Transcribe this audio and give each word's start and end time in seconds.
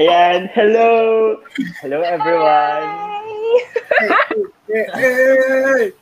Ayan, 0.00 0.48
hello! 0.56 1.36
Hello 1.84 2.00
everyone! 2.00 2.88
Hey, 4.64 4.88
hey, 4.96 5.92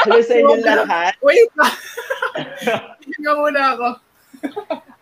Hello 0.00 0.18
sa 0.24 0.34
inyo 0.40 0.64
lahat. 0.64 1.12
Wait. 1.20 1.52
Hinga 3.04 3.32
muna 3.36 3.76
ako. 3.76 3.88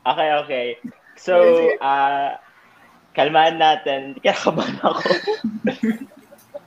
Okay, 0.02 0.30
okay. 0.42 0.66
So, 1.14 1.38
ah, 1.78 2.42
kalmaan 3.14 3.62
natin. 3.62 4.18
Hindi 4.18 4.26
ka 4.26 4.50
kabahan 4.50 4.74
ako. 4.82 5.00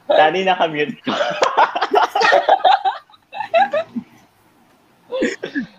Tani 0.07 0.39
naka-mute 0.47 1.03
ko. 1.03 1.11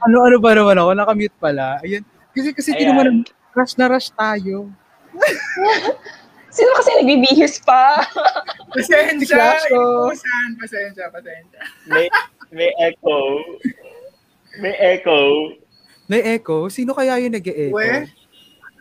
Ano-ano 0.04 0.36
ba 0.36 0.52
naman 0.52 0.76
ako? 0.76 0.90
Nakamute 0.92 1.36
pala. 1.40 1.80
Ayun. 1.80 2.04
Kasi 2.36 2.52
kasi 2.52 2.76
Ayan. 2.76 2.80
di 2.80 2.84
naman 2.92 3.08
rush 3.56 3.72
na 3.80 3.88
rush 3.88 4.12
tayo. 4.12 4.68
Sino 6.58 6.74
kasi 6.74 6.90
nagbibihis 6.98 7.62
pa? 7.62 8.02
Pasensya. 8.74 9.62
Ko. 9.68 10.10
Inuusan. 10.10 10.48
Pasensya, 10.58 11.06
pasensya. 11.12 11.58
May, 11.86 12.10
may 12.50 12.72
echo. 12.80 13.38
May 14.58 14.74
echo. 14.74 15.18
May 16.08 16.24
echo? 16.24 16.72
Sino 16.72 16.96
kaya 16.96 17.20
yung 17.20 17.36
nag-e-echo? 17.36 17.76
We? 17.76 18.08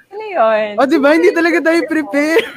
Ano 0.10 0.24
yun? 0.24 0.80
Oh, 0.80 0.88
di 0.88 0.98
ba? 0.98 1.14
Hindi 1.14 1.36
talaga 1.36 1.60
tayo 1.60 1.84
prepare. 1.86 2.42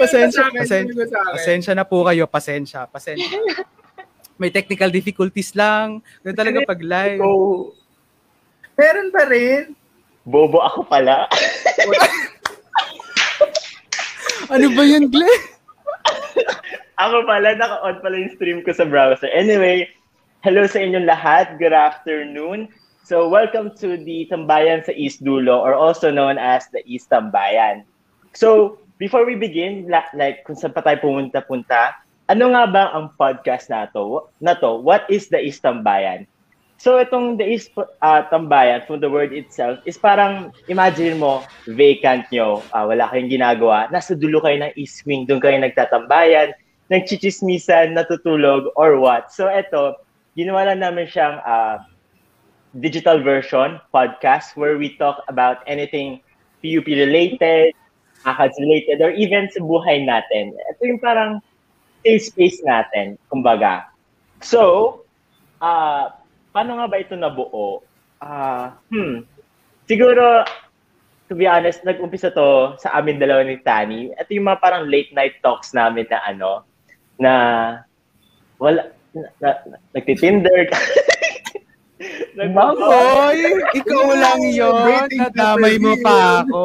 pasensya, 0.00 0.46
pasensya, 0.54 1.20
pasensya 1.34 1.72
na 1.74 1.84
po 1.84 2.06
kayo. 2.06 2.24
Pasensya, 2.30 2.86
pasensya. 2.86 3.42
May 4.38 4.54
technical 4.54 4.88
difficulties 4.88 5.52
lang. 5.58 6.00
Ganun 6.22 6.38
talaga 6.38 6.58
pag 6.64 6.80
live. 6.80 7.20
Echo. 7.20 7.74
Meron 8.78 9.08
pa 9.12 9.22
rin. 9.28 9.76
Bobo 10.22 10.62
ako 10.62 10.86
pala. 10.86 11.26
Ano 14.52 14.68
ba 14.76 14.84
yun, 14.84 15.08
Glenn? 15.08 15.42
Ako 17.00 17.24
pala, 17.24 17.56
naka-on 17.56 18.04
pala 18.04 18.20
yung 18.20 18.34
stream 18.36 18.58
ko 18.60 18.68
sa 18.76 18.84
browser. 18.84 19.32
Anyway, 19.32 19.88
hello 20.44 20.68
sa 20.68 20.76
inyong 20.76 21.08
lahat. 21.08 21.56
Good 21.56 21.72
afternoon. 21.72 22.68
So, 23.00 23.32
welcome 23.32 23.72
to 23.80 23.96
the 23.96 24.28
Tambayan 24.28 24.84
sa 24.84 24.92
East 24.92 25.24
Dulo 25.24 25.56
or 25.56 25.72
also 25.72 26.12
known 26.12 26.36
as 26.36 26.68
the 26.76 26.84
East 26.84 27.08
Tambayan. 27.08 27.88
So, 28.36 28.76
before 29.00 29.24
we 29.24 29.40
begin, 29.40 29.88
like 29.88 30.44
kung 30.44 30.58
saan 30.58 30.76
pa 30.76 30.84
tayo 30.84 31.00
pumunta-punta, 31.00 31.96
ano 32.28 32.52
nga 32.52 32.64
ba 32.68 32.82
ang 32.92 33.16
podcast 33.16 33.72
na 33.72 33.88
to? 33.88 34.28
Na 34.36 34.52
to? 34.60 34.78
What 34.84 35.08
is 35.08 35.32
the 35.32 35.40
East 35.40 35.64
Tambayan? 35.64 36.28
So, 36.82 36.98
itong 36.98 37.38
the 37.38 37.46
East 37.46 37.70
uh, 37.78 38.26
Tambayan, 38.26 38.82
from 38.90 38.98
the 38.98 39.06
word 39.06 39.30
itself, 39.30 39.78
is 39.86 39.94
parang, 39.94 40.50
imagine 40.66 41.14
mo, 41.14 41.46
vacant 41.70 42.26
nyo, 42.34 42.58
ah, 42.74 42.90
wala 42.90 43.06
kayong 43.06 43.30
ginagawa, 43.30 43.86
nasa 43.94 44.18
dulo 44.18 44.42
kayo 44.42 44.58
ng 44.58 44.74
East 44.74 45.06
Wing, 45.06 45.22
doon 45.22 45.38
kayo 45.38 45.62
nagtatambayan, 45.62 46.50
nagchichismisan, 46.90 47.94
natutulog, 47.94 48.66
or 48.74 48.98
what. 48.98 49.30
So, 49.30 49.46
ito, 49.46 49.94
ginawa 50.34 50.74
lang 50.74 50.82
namin 50.82 51.06
siyang 51.06 51.38
ah, 51.46 51.86
digital 52.82 53.22
version 53.22 53.78
podcast 53.94 54.58
where 54.58 54.74
we 54.74 54.98
talk 54.98 55.22
about 55.30 55.62
anything 55.70 56.18
PUP 56.66 56.90
related, 56.90 57.78
ACADS 58.26 58.58
related, 58.58 58.98
or 58.98 59.14
even 59.14 59.46
sa 59.54 59.62
buhay 59.62 60.02
natin. 60.02 60.50
Ito 60.50 60.82
yung 60.82 60.98
parang 60.98 61.38
safe 62.02 62.26
space 62.34 62.58
natin, 62.66 63.22
kumbaga. 63.30 63.86
So, 64.42 65.06
ah 65.62 66.21
paano 66.52 66.78
nga 66.78 66.86
ba 66.86 67.00
ito 67.00 67.16
nabuo? 67.16 67.80
Ah, 68.22 68.76
hmm. 68.92 69.24
Siguro, 69.88 70.46
to 71.26 71.34
be 71.34 71.48
honest, 71.48 71.82
nag-umpisa 71.82 72.30
to 72.30 72.76
sa 72.78 72.94
amin 72.94 73.18
dalawa 73.18 73.42
ni 73.42 73.58
Tani. 73.64 74.12
Ito 74.14 74.30
yung 74.36 74.46
mga 74.46 74.62
parang 74.62 74.86
late 74.86 75.10
night 75.16 75.40
talks 75.42 75.72
namin 75.74 76.06
na 76.06 76.20
ano, 76.28 76.62
na 77.18 77.32
wala, 78.60 78.92
na, 79.16 79.28
na, 79.40 79.76
nagtitinder. 79.96 80.70
Hoy, 82.32 83.40
ikaw 83.78 84.06
lang 84.18 84.42
yun. 84.50 85.06
Nadamay 85.12 85.78
mo 85.78 85.94
pa 86.02 86.42
ako. 86.42 86.64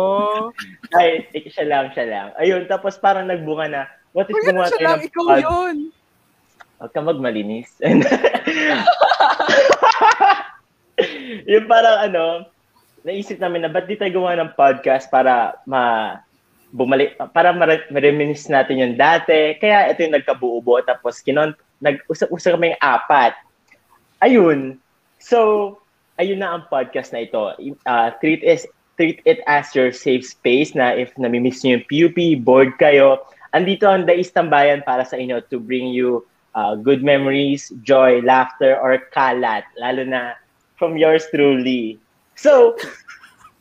Ay, 0.96 1.28
siya 1.52 1.66
lang, 1.68 1.86
siya 1.94 2.06
lang. 2.08 2.28
Ayun, 2.42 2.66
tapos 2.66 2.98
parang 2.98 3.28
nagbunga 3.30 3.68
na, 3.70 3.82
what 4.16 4.30
if 4.32 4.34
gumawa 4.34 4.72
siya 4.72 4.78
tayo 4.78 4.88
lang? 4.88 4.98
ng 4.98 5.06
Ikaw 5.12 5.28
yun. 5.38 5.76
Huwag 6.78 6.92
ka 6.94 7.02
magmalinis. 7.02 7.70
yung 11.52 11.66
parang 11.70 12.10
ano, 12.10 12.26
naisip 13.06 13.38
namin 13.40 13.64
na 13.66 13.72
ba't 13.72 13.88
di 13.88 13.96
tayo 13.96 14.12
gumawa 14.20 14.36
ng 14.42 14.56
podcast 14.58 15.08
para 15.08 15.56
ma 15.64 16.18
bumalik 16.76 17.16
para 17.32 17.56
ma- 17.56 17.88
ma-reminisce 17.88 18.52
natin 18.52 18.82
yung 18.84 18.96
dati. 19.00 19.56
Kaya 19.62 19.94
ito 19.94 20.04
yung 20.04 20.18
nagkabuo-buo 20.20 20.84
tapos 20.84 21.24
kinon 21.24 21.56
nag-usap-usap 21.80 22.58
kami 22.58 22.76
apat. 22.82 23.38
Ayun. 24.20 24.82
So, 25.22 25.78
ayun 26.18 26.42
na 26.42 26.58
ang 26.58 26.66
podcast 26.68 27.14
na 27.14 27.24
ito. 27.24 27.54
Uh, 27.86 28.10
treat 28.20 28.42
is 28.42 28.66
treat 28.98 29.22
it 29.30 29.46
as 29.46 29.72
your 29.78 29.94
safe 29.94 30.26
space 30.26 30.74
na 30.74 30.98
if 30.98 31.14
namimiss 31.22 31.62
niyo 31.62 31.78
yung 31.78 31.86
PUP, 31.86 32.18
bored 32.42 32.74
kayo, 32.82 33.22
andito 33.54 33.86
ang 33.86 34.10
Dais 34.10 34.34
Tambayan 34.34 34.82
para 34.82 35.06
sa 35.06 35.22
inyo 35.22 35.38
to 35.54 35.62
bring 35.62 35.94
you 35.94 36.26
uh, 36.58 36.74
good 36.74 37.06
memories, 37.06 37.70
joy, 37.86 38.20
laughter, 38.26 38.74
or 38.82 38.98
kalat, 39.14 39.64
lalo 39.78 40.02
na 40.02 40.34
from 40.78 40.96
yours 40.96 41.26
truly. 41.34 41.98
So, 42.38 42.78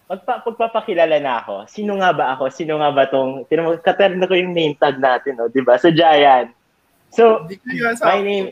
magpa 0.07 0.45
pagpapakilala 0.47 1.19
na 1.19 1.43
ako. 1.43 1.67
Sino 1.67 1.99
nga 1.99 2.15
ba 2.15 2.37
ako? 2.39 2.53
Sino 2.53 2.79
nga 2.79 2.93
ba 2.95 3.11
tong, 3.11 3.43
tinamag, 3.51 3.83
katerno 3.83 4.23
ko 4.29 4.39
yung 4.39 4.55
name 4.55 4.79
tag 4.79 5.01
natin, 5.03 5.41
no? 5.41 5.51
di 5.51 5.65
ba? 5.65 5.81
Sa 5.81 5.91
Giant. 5.91 6.53
So, 7.11 7.49
yun 7.67 7.97
sa 7.99 8.15
my 8.15 8.21
name, 8.23 8.49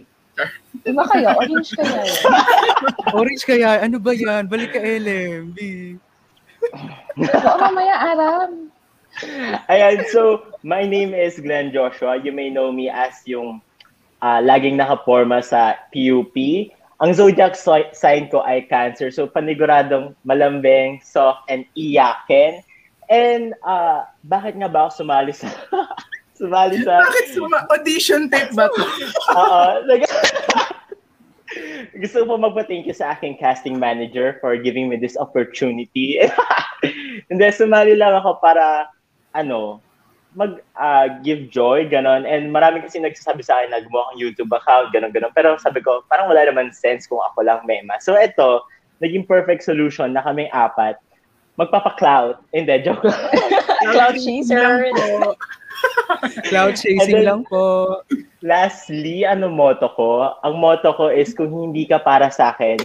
Di 0.82 0.90
ba 0.90 1.06
kayo? 1.06 1.30
Orange 1.30 1.78
kayo. 1.78 2.02
Orange 3.22 3.44
kaya, 3.46 3.86
ano 3.86 4.02
ba 4.02 4.10
yan? 4.10 4.50
Balik 4.50 4.74
ka 4.74 4.82
LMB. 4.82 5.58
Oo, 7.22 7.56
mamaya 7.62 7.94
aram. 7.94 8.66
Ayan, 9.70 10.02
so, 10.10 10.42
my 10.66 10.82
name 10.82 11.14
is 11.14 11.38
Glenn 11.38 11.70
Joshua. 11.70 12.18
You 12.18 12.34
may 12.34 12.50
know 12.50 12.74
me 12.74 12.90
as 12.90 13.22
yung 13.30 13.62
ah, 14.18 14.42
laging 14.42 14.74
nakaporma 14.74 15.38
sa 15.38 15.78
PUP. 15.94 16.34
Ang 17.04 17.12
zodiac 17.12 17.52
si- 17.52 17.92
sign 17.92 18.32
ko 18.32 18.40
ay 18.40 18.64
Cancer. 18.64 19.12
So, 19.12 19.28
paniguradong 19.28 20.16
malambing, 20.24 21.04
soft, 21.04 21.44
and 21.52 21.68
iyakin. 21.76 22.64
And, 23.12 23.52
ah, 23.60 24.08
bakit 24.24 24.56
nga 24.56 24.72
ba 24.72 24.88
ako 24.88 25.04
sumali 25.04 25.36
sa... 25.36 25.52
sumali 26.40 26.80
sa... 26.80 27.04
Bakit 27.04 27.36
suma 27.36 27.68
audition 27.68 28.32
tape 28.32 28.56
ba 28.56 28.72
to? 28.72 28.84
Oo. 29.36 29.84
Gusto 32.00 32.24
ko 32.24 32.26
po 32.34 32.34
magpa-thank 32.40 32.88
you 32.88 32.96
sa 32.96 33.12
aking 33.12 33.36
casting 33.36 33.76
manager 33.76 34.40
for 34.40 34.56
giving 34.56 34.88
me 34.88 34.96
this 34.96 35.20
opportunity. 35.20 36.16
Hindi, 37.28 37.46
sumali 37.52 38.00
lang 38.00 38.16
ako 38.16 38.40
para, 38.40 38.88
ano, 39.36 39.83
mag 40.34 40.60
ah, 40.74 41.06
give 41.22 41.50
joy, 41.50 41.86
ganon. 41.86 42.26
And 42.26 42.50
marami 42.50 42.82
kasi 42.82 42.98
nagsasabi 42.98 43.42
sa 43.46 43.62
akin 43.62 43.70
na 43.70 43.82
gumawa 43.86 44.10
akong 44.10 44.20
YouTube 44.20 44.50
account, 44.50 44.90
ganon, 44.90 45.14
ganon. 45.14 45.34
Pero 45.34 45.54
sabi 45.62 45.80
ko, 45.80 46.02
parang 46.10 46.26
wala 46.26 46.46
naman 46.46 46.74
sense 46.74 47.06
kung 47.06 47.22
ako 47.22 47.46
lang 47.46 47.62
mema. 47.66 47.98
So 48.02 48.18
ito, 48.18 48.66
naging 48.98 49.26
perfect 49.26 49.62
solution 49.62 50.12
na 50.12 50.22
kaming 50.22 50.50
apat. 50.50 50.98
Magpapa-cloud. 51.54 52.42
Hindi, 52.50 52.82
joke 52.82 53.06
lang. 53.06 53.22
Cloud 53.94 54.16
chaser. 54.18 54.90
Cloud 56.50 56.74
chasing 56.74 57.22
then- 57.22 57.28
lang 57.30 57.42
po. 57.46 58.02
Lastly, 58.44 59.24
ano 59.24 59.48
motto 59.48 59.88
ko? 59.94 60.34
Ang 60.42 60.60
motto 60.60 60.92
ko 60.98 61.08
is 61.08 61.32
kung 61.32 61.48
hindi 61.48 61.86
ka 61.86 62.02
para 62.02 62.28
sa 62.28 62.52
akin, 62.52 62.76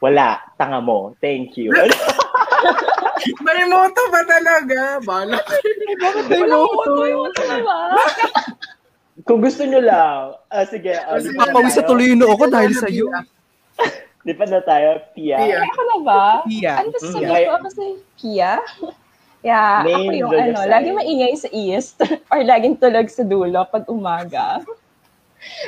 wala, 0.00 0.40
tanga 0.58 0.80
mo. 0.80 1.14
Thank 1.20 1.60
you. 1.60 1.70
May 3.40 3.64
moto 3.64 4.02
ba 4.08 4.20
talaga? 4.22 5.00
Bala. 5.02 5.40
Wala 6.28 6.54
ko 6.54 6.82
mo 6.86 7.04
Ano 7.26 7.56
ba? 7.64 7.80
kung 9.24 9.40
gusto 9.40 9.64
nyo 9.64 9.80
lang, 9.80 10.36
ah, 10.48 10.62
sige. 10.62 10.92
ah, 10.94 11.16
Kasi 11.16 11.32
di 11.32 11.34
pa 11.34 11.48
Papawis 11.48 11.74
sa 11.74 11.82
tuloy 11.82 12.12
yung 12.12 12.20
noo 12.20 12.36
ko 12.36 12.46
dahil 12.46 12.70
sa 12.70 12.86
iyo. 12.86 13.08
Di 14.22 14.32
pa 14.32 14.44
na 14.44 14.60
tayo, 14.60 15.00
Pia. 15.12 15.38
Pia. 15.38 15.58
Ako 15.64 15.80
na 15.82 15.96
ba? 16.04 16.24
Pia. 16.44 16.72
Ano 16.78 16.88
ba 16.90 16.98
sasabihin 16.98 17.46
ko? 17.46 17.52
Ako 17.56 17.66
si 17.70 17.84
Pia? 18.14 18.52
Yeah, 19.40 19.86
Name 19.86 19.94
ako 19.94 20.12
yung 20.12 20.32
ano, 20.32 20.58
sign. 20.58 20.70
laging 20.70 20.96
maingay 20.98 21.32
sa 21.38 21.48
east 21.50 21.96
or 22.34 22.42
laging 22.42 22.76
tulog 22.76 23.06
sa 23.06 23.22
dulo 23.22 23.62
pag 23.64 23.86
umaga. 23.86 24.58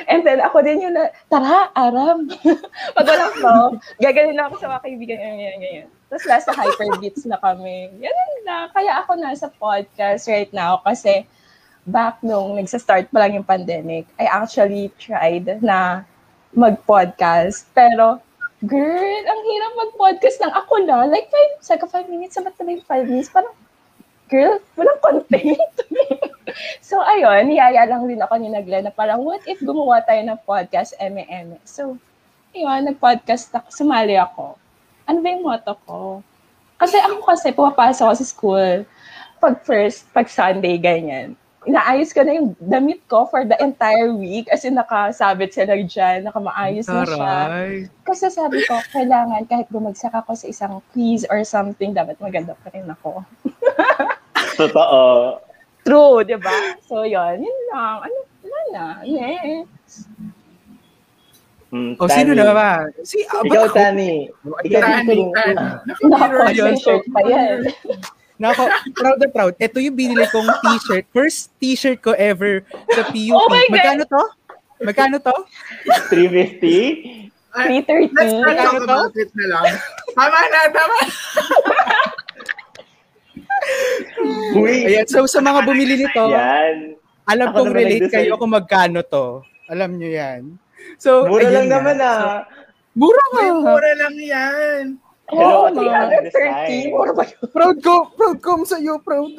And 0.05 0.27
then 0.27 0.43
ako 0.43 0.59
din 0.59 0.83
yung 0.83 0.93
na, 0.93 1.07
tara, 1.27 1.71
aram. 1.73 2.27
pag 2.95 3.07
walang 3.07 3.33
flow, 3.33 3.65
gagaling 3.97 4.35
lang 4.35 4.51
ako 4.51 4.59
sa 4.59 4.67
mga 4.69 4.83
kaibigan, 4.83 5.17
ganyan, 5.17 5.57
ganyan. 5.57 5.89
Tapos 6.09 6.25
nasa 6.25 6.49
hyperbeats 6.51 7.23
na 7.29 7.37
kami. 7.37 7.93
Ganun 8.01 8.33
na. 8.43 8.67
Kaya 8.73 9.05
ako 9.05 9.13
nasa 9.15 9.47
podcast 9.61 10.25
right 10.25 10.49
now 10.49 10.81
kasi 10.81 11.23
back 11.85 12.19
nung 12.25 12.57
nagsa-start 12.57 13.13
pa 13.13 13.25
lang 13.25 13.37
yung 13.37 13.47
pandemic, 13.47 14.09
I 14.17 14.25
actually 14.25 14.89
tried 14.97 15.61
na 15.61 16.03
mag-podcast. 16.53 17.69
Pero 17.77 18.25
Girl, 18.59 19.23
ang 19.23 19.41
hirap 19.47 19.71
mag-podcast 19.87 20.43
ng 20.43 20.51
ako 20.51 20.83
na. 20.83 21.07
Like, 21.07 21.31
five, 21.31 21.63
saka 21.63 21.87
five 21.87 22.11
minutes, 22.11 22.35
sabat 22.35 22.51
na 22.59 22.75
yung 22.75 22.83
five 22.83 23.07
minutes. 23.07 23.31
Parang, 23.31 23.55
girl, 24.27 24.59
walang 24.75 24.99
content. 24.99 25.63
so, 26.83 26.99
ayun, 26.99 27.47
niyaya 27.47 27.87
lang 27.87 28.03
din 28.03 28.19
ako 28.19 28.35
ni 28.35 28.51
Nagla 28.51 28.83
na 28.83 28.91
parang, 28.91 29.23
what 29.23 29.39
if 29.47 29.63
gumawa 29.63 30.03
tayo 30.03 30.19
ng 30.27 30.35
podcast, 30.43 30.91
M&M? 30.99 31.55
So, 31.63 31.95
ayun, 32.51 32.91
nag-podcast 32.91 33.47
ako, 33.55 33.71
sumali 33.71 34.19
ako. 34.19 34.59
Ano 35.09 35.25
ba 35.25 35.27
yung 35.33 35.41
motto 35.41 35.73
ko? 35.89 36.21
Kasi 36.77 37.01
ako 37.01 37.25
kasi, 37.25 37.49
pumapasok 37.49 38.03
ako 38.05 38.15
sa 38.15 38.27
school. 38.29 38.75
Pag 39.41 39.65
first, 39.65 40.05
pag 40.13 40.29
Sunday, 40.29 40.77
ganyan 40.77 41.33
inaayos 41.67 42.15
ko 42.15 42.23
na 42.23 42.39
yung 42.39 42.55
damit 42.57 43.03
ko 43.11 43.27
for 43.27 43.43
the 43.43 43.57
entire 43.59 44.09
week. 44.15 44.47
As 44.47 44.63
in, 44.63 44.79
nakasabit 44.79 45.51
sila 45.51 45.75
dyan, 45.75 46.23
nakamaayos 46.23 46.87
na 46.87 47.03
siya. 47.03 47.35
Kasi 48.07 48.31
sabi 48.31 48.63
ko, 48.63 48.79
kailangan 48.95 49.43
kahit 49.49 49.67
bumagsak 49.67 50.13
ako 50.15 50.39
sa 50.39 50.47
isang 50.47 50.79
quiz 50.95 51.27
or 51.27 51.43
something, 51.43 51.91
dapat 51.91 52.15
maganda 52.23 52.55
pa 52.55 52.71
rin 52.71 52.87
ako. 52.87 53.21
Totoo. 54.59 55.01
True, 55.83 56.23
di 56.23 56.37
ba? 56.39 56.79
So, 56.87 57.03
yun. 57.03 57.43
Yun 57.43 57.59
lang. 57.71 58.07
Ano, 58.07 58.17
wala 58.43 58.59
na. 58.71 58.85
Next. 59.03 60.07
Mm, 61.69 62.01
O, 62.01 62.09
sino 62.09 62.33
Tani. 62.33 62.41
na 62.41 62.53
ba? 62.57 62.71
Si, 63.05 63.21
ah, 63.29 63.45
Ikaw, 63.45 63.45
ba't 63.45 63.69
ako? 63.69 63.75
Tani. 63.77 64.11
Ikaw, 64.65 64.81
Tani, 64.81 65.17
Ayun, 66.49 66.73
shirt 66.81 67.05
pa 67.13 67.21
yan. 67.21 67.69
Nako, 68.39 68.63
proud 68.95 69.19
na 69.19 69.27
proud. 69.29 69.53
Ito 69.59 69.77
yung 69.77 69.93
binili 69.93 70.23
kong 70.31 70.47
t-shirt. 70.63 71.05
First 71.11 71.51
t-shirt 71.59 71.99
ko 71.99 72.15
ever 72.15 72.63
sa 72.89 73.03
PUP. 73.05 73.35
Oh 73.35 73.51
my 73.51 73.67
God! 73.67 73.75
Magkano 73.75 74.03
to? 74.07 74.23
Magkano 74.79 75.15
to? 75.19 75.35
350? 76.07 77.29
Ay, 77.51 77.83
330. 77.83 78.15
Let's 78.15 78.33
not 78.33 78.55
talk 78.55 78.73
to? 78.73 78.83
about 78.87 79.13
it 79.13 79.29
na 79.35 79.45
lang. 79.51 79.65
Tama 80.15 80.39
na, 80.39 80.59
tama. 80.71 80.97
Uy, 84.55 84.87
Ayan, 84.87 85.05
so 85.05 85.27
sa 85.27 85.43
mga 85.43 85.59
bumili 85.67 85.99
nito, 85.99 86.23
yan. 86.31 86.95
alam 87.27 87.47
Ako 87.51 87.55
kong 87.61 87.71
relate 87.75 88.09
kayo 88.09 88.39
kung 88.39 88.55
magkano 88.55 89.03
to. 89.03 89.43
Alam 89.69 89.99
nyo 89.99 90.09
yan. 90.09 90.57
So, 90.97 91.27
Mura 91.27 91.47
lang 91.49 91.67
nga. 91.67 91.75
naman 91.79 91.97
ah. 91.99 92.43
Mura 92.93 93.23
nga. 93.31 93.43
Mura 93.53 93.91
lang 93.95 94.15
yan. 94.17 94.83
Hello, 95.29 95.69
Oh, 95.69 95.69
Ate 95.69 95.85
Ann, 95.85 96.09
330. 96.09 96.25
design. 96.25 96.85
Mura 96.89 97.11
ba 97.13 97.23
yun? 97.23 97.45
Proud 97.53 97.77
ko, 97.85 97.93
proud 98.17 98.37
ko 98.41 98.49
sa 98.65 98.81
iyo, 98.81 98.97
proud. 98.97 99.29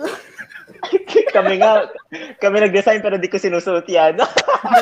kami 1.37 1.59
nga, 1.59 1.91
kami 2.39 2.57
nag-design 2.63 3.03
pero 3.03 3.19
di 3.19 3.27
ko 3.27 3.37
sinusuot 3.37 3.85
yan. 3.85 4.17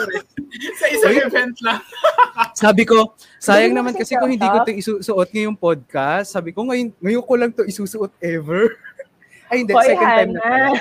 Sa 0.81 0.87
isang 0.87 1.17
event 1.17 1.57
lang. 1.65 1.81
Sabi 2.63 2.85
ko, 2.85 3.17
sayang 3.41 3.73
naman 3.73 3.97
kasi 3.97 4.15
kung 4.15 4.31
hindi 4.31 4.45
ko 4.45 4.63
crop 4.63 4.69
to 4.69 4.77
isusuot 4.77 5.29
ngayong 5.33 5.59
podcast. 5.59 6.37
Sabi 6.37 6.53
ko, 6.53 6.63
ngayon, 6.65 6.93
ngayon 7.01 7.25
ko 7.25 7.35
lang 7.35 7.51
to 7.51 7.65
isusuot 7.65 8.13
ever. 8.21 8.79
Ay, 9.49 9.65
hindi, 9.65 9.73
Hoy, 9.73 9.89
second 9.89 10.07
time 10.07 10.33
na. 10.37 10.77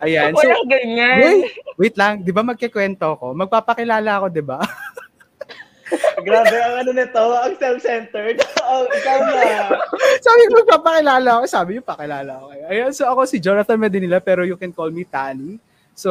Ayan. 0.00 0.30
So, 0.34 0.42
Walang 0.42 0.68
ganyan. 0.68 1.18
wait, 1.20 1.42
wait 1.76 1.96
lang. 1.96 2.20
Di 2.20 2.30
ba 2.30 2.42
magkikwento 2.42 3.16
ko? 3.16 3.32
Magpapakilala 3.32 4.10
ako, 4.20 4.26
di 4.28 4.42
ba? 4.42 4.58
Grabe 6.24 6.56
ang 6.56 6.74
ano 6.80 6.90
nito, 6.90 7.20
ang 7.20 7.54
self-centered. 7.60 8.40
oh, 8.66 8.88
ikaw 8.88 9.18
na. 9.20 9.76
Sabi 10.18 10.40
ko, 10.48 10.52
magpapakilala 10.64 11.28
ako. 11.38 11.44
Sabi 11.44 11.68
niyo, 11.76 11.82
pakilala 11.84 12.32
ako. 12.40 12.46
Ayan, 12.66 12.90
so 12.90 13.04
ako 13.04 13.20
si 13.28 13.36
Jonathan 13.38 13.76
Medinilla, 13.76 14.18
pero 14.18 14.42
you 14.42 14.56
can 14.56 14.72
call 14.72 14.88
me 14.88 15.04
Tani. 15.04 15.60
So, 15.94 16.10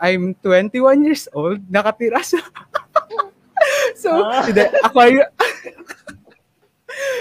I'm 0.00 0.32
21 0.40 1.04
years 1.04 1.28
old, 1.34 1.60
nakatira 1.68 2.24
sa... 2.24 2.40
so, 4.02 4.08
Ah. 4.24 4.40
hindi, 4.48 4.64
Aquarius... 4.80 5.28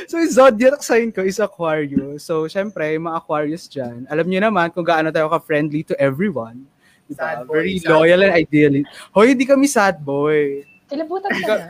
so, 0.06 0.18
yung 0.18 0.32
zodiac 0.32 0.82
sign 0.82 1.10
ko 1.10 1.22
is 1.22 1.38
Aquarius. 1.38 2.24
So, 2.24 2.46
syempre, 2.46 2.94
yung 2.94 3.06
mga 3.06 3.18
Aquarius 3.20 3.66
dyan, 3.66 4.06
alam 4.06 4.26
niyo 4.26 4.42
naman 4.42 4.70
kung 4.70 4.84
gaano 4.84 5.10
tayo 5.10 5.30
ka-friendly 5.30 5.84
to 5.84 5.96
everyone. 5.96 6.66
Diba? 7.06 7.22
Sad 7.22 7.40
boy, 7.46 7.54
Very 7.58 7.74
sad 7.80 7.90
loyal 7.90 8.22
boy. 8.22 8.26
and 8.26 8.36
ideally. 8.36 8.84
Hoy, 9.10 9.26
hindi 9.34 9.46
kami 9.46 9.66
sad 9.66 9.98
boy. 10.00 10.62
Kilabutan 10.86 11.32
ka 11.34 11.56
na. 11.58 11.68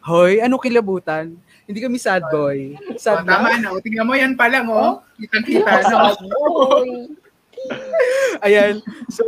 Hoy, 0.00 0.40
ano 0.40 0.56
kilabutan? 0.56 1.36
Hindi 1.68 1.80
kami 1.80 2.00
sad 2.00 2.24
boy. 2.32 2.74
Oh, 2.80 2.96
Sad 2.96 3.28
na? 3.28 3.36
tama 3.36 3.60
na. 3.60 3.68
O, 3.70 3.80
tingnan 3.84 4.08
mo 4.08 4.16
yan 4.16 4.32
pa 4.32 4.48
lang, 4.48 4.64
oh. 4.66 5.04
Kitang-kita 5.20 5.84
na. 5.84 6.16
Oy. 6.16 7.12
Ayan. 8.40 8.80
So, 9.12 9.24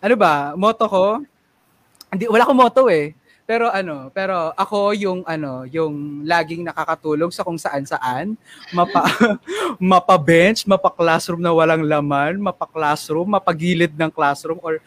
ano 0.00 0.14
ba? 0.16 0.56
Motto 0.56 0.88
ko? 0.88 1.04
Hindi, 2.08 2.24
wala 2.24 2.42
akong 2.48 2.56
motto 2.56 2.88
eh. 2.88 3.12
Pero 3.48 3.72
ano, 3.72 4.12
pero 4.12 4.52
ako 4.52 4.92
yung 4.92 5.24
ano, 5.24 5.64
yung 5.64 6.20
laging 6.20 6.68
nakakatulong 6.68 7.32
sa 7.32 7.40
kung 7.40 7.56
saan-saan, 7.56 8.36
mapa 8.76 9.08
mapa-bench, 9.80 10.68
mapa-classroom 10.68 11.40
na 11.40 11.56
walang 11.56 11.80
laman, 11.80 12.36
mapa-classroom, 12.44 13.24
mapagilid 13.24 13.96
ng 13.96 14.12
classroom 14.12 14.60
or 14.60 14.84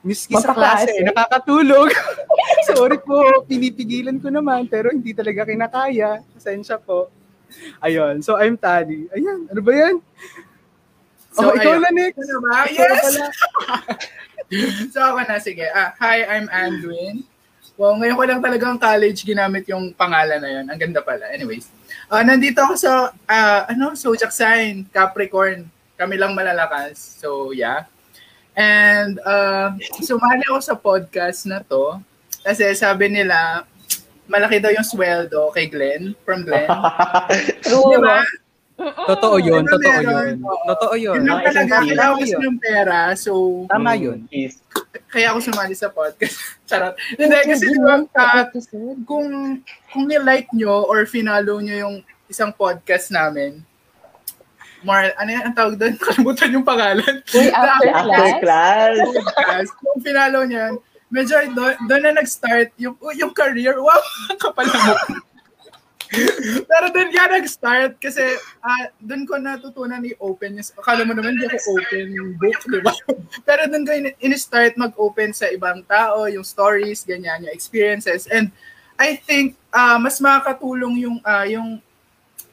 miski 0.00 0.32
sa 0.40 0.56
klase, 0.56 1.04
nakakatulog. 1.04 1.92
Sorry 2.72 2.96
po, 2.96 3.44
pinipigilan 3.44 4.16
ko 4.16 4.32
naman, 4.32 4.64
pero 4.72 4.88
hindi 4.88 5.12
talaga 5.12 5.44
kinakaya. 5.44 6.24
Pasensya 6.32 6.80
po. 6.80 7.12
Ayun, 7.84 8.24
so 8.24 8.40
I'm 8.40 8.56
Tani. 8.56 9.04
Ayan, 9.12 9.52
ano 9.52 9.60
ba 9.60 9.72
yan? 9.76 10.00
So, 11.36 11.44
oh, 11.44 11.52
ikaw 11.52 11.76
ayun. 11.76 11.84
na 11.84 11.90
next. 11.92 12.24
Ano 12.24 12.40
ba? 12.40 12.56
Yes! 12.72 13.04
so 14.96 14.98
ako 15.12 15.20
na, 15.28 15.36
sige. 15.36 15.68
Ah, 15.76 15.92
hi, 16.00 16.24
I'm 16.24 16.48
Andwin. 16.48 17.28
Well, 17.78 17.94
ngayon 17.94 18.18
ko 18.18 18.24
lang 18.26 18.42
talagang 18.42 18.76
college 18.82 19.22
ginamit 19.22 19.62
yung 19.70 19.94
pangalan 19.94 20.42
na 20.42 20.50
yun. 20.50 20.66
Ang 20.66 20.80
ganda 20.82 20.98
pala. 20.98 21.30
Anyways. 21.30 21.70
ah 22.10 22.26
nandito 22.26 22.58
ako 22.58 22.74
sa, 22.74 23.14
ah, 23.30 23.70
ano, 23.70 23.94
Zodiac 23.94 24.34
sign, 24.34 24.82
Capricorn. 24.90 25.62
Kami 25.94 26.18
lang 26.18 26.34
malalakas. 26.34 26.98
So, 27.22 27.54
yeah. 27.54 27.86
And, 28.58 29.22
uh, 29.22 29.78
sumali 30.02 30.42
ako 30.50 30.58
sa 30.58 30.74
podcast 30.74 31.46
na 31.46 31.62
to. 31.62 32.02
Kasi 32.42 32.66
sabi 32.74 33.14
nila, 33.14 33.62
malaki 34.26 34.58
daw 34.58 34.74
yung 34.74 34.82
sweldo 34.82 35.54
kay 35.54 35.70
Glenn, 35.70 36.18
from 36.26 36.42
Glenn. 36.42 36.66
True. 37.62 37.90
Di 37.94 37.98
ba? 38.02 38.26
Totoo 38.78 39.36
yun, 39.42 39.66
Ano 39.66 39.74
totoo 39.74 39.90
meron? 39.92 40.06
yun. 40.06 40.36
Totoo 40.70 40.94
yun. 40.94 41.16
Yun 41.18 41.26
lang 41.26 41.40
talaga, 41.42 41.74
kailangan 41.82 42.14
ko 42.22 42.38
ng 42.38 42.58
pera. 42.62 42.98
So, 43.12 43.32
Tama 43.66 43.98
yun. 43.98 44.18
is- 44.30 44.62
kaya 45.10 45.34
ako 45.34 45.38
sumali 45.42 45.74
sa 45.74 45.90
podcast. 45.90 46.38
Charot. 46.68 46.94
Hindi, 47.12 47.36
kasi 47.42 47.64
di 47.66 47.78
ba, 47.78 48.06
ah, 48.14 48.46
episode. 48.46 49.02
kung, 49.02 49.26
kung 49.90 50.04
ni-like 50.06 50.46
nyo 50.52 50.86
or 50.86 51.02
finalo 51.04 51.58
nyo 51.58 51.74
yung 51.74 51.96
isang 52.26 52.52
podcast 52.52 53.10
namin, 53.10 53.66
more, 54.80 55.10
ano 55.12 55.26
yan 55.28 55.44
ang 55.44 55.56
tawag 55.58 55.74
doon? 55.74 55.98
Kalimutan 56.06 56.54
yung 56.54 56.62
pangalan. 56.62 57.14
Uy, 57.34 57.50
after 57.56 57.88
After 57.88 58.06
class. 58.06 58.38
class. 58.38 58.94
podcast. 59.02 59.70
Kung 59.74 59.98
finalo 59.98 60.38
nyo 60.46 60.58
yan, 60.60 60.74
medyo 61.08 61.34
doon, 61.50 61.74
doon 61.82 62.02
na 62.04 62.12
nag-start 62.14 62.70
yung, 62.78 62.94
yung 63.16 63.34
career. 63.34 63.74
Wow, 63.74 63.98
kapal 64.38 64.70
mo. 64.70 64.94
Pero 66.70 66.86
doon 66.88 67.10
ka 67.12 67.28
nag-start 67.28 67.92
kasi 68.00 68.24
ah 68.64 68.88
doon 69.00 69.28
ko 69.28 69.36
natutunan 69.36 70.00
yung- 70.00 70.72
Akala 70.80 71.04
mo 71.04 71.12
naman 71.12 71.36
hindi 71.36 71.46
ako 71.48 71.78
open 71.78 72.08
book, 72.40 72.60
di 72.64 72.80
ba? 72.80 72.92
Pero 73.48 73.68
doon 73.68 73.84
ko 73.84 73.92
in- 73.92 74.16
in-start 74.20 74.74
mag-open 74.80 75.36
sa 75.36 75.48
ibang 75.52 75.84
tao, 75.84 76.24
yung 76.28 76.44
stories, 76.44 77.04
ganyan, 77.04 77.44
yung 77.44 77.54
experiences. 77.54 78.24
And 78.28 78.48
I 78.96 79.20
think 79.20 79.54
ah, 79.70 80.00
mas 80.00 80.18
makakatulong 80.18 81.04
yung 81.04 81.16
ah, 81.22 81.44
yung 81.44 81.78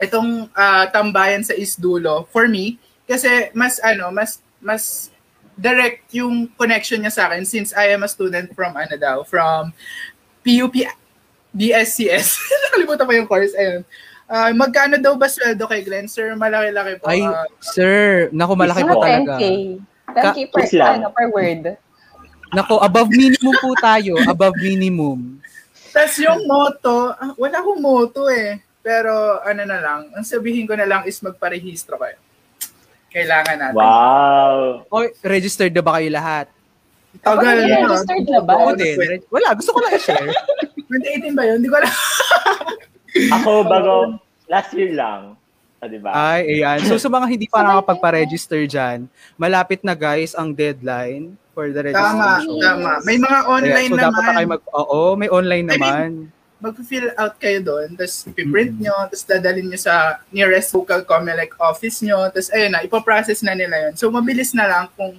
itong 0.03 0.51
ah, 0.53 0.91
tambayan 0.91 1.41
sa 1.41 1.55
Isdulo 1.55 2.27
for 2.29 2.51
me 2.51 2.77
kasi 3.07 3.49
mas 3.55 3.79
ano, 3.79 4.11
mas 4.11 4.41
mas 4.59 5.13
direct 5.55 6.11
yung 6.11 6.51
connection 6.59 6.99
niya 6.99 7.13
sa 7.15 7.23
akin 7.31 7.47
since 7.47 7.71
I 7.71 7.95
am 7.95 8.03
a 8.03 8.11
student 8.11 8.51
from 8.51 8.75
ano 8.75 8.99
daw, 8.99 9.23
from 9.23 9.71
PUP 10.43 10.83
DSCS. 11.55 12.27
Nakalimutan 12.69 13.05
pa 13.07 13.13
yung 13.15 13.29
course. 13.29 13.55
Ayun. 13.55 13.81
Ah, 14.25 14.49
magkano 14.51 14.97
daw 14.97 15.13
ba 15.15 15.29
sweldo 15.29 15.69
kay 15.69 15.85
Glenn? 15.85 16.09
Sir, 16.09 16.33
malaki-laki 16.33 16.97
po. 16.99 17.05
Ay, 17.07 17.21
Ah, 17.21 17.45
sir, 17.61 18.27
naku, 18.33 18.57
malaki 18.57 18.81
po 18.83 18.99
talaga. 18.99 19.37
10K. 19.37 19.43
10K 20.11 20.37
per, 20.49 20.63
ano, 20.81 21.07
per 21.13 21.27
word. 21.29 21.63
Naku, 22.51 22.75
above 22.81 23.09
minimum 23.13 23.53
po 23.61 23.69
tayo. 23.77 24.17
Above 24.25 24.57
minimum. 24.57 25.37
Tapos 25.93 26.17
yung 26.19 26.43
motto, 26.49 27.13
ah, 27.15 27.31
wala 27.37 27.55
akong 27.61 27.79
motto 27.79 28.27
eh. 28.27 28.59
Pero 28.81 29.41
ano 29.41 29.61
na 29.65 29.77
lang, 29.81 30.01
ang 30.13 30.25
sabihin 30.25 30.65
ko 30.69 30.73
na 30.77 30.85
lang 30.85 31.05
is 31.09 31.17
magparehistro 31.21 31.97
kayo. 31.97 32.17
Kailangan 33.09 33.55
natin. 33.57 33.77
Wow. 33.79 34.85
O, 34.91 35.05
registered 35.23 35.71
na 35.71 35.81
ba 35.81 35.97
kayo 35.97 36.09
lahat? 36.11 36.45
Tagal 37.23 37.63
na. 37.63 37.87
registered 37.87 38.27
na 38.27 38.41
ba? 38.43 38.53
Oo 38.59 38.75
din. 38.75 39.23
Wala, 39.31 39.55
gusto 39.55 39.71
ko 39.71 39.79
lang 39.79 39.95
i-share. 39.95 40.29
2018 40.87 41.33
ba 41.33 41.43
yun? 41.45 41.57
Hindi 41.59 41.69
ko 41.69 41.77
alam. 41.77 41.93
Ako 43.39 43.49
bago, 43.63 43.95
last 44.45 44.71
year 44.71 44.91
lang. 44.91 45.39
Ah, 45.77 45.87
di 45.87 45.99
ba? 45.99 46.09
Ay, 46.11 46.59
ayan. 46.59 46.83
So, 46.83 46.95
sa 46.95 47.07
mga 47.07 47.25
hindi 47.27 47.47
pa 47.47 47.61
nakakapagpa-register 47.61 48.63
dyan, 48.65 49.07
malapit 49.35 49.83
na 49.83 49.93
guys 49.93 50.31
ang 50.31 50.51
deadline 50.51 51.35
for 51.51 51.71
the 51.71 51.91
Tama, 51.91 52.43
registration. 52.43 52.59
tama. 52.59 52.91
May 53.03 53.17
mga 53.17 53.39
online 53.45 53.91
Ayan, 53.91 53.91
so, 53.91 54.03
dapat 54.03 54.11
na 54.11 54.23
naman. 54.23 54.35
kayo 54.35 54.47
mag... 54.49 54.63
Oo, 54.73 54.99
may 55.15 55.29
online 55.29 55.65
I 55.65 55.69
mean, 55.69 55.79
naman. 55.79 56.09
mag-fill 56.57 57.07
out 57.15 57.35
kayo 57.37 57.59
doon, 57.61 57.87
tapos 57.93 58.25
ipiprint 58.25 58.75
nyo, 58.75 58.95
tapos 59.05 59.23
dadalhin 59.23 59.67
nyo 59.67 59.79
sa 59.79 60.19
nearest 60.29 60.71
local 60.71 61.03
Comelec 61.03 61.55
office 61.55 62.01
nyo, 62.01 62.27
tapos 62.27 62.51
ayun 62.51 62.71
na, 62.71 62.81
ipoprocess 62.81 63.39
na 63.39 63.53
nila 63.53 63.87
yun. 63.87 63.93
So, 63.95 64.07
mabilis 64.09 64.51
na 64.51 64.65
lang 64.65 64.85
kung 64.95 65.15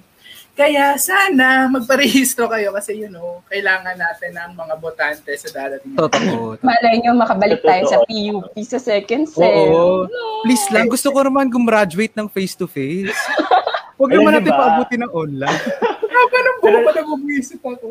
kaya 0.57 0.97
sana 0.97 1.69
magparehistro 1.69 2.49
kayo 2.49 2.73
kasi 2.73 2.97
you 2.97 3.07
know, 3.07 3.45
kailangan 3.45 3.93
natin 3.93 4.33
ng 4.33 4.51
mga 4.57 4.75
botante 4.75 5.29
sa 5.37 5.49
darating. 5.53 5.93
Totoo. 5.93 6.57
Malay 6.65 6.97
nyo, 6.99 7.13
makabalik 7.13 7.61
tayo 7.61 7.85
sa 7.85 8.01
PUP 8.01 8.57
sa 8.65 8.81
second 8.81 9.29
sem. 9.29 9.45
Oo. 9.45 10.09
Please 10.41 10.65
lang, 10.73 10.89
gusto 10.89 11.13
ko 11.13 11.21
naman 11.21 11.47
gumraduate 11.47 12.17
ng 12.17 12.25
face-to-face. 12.25 13.13
Huwag 13.97 14.11
naman 14.11 14.33
natin 14.35 14.51
ba? 14.51 14.57
paabutin 14.59 15.01
ng 15.05 15.13
online. 15.13 15.61
Haba 16.17 16.37
ng 16.41 16.57
buo 16.59 16.77
pa 16.81 16.91
nag-umisip 16.91 17.61
ako. 17.61 17.87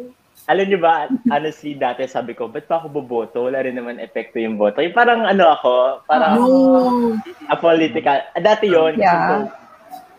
Alam 0.46 0.66
niyo 0.66 0.78
ba, 0.78 1.10
honestly, 1.26 1.74
dati 1.74 2.06
sabi 2.06 2.30
ko, 2.30 2.46
ba't 2.46 2.66
pa 2.66 2.78
ako 2.78 2.86
boboto? 2.92 3.50
Wala 3.50 3.62
rin 3.62 3.74
naman 3.74 3.98
epekto 3.98 4.38
yung 4.38 4.54
boto. 4.54 4.78
Yung 4.78 4.94
parang 4.94 5.26
ano 5.26 5.50
ako, 5.50 5.72
parang 6.06 6.38
No. 6.38 7.18
apolitical. 7.46 8.22
Ah, 8.30 8.38
Dati 8.38 8.70
yon 8.70 8.94
kasi 8.94 9.02
Yeah. 9.02 9.26
kung 9.28 9.44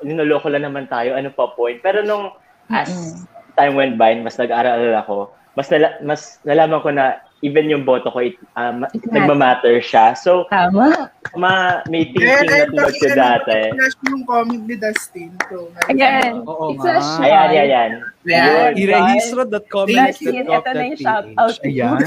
ninoloko 0.02 0.50
lang 0.50 0.66
naman 0.66 0.86
tayo, 0.86 1.14
ano 1.14 1.30
pa 1.30 1.54
point. 1.54 1.80
Pero 1.80 2.02
nung 2.02 2.34
as 2.68 3.24
time 3.56 3.74
went 3.74 3.96
by, 3.96 4.14
mas 4.20 4.36
nag-aral 4.36 4.78
ako, 4.98 5.32
mas 5.54 5.68
nala- 5.70 5.98
mas 6.02 6.22
nalaman 6.44 6.82
ko 6.82 6.90
na 6.92 7.22
even 7.40 7.68
yung 7.68 7.84
boto 7.84 8.10
ko, 8.10 8.20
it, 8.20 8.34
ma- 8.56 8.90
It 8.90 9.06
nagmamatter 9.08 9.78
siya. 9.78 10.14
So, 10.14 10.50
Tama. 10.50 11.14
ma, 11.34 11.86
may 11.86 12.02
Eh, 12.04 12.10
thinking 12.10 12.50
na 12.50 12.66
tulad 12.66 12.94
ko 12.94 13.08
dati. 13.10 13.58
Flash 13.72 13.98
yung 14.04 14.24
comment 14.24 14.64
ni 14.64 14.74
Dustin. 14.74 15.32
So, 15.46 15.70
Again, 15.86 16.42
Oo 16.44 16.74
it's 16.74 16.82
nga. 16.82 16.94
a 16.94 17.00
shout. 17.00 17.22
Ayan, 17.22 17.48
ayan, 17.48 17.68
ayan. 17.68 17.92
Ayan. 18.28 18.72
Yun. 18.74 20.46
Ito 20.50 20.68
na 20.68 20.84
yung 20.84 21.00
shoutout. 21.00 21.56
Ayan. 21.62 21.98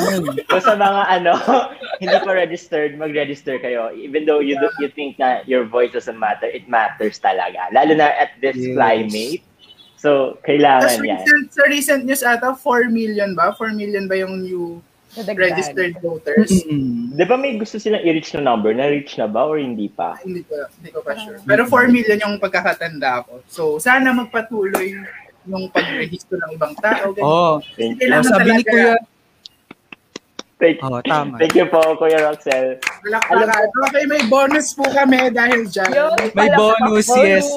So 0.46 0.56
sa 0.58 0.74
mga 0.74 1.02
ano, 1.10 1.32
hindi 2.02 2.16
pa 2.20 2.32
registered, 2.34 2.92
mag-register 2.94 3.56
kayo. 3.56 3.88
Even 3.92 4.26
though 4.26 4.40
you 4.40 4.58
do- 4.58 4.74
you 4.78 4.90
think 4.90 5.16
na 5.16 5.40
your 5.44 5.62
voice 5.64 5.90
doesn't 5.90 6.18
matter, 6.18 6.44
it 6.44 6.66
matters 6.66 7.16
talaga. 7.16 7.70
Lalo 7.70 7.94
na 7.94 8.10
at 8.10 8.34
this 8.38 8.58
Yes. 8.58 8.74
climate. 8.74 9.42
So, 9.94 10.40
kailangan 10.42 10.96
yan. 10.98 11.20
recent, 11.20 11.44
sa 11.52 11.62
recent 11.68 12.02
news 12.04 12.24
ata, 12.24 12.56
4 12.56 12.88
million 12.88 13.32
ba? 13.32 13.52
4 13.52 13.70
million 13.70 14.04
ba 14.04 14.16
yung 14.16 14.42
new 14.42 14.80
Registered 15.10 15.98
voters? 15.98 16.50
Mm. 16.64 17.18
Di 17.18 17.24
ba 17.24 17.34
may 17.34 17.58
gusto 17.58 17.76
silang 17.76 17.98
i-reach 18.00 18.30
na 18.32 18.46
number? 18.46 18.70
Na-reach 18.70 19.18
na 19.18 19.26
ba 19.26 19.42
or 19.42 19.58
hindi 19.58 19.90
pa? 19.90 20.14
hindi 20.22 20.46
ko 20.46 20.54
hindi 20.78 20.90
ko 20.90 21.02
pa 21.02 21.18
sure. 21.18 21.42
Pero 21.42 21.66
4 21.66 21.90
million 21.90 22.18
yung 22.20 22.38
pagkakatanda 22.38 23.26
ko. 23.26 23.42
So, 23.46 23.62
sana 23.76 24.14
magpatuloy 24.14 24.94
yung 25.44 25.66
pag-register 25.68 26.38
ng 26.38 26.54
ibang 26.54 26.78
tao. 26.78 27.10
ganyan. 27.10 27.26
Oh, 27.26 27.58
Thank, 27.74 27.96
oh, 27.96 27.98
Kailangan 27.98 28.24
sabi 28.24 28.44
ni 28.44 28.62
talaga- 28.62 28.70
Kuya, 28.70 28.94
thank, 30.60 30.76
oh, 30.84 31.00
tama. 31.02 31.34
thank 31.40 31.54
you 31.56 31.66
po, 31.66 31.80
Kuya 31.96 32.18
Roxel. 32.20 32.78
Palakpakan. 32.78 33.66
Okay, 33.90 34.04
may 34.06 34.22
bonus 34.28 34.76
po 34.76 34.86
kami 34.86 35.32
dahil 35.32 35.66
dyan. 35.66 35.90
Yun, 35.90 36.12
May 36.36 36.52
bonus, 36.52 37.08
bonus. 37.08 37.18
yes. 37.18 37.46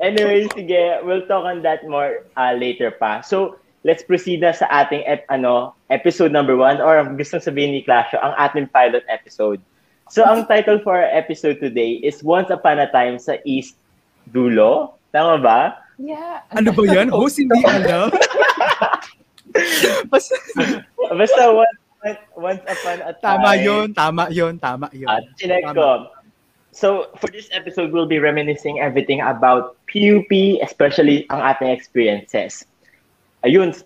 Anyway, 0.00 0.48
sige, 0.54 1.00
we'll 1.04 1.24
talk 1.26 1.44
on 1.44 1.60
that 1.60 1.84
more 1.84 2.24
uh, 2.34 2.52
later 2.52 2.90
pa. 2.90 3.20
So, 3.20 3.60
let's 3.84 4.02
proceed 4.02 4.40
na 4.40 4.50
sa 4.56 4.64
ating 4.72 5.04
ep- 5.04 5.28
ano, 5.28 5.76
episode 5.92 6.32
number 6.32 6.56
one 6.56 6.80
or 6.80 6.98
ang 6.98 7.20
gustong 7.20 7.44
sabihin 7.44 7.76
ni 7.76 7.84
Clasho, 7.84 8.16
ang 8.18 8.32
ating 8.40 8.66
pilot 8.72 9.04
episode. 9.12 9.60
So, 10.08 10.24
ang 10.24 10.44
title 10.48 10.80
for 10.84 10.96
our 11.00 11.08
episode 11.08 11.60
today 11.60 12.00
is 12.04 12.20
Once 12.24 12.48
Upon 12.52 12.80
a 12.80 12.88
Time 12.92 13.16
sa 13.16 13.40
East 13.44 13.76
Dulo. 14.32 14.96
Tama 15.12 15.40
ba? 15.40 15.60
Yeah. 15.96 16.44
Ano 16.52 16.72
ba 16.76 16.82
yan? 16.84 17.08
Host, 17.14 17.40
hindi 17.40 17.56
alam. 17.64 18.12
Basta, 20.10 20.34
Basta 21.14 21.42
once, 21.54 21.78
once 22.36 22.62
upon 22.66 22.96
a 23.06 23.12
time. 23.16 23.22
tama 23.22 23.50
yun, 23.56 23.86
tama 23.94 24.24
yun, 24.28 24.54
tama 24.58 24.86
yun. 24.92 25.08
At 25.08 25.24
chinek 25.38 25.62
ko. 25.72 26.10
So, 26.74 27.14
for 27.22 27.30
this 27.30 27.46
episode, 27.54 27.94
we'll 27.94 28.10
be 28.10 28.18
reminiscing 28.18 28.82
everything 28.82 29.22
about 29.22 29.78
PUP, 29.86 30.58
especially 30.58 31.22
ang 31.30 31.38
ating 31.38 31.70
experiences. 31.70 32.66
Ayun, 33.44 33.76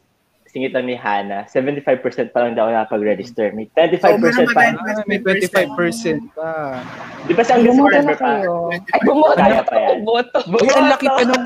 singit 0.48 0.72
lang 0.72 0.88
ni 0.88 0.96
Hannah, 0.96 1.44
75% 1.50 2.32
pa 2.32 2.46
lang 2.46 2.56
daw 2.56 2.70
nakapag-register. 2.72 3.52
May 3.52 3.68
25% 3.76 4.54
pa. 4.54 4.72
Ah, 4.72 5.04
may 5.04 5.20
25% 5.20 6.32
pa. 6.32 6.80
Di 7.28 7.32
ba 7.36 7.42
sa 7.44 7.60
Bumoto 7.60 7.92
na 7.92 8.14
Forever 8.14 8.16
pa? 8.16 8.32
Ay, 8.94 9.00
bumoto 9.04 9.36
na 9.36 9.62
pa 9.66 9.76
yan. 9.76 9.98
Boto. 10.06 10.38
Uy, 10.48 10.68
ang 10.72 10.88
laki 10.88 11.06
pa 11.10 11.22
nung 11.26 11.44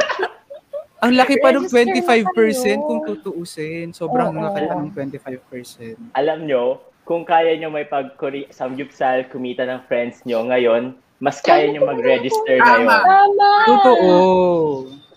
ang 1.03 1.13
laki 1.19 1.35
pa 1.43 1.51
na 1.51 1.67
25% 1.67 2.31
kayo. 2.31 2.87
kung 2.87 3.01
tutuusin. 3.03 3.91
Sobrang 3.91 4.31
Oo. 4.31 4.39
laki 4.39 4.71
pa 4.71 4.75
nung 4.79 4.95
25%. 4.95 5.99
Alam 6.15 6.47
nyo, 6.47 6.79
kung 7.03 7.27
kaya 7.27 7.59
nyo 7.59 7.75
may 7.75 7.83
pag 7.83 8.15
samgyupsal, 8.55 9.27
kumita 9.27 9.67
ng 9.67 9.83
friends 9.91 10.23
nyo 10.23 10.47
ngayon, 10.47 10.95
mas 11.19 11.43
kaya 11.43 11.75
nyo 11.75 11.91
mag-register 11.91 12.63
Tama. 12.63 12.71
ngayon. 12.71 13.03
Tama. 13.03 13.51
Totoo. 13.67 14.13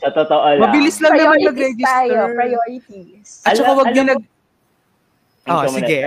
Sa 0.06 0.14
totoo 0.14 0.46
lang. 0.54 0.62
Mabilis 0.62 0.98
lang 1.02 1.18
naman 1.18 1.42
Priorities 1.42 1.50
mag-register. 1.50 1.90
tayo. 1.90 2.20
Priorities. 2.38 3.28
At 3.42 3.54
saka 3.58 3.72
wag 3.74 3.88
nyo 3.90 4.04
alam 4.06 4.12
nag... 4.14 4.22
Oh, 5.46 5.62
sige. 5.70 6.00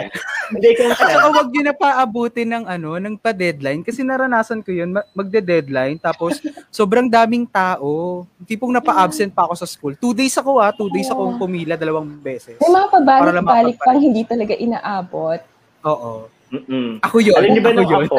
Hindi, 0.50 0.68
At 0.86 0.98
saka 0.98 1.28
wag 1.30 1.48
nyo 1.50 1.62
na 1.62 1.74
paabutin 1.74 2.48
ng 2.50 2.64
ano, 2.66 2.90
ng 2.98 3.14
pa-deadline 3.18 3.82
kasi 3.82 4.06
naranasan 4.06 4.62
ko 4.62 4.70
yun, 4.70 4.94
ma- 4.94 5.06
magde-deadline 5.14 5.98
tapos 5.98 6.38
sobrang 6.78 7.10
daming 7.10 7.46
tao. 7.50 8.22
Tipong 8.46 8.70
napa-absent 8.70 9.34
pa 9.34 9.50
ako 9.50 9.54
sa 9.58 9.66
school. 9.66 9.98
Two 9.98 10.14
days 10.14 10.34
ako 10.38 10.62
ah, 10.62 10.70
two 10.70 10.90
days 10.94 11.10
akong 11.10 11.34
pumila 11.34 11.74
dalawang 11.74 12.06
beses. 12.22 12.54
May 12.62 12.70
mga 12.70 12.86
pabalik-balik 13.02 13.78
pang 13.82 13.98
hindi 13.98 14.22
talaga 14.22 14.54
inaabot. 14.54 15.42
Oo. 15.86 16.37
Mm-mm. 16.48 17.04
Ako 17.04 17.20
yun. 17.20 17.36
Alam 17.36 17.50
niyo 17.52 17.62
ba 17.62 17.70
ako 17.70 17.76
nung 17.76 17.90
yun. 17.92 18.04
ako, 18.08 18.16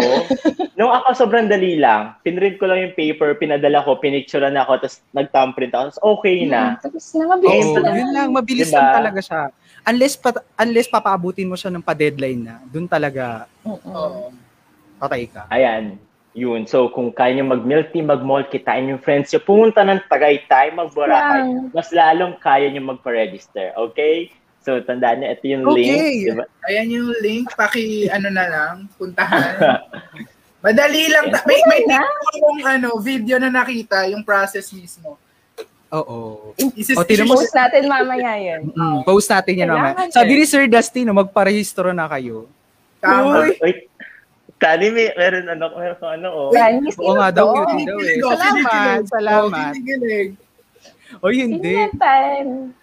nung 0.77 0.93
ako 0.93 1.07
sobrang 1.17 1.47
dali 1.49 1.81
lang, 1.81 2.13
pinrint 2.21 2.61
ko 2.61 2.69
lang 2.69 2.85
yung 2.85 2.93
paper, 2.93 3.33
pinadala 3.41 3.81
ko, 3.81 3.97
pinicturean 3.97 4.53
ako, 4.53 4.85
tapos 4.85 5.01
nag-thumbprint 5.17 5.73
ako, 5.73 5.83
tapos 5.89 6.01
okay 6.05 6.37
na. 6.45 6.77
Tapos 6.77 7.03
na, 7.17 7.23
mabilis 7.25 7.65
Ayun 7.65 7.81
na. 7.81 7.91
yun 7.97 8.09
lang, 8.13 8.27
mabilis 8.29 8.69
Diba? 8.69 8.77
lang 8.77 8.89
talaga 9.01 9.19
siya. 9.19 9.41
Unless 9.89 10.13
pa, 10.21 10.29
unless 10.61 10.87
papaabutin 10.87 11.49
mo 11.49 11.57
siya 11.57 11.73
ng 11.73 11.81
pa-deadline 11.81 12.41
na, 12.45 12.55
dun 12.69 12.85
talaga. 12.85 13.49
Oo. 13.65 14.29
patay 14.99 15.31
ka. 15.31 15.47
Ayan. 15.49 15.95
Yun. 16.37 16.67
So, 16.69 16.93
kung 16.93 17.09
kaya 17.09 17.33
nyo 17.35 17.55
mag-milk 17.57 17.89
tea, 17.89 18.05
mag-mall, 18.05 18.45
kitain 18.45 18.91
yung 18.91 19.01
friends 19.01 19.33
nyo, 19.33 19.41
pumunta 19.41 19.81
ng 19.81 20.05
Tagaytay, 20.11 20.75
mag-Boracay, 20.75 21.41
Lang. 21.41 21.73
mas 21.73 21.89
lalong 21.89 22.37
kaya 22.37 22.69
nyo 22.69 22.93
mag-register. 22.93 23.73
Okay? 23.75 24.29
So, 24.69 24.77
tandaan 24.85 25.17
nyo, 25.17 25.33
ito 25.33 25.45
yung 25.49 25.65
Okay. 25.65 25.81
link. 25.81 26.17
Diba? 26.29 26.45
Ayan 26.69 26.87
yung 26.93 27.09
link, 27.25 27.49
paki 27.57 28.05
ano 28.05 28.29
na 28.29 28.45
lang, 28.45 28.75
puntahan. 29.01 29.57
Madali 30.65 31.09
lang. 31.09 31.33
ta- 31.33 31.41
May, 31.49 31.57
may 31.65 31.81
na? 31.89 32.05
yung 32.37 32.61
ano, 32.61 33.01
video 33.01 33.41
na 33.41 33.49
nakita, 33.49 34.05
yung 34.05 34.21
process 34.21 34.69
mismo. 34.69 35.17
Oo. 35.89 36.53
Isis, 36.77 36.93
O, 36.93 37.01
Post 37.01 37.49
natin 37.49 37.89
mamaya 37.89 38.37
yun. 38.37 38.69
Mm, 38.77 39.01
post 39.09 39.25
natin 39.33 39.57
yan 39.57 39.73
mamaya. 39.73 40.05
Sabi 40.13 40.37
eh. 40.37 40.37
ni 40.37 40.45
Sir 40.45 40.69
Dusty, 40.69 41.01
no, 41.01 41.17
magparehistro 41.17 41.89
na 41.89 42.05
kayo. 42.05 42.45
Tama. 43.01 43.49
Uy. 43.49 43.57
Wait. 43.57 43.89
Tani, 44.61 44.93
may, 44.93 45.09
meron 45.17 45.49
ano, 45.49 45.65
meron 45.73 45.97
ano, 45.97 46.27
oh. 46.29 46.49
Franny, 46.53 46.93
Oo 46.93 47.17
nga 47.17 47.33
daw, 47.33 47.57
cute 47.73 47.89
daw 47.89 47.97
eh. 48.05 48.21
Salamat, 48.21 49.01
salamat. 49.09 49.71
Oh. 51.17 51.25
O 51.25 51.33
hindi. 51.33 51.73
Ingatan. 51.73 52.77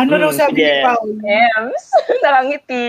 Ano 0.00 0.16
Mm, 0.16 0.22
raw 0.22 0.32
sabi 0.32 0.56
sige. 0.56 0.64
ni 0.64 0.80
Paul? 0.82 1.08
Ems. 1.20 1.84
Nakangiti. 2.24 2.84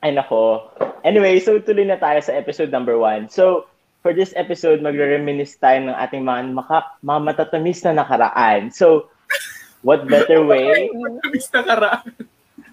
Ay, 0.00 0.10
nako. 0.10 0.72
Anyway, 1.02 1.36
so 1.38 1.60
tuloy 1.60 1.84
na 1.84 1.94
tayo 1.94 2.16
sa 2.18 2.32
episode 2.32 2.72
number 2.72 2.96
one. 2.96 3.28
So, 3.28 3.68
for 4.00 4.10
this 4.10 4.32
episode, 4.34 4.80
magre-reminisce 4.80 5.60
tayo 5.60 5.76
ng 5.82 5.96
ating 5.98 6.24
mga, 6.24 6.40
maka, 6.50 6.96
mga 7.00 7.20
matatamis 7.22 7.84
na 7.84 8.00
nakaraan. 8.00 8.72
So, 8.72 9.12
what 9.82 10.08
better 10.08 10.40
way? 10.48 10.88
Matamis 10.88 11.46
na 11.52 11.60
karaan. 11.62 12.04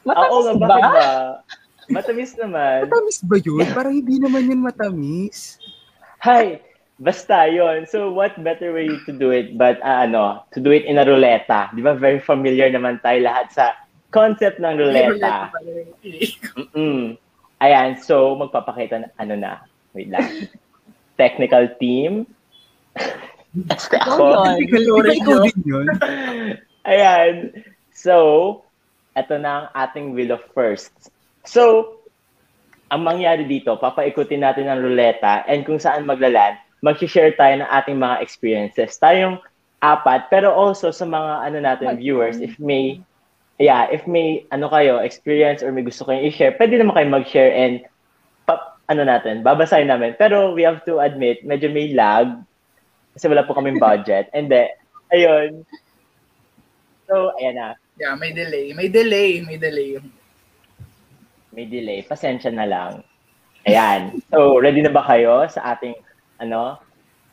Oo 0.08 0.36
nga, 0.40 0.52
Matamis 0.56 0.56
ba? 0.56 0.68
bakit 0.70 0.92
ba? 0.94 1.10
Matamis 1.90 2.32
naman. 2.36 2.80
Matamis 2.86 3.18
ba 3.22 3.36
yun? 3.38 3.68
Parang 3.72 3.92
hindi 3.94 4.16
naman 4.18 4.44
yun 4.44 4.60
matamis. 4.60 5.60
Hi! 6.20 6.64
Basta 6.98 7.46
yon. 7.46 7.86
So, 7.86 8.10
what 8.10 8.34
better 8.42 8.74
way 8.74 8.90
to 9.06 9.12
do 9.14 9.30
it 9.30 9.54
but, 9.54 9.78
ah, 9.86 10.10
ano, 10.10 10.42
to 10.54 10.60
do 10.60 10.74
it 10.74 10.90
in 10.90 10.98
a 10.98 11.06
ruleta. 11.06 11.70
Di 11.74 11.86
ba, 11.86 11.94
very 11.94 12.18
familiar 12.18 12.74
naman 12.74 12.98
tayo 13.06 13.22
lahat 13.22 13.54
sa 13.54 13.78
concept 14.10 14.58
ng 14.58 14.76
ruleta. 14.82 15.54
Mm-mm. 16.58 17.14
Ayan, 17.62 18.02
so, 18.02 18.34
magpapakita 18.38 19.06
na, 19.06 19.08
ano 19.22 19.34
na, 19.38 19.62
wait 19.94 20.10
lang. 20.10 20.50
Technical 21.22 21.70
team. 21.78 22.26
Ako. 23.70 24.46
Ayan. 26.90 27.34
So, 27.94 28.16
eto 29.18 29.42
na 29.42 29.66
ang 29.66 29.68
ating 29.74 30.14
wheel 30.14 30.38
of 30.38 30.46
firsts. 30.54 31.10
So, 31.46 31.94
ang 32.94 33.02
mangyari 33.02 33.50
dito, 33.50 33.74
papaikutin 33.78 34.46
natin 34.46 34.70
ang 34.70 34.86
ruleta 34.86 35.42
and 35.50 35.66
kung 35.66 35.82
saan 35.82 36.06
maglalan, 36.06 36.56
mag-share 36.82 37.34
tayo 37.34 37.62
ng 37.62 37.70
ating 37.70 37.98
mga 37.98 38.22
experiences. 38.22 38.98
Tayong 39.02 39.42
apat, 39.82 40.30
pero 40.34 40.54
also 40.54 40.90
sa 40.90 41.06
mga 41.06 41.32
ano 41.46 41.58
natin 41.62 41.98
viewers, 41.98 42.42
if 42.42 42.58
may 42.58 43.02
yeah, 43.58 43.90
if 43.90 44.06
may 44.06 44.46
ano 44.54 44.70
kayo, 44.70 45.02
experience 45.02 45.66
or 45.66 45.74
may 45.74 45.82
gusto 45.82 46.06
kayong 46.06 46.30
i-share, 46.30 46.54
pwede 46.58 46.78
naman 46.78 46.94
kayo 46.94 47.08
mag-share 47.10 47.52
and 47.54 47.86
pa, 48.46 48.78
ano 48.90 49.04
natin, 49.04 49.42
babasahin 49.42 49.90
namin. 49.90 50.14
Pero 50.16 50.54
we 50.54 50.62
have 50.62 50.86
to 50.86 51.02
admit, 51.02 51.42
medyo 51.42 51.70
may 51.70 51.94
lag 51.94 52.38
kasi 53.18 53.26
wala 53.26 53.46
po 53.50 53.58
kaming 53.58 53.82
budget. 53.82 54.30
And 54.38 54.46
then, 54.46 54.70
ayun. 55.10 55.66
So, 57.10 57.34
ayan 57.42 57.58
na. 57.58 57.68
Yeah, 57.98 58.14
may 58.14 58.30
delay. 58.30 58.78
May 58.78 58.94
delay. 58.94 59.42
May 59.42 59.58
delay. 59.58 59.98
May 61.50 61.66
delay. 61.66 62.06
Pasensya 62.06 62.54
na 62.54 62.70
lang. 62.70 63.02
Ayan. 63.66 64.22
So, 64.30 64.62
ready 64.62 64.86
na 64.86 64.94
ba 64.94 65.02
kayo 65.02 65.50
sa 65.50 65.74
ating, 65.74 65.98
ano, 66.40 66.78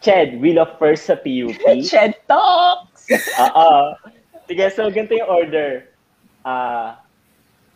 Ched, 0.04 0.37
Wheel 0.37 0.61
of 0.61 0.76
First 0.76 1.08
sa 1.08 1.16
PUP? 1.16 1.56
Shed 1.80 2.12
Talks! 2.30 3.08
Oo. 3.40 3.96
Sige, 4.44 4.68
so 4.68 4.92
ganito 4.92 5.16
yung 5.16 5.30
order. 5.30 5.88
Uh, 6.44 6.92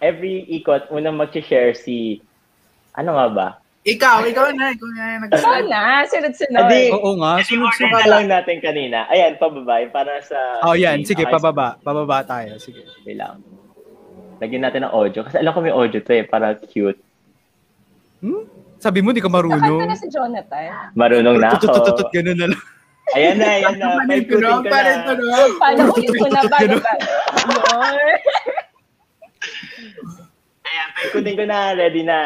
every 0.05 0.45
ikot, 0.53 0.93
unang 0.93 1.17
mag-share 1.17 1.73
si, 1.73 2.21
ano 2.93 3.17
nga 3.17 3.29
ba? 3.33 3.49
Ikaw, 3.89 4.29
ikaw 4.29 4.53
na. 4.53 4.77
Ikaw 4.77 4.91
na 4.93 5.05
yung 5.17 5.25
Ikaw 5.33 5.57
nag 5.65 5.69
na, 5.73 6.05
sunod-sunod. 6.05 6.61
Adi, 6.69 6.93
Oo 6.93 7.17
nga, 7.17 7.41
sunod-sunod. 7.41 8.05
lang 8.05 8.29
natin 8.29 8.61
kanina. 8.61 9.09
Ayan, 9.09 9.41
pababa. 9.41 9.81
Yung 9.81 9.95
para 9.95 10.21
sa... 10.21 10.37
Oh, 10.61 10.77
yan. 10.77 11.01
Sige, 11.09 11.25
Okay, 11.25 11.33
pababa. 11.33 11.81
Pababa 11.81 12.21
tayo. 12.21 12.61
Sige. 12.61 12.85
Sige 12.85 13.17
lang. 13.17 13.41
Lagyan 14.45 14.69
natin 14.69 14.85
ng 14.85 14.93
audio. 14.93 15.25
Kasi 15.25 15.41
alam 15.41 15.57
ko 15.57 15.65
may 15.65 15.73
audio 15.73 16.05
to 16.05 16.13
eh, 16.13 16.27
para 16.29 16.53
cute. 16.61 17.01
Hmm? 18.21 18.45
Sabi 18.79 19.03
mo, 19.03 19.11
di 19.11 19.19
ka 19.19 19.27
Nakanta 19.27 19.59
na 19.59 19.67
marunong. 19.67 19.99
si 19.99 20.07
Jonathan. 20.07 20.71
Marunong 20.95 21.37
na 21.37 21.49
ako. 21.51 21.61
Tutututut, 21.61 22.09
ganun 22.11 22.37
na 22.37 22.47
lang. 22.49 22.63
Ayan 23.11 23.37
na, 23.37 23.47
ayan 23.51 23.75
na. 23.75 23.89
May 24.05 24.21
ko 24.23 24.37
puting 24.37 24.45
na. 24.45 24.53
ko 24.53 24.71
ko 25.03 25.13
na. 25.17 25.37
Paano 25.59 25.81
ulit 25.91 26.11
ko 26.13 26.27
na 26.29 26.41
bago 26.45 26.77
ba? 26.77 26.93
Yun. 27.41 28.19
Ayan, 30.63 30.89
may 30.93 31.07
puting 31.11 31.37
ko 31.37 31.45
na. 31.45 31.59
Ready 31.73 32.03
na. 32.05 32.19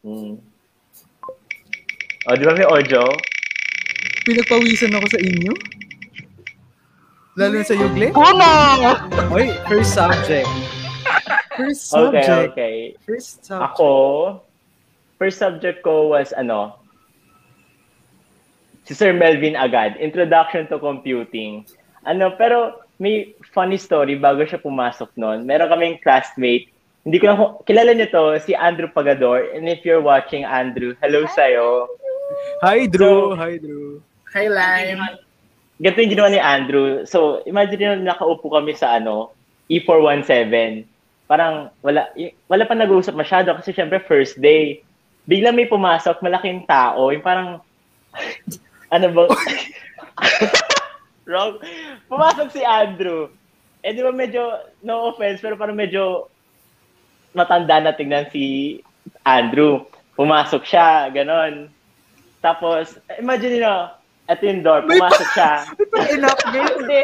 Hmm. 0.00 0.38
O, 2.24 2.34
di 2.34 2.44
ba 2.44 2.54
may 2.54 2.64
audio? 2.64 3.02
Pinagpawisan 4.22 4.92
ako 4.92 5.06
sa 5.08 5.18
inyo. 5.18 5.52
Lalo 7.34 7.54
na 7.54 7.64
sa 7.64 7.74
Yugle. 7.74 8.10
Kuno! 8.10 8.52
Oy, 9.30 9.46
first 9.64 9.94
subject. 9.94 10.48
First 11.54 11.90
Okay, 11.90 12.22
subject. 12.22 12.50
okay. 12.52 12.76
First 13.02 13.42
subject. 13.42 13.74
Ako, 13.74 13.90
first 15.18 15.42
subject 15.42 15.82
ko 15.82 16.14
was 16.14 16.30
ano, 16.32 16.78
si 18.86 18.94
Sir 18.94 19.12
Melvin 19.12 19.58
agad, 19.58 19.98
Introduction 20.00 20.64
to 20.70 20.80
Computing. 20.80 21.66
Ano, 22.08 22.32
pero 22.38 22.80
may 22.96 23.34
funny 23.52 23.76
story 23.76 24.16
bago 24.16 24.46
siya 24.46 24.62
pumasok 24.62 25.12
noon. 25.18 25.44
Meron 25.44 25.68
kaming 25.68 26.00
classmate, 26.00 26.72
hindi 27.04 27.18
ko 27.20 27.24
lang, 27.28 27.40
kilala 27.68 27.92
niyo 27.92 28.08
to, 28.10 28.24
si 28.42 28.56
Andrew 28.56 28.88
Pagador. 28.88 29.52
And 29.52 29.68
if 29.68 29.84
you're 29.84 30.02
watching, 30.02 30.42
Andrew, 30.46 30.96
hello 31.04 31.28
sa'yo. 31.30 31.86
Hi, 32.64 32.88
Drew. 32.88 33.34
So- 33.34 33.38
Hi, 33.38 33.54
Drew. 33.60 34.00
Hi, 34.32 34.46
Lime. 34.48 35.20
Ganito 35.78 36.02
yung 36.02 36.12
ginawa 36.12 36.28
ni 36.28 36.40
Andrew. 36.42 37.06
So, 37.06 37.40
imagine 37.46 37.80
nyo 37.80 38.12
nakaupo 38.12 38.50
kami 38.50 38.74
sa 38.74 38.98
ano, 38.98 39.30
E417. 39.70 40.84
Parang 41.28 41.68
wala 41.84 42.08
wala 42.48 42.64
pa 42.64 42.72
nag-uusap 42.72 43.12
masyado 43.12 43.52
kasi 43.56 43.76
syempre 43.76 44.00
first 44.00 44.40
day. 44.40 44.80
Bigla 45.28 45.52
may 45.52 45.68
pumasok, 45.68 46.24
malaking 46.24 46.64
tao. 46.64 47.12
Yung 47.12 47.20
parang, 47.20 47.60
ano 48.94 49.06
ba? 49.12 49.22
Wrong. 51.28 51.60
Pumasok 52.08 52.48
si 52.48 52.64
Andrew. 52.64 53.28
Eh 53.84 53.92
di 53.92 54.00
ba 54.00 54.08
medyo, 54.08 54.72
no 54.80 55.12
offense, 55.12 55.44
pero 55.44 55.60
parang 55.60 55.76
medyo 55.76 56.32
matanda 57.36 57.76
na 57.76 57.92
tingnan 57.92 58.24
si 58.32 58.80
Andrew. 59.28 59.84
Pumasok 60.16 60.64
siya, 60.64 61.12
ganon. 61.12 61.68
Tapos, 62.40 62.96
imagine 63.20 63.60
nyo, 63.60 63.92
ito 64.28 64.42
yung 64.48 64.64
door, 64.64 64.88
pumasok 64.88 65.28
siya. 65.36 65.52
Hindi. 66.56 67.00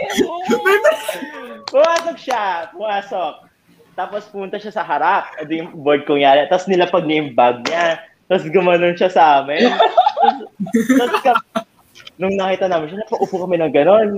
Pumasok 1.68 2.16
siya, 2.16 2.72
pumasok. 2.72 3.34
Tapos 3.94 4.26
pumunta 4.28 4.58
siya 4.58 4.74
sa 4.74 4.82
harap. 4.82 5.30
Ito 5.38 5.52
yung 5.54 5.70
board 5.78 6.04
kong 6.04 6.20
yari. 6.20 6.50
Tapos 6.50 6.66
nilapag 6.66 7.06
niya 7.06 7.18
yung 7.22 7.32
bag 7.32 7.62
niya. 7.64 8.02
Tapos 8.28 8.44
gumanon 8.48 8.96
siya 8.96 9.10
sa 9.12 9.44
amin. 9.44 9.68
Tapos, 11.00 11.22
nung 12.16 12.34
nakita 12.38 12.70
namin 12.70 12.94
siya, 12.94 12.98
napaupo 13.04 13.36
kami 13.44 13.60
ng 13.60 13.72
ganon. 13.74 14.08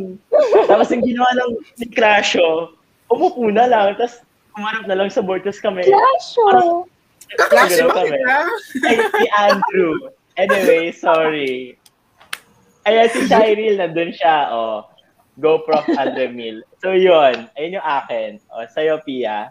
Tapos 0.70 0.88
yung 0.94 1.04
ginawa 1.04 1.30
ng 1.34 1.52
ni 1.82 1.86
Crasho, 1.90 2.76
umupo 3.10 3.50
na 3.50 3.66
lang. 3.66 3.98
Tapos 3.98 4.22
umarap 4.56 4.84
na 4.86 4.96
lang 4.96 5.08
sa 5.10 5.24
board. 5.24 5.42
Tapos 5.42 5.60
kami, 5.60 5.82
Klasyo. 5.84 6.86
Kaklase 7.34 7.82
ba 7.82 8.06
kami. 8.06 8.14
kita? 8.14 8.38
ay, 8.86 8.96
si 9.02 9.26
Andrew. 9.34 9.92
Anyway, 10.38 10.94
sorry. 10.94 11.74
Ayan, 12.86 13.10
si 13.10 13.26
Cyril, 13.26 13.82
nandun 13.82 14.14
siya, 14.14 14.46
oh. 14.54 14.86
Go 15.42 15.66
Prof. 15.66 15.84
Andre 15.98 16.30
Mil. 16.30 16.62
So, 16.78 16.94
yun. 16.94 17.50
Ayun 17.58 17.76
yung 17.82 17.86
akin. 17.86 18.38
O, 18.54 18.62
sa'yo, 18.70 19.02
Pia. 19.02 19.50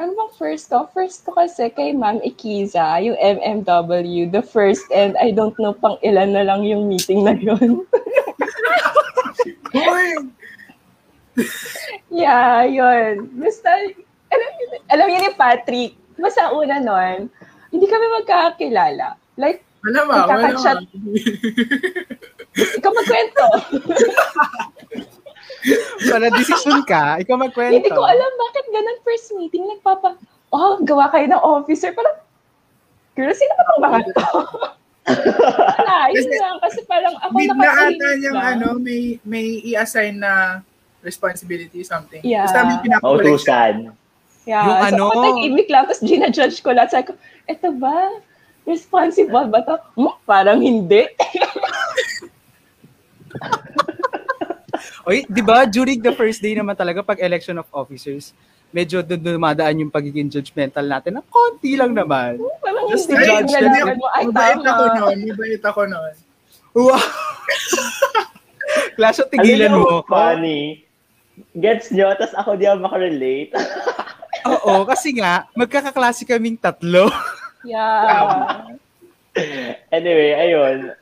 Ano 0.00 0.16
bang 0.16 0.32
first 0.38 0.72
ko? 0.72 0.88
First 0.92 1.24
ko 1.24 1.36
kasi 1.36 1.68
kay 1.72 1.92
Ma'am 1.92 2.20
Ikiza, 2.24 3.00
yung 3.04 3.18
MMW, 3.20 4.30
the 4.32 4.42
first, 4.42 4.84
and 4.94 5.16
I 5.20 5.30
don't 5.30 5.56
know 5.60 5.76
pang 5.76 6.00
ilan 6.00 6.32
na 6.32 6.44
lang 6.46 6.64
yung 6.64 6.88
meeting 6.88 7.24
na 7.24 7.36
yun. 7.36 7.84
Yeah, 12.12 12.68
yun. 12.68 13.24
Basta, 13.40 13.72
alam, 14.28 14.50
alam 14.92 15.06
niyo 15.08 15.18
ni 15.24 15.32
Patrick, 15.32 15.96
basta 16.20 16.52
una 16.52 16.76
nun, 16.76 17.32
hindi 17.72 17.86
kami 17.88 18.06
magkakilala. 18.20 19.16
Like, 19.40 19.64
wala 19.80 20.00
ba? 20.04 20.28
Wala 20.28 20.52
ba? 20.52 20.76
Ikaw 22.78 22.90
magkwento. 22.92 23.46
Para 26.10 26.26
decision 26.34 26.82
ka, 26.84 27.22
ikaw 27.22 27.36
magkwento. 27.38 27.78
Hindi 27.78 27.90
ko 27.92 28.02
alam 28.02 28.32
bakit 28.50 28.64
ganun 28.70 28.98
first 29.06 29.30
meeting. 29.38 29.64
Nagpapa, 29.68 30.18
oh, 30.50 30.78
gawa 30.82 31.06
kayo 31.10 31.26
ng 31.30 31.42
officer. 31.42 31.94
Parang, 31.94 32.16
girl, 33.14 33.32
sino 33.32 33.52
ka 33.54 33.62
bang 33.62 33.80
mga 33.82 33.98
to? 34.10 34.26
Wala, 35.82 35.96
yun 36.14 36.30
Kasi- 36.30 36.38
lang. 36.38 36.56
Kasi 36.62 36.78
parang 36.86 37.14
ako 37.18 37.34
Need 37.34 37.50
na 37.58 37.70
ata 37.74 38.06
niyang 38.18 38.38
ano, 38.38 38.66
may 38.78 39.18
may 39.26 39.58
i-assign 39.74 40.22
na 40.22 40.62
responsibility 41.02 41.82
something. 41.82 42.22
Yeah. 42.22 42.46
Basta 42.46 42.62
may. 42.62 42.78
Mautusan. 43.02 43.90
Yeah, 44.46 44.62
Yung 44.66 44.78
so 44.78 44.86
ano- 44.90 45.10
ako 45.10 45.18
tahimik 45.38 45.68
lang. 45.70 45.86
Tapos 45.86 46.02
ginajudge 46.02 46.62
ko 46.62 46.70
lahat. 46.74 46.90
Sabi 46.94 47.04
ko, 47.10 47.12
eto 47.50 47.70
ba? 47.74 48.10
Responsible 48.62 49.50
ba 49.50 49.58
to? 49.66 49.74
Hmm, 49.98 50.14
parang 50.22 50.62
hindi. 50.62 51.02
Oy, 55.08 55.26
di 55.26 55.42
ba, 55.42 55.66
during 55.66 55.98
the 55.98 56.14
first 56.14 56.40
day 56.40 56.54
naman 56.54 56.78
talaga, 56.78 57.02
pag 57.02 57.18
election 57.20 57.58
of 57.58 57.66
officers, 57.72 58.32
medyo 58.72 59.04
dumadaan 59.04 59.84
yung 59.84 59.92
pagiging 59.92 60.32
judgmental 60.32 60.82
natin 60.88 61.20
na 61.20 61.22
konti 61.28 61.76
lang 61.76 61.92
naman. 61.92 62.40
Parang 62.64 62.88
Just 62.88 63.12
to 63.12 63.16
judge 63.20 63.52
them. 63.52 64.00
Mabait 64.00 64.64
ako 64.64 64.84
noon. 64.96 65.18
Mabait 65.28 65.62
ako 65.62 65.80
noon. 65.86 66.14
Wow! 66.72 66.96
Clash 68.96 69.20
of 69.20 69.28
tigilan 69.28 69.76
mo. 69.76 70.00
Funny. 70.08 70.88
Gets 71.52 71.92
nyo? 71.92 72.16
Tapos 72.16 72.32
ako 72.32 72.56
di 72.56 72.64
ako 72.64 72.80
makarelate. 72.80 73.52
Oo, 74.52 74.82
kasi 74.88 75.14
nga, 75.14 75.46
magkakaklase 75.52 76.24
kaming 76.24 76.56
tatlo. 76.56 77.12
Yeah. 77.62 78.74
anyway, 79.94 80.34
ayun. 80.34 80.96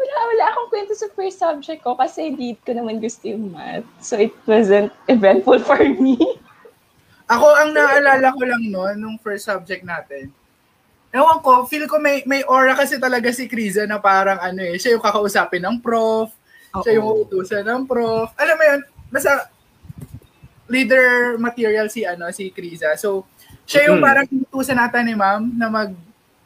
Wala, 0.00 0.14
wala 0.32 0.44
akong 0.48 0.68
kwento 0.72 0.96
sa 0.96 1.12
first 1.12 1.36
subject 1.36 1.84
ko 1.84 1.92
kasi 1.92 2.32
hindi 2.32 2.56
ko 2.64 2.72
naman 2.72 2.96
gusto 3.04 3.28
yung 3.28 3.52
math. 3.52 3.84
So 4.00 4.16
it 4.16 4.32
wasn't 4.48 4.88
eventful 5.12 5.60
for 5.68 5.76
me. 5.76 6.16
Ako, 7.28 7.46
ang 7.60 7.76
naalala 7.76 8.32
ko 8.32 8.42
lang 8.42 8.64
noon, 8.72 8.96
nung 8.96 9.16
first 9.20 9.44
subject 9.44 9.84
natin, 9.84 10.32
ewan 11.12 11.38
ko, 11.44 11.68
feel 11.68 11.84
ko 11.86 12.00
may 12.00 12.24
may 12.26 12.42
aura 12.48 12.74
kasi 12.74 12.96
talaga 12.96 13.30
si 13.30 13.46
Kriza 13.46 13.86
na 13.86 14.00
parang 14.00 14.40
ano 14.40 14.64
eh, 14.64 14.80
siya 14.80 14.96
yung 14.96 15.04
kakausapin 15.04 15.62
ng 15.62 15.78
prof, 15.78 16.32
siya 16.82 16.98
yung 16.98 17.06
Oo. 17.06 17.14
uutusan 17.22 17.62
ng 17.62 17.82
prof. 17.86 18.32
Alam 18.34 18.56
mo 18.56 18.64
yun, 18.66 18.80
basta 19.12 19.46
leader 20.70 21.34
material 21.38 21.90
si 21.90 22.06
ano 22.06 22.30
si 22.30 22.48
Kriza. 22.54 22.94
So, 22.94 23.26
siya 23.66 23.90
yung 23.90 24.02
parang 24.02 24.26
inutusan 24.30 24.78
natin 24.78 25.06
ni 25.06 25.14
ma'am 25.18 25.50
na 25.54 25.66
mag 25.70 25.90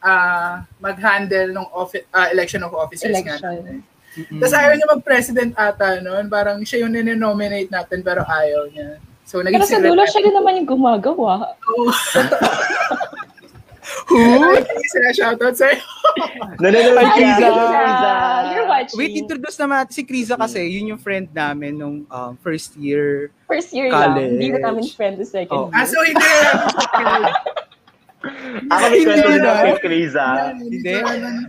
ah, 0.05 0.61
mag-handle 0.77 1.49
ng 1.49 1.65
offi- 1.73 2.05
ah, 2.09 2.29
election 2.29 2.61
of 2.61 2.71
officers 2.71 3.09
nga. 3.17 3.35
Election. 3.35 3.81
Mm-mm. 4.15 4.39
Tapos 4.39 4.53
ayaw 4.53 4.71
niya 4.71 4.87
mag-president 4.87 5.51
ata 5.55 5.99
noon. 5.99 6.29
Parang 6.29 6.61
siya 6.61 6.85
yung 6.85 6.93
ninominate 6.93 7.67
natin 7.67 7.99
pero 7.99 8.21
ayaw 8.23 8.69
niya. 8.69 9.01
So, 9.25 9.41
naging 9.41 9.57
Pero 9.57 9.67
sa 9.67 9.81
dulo, 9.81 10.05
siya 10.05 10.21
din 10.21 10.31
naman 10.31 10.61
yung 10.61 10.69
gumagawa. 10.69 11.57
Oh, 11.65 11.89
Who? 14.05 14.21
sila 14.85 15.09
shoutout 15.11 15.55
sa'yo. 15.55 15.81
Nanonood 16.61 16.93
Ay, 16.95 17.05
siya. 17.11 17.33
Kiza. 17.35 17.47
Kiza. 17.49 18.11
You're 18.47 18.67
matching. 18.67 18.97
wait, 18.97 19.13
introduce 19.15 19.57
naman 19.57 19.75
natin 19.81 19.93
si 19.93 20.03
Kriza 20.05 20.33
kasi, 20.35 20.61
yun 20.63 20.93
yung 20.93 21.01
friend 21.01 21.29
namin 21.31 21.73
nung 21.75 21.97
um, 22.07 22.31
first 22.39 22.77
year. 22.77 23.33
First 23.45 23.73
year 23.73 23.89
College. 23.89 24.13
lang. 24.15 24.37
Hindi 24.37 24.47
na 24.51 24.59
namin 24.63 24.85
friend 24.87 25.17
the 25.17 25.25
Oh. 25.25 25.33
second 25.33 25.59
Ah, 25.69 25.83
year. 25.83 25.89
so 25.89 25.97
hindi. 26.01 26.29
Ako 28.67 28.83
may 28.87 29.01
kwento 29.01 29.29
na. 29.29 29.37
na 29.37 29.61
kay 29.61 29.75
Kriza. 29.79 30.25
Hindi. 30.55 30.95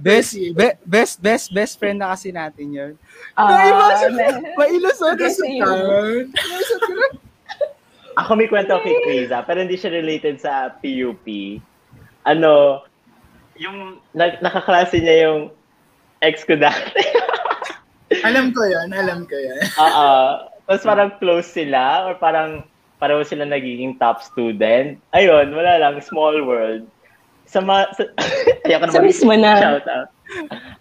Best, 0.00 0.30
be- 0.52 0.78
best, 0.82 1.14
best, 1.18 1.46
best 1.50 1.74
friend 1.76 1.98
na 1.98 2.12
kasi 2.12 2.30
natin 2.30 2.66
yun. 2.68 2.92
Ah, 3.32 3.48
Naiba- 3.48 4.10
na- 4.10 4.42
Mailusot. 4.54 5.16
Kasi 5.16 5.56
yun. 5.56 6.28
Mailusot 6.28 6.80
ko 6.80 6.92
na. 6.92 7.06
Ako 8.16 8.32
may 8.32 8.48
kwento 8.48 8.80
kay 8.80 8.96
Kriza, 9.02 9.44
pero 9.44 9.60
hindi 9.60 9.76
siya 9.76 9.92
related 9.92 10.40
sa 10.40 10.72
PUP. 10.74 11.60
Ano, 12.24 12.80
yung 13.54 14.00
na- 14.10 14.40
nakaklase 14.40 14.98
niya 14.98 15.28
yung 15.28 15.40
ex 16.20 16.42
ko 16.42 16.56
dati. 16.56 17.00
Alam 18.28 18.54
ko 18.54 18.62
yan, 18.62 18.94
alam 18.94 19.26
ko 19.26 19.34
yan. 19.34 19.58
Oo. 19.76 20.10
Tapos 20.64 20.82
parang 20.82 21.10
close 21.18 21.50
sila 21.50 22.06
or 22.06 22.14
parang 22.14 22.62
pareho 22.96 23.20
sila 23.20 23.42
nagiging 23.44 23.98
top 23.98 24.22
student. 24.22 24.96
Ayun, 25.10 25.50
wala 25.50 25.76
lang, 25.76 25.98
small 26.00 26.38
world. 26.40 26.86
Sa 27.46 27.58
ma... 27.66 27.86
Sa, 27.94 28.02
ayaw 28.62 28.78
ko 28.82 28.92
Sa 28.92 29.02
mismo 29.02 29.32
na. 29.32 29.52
Shout 29.56 29.86
out. 29.86 30.08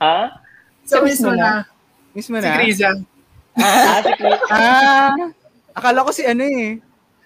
Ha? 0.02 0.18
So, 0.84 1.00
Sa 1.00 1.06
mismo 1.06 1.30
mismo 1.30 1.32
na. 1.34 1.52
Mismo 2.14 2.36
Si 2.38 2.44
na. 2.44 2.58
Kriza. 2.58 2.90
Ah, 3.56 4.00
si 4.04 4.12
Ah, 4.52 5.16
akala 5.72 6.04
ko 6.04 6.12
si 6.12 6.26
ano 6.26 6.44
eh. 6.44 6.82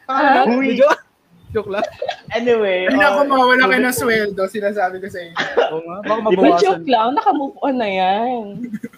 Ah, 0.06 0.45
Uy. 0.45 0.73
Joke, 0.73 1.02
joke 1.49 1.69
lang. 1.69 1.86
Anyway. 2.30 2.86
Hindi 2.86 2.97
na 2.97 3.10
ako 3.10 3.19
oh, 3.19 3.30
mawawala 3.30 3.65
kayo 3.65 3.82
ng 3.82 3.97
sweldo, 3.97 4.41
sinasabi 4.45 4.97
ko 4.99 5.08
sa 5.10 5.19
inyo. 5.19 5.36
Oo 5.73 5.80
nga, 5.82 5.97
baka 6.06 6.19
Di 6.19 6.25
ba 6.30 6.30
But 6.30 6.38
mabawasan. 6.38 6.62
joke 6.62 6.86
lang, 6.86 7.10
naka-move 7.13 7.56
on 7.60 7.75
na 7.78 7.89
yan. 7.89 8.43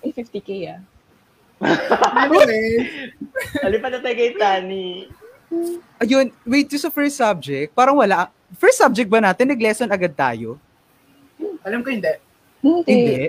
Eh, 0.03 0.11
50k 0.17 0.49
ah. 0.71 0.79
Anyway, 2.17 2.89
Alipan 3.61 3.91
na 3.93 4.01
tayo 4.01 4.15
kay 4.17 4.33
Tani. 4.33 5.05
Ayun, 6.01 6.31
wait, 6.47 6.71
yung 6.71 6.81
sa 6.81 6.89
first 6.89 7.19
subject, 7.19 7.75
parang 7.75 7.99
wala. 7.99 8.31
First 8.55 8.79
subject 8.79 9.11
ba 9.11 9.19
natin, 9.19 9.51
nag-lesson 9.51 9.91
agad 9.91 10.15
tayo? 10.15 10.55
alam 11.61 11.81
ko 11.85 11.89
hindi. 11.93 12.13
Hindi. 12.61 12.89
Hindi. 12.89 13.21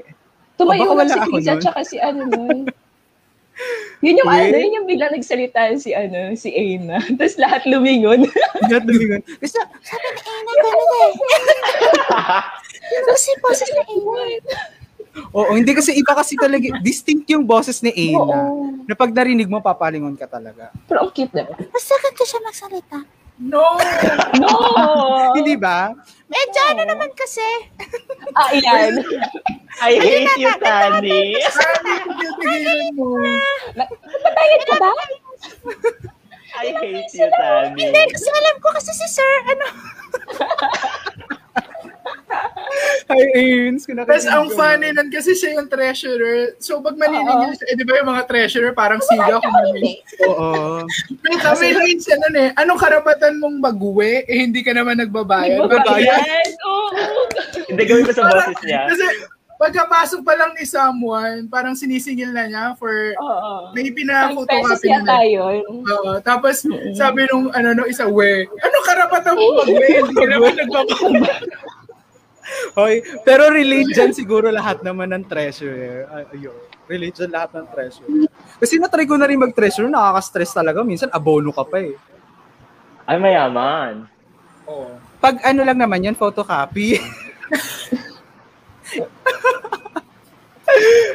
Tumayo 0.56 0.84
lang 0.84 0.98
wala 1.00 1.08
si 1.08 1.18
ako 1.20 1.28
Chris 1.32 1.48
at 1.48 1.60
saka 1.64 1.80
si 1.84 1.96
ano 2.00 2.22
nun. 2.28 2.58
Yun 4.04 4.18
yung 4.18 4.30
Eh? 4.32 4.48
ano, 4.48 4.56
yun 4.56 4.76
yung 4.82 4.88
biglang 4.88 5.12
nagsalita 5.12 5.76
si 5.78 5.92
ano, 5.92 6.32
si 6.34 6.50
Aina. 6.50 6.98
Tapos 7.20 7.36
lahat 7.38 7.62
lumingon. 7.68 8.26
Lahat 8.66 8.82
lumingon. 8.82 9.22
Kasi, 9.38 9.60
Tapos 13.06 13.20
si 13.22 13.32
boses 13.38 13.70
na 13.76 13.82
Aina. 13.86 14.81
Oo, 15.32 15.52
hindi 15.52 15.72
kasi 15.76 15.92
iba 15.96 16.12
kasi 16.16 16.36
talaga, 16.36 16.80
distinct 16.80 17.28
yung 17.28 17.44
boses 17.44 17.80
ni 17.84 17.92
Aina. 17.92 18.20
Oo. 18.20 18.72
Na 18.88 18.94
pag 18.96 19.12
narinig 19.12 19.48
mo, 19.48 19.60
papalingon 19.60 20.16
ka 20.16 20.26
talaga. 20.26 20.72
Pero 20.88 21.06
ang 21.06 21.10
cute 21.12 21.32
na. 21.36 21.46
Masakit 21.48 22.14
ko 22.16 22.24
siya 22.24 22.40
magsalita. 22.42 22.98
No! 23.42 23.64
No! 24.38 24.52
Hindi 25.36 25.56
ba? 25.56 25.90
Medyo 26.28 26.60
ano 26.72 26.82
naman 26.86 27.10
kasi. 27.16 27.44
Ah, 28.36 28.52
iyan. 28.54 29.02
I 29.84 29.92
hate 29.98 30.36
you, 30.38 30.52
Tani. 30.60 31.34
Pipigilan 32.38 32.92
mo. 32.94 33.18
Ka 34.68 34.74
ba? 34.78 34.92
I 36.62 36.66
hate 36.76 37.12
you, 37.16 37.28
Tani. 37.32 37.80
Hindi, 37.82 38.00
kasi 38.12 38.28
alam 38.30 38.56
ko 38.60 38.68
kasi 38.76 38.92
si 38.94 39.06
Sir, 39.10 39.32
ano, 39.48 39.66
Hi, 43.06 43.22
Ains. 43.34 43.84
Tapos 43.84 44.24
ang 44.24 44.48
funny 44.50 44.90
nun 44.90 45.08
kasi 45.08 45.32
siya 45.32 45.56
yung 45.56 45.68
treasurer. 45.68 46.56
So 46.58 46.80
pag 46.80 46.96
maniningil 46.96 47.52
siya, 47.52 47.66
eh 47.68 47.76
di 47.76 47.84
ba 47.84 48.00
yung 48.00 48.10
mga 48.10 48.24
treasurer 48.24 48.72
parang 48.72 49.00
siga 49.00 49.36
kung 49.38 49.52
Hindi. 49.68 50.00
Oo. 50.24 50.82
May 51.20 51.36
kami 51.36 51.66
rin 51.72 51.98
siya 51.98 52.16
nun 52.18 52.36
eh. 52.36 52.48
Anong 52.56 52.80
karapatan 52.80 53.36
mong 53.36 53.60
baguwi? 53.60 54.24
Eh 54.24 54.38
hindi 54.40 54.60
ka 54.60 54.72
naman 54.72 54.98
nagbabayad. 54.98 55.60
Magbabayad. 55.60 56.48
Oo. 56.62 56.88
Hindi 57.68 57.82
gawin 57.84 58.04
ko 58.04 58.12
sa 58.12 58.24
boses 58.26 58.56
niya. 58.62 58.88
Kasi 58.88 59.04
pagkapasok 59.54 60.26
pa 60.26 60.34
lang 60.34 60.58
ni 60.58 60.66
someone, 60.66 61.46
parang 61.46 61.78
sinisingil 61.78 62.34
na 62.34 62.50
niya 62.50 62.64
for 62.74 62.90
Oo. 63.14 63.70
may 63.70 63.86
Five 63.86 63.94
pesos 63.94 64.82
pina-photocopy 64.82 64.88
na. 65.06 65.22
yun. 65.22 65.62
Oo. 65.86 66.18
Tapos 66.18 66.66
sabi 66.92 67.30
nung 67.30 67.52
ano 67.52 67.70
no 67.72 67.86
isa, 67.86 68.02
we, 68.04 68.42
anong 68.58 68.86
karapatan 68.86 69.38
mo 69.38 69.62
mag-we? 69.62 69.86
Hindi 70.00 70.14
ka 70.16 70.26
naman 70.26 70.52
nagbabayad. 70.60 71.46
Hoy, 72.78 73.04
pero 73.22 73.52
dyan 73.52 74.16
siguro 74.16 74.48
lahat 74.48 74.80
naman 74.80 75.12
ng 75.12 75.24
treasure. 75.28 76.08
Ay, 76.08 76.24
ayun. 76.38 76.58
Dyan 76.88 77.32
lahat 77.32 77.56
ng 77.56 77.66
treasure. 77.72 78.08
Kasi 78.60 78.76
natry 78.76 79.08
ko 79.08 79.16
na 79.16 79.28
rin 79.28 79.40
mag-treasure, 79.40 79.88
nakaka-stress 79.88 80.52
talaga. 80.52 80.84
Minsan 80.84 81.08
abono 81.12 81.52
ka 81.52 81.64
pa 81.64 81.80
eh. 81.80 81.96
Ay, 83.08 83.16
mayaman. 83.18 84.06
Oo. 84.68 84.96
Pag 85.22 85.42
ano 85.46 85.62
lang 85.62 85.78
naman 85.78 86.04
yan, 86.04 86.16
photocopy. 86.18 86.98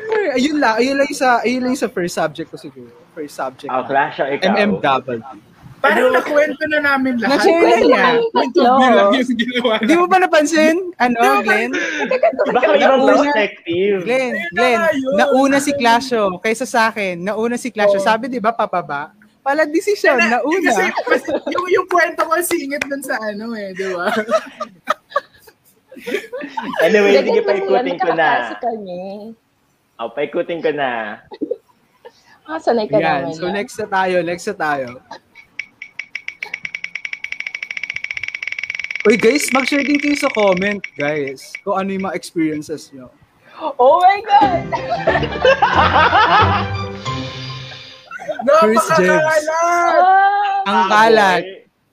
Ay, 0.08 0.26
ayun 0.38 0.58
lang, 0.62 0.76
ayun 0.78 0.96
lang 0.98 1.12
sa, 1.12 1.42
ayun 1.42 1.64
lang 1.66 1.76
sa 1.76 1.90
first 1.90 2.16
subject 2.16 2.50
ko 2.54 2.58
siguro. 2.60 2.94
First 3.18 3.36
subject. 3.36 3.72
Oh, 3.74 3.84
Clash. 3.86 4.22
MMW. 4.22 5.22
Parang 5.78 6.10
nakwento 6.10 6.64
na 6.74 6.80
namin 6.82 7.22
lahat. 7.22 7.38
Na-share 7.38 7.62
na 7.62 7.78
niya. 7.86 8.06
lang 8.98 9.10
yung 9.14 9.38
ginawa 9.38 9.74
Di 9.86 9.94
mo 9.94 10.06
ba 10.10 10.18
napansin? 10.18 10.90
Ano, 10.98 11.46
Glenn? 11.46 11.72
Baka 12.50 12.74
ibang 12.74 13.06
perspective. 13.06 14.02
Glenn, 14.02 14.34
Glenn, 14.58 14.82
nauna 15.14 15.62
si 15.62 15.72
Clasho 15.78 16.42
kaysa 16.42 16.66
sa 16.66 16.90
akin. 16.90 17.22
Nauna 17.22 17.62
si 17.62 17.70
Clasho. 17.70 18.02
Oo. 18.02 18.06
Sabi 18.08 18.26
'di 18.26 18.42
ba 18.42 18.50
pababa? 18.58 19.14
Pala 19.46 19.64
desisyon, 19.70 20.18
Na- 20.18 20.42
nauna. 20.42 20.92
Kasi 21.08 21.30
yung, 21.48 21.66
yung 21.72 21.88
kwento 21.88 22.26
ko 22.26 22.34
singit 22.42 22.84
dun 22.84 23.00
sa 23.00 23.16
ano 23.22 23.54
eh, 23.54 23.72
di 23.78 23.86
ba? 23.94 24.10
Anyway, 26.86 27.18
sige, 27.26 27.42
paikutin 27.42 27.98
ko 27.98 28.12
na. 28.14 28.54
kami. 28.62 29.34
Oh, 29.98 30.10
paikutin 30.14 30.60
ko 30.62 30.70
na. 30.70 31.22
Ah, 32.48 32.62
sanay 32.62 32.88
ka 32.88 33.02
Yan. 33.02 33.28
naman. 33.28 33.36
So 33.36 33.50
next 33.50 33.76
na 33.82 33.88
tayo, 33.90 34.16
next 34.24 34.46
na 34.48 34.56
tayo. 34.56 34.88
Uy 39.08 39.16
guys, 39.16 39.48
mag-share 39.56 39.88
din 39.88 39.96
kayo 39.96 40.20
sa 40.20 40.28
comment, 40.28 40.84
guys, 40.94 41.56
kung 41.64 41.80
ano 41.80 41.96
yung 41.96 42.04
mga 42.04 42.18
experiences 42.20 42.92
nyo. 42.92 43.08
Oh 43.80 44.04
my 44.04 44.20
God! 44.20 44.64
First 48.60 48.92
Napakakalat! 48.92 49.44
Ah, 49.48 50.68
Ang 50.68 50.80
kalat. 50.92 51.44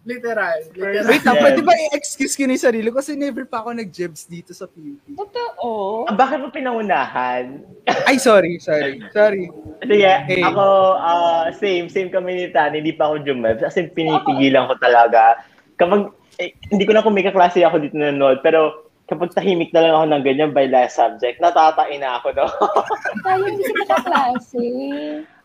Literal. 0.05 0.59
literal. 0.75 1.07
Wait 1.07 1.23
Yes. 1.23 1.39
pwede 1.41 1.61
ba 1.63 1.73
i-excuse 1.87 2.35
ko 2.35 2.45
na 2.45 2.53
yung 2.53 2.67
sarili 2.67 2.91
ko 2.91 2.99
kasi 2.99 3.15
never 3.15 3.47
pa 3.47 3.63
ako 3.63 3.73
nag-jibs 3.73 4.27
dito 4.27 4.51
sa 4.51 4.67
PUP. 4.67 4.99
totoo. 5.15 6.05
Ah, 6.05 6.13
bakit 6.13 6.43
mo 6.43 6.51
pinangunahan? 6.51 7.63
Ay, 8.11 8.19
sorry, 8.19 8.59
sorry, 8.59 8.99
sorry. 9.09 9.49
Sige, 9.81 10.13
Hey. 10.27 10.43
ako, 10.43 10.67
ah, 10.99 11.47
same, 11.55 11.87
same 11.87 12.11
kami 12.11 12.37
ni 12.37 12.51
Tani, 12.51 12.83
hindi 12.83 12.93
pa 12.93 13.07
ako 13.07 13.23
jumeb. 13.23 13.63
Kasi 13.63 13.87
pinipigilan 13.89 14.67
ko 14.67 14.75
talaga. 14.77 15.41
Kapag, 15.79 16.13
eh, 16.39 16.51
hindi 16.71 16.85
ko 16.87 16.93
na 16.95 17.03
kung 17.05 17.15
may 17.15 17.27
kaklase 17.27 17.63
ako 17.63 17.79
dito 17.83 17.95
nanonood, 17.95 18.43
pero 18.43 18.91
kapag 19.07 19.37
tahimik 19.37 19.71
na 19.71 19.85
lang 19.85 19.95
ako 19.95 20.05
ng 20.09 20.25
ganyan 20.25 20.53
by 20.57 20.67
last 20.67 20.97
subject, 20.97 21.39
natatain 21.39 22.01
na 22.01 22.19
ako, 22.19 22.33
no? 22.33 22.47
Tayo 23.27 23.45
hindi 23.45 23.65
kita 23.69 23.97
klase. 24.01 24.65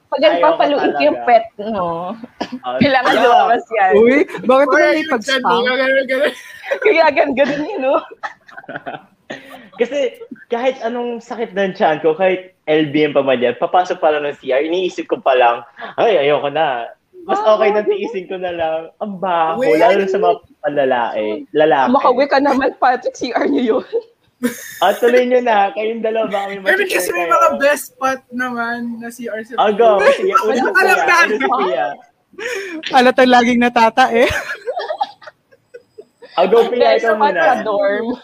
Pag 0.10 0.21
ko 0.97 1.02
yung 1.06 1.21
pet, 1.28 1.45
no? 1.62 2.17
Ah, 2.65 2.78
Kailangan 2.82 3.13
ano? 3.13 3.23
lumabas 3.30 3.63
yan. 3.69 3.91
Uy, 3.93 4.17
bakit 4.47 4.67
Uy, 4.67 4.73
mo 4.73 4.78
may 4.82 4.99
yung 5.06 5.12
pag-spam? 5.13 5.62
chan, 5.62 5.78
ganun, 5.78 6.06
ganun. 6.10 6.34
Kaya 6.86 7.06
gan 7.13 7.30
ganun 7.38 7.69
yun, 7.69 7.80
no? 7.86 7.95
Kasi 9.78 10.17
kahit 10.49 10.82
anong 10.82 11.21
sakit 11.21 11.54
ng 11.54 11.78
tiyan 11.78 12.02
ko, 12.02 12.17
kahit 12.17 12.58
LBM 12.65 13.13
pa 13.13 13.21
man 13.21 13.38
yan, 13.38 13.56
papasok 13.62 14.02
pa 14.02 14.10
lang 14.10 14.25
ng 14.25 14.38
CR, 14.41 14.65
iniisip 14.65 15.06
ko 15.06 15.21
pa 15.21 15.38
lang, 15.38 15.62
ay, 16.02 16.25
ayoko 16.25 16.49
na. 16.49 16.89
Mas 17.29 17.41
okay 17.45 17.69
na 17.69 17.85
tiisin 17.85 18.25
ko 18.25 18.35
na 18.41 18.49
lang. 18.49 18.81
Ang 19.05 19.21
baho, 19.21 19.61
Wait. 19.61 19.77
lalo 19.77 20.01
sa 20.09 20.17
mga 20.17 20.35
panlalaki. 20.65 21.27
Lalaki. 21.53 21.89
Makawi 21.93 22.25
ka 22.25 22.39
naman, 22.41 22.73
Patrick, 22.81 23.13
CR 23.13 23.45
niyo 23.45 23.77
yun. 23.77 23.87
At 24.81 24.97
tuloy 25.03 25.29
nyo 25.29 25.39
na, 25.45 25.69
kayong 25.77 26.01
dalawa 26.01 26.25
ba 26.31 26.39
kami 26.47 26.63
I 26.63 26.73
mean, 26.73 26.89
kasi 26.89 27.11
may 27.13 27.29
mga 27.29 27.49
best 27.61 27.93
spot 27.93 28.25
naman 28.33 28.97
na 28.97 29.13
si 29.13 29.29
RC. 29.29 29.53
Oh, 29.61 29.69
go. 29.77 30.01
Sige, 30.17 30.33
una 30.47 30.73
Alam 30.73 30.97
Kuya. 30.97 31.05
na. 31.05 31.17
Kuya. 31.45 31.87
Alatang 32.95 33.29
laging 33.29 33.59
natata 33.61 34.09
eh. 34.15 34.31
Oh, 36.39 36.47
go, 36.47 36.65
ikaw 36.71 36.95
ka 36.95 37.03
sa 37.03 37.13
muna. 37.19 37.61
dorm. 37.67 38.15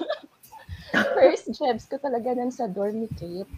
First 1.19 1.51
jobs 1.51 1.83
ko 1.91 1.99
talaga 1.99 2.31
nun 2.31 2.47
sa 2.47 2.71
dorm 2.71 3.03
ni 3.03 3.09
Kate. 3.19 3.51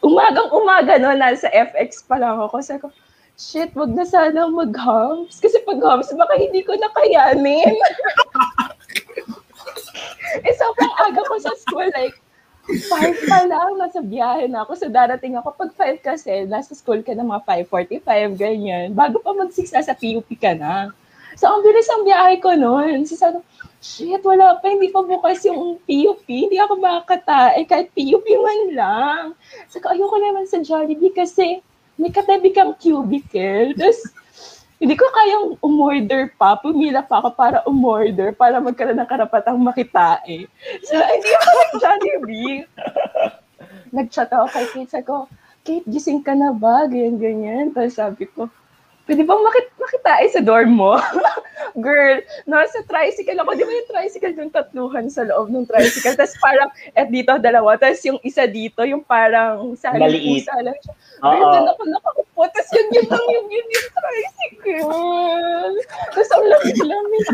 Umagang 0.00 0.48
umaga 0.50 0.96
no, 0.96 1.12
nasa 1.12 1.52
FX 1.52 2.08
pa 2.08 2.16
lang 2.16 2.40
ako. 2.40 2.64
Sabi 2.64 2.80
ko, 2.80 2.88
shit, 3.34 3.74
wag 3.74 3.90
na 3.94 4.06
sana 4.06 4.46
mag-hums. 4.46 5.42
Kasi 5.42 5.58
pag 5.66 5.82
hums, 5.82 6.14
baka 6.14 6.34
hindi 6.38 6.62
ko 6.62 6.78
nakayanin. 6.78 7.74
eh, 10.46 10.54
sobrang 10.54 10.94
aga 11.02 11.22
ko 11.26 11.34
sa 11.42 11.52
school, 11.58 11.90
like, 11.94 12.14
five 12.88 13.18
pa 13.28 13.44
lang, 13.44 13.76
nasa 13.76 14.00
biyahe 14.00 14.48
na 14.48 14.64
ako. 14.64 14.72
So 14.78 14.86
darating 14.88 15.36
ako, 15.36 15.52
pag 15.52 15.70
five 15.76 15.98
kasi, 16.00 16.48
nasa 16.48 16.72
school 16.72 17.04
ka 17.04 17.12
na 17.12 17.26
mga 17.26 17.44
5.45, 17.68 18.40
ganyan. 18.40 18.96
Bago 18.96 19.20
pa 19.20 19.36
mag-6, 19.36 19.74
nasa 19.74 19.92
PUP 19.92 20.30
ka 20.40 20.56
na. 20.56 20.94
So 21.34 21.50
ang 21.50 21.66
bilis 21.66 21.90
ang 21.90 22.06
biyahe 22.06 22.38
ko 22.38 22.54
noon. 22.54 23.04
So 23.04 23.18
sabi 23.18 23.42
shit, 23.84 24.24
wala 24.24 24.56
pa, 24.64 24.72
hindi 24.72 24.88
pa 24.88 25.04
bukas 25.04 25.44
yung 25.44 25.76
PUP. 25.84 26.24
Hindi 26.24 26.56
ako 26.56 26.80
makakatae, 26.80 27.68
kahit 27.68 27.92
PUP 27.92 28.24
man 28.40 28.60
lang. 28.72 29.24
So 29.68 29.76
ayoko 29.84 30.16
naman 30.16 30.48
sa 30.48 30.64
Jollibee 30.64 31.12
kasi 31.12 31.60
may 31.98 32.10
katabi 32.10 32.50
kang 32.50 32.74
cubicle. 32.76 33.74
Tapos, 33.78 34.00
hindi 34.82 34.94
ko 34.98 35.06
kayang 35.14 35.46
umorder 35.62 36.34
pa. 36.34 36.58
Pumila 36.58 37.00
pa 37.00 37.22
ako 37.22 37.28
para 37.32 37.58
umorder 37.64 38.34
para 38.34 38.58
magkaroon 38.58 38.98
ng 38.98 39.08
karapatang 39.08 39.56
makitae. 39.56 40.50
So, 40.84 40.98
hindi 40.98 41.30
ako 41.30 41.48
nag-Jollibee. 41.56 42.58
Nag-chat 43.94 44.28
ako 44.34 44.46
kay 44.50 44.66
Kate. 44.74 44.90
Sabi 44.90 45.06
ko, 45.06 45.16
Kate, 45.64 45.86
gising 45.88 46.20
ka 46.20 46.34
na 46.34 46.50
ba? 46.52 46.84
Ganyan, 46.90 47.16
ganyan. 47.16 47.64
Tapos 47.72 47.96
sabi 47.96 48.26
ko, 48.28 48.50
pwede 49.04 49.22
bang 49.24 49.42
makit 49.44 49.66
makitae 49.76 50.26
sa 50.32 50.40
dorm 50.40 50.80
mo? 50.80 50.96
Girl, 51.84 52.22
nasa 52.48 52.80
tricycle 52.86 53.36
ako. 53.42 53.50
Di 53.58 53.64
ba 53.66 53.72
yung 53.72 53.90
tricycle 53.90 54.34
yung 54.38 54.54
tatluhan 54.54 55.10
sa 55.10 55.26
loob 55.26 55.50
ng 55.50 55.66
tricycle? 55.68 56.16
Tapos 56.16 56.36
parang, 56.40 56.70
at 56.94 57.10
dito 57.10 57.36
dalawa. 57.42 57.76
Tapos 57.76 58.00
yung 58.06 58.20
isa 58.22 58.46
dito, 58.48 58.86
yung 58.86 59.02
parang 59.02 59.74
sa 59.74 59.92
Maliit. 59.92 60.46
pusa 60.46 60.54
lang 60.62 60.78
siya. 60.80 60.94
Girl, 61.20 61.44
doon 61.50 61.68
ako 61.68 61.82
nakaupo. 61.90 62.42
Tapos 62.48 62.70
yun 62.72 62.86
yun 62.94 63.06
lang 63.10 63.26
yung 63.28 63.48
yun 63.50 63.66
yung 63.68 63.88
tricycle. 63.92 65.74
Tapos 66.14 66.30
ang 66.32 66.44
lamig-lamig. 66.48 67.24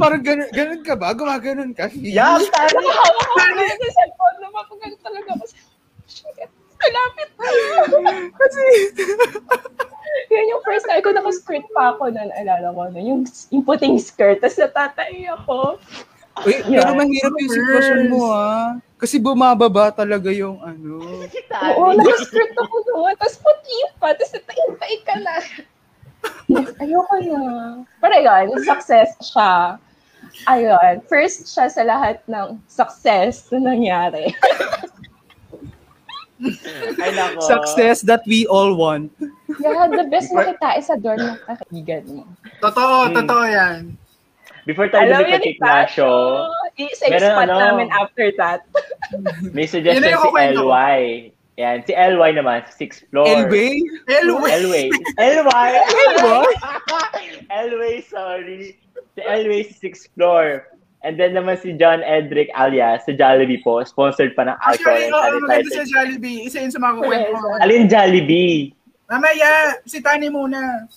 Parang 0.00 0.20
ganun, 0.20 0.50
ganun 0.52 0.82
ka 0.84 0.94
ba? 0.98 1.16
Gumaganon 1.16 1.72
ka? 1.72 1.88
Yeah, 1.96 2.36
tari. 2.52 2.76
Hawak 2.76 3.28
ko 3.30 3.40
na 3.40 3.72
sa 3.72 3.88
cellphone. 3.94 4.36
Napapagal 4.42 4.92
talaga 5.00 5.30
ako. 5.38 5.44
Shit, 6.04 6.50
malapit 6.78 7.28
na. 7.38 7.48
Kasi, 8.34 8.62
Yun 10.30 10.50
yung 10.50 10.62
first 10.62 10.86
time 10.86 11.02
ko 11.02 11.10
naka-skirt 11.10 11.66
pa 11.74 11.94
ako 11.94 12.10
na 12.14 12.30
naalala 12.30 12.70
ko. 12.70 12.80
No? 12.90 12.98
Yung, 13.00 13.22
yung 13.50 13.64
puting 13.66 13.98
skirt. 13.98 14.38
Tapos 14.40 14.58
natatay 14.58 15.26
ako. 15.30 15.78
uy, 16.42 16.58
Yeah. 16.66 16.82
pero 16.82 16.98
mahirap 16.98 17.34
yung 17.38 17.52
sitwasyon 17.52 18.00
mo 18.10 18.22
ah. 18.34 18.74
Kasi 18.98 19.22
bumababa 19.22 19.94
talaga 19.94 20.30
yung 20.34 20.58
ano. 20.62 21.02
Oo, 21.76 21.84
naka-skirt 21.94 22.54
ako 22.56 22.74
noon. 22.90 23.14
Tapos 23.18 23.36
puti 23.42 23.78
pa. 23.98 24.14
Tapos 24.14 24.32
natay-tay 24.34 24.94
ka 25.02 25.14
na. 25.22 25.34
Ayoko 26.82 27.16
na. 27.26 27.40
Pero 28.00 28.14
yun, 28.18 28.48
success 28.64 29.14
siya. 29.20 29.76
Ayun, 30.50 31.04
first 31.06 31.46
siya 31.46 31.70
sa 31.70 31.86
lahat 31.86 32.18
ng 32.26 32.58
success 32.66 33.46
na 33.54 33.70
nangyari. 33.70 34.32
Ay, 37.00 37.10
nako. 37.12 37.40
Success 37.42 38.02
that 38.02 38.22
we 38.26 38.44
all 38.46 38.74
want. 38.76 39.10
Yeah, 39.60 39.86
the 39.86 40.04
best 40.10 40.32
makita 40.32 40.82
sa 40.82 40.96
dorm 40.96 41.20
ng 41.20 41.38
kakaigan 41.42 42.04
mo. 42.10 42.22
Totoo, 42.60 43.08
Hmm. 43.08 43.14
totoo 43.16 43.44
yan. 43.46 43.78
Before 44.64 44.88
tayo 44.88 45.04
Alam 45.12 45.28
yun 45.28 45.30
kay 45.36 45.40
ni 45.44 45.52
Clasho, 45.60 46.12
Isa 46.74 47.04
yung 47.06 47.20
Meron 47.20 47.30
spot 47.36 47.48
ano? 47.52 47.60
namin 47.60 47.88
after 47.92 48.26
that. 48.40 48.64
may 49.56 49.68
suggestion 49.68 50.08
si. 50.08 50.56
LY. 50.56 50.98
Yan, 51.54 51.86
si 51.86 51.92
LY 51.94 52.30
naman, 52.34 52.66
sixth 52.66 53.06
floor. 53.12 53.28
Elway? 53.28 53.78
Elway. 54.10 54.50
Elway. 54.50 54.86
LY. 55.20 55.68
Elway? 55.86 56.48
Elway, 57.46 57.94
sorry. 58.02 58.74
Si 59.14 59.20
Elway, 59.22 59.62
sixth 59.70 60.10
floor. 60.16 60.66
And 61.04 61.14
then 61.14 61.36
naman 61.36 61.60
si 61.60 61.76
John 61.76 62.00
Edric 62.00 62.48
alias 62.56 63.04
sa 63.04 63.12
Jollibee 63.12 63.60
po, 63.60 63.84
sponsored 63.84 64.32
pa 64.32 64.48
ng 64.48 64.56
alcohol 64.58 64.96
Actually, 64.96 65.04
and 65.04 65.12
oo, 65.12 65.36
maganda 65.38 65.68
sa 65.68 65.76
sanitizer. 65.76 65.86
Jollibee. 65.86 66.38
Isa 66.48 66.58
yun 66.58 66.72
sa 66.72 66.80
mga 66.80 66.94
kukwento 66.96 67.30
ko. 67.30 67.46
Alin 67.60 67.84
Jollibee? 67.84 68.72
Mamaya, 69.04 69.48
si 69.84 70.00
Tani 70.00 70.32
muna. 70.32 70.88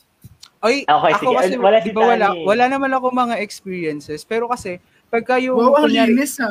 Ay, 0.58 0.88
Okay, 0.88 1.12
ako 1.12 1.22
sige. 1.22 1.36
kasi, 1.36 1.54
Wala 1.60 1.78
si 1.84 1.90
wala, 1.92 2.28
wala 2.34 2.66
naman 2.66 2.90
ako 2.90 3.12
mga 3.12 3.36
experiences. 3.38 4.24
Pero 4.24 4.48
kasi, 4.48 4.80
pagka 5.08 5.38
yung, 5.38 5.60
Wow, 5.60 5.84
ang 5.84 5.92
linis 5.92 6.40
ha. 6.40 6.48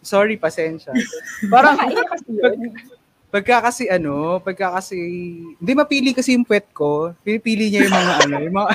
sorry, 0.00 0.38
pasensya. 0.38 0.94
Parang, 1.50 1.74
yun. 1.90 2.70
pagka 3.28 3.66
kasi 3.66 3.90
ano, 3.90 4.38
pagka 4.38 4.78
kasi, 4.78 4.94
hindi 5.58 5.72
mapili 5.74 6.14
kasi 6.14 6.38
yung 6.38 6.46
puwet 6.46 6.70
ko. 6.70 7.10
Pinipili 7.20 7.66
niya 7.68 7.84
yung 7.84 7.92
mga 7.92 8.14
ano, 8.24 8.36
yung 8.40 8.56
mga, 8.56 8.70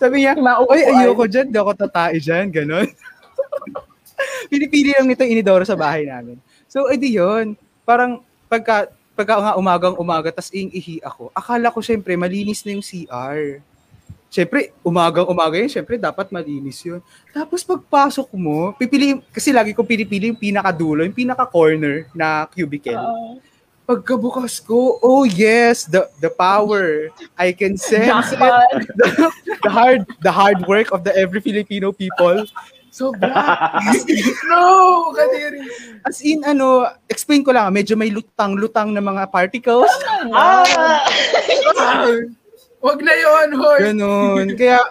sabi 0.00 0.24
niya, 0.24 0.32
Yung 0.32 0.48
mga 0.48 0.58
Oy, 0.64 0.80
upuan. 0.80 0.96
ayoko 1.04 1.24
dyan, 1.28 1.46
di 1.52 1.58
ako 1.60 1.72
tatae 1.76 2.16
dyan, 2.16 2.46
ganon. 2.48 2.88
Pinipili 4.50 4.96
lang 4.96 5.04
nito 5.04 5.28
inidoro 5.28 5.64
sa 5.68 5.76
bahay 5.76 6.08
namin. 6.08 6.40
So, 6.64 6.88
edi 6.88 7.20
yun. 7.20 7.52
Parang, 7.84 8.24
pagka, 8.48 8.88
pagka 9.12 9.36
nga 9.36 9.52
umagang 9.60 10.00
umaga, 10.00 10.32
tas 10.32 10.48
iing-ihi 10.48 11.04
ako, 11.04 11.28
akala 11.36 11.68
ko 11.68 11.84
syempre, 11.84 12.16
malinis 12.16 12.64
na 12.64 12.72
yung 12.72 12.84
CR. 12.84 13.60
Syempre, 14.32 14.72
umagang 14.80 15.28
umaga 15.28 15.60
yun, 15.60 15.68
syempre, 15.68 16.00
dapat 16.00 16.32
malinis 16.32 16.80
yun. 16.80 17.04
Tapos 17.34 17.60
pagpasok 17.60 18.32
mo, 18.32 18.72
pipili, 18.80 19.20
kasi 19.28 19.52
lagi 19.52 19.76
ko 19.76 19.84
pinipili 19.84 20.32
yung 20.32 20.40
pinakadulo, 20.40 21.04
yung 21.04 21.16
pinaka-corner 21.16 22.08
na 22.16 22.48
cubicle. 22.48 22.96
Oo. 22.96 23.49
Pagkabukas 23.90 24.62
ko, 24.62 25.02
oh 25.02 25.26
yes, 25.26 25.82
the 25.90 26.06
the 26.22 26.30
power. 26.30 27.10
I 27.34 27.50
can 27.50 27.74
sense 27.74 28.30
it. 28.30 28.38
The, 29.02 29.06
the 29.66 29.70
hard 29.70 30.06
the 30.22 30.30
hard 30.30 30.62
work 30.70 30.94
of 30.94 31.02
the 31.02 31.10
every 31.10 31.42
Filipino 31.42 31.90
people. 31.90 32.46
So, 32.90 33.14
No, 34.50 34.62
kadiri. 35.14 35.62
as 36.02 36.18
in, 36.26 36.42
ano, 36.42 36.90
explain 37.06 37.46
ko 37.46 37.54
lang, 37.54 37.70
medyo 37.70 37.94
may 37.94 38.10
lutang-lutang 38.10 38.90
na 38.90 38.98
mga 38.98 39.30
particles. 39.30 39.90
Ah! 40.34 41.06
Wag 42.86 42.98
na 42.98 43.14
yun, 43.14 43.48
hoy. 43.54 43.78
Ganon. 43.78 44.46
Kaya, 44.58 44.82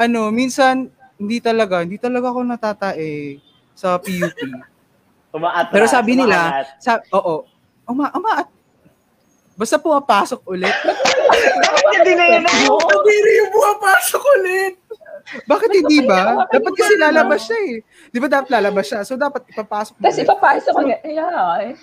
ano, 0.00 0.32
minsan, 0.32 0.88
hindi 1.20 1.40
talaga, 1.44 1.84
hindi 1.84 2.00
talaga 2.00 2.32
ako 2.32 2.40
natatae 2.40 3.36
sa 3.76 4.00
PUP. 4.00 4.36
Umaatras. 5.36 5.72
Pero 5.76 5.86
sabi 5.92 6.16
nila, 6.16 6.64
sa, 6.80 7.04
oo, 7.12 7.44
uma, 7.86 8.10
uma, 8.12 8.32
basta 9.56 9.78
pumapasok 9.78 10.40
ulit. 10.46 10.70
Hindi 11.96 12.12
na 12.14 12.24
yun. 12.36 12.44
Kadiri 12.92 13.32
yung 13.40 13.50
pumapasok 13.50 14.22
ulit. 14.38 14.74
Bakit 15.26 15.82
hindi 15.82 16.06
ba? 16.06 16.46
Dapat 16.46 16.72
kasi 16.78 16.94
ba? 16.94 17.10
lalabas 17.10 17.50
siya 17.50 17.58
eh. 17.58 17.82
Di 18.14 18.18
ba 18.22 18.30
dapat 18.30 18.46
lalabas 18.46 18.86
siya? 18.86 19.02
So 19.02 19.18
dapat 19.18 19.42
ipapasok 19.50 19.98
mo. 19.98 20.02
Tapos 20.06 20.18
ipapasok 20.22 20.70
ko. 20.70 20.80
Yeah. 21.02 21.74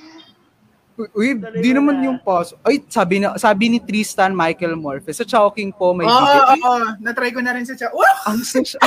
Uy, 0.94 1.34
di 1.60 1.74
naman 1.74 2.00
na. 2.00 2.06
yung 2.08 2.20
pasok. 2.22 2.56
Ay, 2.62 2.86
sabi 2.86 3.18
na 3.18 3.34
sabi 3.36 3.66
ni 3.66 3.82
Tristan 3.82 4.32
Michael 4.32 4.78
Morphe 4.78 5.10
sa 5.10 5.26
Chowking 5.26 5.74
po 5.74 5.92
may 5.92 6.06
Oo, 6.06 6.22
video. 6.22 6.40
oo, 6.40 6.54
Ay, 6.54 6.62
oo. 6.62 6.88
Na-try 7.02 7.34
ko 7.34 7.42
na 7.42 7.58
rin 7.58 7.66
sa 7.66 7.74
chat. 7.74 7.90
Wow! 7.90 8.30
ang 8.30 8.46
sex. 8.46 8.78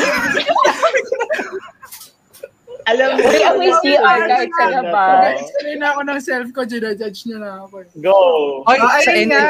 Alam 2.87 3.19
mo. 3.19 3.27
May 3.59 3.73
CR 3.83 4.19
kahit 4.25 4.51
sa 4.53 4.67
labas. 4.71 5.19
Nag-explain 5.43 5.79
na 5.79 5.89
ako 5.91 6.01
ng 6.03 6.21
self 6.23 6.47
ko, 6.55 6.61
ginajudge 6.63 7.21
niyo 7.27 7.39
na 7.39 7.51
ako. 7.61 7.75
eh. 7.83 7.89
Go. 7.99 8.19
Ay, 8.65 8.79
Ah, 8.79 9.01
sa 9.03 9.11
ayun 9.11 9.29
nga. 9.29 9.45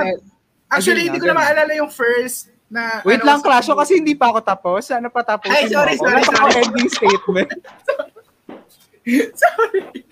Actually, 0.67 1.03
hindi 1.07 1.21
ko 1.21 1.27
na 1.29 1.37
maalala 1.37 1.73
yung 1.77 1.93
first 1.93 2.49
na... 2.67 3.05
Wait 3.05 3.21
ano, 3.21 3.29
lang, 3.29 3.39
Clasho, 3.39 3.77
kasi 3.77 4.01
hindi 4.01 4.17
pa 4.17 4.33
ako 4.33 4.41
tapos. 4.43 4.83
Sana 4.83 5.07
pa 5.07 5.23
tapos 5.23 5.53
Ay, 5.53 5.69
sorry, 5.69 5.95
sorry, 5.95 6.25
sorry. 6.25 6.65
ending 6.65 6.91
statement. 6.91 7.51
Sorry. 9.39 10.03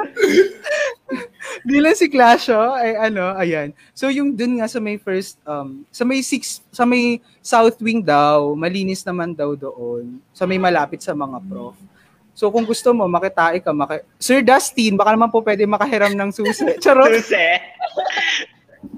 Di 1.68 1.76
lang 1.82 1.96
si 1.98 2.06
Clasho, 2.06 2.56
ay 2.76 3.10
ano, 3.10 3.34
ayan. 3.36 3.74
So 3.92 4.08
yung 4.08 4.36
dun 4.38 4.60
nga 4.62 4.68
sa 4.70 4.78
may 4.78 4.96
first, 4.96 5.36
um, 5.44 5.84
sa 5.90 6.06
may 6.06 6.22
six, 6.22 6.62
sa 6.70 6.86
may 6.86 7.18
south 7.42 7.76
wing 7.82 8.00
daw, 8.00 8.54
malinis 8.54 9.02
naman 9.02 9.34
daw 9.34 9.52
doon. 9.58 10.22
Sa 10.32 10.46
may 10.46 10.56
malapit 10.56 11.02
sa 11.02 11.12
mga 11.12 11.38
prof. 11.44 11.76
So 12.32 12.48
kung 12.48 12.64
gusto 12.64 12.94
mo, 12.96 13.04
makitae 13.04 13.60
ka, 13.60 13.74
maki... 13.74 14.00
Sir 14.16 14.40
Dustin, 14.40 14.96
baka 14.96 15.12
naman 15.12 15.28
po 15.28 15.44
pwede 15.44 15.66
makahiram 15.68 16.14
ng 16.14 16.30
susi. 16.32 16.64
Charot! 16.82 17.12
Suse. 17.20 17.60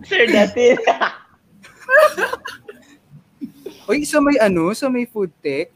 Sir 0.06 0.30
Datin. 0.30 0.78
Uy, 3.90 4.06
sa 4.10 4.22
may 4.22 4.38
ano, 4.38 4.70
sa 4.76 4.86
may 4.86 5.08
food 5.08 5.32
tech. 5.42 5.74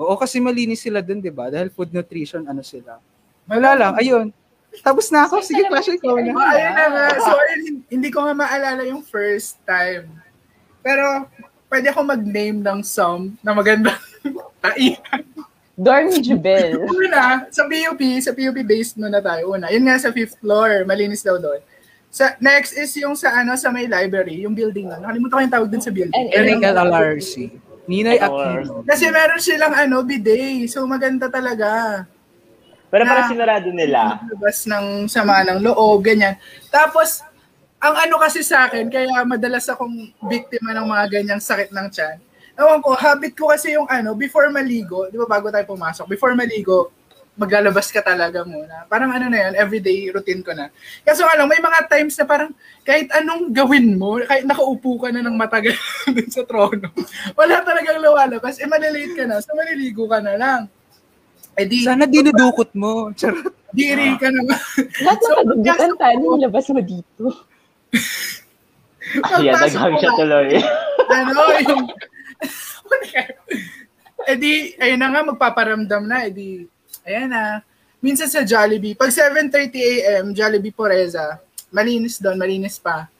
Oo, 0.00 0.16
kasi 0.16 0.40
malinis 0.40 0.80
sila 0.80 1.04
dun, 1.04 1.20
di 1.20 1.28
ba? 1.28 1.52
Dahil 1.52 1.68
food 1.68 1.92
nutrition, 1.92 2.46
ano 2.48 2.64
sila. 2.64 3.02
Wala 3.50 3.70
lang, 3.74 3.92
ayun. 3.98 4.26
Tapos 4.86 5.10
na 5.10 5.26
ako. 5.26 5.42
Sige, 5.42 5.66
Clasho, 5.66 5.98
ikaw 5.98 6.14
na. 6.22 6.30
Oh, 6.30 6.38
ayun 6.38 6.72
na 6.78 6.86
nga. 6.86 7.06
So, 7.18 7.30
ayun, 7.34 7.82
hindi 7.90 8.08
ko 8.14 8.22
nga 8.22 8.34
maalala 8.38 8.86
yung 8.86 9.02
first 9.02 9.58
time. 9.66 10.06
Pero, 10.80 11.26
pwede 11.66 11.90
ako 11.90 12.06
mag-name 12.06 12.62
ng 12.62 12.78
some 12.86 13.34
na 13.42 13.50
maganda. 13.50 13.98
Taihan. 14.62 15.26
Dorm 15.80 16.12
Jubel. 16.20 16.76
Una, 17.02 17.48
sa 17.48 17.64
PUP, 17.64 18.02
sa 18.20 18.30
PUP 18.36 18.58
based 18.62 19.00
muna 19.00 19.18
tayo. 19.18 19.56
Una, 19.56 19.72
yun 19.72 19.82
nga 19.88 19.96
sa 19.96 20.12
fifth 20.12 20.36
floor, 20.38 20.84
malinis 20.84 21.24
daw 21.24 21.40
doon. 21.40 21.58
Sa, 22.10 22.36
next 22.42 22.74
is 22.74 22.90
yung 22.98 23.14
sa 23.14 23.32
ano 23.38 23.54
sa 23.54 23.70
may 23.72 23.86
library, 23.86 24.44
yung 24.44 24.52
building 24.52 24.90
na. 24.90 24.98
Nakalimutan 24.98 25.34
ko 25.34 25.42
yung 25.46 25.54
tawag 25.56 25.70
dun 25.72 25.80
sa 25.80 25.94
building. 25.94 26.14
And- 26.14 26.34
Eric 26.36 26.60
LRC. 26.60 27.34
Ninoy 27.90 28.18
Ano, 28.22 28.38
Aquino. 28.38 28.72
Kasi 28.86 29.04
meron 29.10 29.40
silang 29.40 29.74
ano, 29.74 30.04
bidet. 30.04 30.68
So 30.70 30.84
maganda 30.86 31.26
talaga. 31.32 32.04
Pero 32.90 33.06
parang 33.06 33.30
sinarado 33.30 33.70
nila. 33.70 34.18
Labas 34.26 34.66
ng 34.66 35.06
sama 35.06 35.46
ng 35.46 35.62
loob, 35.62 36.02
ganyan. 36.02 36.34
Tapos, 36.68 37.22
ang 37.80 37.94
ano 37.96 38.20
kasi 38.20 38.42
sa 38.44 38.66
akin, 38.68 38.90
kaya 38.90 39.24
madalas 39.24 39.64
akong 39.70 40.12
biktima 40.26 40.74
ng 40.74 40.84
mga 40.84 41.04
ganyang 41.08 41.40
sakit 41.40 41.70
ng 41.70 41.88
tiyan. 41.88 42.18
Ewan 42.60 42.84
ko, 42.84 42.92
habit 42.92 43.32
ko 43.32 43.48
kasi 43.48 43.72
yung 43.72 43.88
ano, 43.88 44.12
before 44.12 44.52
maligo, 44.52 45.08
di 45.08 45.16
ba 45.16 45.24
bago 45.24 45.48
tayo 45.48 45.64
pumasok, 45.64 46.04
before 46.10 46.36
maligo, 46.36 46.92
maglalabas 47.40 47.88
ka 47.88 48.04
talaga 48.04 48.44
muna. 48.44 48.84
Parang 48.84 49.08
ano 49.08 49.32
na 49.32 49.48
yan, 49.48 49.52
everyday 49.56 50.12
routine 50.12 50.44
ko 50.44 50.52
na. 50.52 50.68
Kaso 51.00 51.24
lang, 51.24 51.48
may 51.48 51.56
mga 51.56 51.88
times 51.88 52.12
na 52.20 52.28
parang 52.28 52.52
kahit 52.84 53.08
anong 53.16 53.48
gawin 53.48 53.96
mo, 53.96 54.20
kahit 54.28 54.44
nakaupo 54.44 55.00
ka 55.00 55.08
na 55.08 55.24
ng 55.24 55.40
matagal 55.40 55.72
dun 56.14 56.28
sa 56.28 56.44
trono, 56.44 56.92
wala 57.38 57.64
talagang 57.64 58.02
lumalabas. 58.02 58.60
Eh, 58.60 58.68
malilate 58.68 59.16
ka 59.16 59.24
na, 59.24 59.40
so 59.40 59.56
maliligo 59.56 60.04
ka 60.04 60.20
na 60.20 60.36
lang. 60.36 60.62
Eh 61.60 61.68
di, 61.68 61.84
Sana 61.84 62.08
dinudukot 62.08 62.72
mo. 62.72 62.92
Charot. 63.20 63.52
diri 63.76 64.16
ka 64.16 64.32
na. 64.32 64.40
Lahat 65.04 65.20
ng 65.22 65.28
So, 65.28 65.36
kadudukan 65.36 65.62
pagpasok 65.62 65.98
tayo, 66.00 66.24
nilabas 66.40 66.66
mo 66.72 66.80
dito. 66.80 67.24
Ayan, 69.30 69.54
naghang 69.54 69.96
siya 70.00 70.10
tuloy. 70.16 70.48
ano, 71.20 71.40
yung... 71.68 71.84
eh 74.26 74.36
di, 74.40 74.74
ayun 74.80 74.98
na 74.98 75.08
nga, 75.12 75.22
magpaparamdam 75.22 76.02
na. 76.08 76.26
Eh 76.26 76.32
di, 76.32 76.48
ayan 77.04 77.28
na. 77.28 77.42
Minsan 78.00 78.32
sa 78.32 78.40
Jollibee, 78.40 78.96
pag 78.96 79.12
7.30 79.12 79.76
a.m., 79.76 80.24
Jollibee 80.32 80.72
Poreza, 80.72 81.36
malinis 81.68 82.16
doon, 82.16 82.40
malinis 82.40 82.80
pa. 82.80 83.12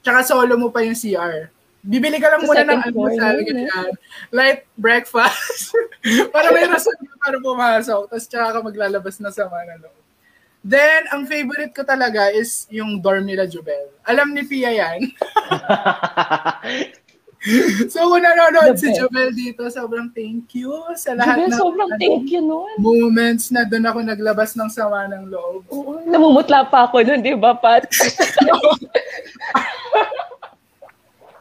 Tsaka 0.00 0.24
solo 0.24 0.56
mo 0.56 0.72
pa 0.72 0.80
yung 0.80 0.96
CR. 0.96 1.52
Bibili 1.80 2.20
ka 2.20 2.28
lang 2.28 2.44
Sa 2.44 2.46
muna 2.52 2.62
ng 2.68 2.82
almusal, 2.92 3.36
eh. 3.40 3.44
ganyan. 3.48 3.90
Light 4.28 4.68
breakfast. 4.76 5.72
para 6.34 6.52
may 6.52 6.68
rason 6.68 6.92
ka 6.92 7.16
para 7.16 7.36
pumasok. 7.40 8.02
Tapos 8.12 8.26
tsaka 8.28 8.46
ka 8.52 8.60
maglalabas 8.60 9.16
na 9.20 9.32
sama 9.32 9.64
na 9.64 9.80
loob. 9.80 9.96
Then, 10.60 11.08
ang 11.08 11.24
favorite 11.24 11.72
ko 11.72 11.88
talaga 11.88 12.28
is 12.36 12.68
yung 12.68 13.00
dorm 13.00 13.24
nila 13.24 13.48
Jubel. 13.48 13.96
Alam 14.04 14.36
ni 14.36 14.44
Pia 14.44 14.68
yan. 14.68 15.08
So, 17.88 18.04
kung 18.04 18.20
nanonood 18.20 18.76
si. 18.76 18.92
Jubel 18.92 19.32
dito, 19.32 19.64
sobrang 19.72 20.12
thank 20.12 20.52
you 20.60 20.76
sa 20.92 21.16
lahat 21.16 21.40
Jubel, 21.40 21.48
ng 21.48 21.56
sobrang 21.56 21.88
ano, 21.88 21.96
thank 21.96 22.28
you 22.28 22.44
nun. 22.44 22.68
moments 22.76 23.48
na 23.48 23.64
doon 23.64 23.88
ako 23.88 23.98
naglabas 24.04 24.52
ng 24.60 24.68
sama 24.68 25.08
ng 25.08 25.32
loob. 25.32 25.64
Oo, 25.72 26.04
namumutla 26.04 26.68
pa 26.68 26.84
ako 26.84 27.00
nun, 27.00 27.24
di 27.24 27.32
ba, 27.32 27.56
Pat? 27.56 27.88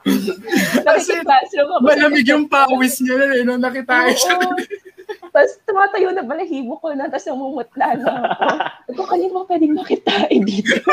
Kasi 0.88 1.13
Nakikipasok 1.13 1.67
ako. 1.69 1.86
malamig 1.86 2.28
yung 2.28 2.45
pawis 2.50 3.00
niya 3.02 3.15
na 3.17 3.26
eh, 3.38 3.43
nung 3.45 3.62
nakita 3.62 4.10
siya. 4.13 4.38
Tapos 5.30 5.52
tumatayo 5.65 6.10
na 6.13 6.26
balahibo 6.26 6.78
ko 6.82 6.93
na, 6.93 7.10
tapos 7.10 7.28
namumutla 7.30 7.88
na 7.98 8.06
ako. 8.10 8.48
Ito 8.93 9.02
kanina 9.06 9.34
mo 9.34 9.45
pwedeng 9.45 9.78
makitain 9.78 10.41
dito. 10.45 10.74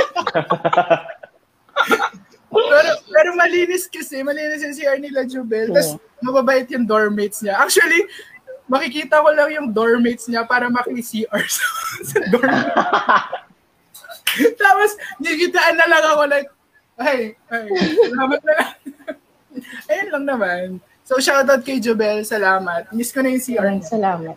pero, 2.53 2.91
pero 3.09 3.31
malinis 3.37 3.89
kasi, 3.89 4.21
malinis 4.25 4.65
yung 4.65 4.77
CR 4.77 4.99
nila 5.01 5.25
Jubel. 5.25 5.73
Tapos 5.73 6.01
mababait 6.21 6.69
yung 6.73 6.85
dormmates 6.89 7.45
niya. 7.45 7.61
Actually, 7.61 8.09
makikita 8.67 9.23
ko 9.23 9.31
lang 9.33 9.51
yung 9.53 9.69
dormmates 9.71 10.27
niya 10.27 10.45
para 10.45 10.67
maki-CR 10.67 11.45
sa, 11.57 11.65
sa 12.03 12.19
dorm. 12.33 12.57
Tapos, 14.61 14.91
nigitaan 15.23 15.77
na 15.81 15.87
lang 15.89 16.05
ako 16.13 16.23
like, 16.29 16.51
ay, 16.97 17.19
ay, 17.49 17.65
salamat 18.03 18.41
na 18.41 18.53
lang. 18.59 18.75
Ayun 19.87 20.09
lang 20.11 20.25
naman. 20.27 20.65
So, 21.03 21.17
shoutout 21.17 21.63
kay 21.63 21.79
Jubel. 21.79 22.23
Salamat. 22.23 22.91
Miss 22.91 23.11
ko 23.11 23.21
na 23.21 23.31
yung 23.31 23.39
CR 23.39 23.69
niya. 23.71 23.87
salamat. 23.87 24.37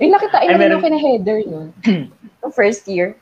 Eh, 0.00 0.08
Ay, 0.08 0.10
na 0.10 0.16
rin 0.16 0.56
meron- 0.56 0.72
ako 0.74 0.86
kina 0.86 0.98
Heather 0.98 1.38
nun. 1.44 1.68
Yung 2.40 2.54
first 2.56 2.88
year. 2.88 3.12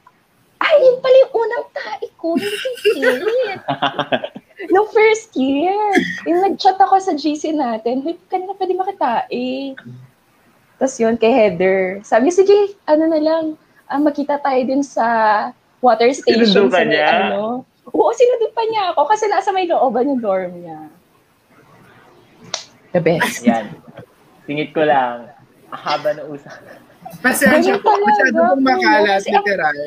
Ay, 0.59 0.75
yun 0.81 0.99
pala 0.99 1.17
yung 1.21 1.35
unang 1.37 1.67
tae 1.71 2.07
ko. 2.15 2.35
Kit. 2.35 3.61
Nung 4.75 4.87
first 4.89 5.35
year, 5.35 5.75
yung 6.23 6.39
nag-chat 6.41 6.75
ako 6.77 6.99
sa 6.99 7.15
GC 7.15 7.51
natin, 7.53 8.03
Hoy, 8.03 8.15
kanina 8.27 8.55
pwede 8.55 8.75
makitae. 8.75 9.75
Tapos 10.75 10.95
yun, 10.97 11.15
kay 11.15 11.31
Heather. 11.31 11.99
Sabi, 12.03 12.31
sige, 12.31 12.55
ano 12.85 13.07
na 13.07 13.19
lang, 13.19 13.45
ah, 13.87 13.99
makita 13.99 14.39
tayo 14.39 14.59
din 14.63 14.83
sa 14.83 15.07
water 15.79 16.11
station. 16.11 16.47
Sinundo 16.47 16.71
ka 16.71 16.83
niya? 16.83 17.11
Ano. 17.33 17.63
Oo, 17.89 18.11
sinundo 18.13 18.49
pa 18.53 18.63
niya 18.65 18.93
ako 18.93 19.01
kasi 19.07 19.25
nasa 19.27 19.49
may 19.51 19.65
looban 19.65 20.07
yung 20.07 20.21
dorm 20.21 20.53
niya. 20.57 20.79
The 22.91 23.01
best. 23.01 23.45
Yan. 23.45 23.73
Singit 24.45 24.73
ko 24.73 24.83
lang. 24.83 25.29
Ang 25.69 25.81
haba 25.81 26.17
ng 26.17 26.29
usap. 26.29 26.57
Pasensya 27.21 27.77
po. 27.81 27.89
talaga, 27.89 28.05
Masyado 28.05 28.41
pong 28.57 28.69
ang- 28.69 29.25
literal. 29.25 29.79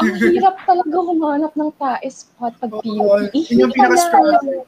Ang 0.00 0.12
hirap 0.16 0.56
talaga 0.64 0.96
humanap 0.96 1.52
ng 1.52 1.70
tae 1.76 2.08
spot 2.08 2.52
pag 2.56 2.70
PUP. 2.72 2.84
yun 3.34 3.68
yung 3.68 3.72
pinaka-struggle. 3.72 4.64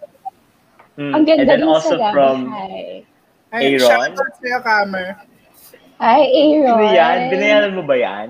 Mm. 0.97 1.13
Ang 1.13 1.25
ganda 1.25 1.53
rin 1.55 1.69
also 1.69 1.97
sa 1.97 2.09
from 2.13 2.49
Hi. 2.49 3.05
Ay, 3.53 3.77
Aaron? 3.77 4.13
shoutout 4.13 4.33
sa'yo, 4.41 4.59
Kamer. 4.61 5.09
Hi, 5.97 6.21
Aaron. 6.25 6.69
Sino 6.75 6.85
yan? 6.91 7.17
Binayaran 7.29 7.73
mo 7.73 7.83
ba 7.85 7.97
yan? 7.97 8.29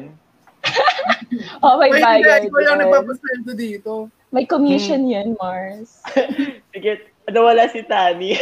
Oh, 1.63 1.79
may 1.79 1.91
Ay, 1.91 1.99
hindi, 2.21 2.23
bayad 2.23 2.43
ikaw 2.47 2.61
lang 2.61 2.79
nagpapasweldo 2.83 3.53
dito. 3.55 3.93
May 4.37 4.45
commission 4.45 5.09
Hmm. 5.09 5.15
yan, 5.17 5.29
Mars. 5.41 6.05
Sige, 6.77 6.93
nawala 7.25 7.73
si 7.73 7.81
Tani. 7.81 8.37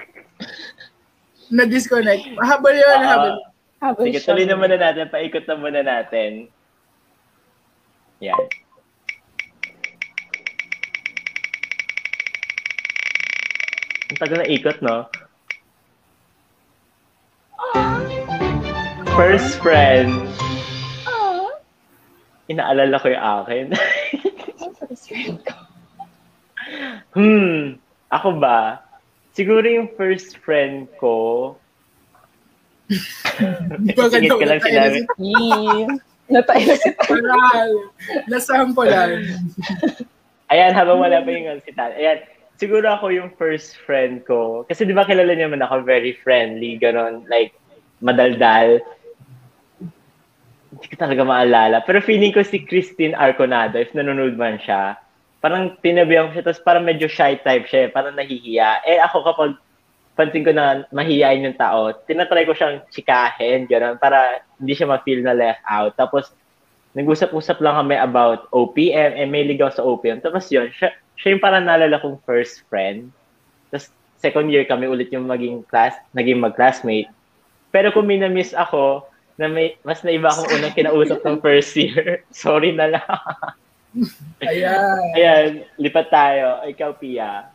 Na-disconnect. 1.52 2.24
Habol 2.40 2.72
yun, 2.72 2.88
Ah, 2.96 3.04
habol. 3.04 3.34
Habang 3.76 4.04
Sige, 4.08 4.24
tuloy 4.24 4.48
na 4.48 4.56
muna 4.56 4.80
natin. 4.80 5.12
Paikot 5.12 5.44
na 5.44 5.60
muna 5.60 5.84
natin. 5.84 6.48
Yan. 8.24 8.40
Ang 14.08 14.18
tagal 14.18 14.38
na 14.40 14.48
ikot, 14.48 14.78
no? 14.80 15.06
First 19.12 19.60
friend. 19.60 20.24
Ah, 21.04 21.52
Inaalala 22.48 22.96
ko 22.96 23.12
yung 23.12 23.20
akin. 23.44 23.66
friend 25.10 25.36
ko. 25.42 25.56
hmm. 27.18 27.58
Ako 28.14 28.38
ba? 28.38 28.86
Siguro 29.34 29.66
yung 29.66 29.90
first 29.98 30.38
friend 30.42 30.86
ko. 31.02 31.54
Singit 34.10 34.34
ka 34.34 34.46
lang 34.46 34.62
sinabi. 34.62 34.98
na 35.06 35.14
si 35.14 35.26
Yee. 35.34 35.86
Natayo 36.30 36.74
si 36.78 36.90
Taral. 36.94 37.70
Nasampulan. 38.30 39.26
Ayan, 40.54 40.74
habang 40.74 41.02
wala 41.02 41.22
pa 41.22 41.30
yung 41.30 41.62
si 41.62 41.70
Tan. 41.74 41.94
Ayan, 41.94 42.22
siguro 42.58 42.86
ako 42.90 43.14
yung 43.14 43.30
first 43.34 43.78
friend 43.86 44.22
ko. 44.26 44.66
Kasi 44.66 44.86
di 44.86 44.94
ba 44.94 45.06
kilala 45.06 45.34
niyo 45.34 45.50
naman 45.50 45.62
ako, 45.62 45.86
very 45.86 46.14
friendly, 46.22 46.78
ganon, 46.78 47.26
like, 47.30 47.54
madaldal. 48.02 48.82
Hindi 50.70 50.86
ko 50.86 50.96
talaga 50.96 51.22
maalala. 51.26 51.82
Pero 51.82 51.98
feeling 51.98 52.30
ko 52.30 52.46
si 52.46 52.62
Christine 52.62 53.18
Arconado, 53.18 53.74
if 53.78 53.90
nanonood 53.90 54.38
man 54.38 54.62
siya, 54.62 54.94
parang 55.42 55.74
tinabihan 55.82 56.30
ko 56.30 56.38
siya, 56.38 56.44
tapos 56.46 56.62
parang 56.62 56.86
medyo 56.86 57.10
shy 57.10 57.34
type 57.42 57.66
siya, 57.66 57.86
eh, 57.86 57.90
parang 57.90 58.14
nahihiya. 58.14 58.86
Eh 58.86 59.02
ako 59.02 59.16
kapag 59.26 59.50
pansin 60.14 60.44
ko 60.44 60.52
na 60.52 60.84
mahihiyain 60.92 61.42
yung 61.42 61.56
tao, 61.56 61.96
tinatry 62.06 62.44
ko 62.44 62.52
siyang 62.52 62.84
chikahin, 62.92 63.64
gano'n, 63.64 63.96
para 63.96 64.44
hindi 64.60 64.76
siya 64.76 64.92
ma-feel 64.92 65.24
na 65.24 65.32
left 65.32 65.64
out. 65.64 65.96
Tapos, 65.96 66.28
nag-usap-usap 66.92 67.62
lang 67.64 67.78
kami 67.80 67.96
about 67.96 68.46
OPM, 68.52 69.16
eh 69.16 69.26
may 69.26 69.48
ligaw 69.48 69.72
sa 69.72 69.80
OPM. 69.80 70.20
Tapos 70.20 70.50
yun, 70.52 70.68
siya, 70.74 70.92
siya 71.16 71.34
yung 71.34 71.42
parang 71.42 71.64
naalala 71.64 72.02
kong 72.02 72.20
first 72.28 72.66
friend. 72.68 73.08
Tapos, 73.72 73.88
second 74.20 74.52
year 74.52 74.68
kami 74.68 74.90
ulit 74.90 75.08
yung 75.08 75.24
maging 75.24 75.64
class, 75.66 75.96
naging 76.12 76.42
mag-classmate. 76.42 77.08
Pero 77.72 77.88
kung 77.94 78.10
minamiss 78.10 78.52
ako, 78.52 79.08
na 79.40 79.48
may, 79.48 79.80
mas 79.80 80.04
naiba 80.04 80.28
akong 80.28 80.52
unang 80.52 80.76
kinausap 80.76 81.24
ng 81.24 81.40
first 81.40 81.72
year, 81.72 82.20
sorry 82.30 82.76
na 82.76 82.92
lang. 82.92 83.08
Ayan. 84.44 85.16
Ayan, 85.16 85.48
lipat 85.80 86.12
tayo. 86.12 86.60
Ikaw, 86.68 86.90
Pia. 87.00 87.48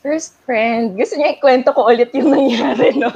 First 0.00 0.40
friend. 0.48 0.96
Gusto 0.96 1.18
niya 1.18 1.36
ikwento 1.36 1.76
ko 1.76 1.90
ulit 1.90 2.08
yung 2.16 2.32
nangyari, 2.32 2.96
no? 2.96 3.12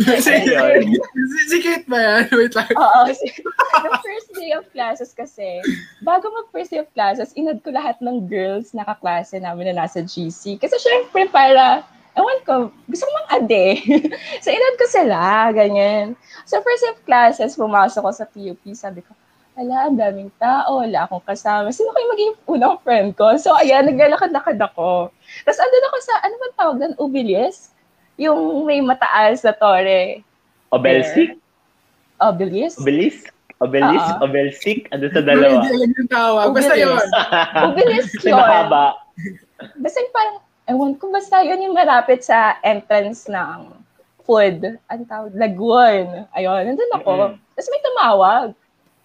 si, 0.00 0.32
si, 0.32 1.40
si 1.52 1.56
Kate 1.60 1.84
ba 1.84 1.98
yan? 2.00 2.24
Wait 2.32 2.56
lang. 2.56 2.72
Oo. 2.72 3.00
the 3.12 4.00
first 4.00 4.30
day 4.32 4.56
of 4.56 4.64
classes 4.72 5.12
kasi, 5.12 5.60
bago 6.00 6.32
mag 6.32 6.48
first 6.48 6.72
day 6.72 6.80
of 6.80 6.88
classes, 6.96 7.36
inad 7.36 7.60
ko 7.60 7.68
lahat 7.68 8.00
ng 8.00 8.24
girls 8.24 8.72
na 8.72 8.88
kaklase 8.88 9.36
namin 9.36 9.74
na 9.74 9.84
nasa 9.84 10.00
GC. 10.00 10.56
Kasi 10.56 10.78
syempre 10.80 11.28
para, 11.28 11.84
ewan 12.12 12.38
ko, 12.44 12.54
gusto 12.88 13.04
ko 13.08 13.10
mang 13.16 13.30
ade. 13.40 13.80
so 14.44 14.48
inad 14.52 14.76
ko 14.76 14.86
sila, 14.88 15.48
ganyan. 15.52 16.12
So 16.44 16.60
first 16.60 16.84
of 16.92 17.00
classes, 17.08 17.56
pumasok 17.56 18.02
ko 18.04 18.10
sa 18.12 18.28
PUP, 18.28 18.62
sabi 18.76 19.00
ko, 19.00 19.12
Ala, 19.52 19.84
ang 19.84 20.00
daming 20.00 20.32
tao, 20.40 20.80
wala 20.80 21.04
akong 21.04 21.20
kasama. 21.28 21.68
Sino 21.76 21.92
kayo 21.92 22.08
maging 22.16 22.32
unang 22.48 22.80
friend 22.80 23.12
ko? 23.12 23.36
So, 23.36 23.52
ayan, 23.52 23.84
naglalakad-lakad 23.84 24.56
ako. 24.56 25.12
Tapos, 25.44 25.60
andun 25.60 25.88
ako 25.92 25.96
sa, 26.00 26.14
ano 26.24 26.34
man 26.40 26.52
tawag 26.56 26.76
doon, 26.80 26.94
Ubilis? 26.96 27.68
Yung 28.16 28.64
may 28.64 28.80
mataas 28.80 29.44
na 29.44 29.52
tore. 29.52 30.24
Obelsik? 30.72 31.36
Obelis? 32.16 32.80
Obelisk? 32.80 33.28
Obelisk? 33.60 34.08
Oo. 34.16 34.24
Obelsik? 34.24 34.80
Ano 34.88 35.04
sa 35.12 35.20
dalawa? 35.20 35.60
Hindi 35.60 35.68
alam 35.68 35.90
yung 36.00 36.08
tawag. 36.08 36.46
Basta 36.56 36.72
Ubilis. 36.72 36.80
yun. 36.80 38.24
May 38.24 38.32
yun. 38.32 38.40
mahaba. 38.40 38.86
Basta 39.84 39.98
yung 40.00 40.14
parang, 40.16 40.36
ewan 40.72 40.96
ko, 40.96 41.12
basta 41.12 41.44
yun 41.44 41.68
yung 41.68 41.76
malapit 41.76 42.24
sa 42.24 42.56
entrance 42.64 43.28
ng 43.28 43.68
food. 44.24 44.80
Ang 44.88 45.04
tawag, 45.04 45.34
Lagoon. 45.36 46.26
Ayun, 46.32 46.62
nandun 46.72 46.92
ako. 46.96 47.12
Mm-mm. 47.12 47.52
Tapos 47.52 47.68
may 47.68 47.82
tumawag. 47.84 48.48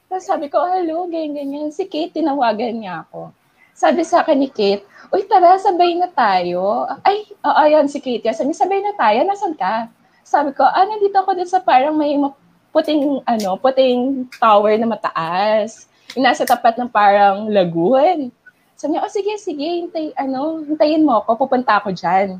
Tapos 0.07 0.25
sabi 0.25 0.47
ko, 0.47 0.63
hello, 0.63 1.03
ganyan, 1.11 1.35
ganyan. 1.35 1.67
Si 1.73 1.83
Kate, 1.83 2.15
tinawagan 2.15 2.79
niya 2.79 3.03
ako. 3.03 3.35
Sabi 3.75 4.01
sa 4.07 4.23
akin 4.23 4.39
ni 4.39 4.49
Kate, 4.49 4.87
uy, 5.11 5.27
tara, 5.27 5.59
sabay 5.59 5.99
na 5.99 6.07
tayo. 6.09 6.87
Ay, 7.03 7.27
oo, 7.43 7.59
ayun, 7.59 7.91
si 7.91 7.99
Kate. 7.99 8.31
Sabi 8.31 8.55
niya, 8.55 8.63
sabay 8.63 8.79
na 8.79 8.95
tayo, 8.95 9.19
nasan 9.27 9.53
ka? 9.53 9.91
Sabi 10.23 10.55
ko, 10.55 10.63
ah, 10.63 10.87
nandito 10.87 11.13
ako 11.19 11.35
din 11.35 11.49
sa 11.49 11.59
parang 11.59 11.95
may 11.99 12.15
ma- 12.15 12.35
puting, 12.71 13.19
ano, 13.27 13.59
puting 13.59 14.31
tower 14.39 14.73
na 14.79 14.87
mataas. 14.87 15.91
Yung 16.15 16.23
nasa 16.23 16.47
tapat 16.47 16.79
ng 16.79 16.87
parang 16.87 17.51
lagoon. 17.51 18.31
Sabi 18.77 18.93
niya, 18.93 19.01
oh, 19.01 19.09
sige, 19.09 19.33
sige, 19.41 19.65
hintay, 19.65 20.13
ano, 20.13 20.61
hintayin 20.61 21.01
mo 21.01 21.25
ako, 21.25 21.49
pupunta 21.49 21.81
ako 21.81 21.97
dyan. 21.97 22.37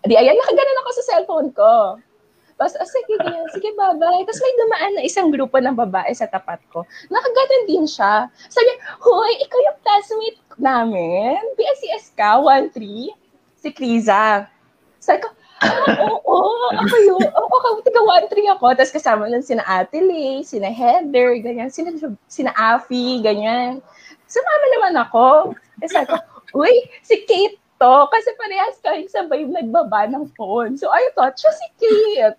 Di, 0.00 0.16
ayan, 0.16 0.32
nakaganon 0.32 0.80
ako 0.80 0.90
sa 0.96 1.06
cellphone 1.12 1.50
ko. 1.52 2.00
Tapos, 2.56 2.72
oh, 2.80 2.88
sige, 2.88 3.20
ganyan, 3.20 3.44
sige, 3.52 3.68
bye-bye. 3.76 4.24
Tapos 4.24 4.40
may 4.40 4.54
dumaan 4.56 4.92
na 4.96 5.04
isang 5.04 5.28
grupo 5.28 5.60
ng 5.60 5.76
babae 5.76 6.08
sa 6.16 6.24
tapat 6.24 6.56
ko. 6.72 6.88
Nakaganon 7.12 7.68
din 7.68 7.84
siya. 7.84 8.32
Sabi 8.48 8.64
niya, 8.64 8.76
Hoy, 9.04 9.32
ikaw 9.44 9.58
yung 9.60 9.78
classmate 9.84 10.40
namin? 10.56 11.36
BSCS 11.52 12.16
ka, 12.16 12.40
1-3? 12.40 13.12
Si 13.60 13.68
Kriza. 13.76 14.48
Sabi 15.04 15.20
ko, 15.20 15.28
ah, 15.60 16.16
oo, 16.24 16.72
ako 16.80 16.96
yun. 17.04 17.20
Oo, 17.28 17.48
ako, 17.60 17.84
taga 17.84 18.00
1-3 18.24 18.56
ako. 18.56 18.72
Tapos 18.72 18.92
kasama 18.96 19.28
nun 19.28 19.44
sina 19.44 19.68
Ate 19.68 20.00
Lee, 20.00 20.40
sina 20.48 20.72
Heather, 20.72 21.36
ganyan, 21.44 21.68
sina, 21.68 21.92
sina 22.24 22.56
Afi, 22.56 23.20
ganyan. 23.20 23.84
Sumama 24.36 24.66
naman 24.76 24.94
ako. 25.08 25.26
Tapos 25.80 25.92
sabi 25.96 26.06
ko, 26.12 26.16
uy, 26.60 26.74
si 27.00 27.24
Kate 27.24 27.56
to. 27.80 27.96
Kasi 28.12 28.28
parehas 28.36 28.76
kayong 28.84 29.08
sabay 29.08 29.48
nagbaba 29.48 30.04
ng 30.12 30.28
phone. 30.36 30.76
So 30.76 30.92
I 30.92 31.08
thought, 31.16 31.40
siya 31.40 31.52
si 31.56 31.66
Kate. 31.80 32.36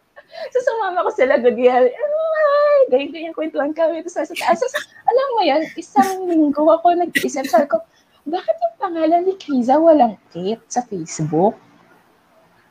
So 0.54 0.62
sumama 0.62 1.02
ko 1.02 1.12
sila, 1.18 1.42
ganyan. 1.42 1.90
Ay, 1.90 2.80
ganyan, 2.94 3.10
ganyan, 3.10 3.34
kwentuhan 3.34 3.74
kami. 3.74 4.06
Tapos 4.06 4.18
nasa 4.22 4.34
taas. 4.38 4.62
Tapos, 4.62 4.76
alam 5.10 5.28
mo 5.34 5.42
yan, 5.42 5.62
isang 5.74 6.30
linggo 6.30 6.70
ako 6.70 6.94
nag-isip. 6.94 7.50
Sabi 7.50 7.66
ko, 7.66 7.82
bakit 8.28 8.56
yung 8.60 8.76
pangalan 8.78 9.24
ni 9.26 9.34
Kriza 9.40 9.80
walang 9.82 10.20
Kate 10.30 10.62
sa 10.70 10.86
Facebook? 10.86 11.58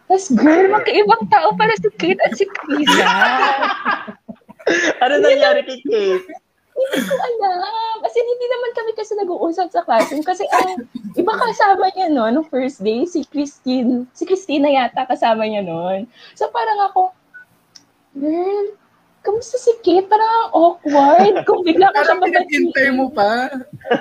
Tapos, 0.07 0.31
girl, 0.31 0.71
magkaibang 0.71 1.27
tao 1.27 1.51
pala 1.59 1.75
si 1.83 1.91
Kate 1.99 2.23
at 2.23 2.33
si 2.39 2.47
Kriza. 2.47 3.07
Ano 4.99 5.23
nangyari 5.23 5.63
kay 5.63 5.79
Kate? 5.87 6.46
Hindi 6.77 6.99
ko 7.09 7.15
alam. 7.17 7.97
As 8.05 8.13
in, 8.13 8.29
hindi 8.29 8.47
naman 8.53 8.71
kami 8.77 8.93
kasi 8.93 9.13
nag-uusap 9.17 9.73
sa 9.73 9.83
classroom. 9.83 10.21
Kasi 10.21 10.45
ang 10.53 10.85
iba 11.17 11.33
kasama 11.33 11.89
niya 11.97 12.13
no, 12.13 12.29
nung 12.29 12.49
first 12.53 12.85
day, 12.85 13.09
si 13.09 13.25
Christine. 13.25 14.05
Si 14.13 14.29
Christina 14.29 14.69
yata 14.69 15.09
kasama 15.09 15.49
niya 15.49 15.65
noon. 15.65 16.05
So 16.37 16.53
parang 16.53 16.77
ako, 16.93 17.17
girl, 18.13 18.77
kamusta 19.25 19.57
si 19.57 19.73
Kate? 19.81 20.07
Parang 20.07 20.29
ang 20.29 20.49
awkward. 20.53 21.35
Kung 21.49 21.65
bigla 21.65 21.91
ka 21.91 22.05
siya 22.05 22.21
Parang 22.21 22.23
pinag-intay 22.29 22.89
mo 22.93 23.09
pa. 23.09 23.49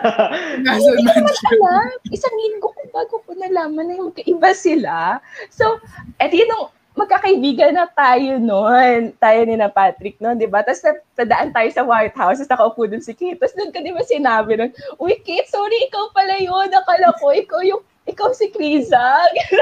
Nasa 0.67 0.85
Hindi 0.91 1.07
ko 1.07 1.11
naman 1.15 1.35
alam. 1.55 1.89
Isang 2.11 2.35
linggo 2.35 2.69
ko 2.75 2.81
bago 2.91 3.15
ko 3.23 3.31
nalaman 3.33 3.87
na 3.87 3.93
yung 3.97 4.11
magkaiba 4.11 4.51
sila. 4.51 5.23
So, 5.47 5.79
eto 6.19 6.35
yun 6.35 6.51
nung 6.51 6.74
magkakaibigan 6.95 7.75
na 7.75 7.85
tayo 7.91 8.39
noon. 8.39 9.11
Tayo 9.19 9.39
ni 9.43 9.59
na 9.59 9.67
Patrick 9.67 10.15
noon, 10.23 10.39
di 10.39 10.47
ba? 10.47 10.63
Tapos 10.63 10.81
nadaan 11.19 11.51
tayo 11.51 11.69
sa 11.69 11.83
White 11.83 12.15
House, 12.15 12.39
tapos 12.39 12.51
nakaupo 12.55 12.87
dun 12.87 13.03
si 13.03 13.11
Kate. 13.11 13.35
Tapos 13.35 13.55
doon 13.59 13.71
ka 13.75 13.83
di 13.83 13.91
ba 13.91 14.01
sinabi 14.01 14.55
nun, 14.55 14.71
Uy, 14.97 15.19
Kate, 15.19 15.51
sorry, 15.51 15.75
ikaw 15.91 16.09
pala 16.15 16.39
yun. 16.39 16.71
Akala 16.71 17.11
ko, 17.19 17.35
ikaw 17.35 17.59
yung, 17.67 17.83
ikaw 18.07 18.31
si 18.31 18.47
Kriza. 18.47 19.03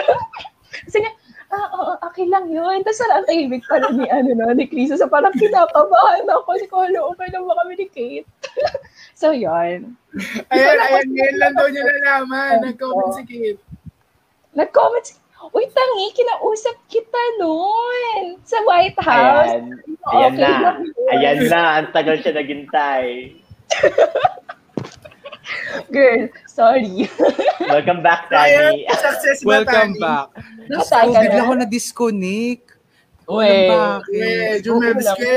Kasi 0.85 1.01
niya, 1.01 1.13
ah, 1.49 1.67
oo, 1.73 1.93
okay 2.05 2.29
lang 2.29 2.53
yun. 2.53 2.85
Tapos 2.85 3.01
sarang 3.01 3.25
tahimik 3.25 3.65
pa 3.65 3.81
rin 3.81 3.97
ni, 3.97 4.05
ano, 4.13 4.29
no, 4.37 4.53
ni 4.53 4.69
Kriza. 4.69 5.01
So 5.01 5.09
parang 5.09 5.33
kinakabahan 5.33 6.29
ako. 6.29 6.53
Kasi 6.53 6.65
ko, 6.69 6.85
hello, 6.85 7.17
okay 7.17 7.33
lang 7.33 7.49
ba 7.49 7.57
kami 7.65 7.81
ni 7.81 7.87
Kate? 7.89 8.29
so, 9.19 9.33
yun. 9.33 9.97
Ayan, 10.53 10.77
ayan, 10.77 11.07
ngayon 11.09 11.37
lang 11.41 11.53
daw 11.57 11.65
niya 11.65 11.81
nalaman. 11.81 12.55
Nag-comment 12.61 13.13
si 13.17 13.23
Kate. 13.25 13.61
Nag-comment 14.53 15.01
si 15.01 15.17
Uy, 15.43 15.67
tangi, 15.67 16.07
kinausap 16.15 16.77
kita 16.87 17.21
noon 17.35 18.39
sa 18.47 18.63
White 18.63 18.95
House. 18.97 19.51
Ayan. 19.51 19.65
Ayan 20.07 20.31
Okay 20.31 20.53
na. 20.55 20.71
Ayan 21.11 21.37
na. 21.51 21.61
Ang 21.81 21.89
tagal 21.91 22.15
siya 22.23 22.31
naghintay. 22.31 23.35
Girl, 25.91 26.31
sorry. 26.47 27.11
Welcome 27.73 27.99
back, 27.99 28.31
Tani. 28.31 28.87
success 29.03 29.43
na 29.43 29.47
Welcome 29.51 29.91
Tani. 29.93 29.99
back. 29.99 30.27
Nakatagal 30.71 31.11
So, 31.11 31.19
bigla 31.19 31.35
na. 31.35 31.43
ko 31.43 31.53
na-disconnect. 31.59 32.65
Uy. 33.25 33.51
Alam 33.67 33.71
bakit? 33.99 34.15
Eh, 34.15 34.55
Jumebs 34.63 35.07
ka. 35.07 35.27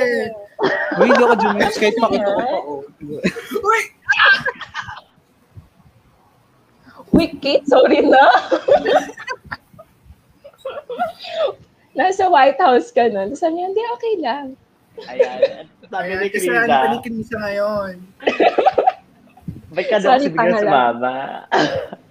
Uy, 0.96 1.06
hindi 1.10 1.22
ako 1.22 1.34
jumels 1.36 1.76
kahit 1.76 1.96
pakita 1.98 2.28
ko 2.28 2.40
pa. 2.40 2.58
Uy, 3.58 3.80
Uy, 7.12 7.26
Kate, 7.38 7.66
sorry 7.66 8.00
na. 8.02 8.24
Nasa 11.98 12.28
White 12.28 12.60
House 12.60 12.92
ka 12.92 13.08
nun. 13.08 13.32
Sabi 13.32 13.56
niya, 13.56 13.66
hindi, 13.72 13.82
okay 13.96 14.14
lang. 14.20 14.46
Ayan. 15.08 15.64
Sabi 15.92 16.10
ni 16.18 16.26
kasi 16.32 16.48
ano 16.50 16.66
Krisa, 16.66 16.88
ni 16.90 16.98
Krisa 17.04 17.36
ngayon. 17.40 17.94
ba't 19.76 19.86
ka 19.86 19.96
daw 20.00 20.10
bigla 20.18 20.34
pangalan. 20.34 20.62
sumama? 20.64 21.16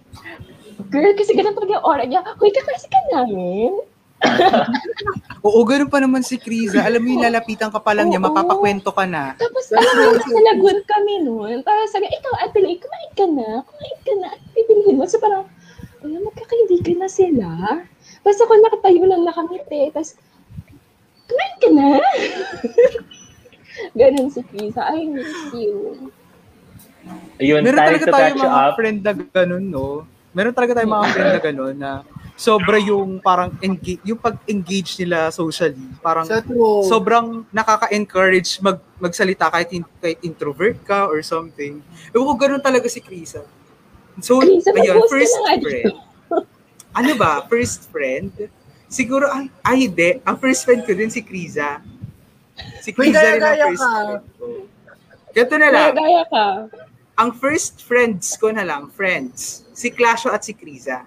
Girl, 0.93 1.13
kasi 1.17 1.31
ganun 1.33 1.55
talaga 1.57 1.75
yung 1.75 1.85
aura 1.85 2.05
niya. 2.05 2.21
Uy, 2.39 2.53
kaklase 2.53 2.87
ka 2.87 2.99
namin. 3.11 3.73
Oo, 5.43 5.59
ganun 5.67 5.91
pa 5.91 5.99
naman 5.99 6.23
si 6.23 6.39
Kriza. 6.39 6.81
Alam 6.85 7.03
mo 7.03 7.07
yung 7.17 7.25
lalapitan 7.25 7.73
ka 7.73 7.81
pa 7.81 7.91
lang 7.91 8.09
niya, 8.09 8.21
mapapakwento 8.21 8.93
ka 8.93 9.03
na. 9.03 9.33
Tapos, 9.35 9.69
alam 9.75 9.91
mo, 9.91 10.03
nasa 10.15 10.39
lagun 10.53 10.79
kami 10.85 11.13
noon. 11.25 11.57
Tapos 11.65 11.89
sabi, 11.91 12.07
ikaw, 12.09 12.33
Ate 12.41 12.59
Lay, 12.61 12.79
kumain 12.79 13.11
ka 13.17 13.25
na. 13.27 13.49
Kumain 13.65 13.97
ka 14.05 14.13
na. 14.23 14.27
At 14.33 14.41
pipiliin 14.55 14.95
mo. 14.95 15.03
So 15.09 15.19
parang, 15.19 15.49
wala, 16.05 16.17
magkakaibigan 16.31 16.97
na 17.01 17.09
sila. 17.09 17.49
Basta 18.25 18.49
kung 18.49 18.57
nakatayo 18.65 19.05
lang 19.05 19.21
nakangiti. 19.21 19.93
Tapos, 19.93 20.17
kumain 21.29 21.55
ka 21.61 21.69
na. 21.69 21.87
Ganon 23.99 24.33
si 24.33 24.41
Krisa. 24.41 24.89
I 24.89 25.05
miss 25.05 25.33
you. 25.53 26.09
Ayun, 27.37 27.61
Meron 27.61 27.77
talaga 27.85 28.05
tayo 28.09 28.33
mga 28.33 28.61
up. 28.65 28.73
friend 28.73 28.99
na 29.05 29.13
ganun, 29.13 29.65
no? 29.69 30.09
Meron 30.33 30.55
talaga 30.57 30.81
tayo 30.81 30.87
mga 30.89 31.07
friend 31.13 31.29
na 31.29 31.41
ganun 31.43 31.75
na 31.77 31.91
sobra 32.35 32.75
yung 32.75 33.23
parang 33.23 33.55
engage, 33.63 34.03
yung 34.03 34.19
pag-engage 34.19 34.99
nila 34.99 35.31
socially. 35.31 35.87
Parang 36.03 36.27
sobrang 36.83 37.47
nakaka-encourage 37.53 38.59
mag 38.59 38.81
magsalita 38.99 39.47
kahit, 39.47 39.71
in, 39.71 39.83
kahit 40.03 40.19
introvert 40.25 40.75
ka 40.83 41.07
or 41.07 41.23
something. 41.23 41.79
Ewan 42.11 42.25
ko, 42.27 42.33
ganun 42.35 42.63
talaga 42.63 42.89
si 42.91 42.99
Krisa. 42.99 43.45
So, 44.19 44.43
Krisa, 44.43 44.71
ayun, 44.75 45.03
first 45.07 45.35
friend. 45.45 45.95
Ano 46.95 47.11
ba? 47.19 47.43
First 47.51 47.91
friend? 47.91 48.31
Siguro, 48.87 49.27
ay, 49.27 49.51
ay 49.67 49.75
hindi. 49.91 50.23
Ang 50.23 50.39
first 50.39 50.63
friend 50.63 50.87
ko 50.87 50.95
din 50.95 51.11
si 51.11 51.19
Krisa. 51.19 51.83
Si 52.79 52.95
May 52.95 53.11
Krisa 53.11 53.35
rin 53.35 53.43
ang 53.43 53.59
first 53.67 53.83
ka. 53.83 53.91
friend 53.91 54.25
ko. 54.39 54.45
Ganito 55.35 55.55
na 55.59 55.69
lang. 55.69 55.91
Gaya 55.91 56.23
ka. 56.31 56.45
Ang 57.19 57.29
first 57.35 57.83
friends 57.83 58.39
ko 58.39 58.51
na 58.51 58.63
lang, 58.63 58.91
friends, 58.91 59.67
si 59.75 59.91
Clasho 59.91 60.31
at 60.31 60.47
si 60.47 60.55
Kriza. 60.55 61.03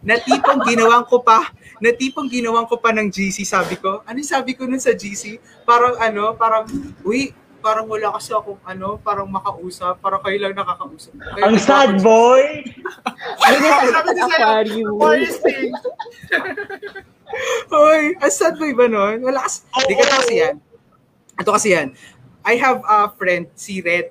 Na 0.00 0.16
tipong 0.16 0.64
ginawang 0.64 1.04
ko 1.04 1.20
pa, 1.20 1.52
na 1.76 1.92
tipong 1.92 2.28
ginawang 2.28 2.64
ko 2.64 2.80
pa 2.80 2.92
ng 2.92 3.12
GC, 3.12 3.44
sabi 3.44 3.76
ko. 3.76 4.00
Ano 4.08 4.20
sabi 4.24 4.56
ko 4.56 4.64
nun 4.64 4.80
sa 4.80 4.96
GC? 4.96 5.36
Parang 5.68 6.00
ano, 6.00 6.32
parang, 6.36 6.64
uy, 7.04 7.36
parang 7.60 7.86
wala 7.86 8.16
kasi 8.16 8.32
akong 8.32 8.58
ano, 8.64 8.96
parang 8.98 9.28
makausap, 9.28 10.00
parang 10.00 10.20
kayo 10.24 10.36
lang 10.40 10.56
nakakausap. 10.56 11.12
Kaya 11.14 11.44
Ang 11.46 11.56
sad 11.60 12.00
boy! 12.00 12.64
Ay, 13.44 13.54
nasa 13.60 13.84
Sabi 13.92 14.08
niya 14.16 14.24
sa'yo, 14.26 14.44
aquarium. 14.44 14.96
Aquarius 14.96 15.36
thing. 15.44 15.72
Hoy, 17.70 18.02
ang 18.18 18.32
sad 18.32 18.54
boy 18.58 18.72
ba 18.74 18.90
nun? 18.90 19.22
Wala 19.22 19.46
kasi, 19.46 19.62
di 19.86 19.94
ka 19.94 20.04
kasi 20.08 20.34
yan. 20.42 20.56
Ito 21.38 21.50
kasi 21.54 21.68
yan. 21.76 21.88
I 22.42 22.56
have 22.56 22.80
a 22.82 23.12
friend, 23.14 23.52
si 23.54 23.84
Red. 23.84 24.10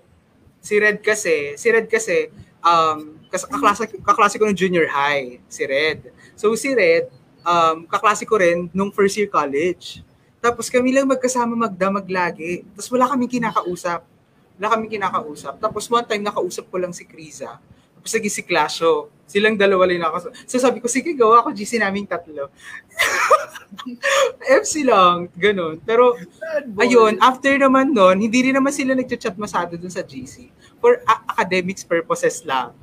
Si 0.61 0.77
Red 0.77 1.01
kasi, 1.01 1.57
si 1.57 1.67
Red 1.73 1.89
kasi, 1.89 2.29
um, 2.63 3.19
kas 3.29 3.45
kaklase, 3.45 3.85
kaklase 4.01 4.35
ko 4.41 4.49
ng 4.49 4.57
junior 4.57 4.89
high, 4.89 5.37
si 5.49 5.65
Red. 5.65 6.09
So 6.33 6.53
si 6.57 6.73
Red, 6.73 7.09
um, 7.45 7.85
kaklase 7.85 8.25
ko 8.25 8.41
rin 8.41 8.69
nung 8.73 8.91
first 8.91 9.15
year 9.17 9.29
college. 9.29 10.01
Tapos 10.39 10.71
kami 10.71 10.95
lang 10.95 11.07
magkasama 11.07 11.55
magdamag 11.55 12.07
lagi. 12.07 12.63
Tapos 12.75 12.87
wala 12.91 13.11
kaming 13.11 13.31
kinakausap. 13.39 14.01
wala 14.59 14.67
kami 14.75 14.91
kinakausap. 14.91 15.55
Tapos 15.59 15.87
one 15.87 16.03
time, 16.03 16.23
nakausap 16.23 16.67
ko 16.67 16.77
lang 16.79 16.91
si 16.91 17.07
Kriza. 17.07 17.59
Tapos 17.95 18.11
naging 18.15 18.33
si 18.33 18.43
Clasho. 18.43 19.07
Silang 19.27 19.55
dalawa 19.55 19.87
lang 19.87 20.03
nakausap. 20.03 20.31
So 20.47 20.59
sabi 20.59 20.83
ko, 20.83 20.87
sige, 20.87 21.15
gawa 21.15 21.43
ko 21.43 21.51
GC 21.51 21.79
naming 21.79 22.07
tatlo. 22.07 22.51
FC 24.63 24.83
lang, 24.83 25.29
ganun. 25.37 25.79
Pero, 25.85 26.17
ayun, 26.75 27.21
after 27.21 27.53
naman 27.55 27.93
nun, 27.93 28.17
hindi 28.19 28.49
rin 28.49 28.55
naman 28.57 28.73
sila 28.73 28.97
nagchat-chat 28.97 29.37
masado 29.37 29.77
dun 29.77 29.93
sa 29.93 30.01
GC. 30.01 30.49
For 30.81 30.99
a- 31.05 31.23
academics 31.35 31.85
purposes 31.85 32.41
lang. 32.43 32.73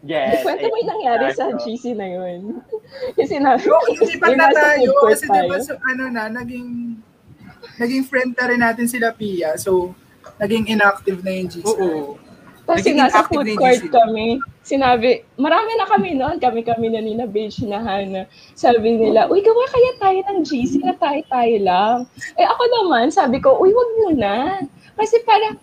Yes. 0.00 0.40
Kwento 0.40 0.64
mo 0.64 0.76
yung 0.76 0.90
nangyari 0.90 1.28
sa 1.30 1.52
GC 1.52 1.92
na 1.92 2.08
yun. 2.08 2.64
Kasi 3.12 3.36
na, 3.36 3.60
So, 3.60 3.76
isipan 3.92 4.32
na 4.32 4.48
Yung 4.48 4.48
nasa 4.48 4.60
tayo 4.72 4.90
kasi 5.04 5.24
diba, 5.28 5.36
tayo. 5.52 5.60
so, 5.60 5.72
ano 5.78 6.04
na, 6.08 6.22
naging 6.26 6.96
naging 7.76 8.04
friend 8.04 8.32
na 8.32 8.48
rin 8.48 8.60
natin 8.60 8.88
sila 8.88 9.12
Pia. 9.12 9.52
So, 9.54 9.92
naging 10.40 10.68
inactive 10.68 11.20
na 11.20 11.32
yung 11.34 11.48
GC. 11.48 11.68
Oo. 11.68 12.16
Kasi 12.64 12.94
Naging 12.94 12.96
nasa 12.96 13.26
food 13.26 13.44
na 13.44 13.50
yung 13.50 13.60
court 13.60 13.82
GC. 13.82 13.90
kami. 13.90 14.26
Sinabi, 14.62 15.08
marami 15.34 15.70
na 15.74 15.84
kami 15.84 16.10
noon. 16.14 16.36
Kami-kami 16.38 16.86
na 16.88 17.00
ni 17.02 17.12
na 17.12 17.26
Beige 17.26 17.66
na 17.66 17.82
Hana. 17.82 18.24
Sabi 18.54 18.94
nila, 18.94 19.26
uy, 19.26 19.42
gawa 19.42 19.64
kaya 19.66 19.92
tayo 19.98 20.18
ng 20.22 20.40
GC 20.40 20.80
na 20.80 20.94
tayo-tayo 20.94 21.56
lang. 21.60 21.96
Eh 22.38 22.46
ako 22.46 22.62
naman, 22.72 23.10
sabi 23.10 23.36
ko, 23.36 23.58
uy, 23.58 23.68
wag 23.68 23.90
muna. 23.98 24.32
Kasi 24.94 25.20
parang, 25.24 25.58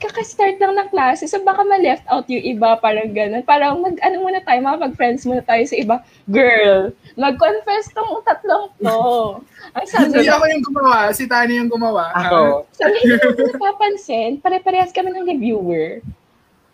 kaka-start 0.00 0.56
lang 0.56 0.80
ng 0.80 0.88
klase, 0.88 1.28
so 1.28 1.36
baka 1.44 1.60
ma-left 1.60 2.08
out 2.08 2.24
yung 2.32 2.40
iba, 2.40 2.72
parang 2.80 3.12
ganun. 3.12 3.44
Parang 3.44 3.84
mag, 3.84 4.00
ano 4.00 4.16
muna 4.24 4.40
tayo, 4.40 4.64
makapag-friends 4.64 5.28
muna 5.28 5.44
tayo 5.44 5.60
sa 5.68 5.76
iba. 5.76 6.00
Girl, 6.24 6.96
mag-confess 7.20 7.92
tong 7.92 8.24
tatlong 8.24 8.72
to. 8.80 8.96
Ang 9.76 9.86
sabi 9.86 10.16
Hindi 10.16 10.24
ko, 10.24 10.40
ako 10.40 10.44
yung 10.48 10.64
gumawa, 10.64 10.98
si 11.12 11.24
Tani 11.28 11.60
yung 11.60 11.70
gumawa. 11.70 12.16
Ako. 12.16 12.64
sabi 12.72 12.96
hindi 13.04 13.20
mo 13.20 13.52
napapansin, 13.54 14.40
pare-parehas 14.40 14.90
kami 14.90 15.12
ng 15.12 15.28
reviewer. 15.36 16.00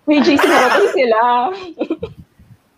May 0.06 0.22
JC 0.22 0.38
na 0.46 0.86
sila. 0.94 1.20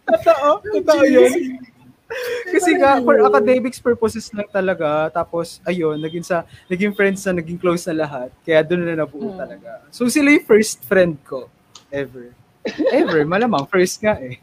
Totoo, 0.09 0.65
totoo 0.65 1.03
yun. 1.05 1.61
Kasi 2.55 2.75
nga, 2.75 2.99
for 3.01 3.21
academics 3.21 3.77
purposes 3.79 4.33
lang 4.33 4.49
talaga. 4.49 5.13
Tapos, 5.13 5.61
ayun, 5.63 5.97
naging 5.97 6.25
sa, 6.25 6.43
naging 6.67 6.93
friends 6.93 7.21
na, 7.23 7.37
naging 7.37 7.61
close 7.61 7.85
na 7.85 8.01
lahat. 8.01 8.33
Kaya 8.43 8.65
doon 8.65 8.81
na 8.83 8.97
nabuo 8.99 9.29
Mm. 9.29 9.37
talaga. 9.37 9.71
So, 9.93 10.09
sila 10.09 10.33
yung 10.33 10.45
first 10.45 10.81
friend 10.83 11.21
ko. 11.23 11.53
Ever. 11.89 12.33
Ever, 12.91 13.25
malamang. 13.25 13.65
First 13.67 14.01
nga 14.01 14.17
eh. 14.19 14.41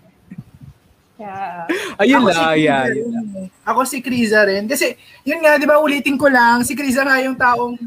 Yeah. 1.16 1.66
Ayun 1.96 2.22
Ako 2.22 2.30
lang, 2.30 2.44
si 2.52 2.60
yeah, 2.62 2.84
yun 2.92 3.08
lang. 3.08 3.28
eh. 3.40 3.48
Ako 3.64 3.80
si 3.88 3.98
Kriza 4.04 4.44
rin. 4.44 4.68
Kasi, 4.68 4.94
yun 5.24 5.40
nga, 5.40 5.56
di 5.56 5.64
ba, 5.64 5.80
ulitin 5.80 6.20
ko 6.20 6.28
lang, 6.28 6.60
si 6.62 6.76
Kriza 6.76 7.02
nga 7.02 7.18
yung 7.24 7.40
taong 7.40 7.80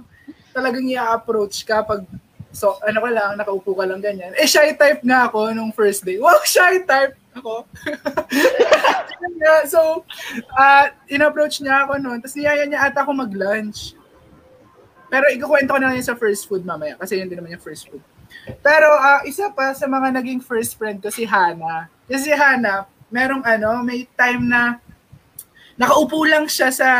talagang 0.51 0.89
i-approach 0.89 1.63
ka 1.63 1.85
pag 1.85 2.03
so 2.51 2.81
ano 2.81 2.99
ka 2.99 3.11
lang, 3.13 3.31
nakaupo 3.37 3.77
ka 3.77 3.85
lang 3.85 4.01
ganyan. 4.01 4.33
Eh, 4.35 4.49
shy 4.49 4.73
type 4.75 5.05
nga 5.05 5.29
ako 5.29 5.53
nung 5.53 5.71
first 5.71 6.03
day. 6.03 6.17
Wow, 6.17 6.41
shy 6.43 6.83
type 6.83 7.15
ako. 7.41 7.55
So, 9.71 10.03
uh, 10.55 10.87
in-approach 11.07 11.63
niya 11.63 11.87
ako 11.87 11.99
noon. 12.03 12.19
Tapos 12.19 12.35
niyaya 12.35 12.67
niya 12.67 12.91
ata 12.91 13.07
ako 13.07 13.23
mag-lunch. 13.23 13.95
Pero 15.09 15.25
ikukwento 15.33 15.73
ko 15.73 15.79
na 15.81 15.95
lang 15.95 16.05
sa 16.05 16.19
first 16.19 16.45
food 16.45 16.67
mamaya 16.67 16.99
kasi 17.01 17.17
yun 17.17 17.31
din 17.31 17.41
naman 17.41 17.57
yung 17.57 17.65
first 17.65 17.89
food. 17.89 18.03
Pero 18.61 18.89
ah, 18.99 19.25
isa 19.25 19.49
pa 19.49 19.73
sa 19.73 19.89
mga 19.89 20.21
naging 20.21 20.45
first 20.45 20.77
friend 20.77 21.01
ko 21.01 21.09
si 21.09 21.25
Hana. 21.25 21.89
Kasi 22.05 22.29
si 22.29 22.33
Hana, 22.35 22.85
merong 23.09 23.41
ano, 23.45 23.81
may 23.81 24.05
time 24.17 24.45
na 24.45 24.77
nakaupo 25.81 26.29
lang 26.29 26.45
siya 26.45 26.69
sa 26.69 26.91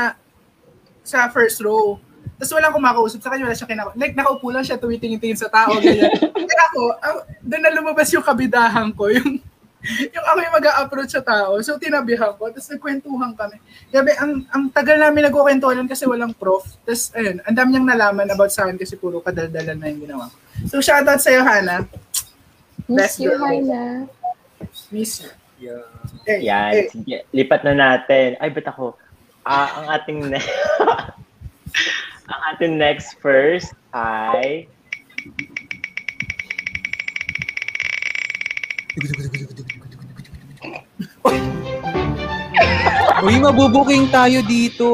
sa 1.05 1.29
first 1.29 1.61
row. 1.61 2.01
Tapos 2.39 2.55
walang 2.55 2.71
kumakausap 2.71 3.19
sa 3.19 3.29
kanya, 3.35 3.51
wala 3.51 3.59
siya 3.59 3.67
kinakausap. 3.67 3.99
Like, 3.99 4.15
nakaupo 4.15 4.47
lang 4.55 4.63
siya, 4.63 4.79
tumitingin-tingin 4.79 5.41
sa 5.43 5.51
tao, 5.51 5.75
ganyan. 5.83 6.15
Kaya 6.49 6.65
ako, 6.71 6.83
ah, 7.03 7.27
doon 7.43 7.63
na 7.67 7.75
lumabas 7.75 8.09
yung 8.15 8.23
kabidahan 8.23 8.95
ko, 8.95 9.11
yung 9.11 9.43
yung 10.15 10.27
ako 10.27 10.39
yung 10.43 10.57
mag-a-approach 10.59 11.13
sa 11.15 11.23
tao. 11.23 11.59
So, 11.63 11.79
tinabihan 11.79 12.35
ko. 12.35 12.51
Tapos 12.51 12.67
nagkwentuhan 12.67 13.33
kami. 13.39 13.57
Gabi, 13.95 14.11
ang, 14.19 14.43
ang 14.51 14.65
tagal 14.75 14.99
namin 14.99 15.31
nagkukwentuhan 15.31 15.87
kasi 15.87 16.05
walang 16.05 16.35
prof. 16.35 16.67
Tapos, 16.83 17.15
ayun, 17.15 17.39
ang 17.47 17.55
dami 17.55 17.69
niyang 17.75 17.89
nalaman 17.89 18.27
about 18.31 18.51
sa 18.51 18.67
akin 18.67 18.77
kasi 18.77 18.99
puro 18.99 19.23
kadaldalan 19.23 19.79
na 19.79 19.87
yung 19.91 20.03
ginawa 20.03 20.27
ko. 20.27 20.37
So, 20.67 20.83
shoutout 20.83 21.23
sa'yo, 21.23 21.47
Hana. 21.47 21.87
Miss 22.91 23.15
Best 23.15 23.23
you, 23.23 23.31
girl. 23.31 23.47
Hana. 23.47 23.83
Miss 24.91 25.23
you. 25.23 25.31
Yeah. 25.59 25.83
Eh, 26.23 26.39
Yan, 26.47 26.71
eh, 26.75 26.87
sige. 26.91 27.17
Lipat 27.35 27.67
na 27.67 27.75
natin. 27.75 28.39
Ay, 28.39 28.51
ba't 28.55 28.67
ako? 28.71 28.95
Ah, 29.43 29.83
ang 29.83 29.87
ating 29.99 30.19
ne- 30.31 30.55
ang 32.31 32.41
ating 32.55 32.77
next 32.77 33.17
first 33.19 33.73
ay 33.97 34.69
Uy, 43.19 43.35
mabubuking 43.37 44.09
tayo 44.09 44.41
dito. 44.43 44.87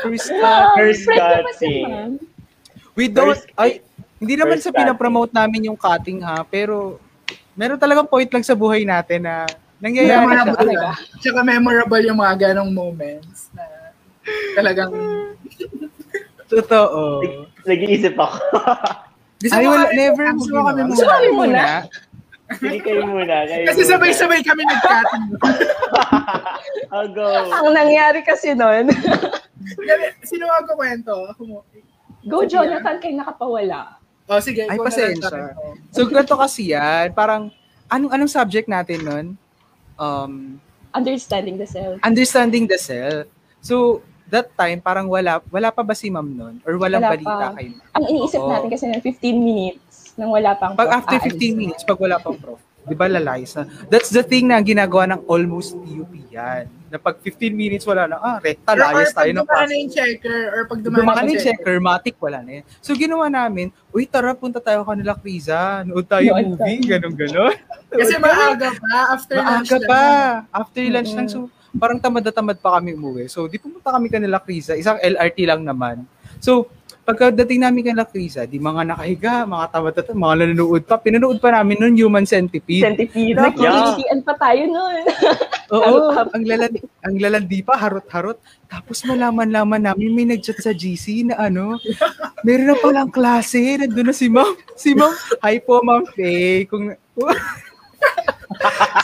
First 0.00 0.28
cut. 0.30 0.66
First 0.74 1.04
cutting. 1.04 1.84
ma'am? 1.84 2.12
We 2.96 3.06
don't, 3.06 3.32
First- 3.32 3.52
ay, 3.54 3.80
hindi 4.18 4.34
naman 4.34 4.58
first 4.58 4.66
sa 4.66 4.74
pinapromote 4.74 5.30
namin 5.30 5.68
yung 5.68 5.78
cutting 5.78 6.18
ha, 6.20 6.42
pero 6.42 6.98
meron 7.54 7.78
talagang 7.78 8.04
point 8.04 8.26
lang 8.26 8.42
sa 8.42 8.56
buhay 8.56 8.82
natin 8.82 9.22
na 9.22 9.46
nangyayari 9.78 10.10
siya. 10.10 10.26
memorable 10.26 10.58
talaga. 10.58 10.86
lang. 10.90 10.96
Tsaka 11.22 11.38
memorable 11.42 12.02
yung 12.02 12.18
mga 12.18 12.34
ganong 12.50 12.70
moments 12.72 13.52
na 13.52 13.62
talagang 14.54 14.90
Totoo. 16.50 17.22
nag-iisip 17.62 18.16
ako. 18.16 18.40
gusto 19.38 19.54
Ay, 19.54 19.62
mo 19.62 19.70
wala, 19.70 19.86
kami, 19.86 19.94
never 19.94 20.26
mo 20.32 20.40
gusto 20.88 21.06
mo 21.06 21.28
muna. 21.36 21.62
Sige 22.50 22.80
kayo 22.80 23.04
muna. 23.04 23.44
Kayo 23.44 23.64
Kasi 23.66 23.82
muna. 23.82 23.90
sabay-sabay 23.92 24.40
kami 24.40 24.62
nag-cutting. 24.64 25.24
I'll 26.92 27.12
go. 27.12 27.28
Ang 27.44 27.74
nangyari 27.74 28.20
kasi 28.22 28.52
nun, 28.52 28.88
Gabi- 29.78 30.16
Sino 30.24 30.48
ang 30.48 30.64
kwento? 30.66 31.12
Ako 31.28 31.40
mo. 31.44 31.58
go 32.24 32.44
Jonathan 32.44 32.96
kay 32.96 33.12
nakapawala. 33.12 34.00
Oh, 34.24 34.40
sige. 34.40 34.64
Ay, 34.64 34.76
pasensya. 34.76 35.52
So, 35.90 36.04
ganito 36.04 36.36
kasi 36.36 36.72
yan. 36.72 37.12
Parang, 37.12 37.48
anong 37.86 38.12
anong 38.12 38.32
subject 38.32 38.64
natin 38.66 39.00
nun? 39.00 39.26
Um, 39.96 40.56
Understanding 40.90 41.56
the 41.56 41.64
self. 41.64 42.00
understanding 42.00 42.64
the 42.64 42.76
self. 42.76 43.28
So, 43.60 44.00
that 44.26 44.52
time, 44.54 44.78
parang 44.78 45.04
wala, 45.06 45.40
wala 45.46 45.68
pa 45.68 45.80
ba 45.80 45.92
si 45.92 46.08
ma'am 46.08 46.28
nun? 46.28 46.54
Or 46.62 46.76
walang 46.76 47.00
Wala 47.00 47.12
balita 47.12 47.44
pa. 47.46 47.56
kayo? 47.56 47.72
Ang 47.92 48.04
iniisip 48.06 48.38
Oo. 48.38 48.50
natin 48.50 48.68
kasi 48.68 48.84
ng 48.86 49.00
15 49.00 49.08
minutes 49.38 49.87
nang 50.18 50.28
wala 50.28 50.50
pang 50.52 50.74
Pag 50.74 50.88
prof, 50.88 50.98
after 50.98 51.16
aalis 51.16 51.32
15 51.32 51.46
na. 51.46 51.56
minutes, 51.56 51.82
pag 51.82 51.96
wala 51.96 52.16
pang 52.18 52.34
prof, 52.34 52.58
di 52.82 52.92
ba 52.92 53.06
lalayas 53.06 53.54
na? 53.54 53.62
That's 53.86 54.10
the 54.10 54.20
thing 54.20 54.48
na 54.48 54.58
ginagawa 54.60 55.06
ng 55.08 55.22
almost 55.24 55.78
PUP 55.78 56.10
yan. 56.28 56.66
Na 56.88 56.96
pag 56.96 57.16
15 57.16 57.52
minutes 57.52 57.84
wala 57.84 58.04
na, 58.04 58.16
ah, 58.16 58.36
rekta, 58.38 58.72
Or, 58.72 58.74
or 58.74 58.80
layas 58.80 59.12
tayo 59.12 59.28
pag 59.28 59.36
ng 59.36 59.38
dumaan 59.38 59.54
na 59.60 59.62
class. 59.62 59.78
yung 59.78 59.90
checker, 59.90 60.40
or 60.48 60.60
pag 60.64 60.78
dumaan 60.80 60.98
Dumaan 60.98 61.24
yung 61.28 61.38
checker, 61.38 61.76
matic, 61.78 62.16
wala 62.18 62.38
na 62.40 62.50
yan. 62.50 62.64
So, 62.80 62.90
ginawa 62.92 63.28
namin, 63.28 63.66
uy, 63.88 64.04
tara, 64.04 64.32
punta 64.32 64.58
tayo 64.58 64.82
kanila, 64.82 65.12
Kriza. 65.12 65.84
Nood 65.84 66.04
tayo 66.04 66.32
Nood 66.32 66.56
movie, 66.56 66.80
ganun-ganon. 66.82 67.54
Kasi 67.94 68.14
maaga 68.16 68.68
pa, 68.74 68.98
after 69.12 69.36
lunch 69.36 69.48
Maaga 69.64 69.76
lang. 69.76 69.86
pa. 69.86 70.02
After 70.50 70.80
lunch 70.82 71.12
lang. 71.12 71.28
So, 71.28 71.38
parang 71.70 71.98
tamad 71.98 72.20
na 72.20 72.32
tamad 72.32 72.56
pa 72.56 72.74
kami 72.74 72.92
umuwi. 72.92 73.28
So, 73.28 73.46
di 73.46 73.56
pumunta 73.56 73.92
kami 73.92 74.08
kanila, 74.08 74.40
Krisa. 74.40 74.72
Isang 74.72 74.96
LRT 74.98 75.44
lang 75.44 75.62
naman. 75.62 76.08
So, 76.38 76.72
pagkadating 77.08 77.64
namin 77.64 77.88
kanila, 77.88 78.04
Krisa, 78.04 78.44
di 78.44 78.60
mga 78.60 78.84
nakahiga, 78.84 79.48
mga 79.48 79.72
tamad, 79.72 79.96
mga 79.96 80.34
nanonood 80.44 80.84
pa. 80.84 81.00
Pinanood 81.00 81.40
pa 81.40 81.56
namin 81.56 81.80
nun, 81.80 81.96
Human 81.96 82.28
Centipede. 82.28 82.84
Centipede. 82.84 83.32
Yeah. 83.32 83.48
Nagkikitian 83.48 84.20
pa 84.28 84.36
tayo 84.36 84.68
nun. 84.68 85.02
Oo, 85.72 86.12
ang 86.12 86.44
lalandi, 86.44 86.84
ang 87.00 87.16
lalandi 87.16 87.64
pa, 87.64 87.80
harot-harot. 87.80 88.36
Tapos 88.68 89.00
malaman-laman 89.08 89.88
namin, 89.88 90.12
may 90.12 90.28
nag-chat 90.28 90.60
sa 90.60 90.76
GC 90.76 91.32
na 91.32 91.40
ano, 91.40 91.80
meron 92.44 92.68
na 92.68 92.76
palang 92.76 93.08
klase, 93.08 93.80
nandun 93.80 94.12
na 94.12 94.12
si 94.12 94.28
ma'am. 94.28 94.52
Si 94.76 94.92
ma'am, 94.92 95.12
hi 95.40 95.56
po, 95.64 95.80
ma'am 95.80 96.04
Faye. 96.12 96.68
Kung, 96.68 96.92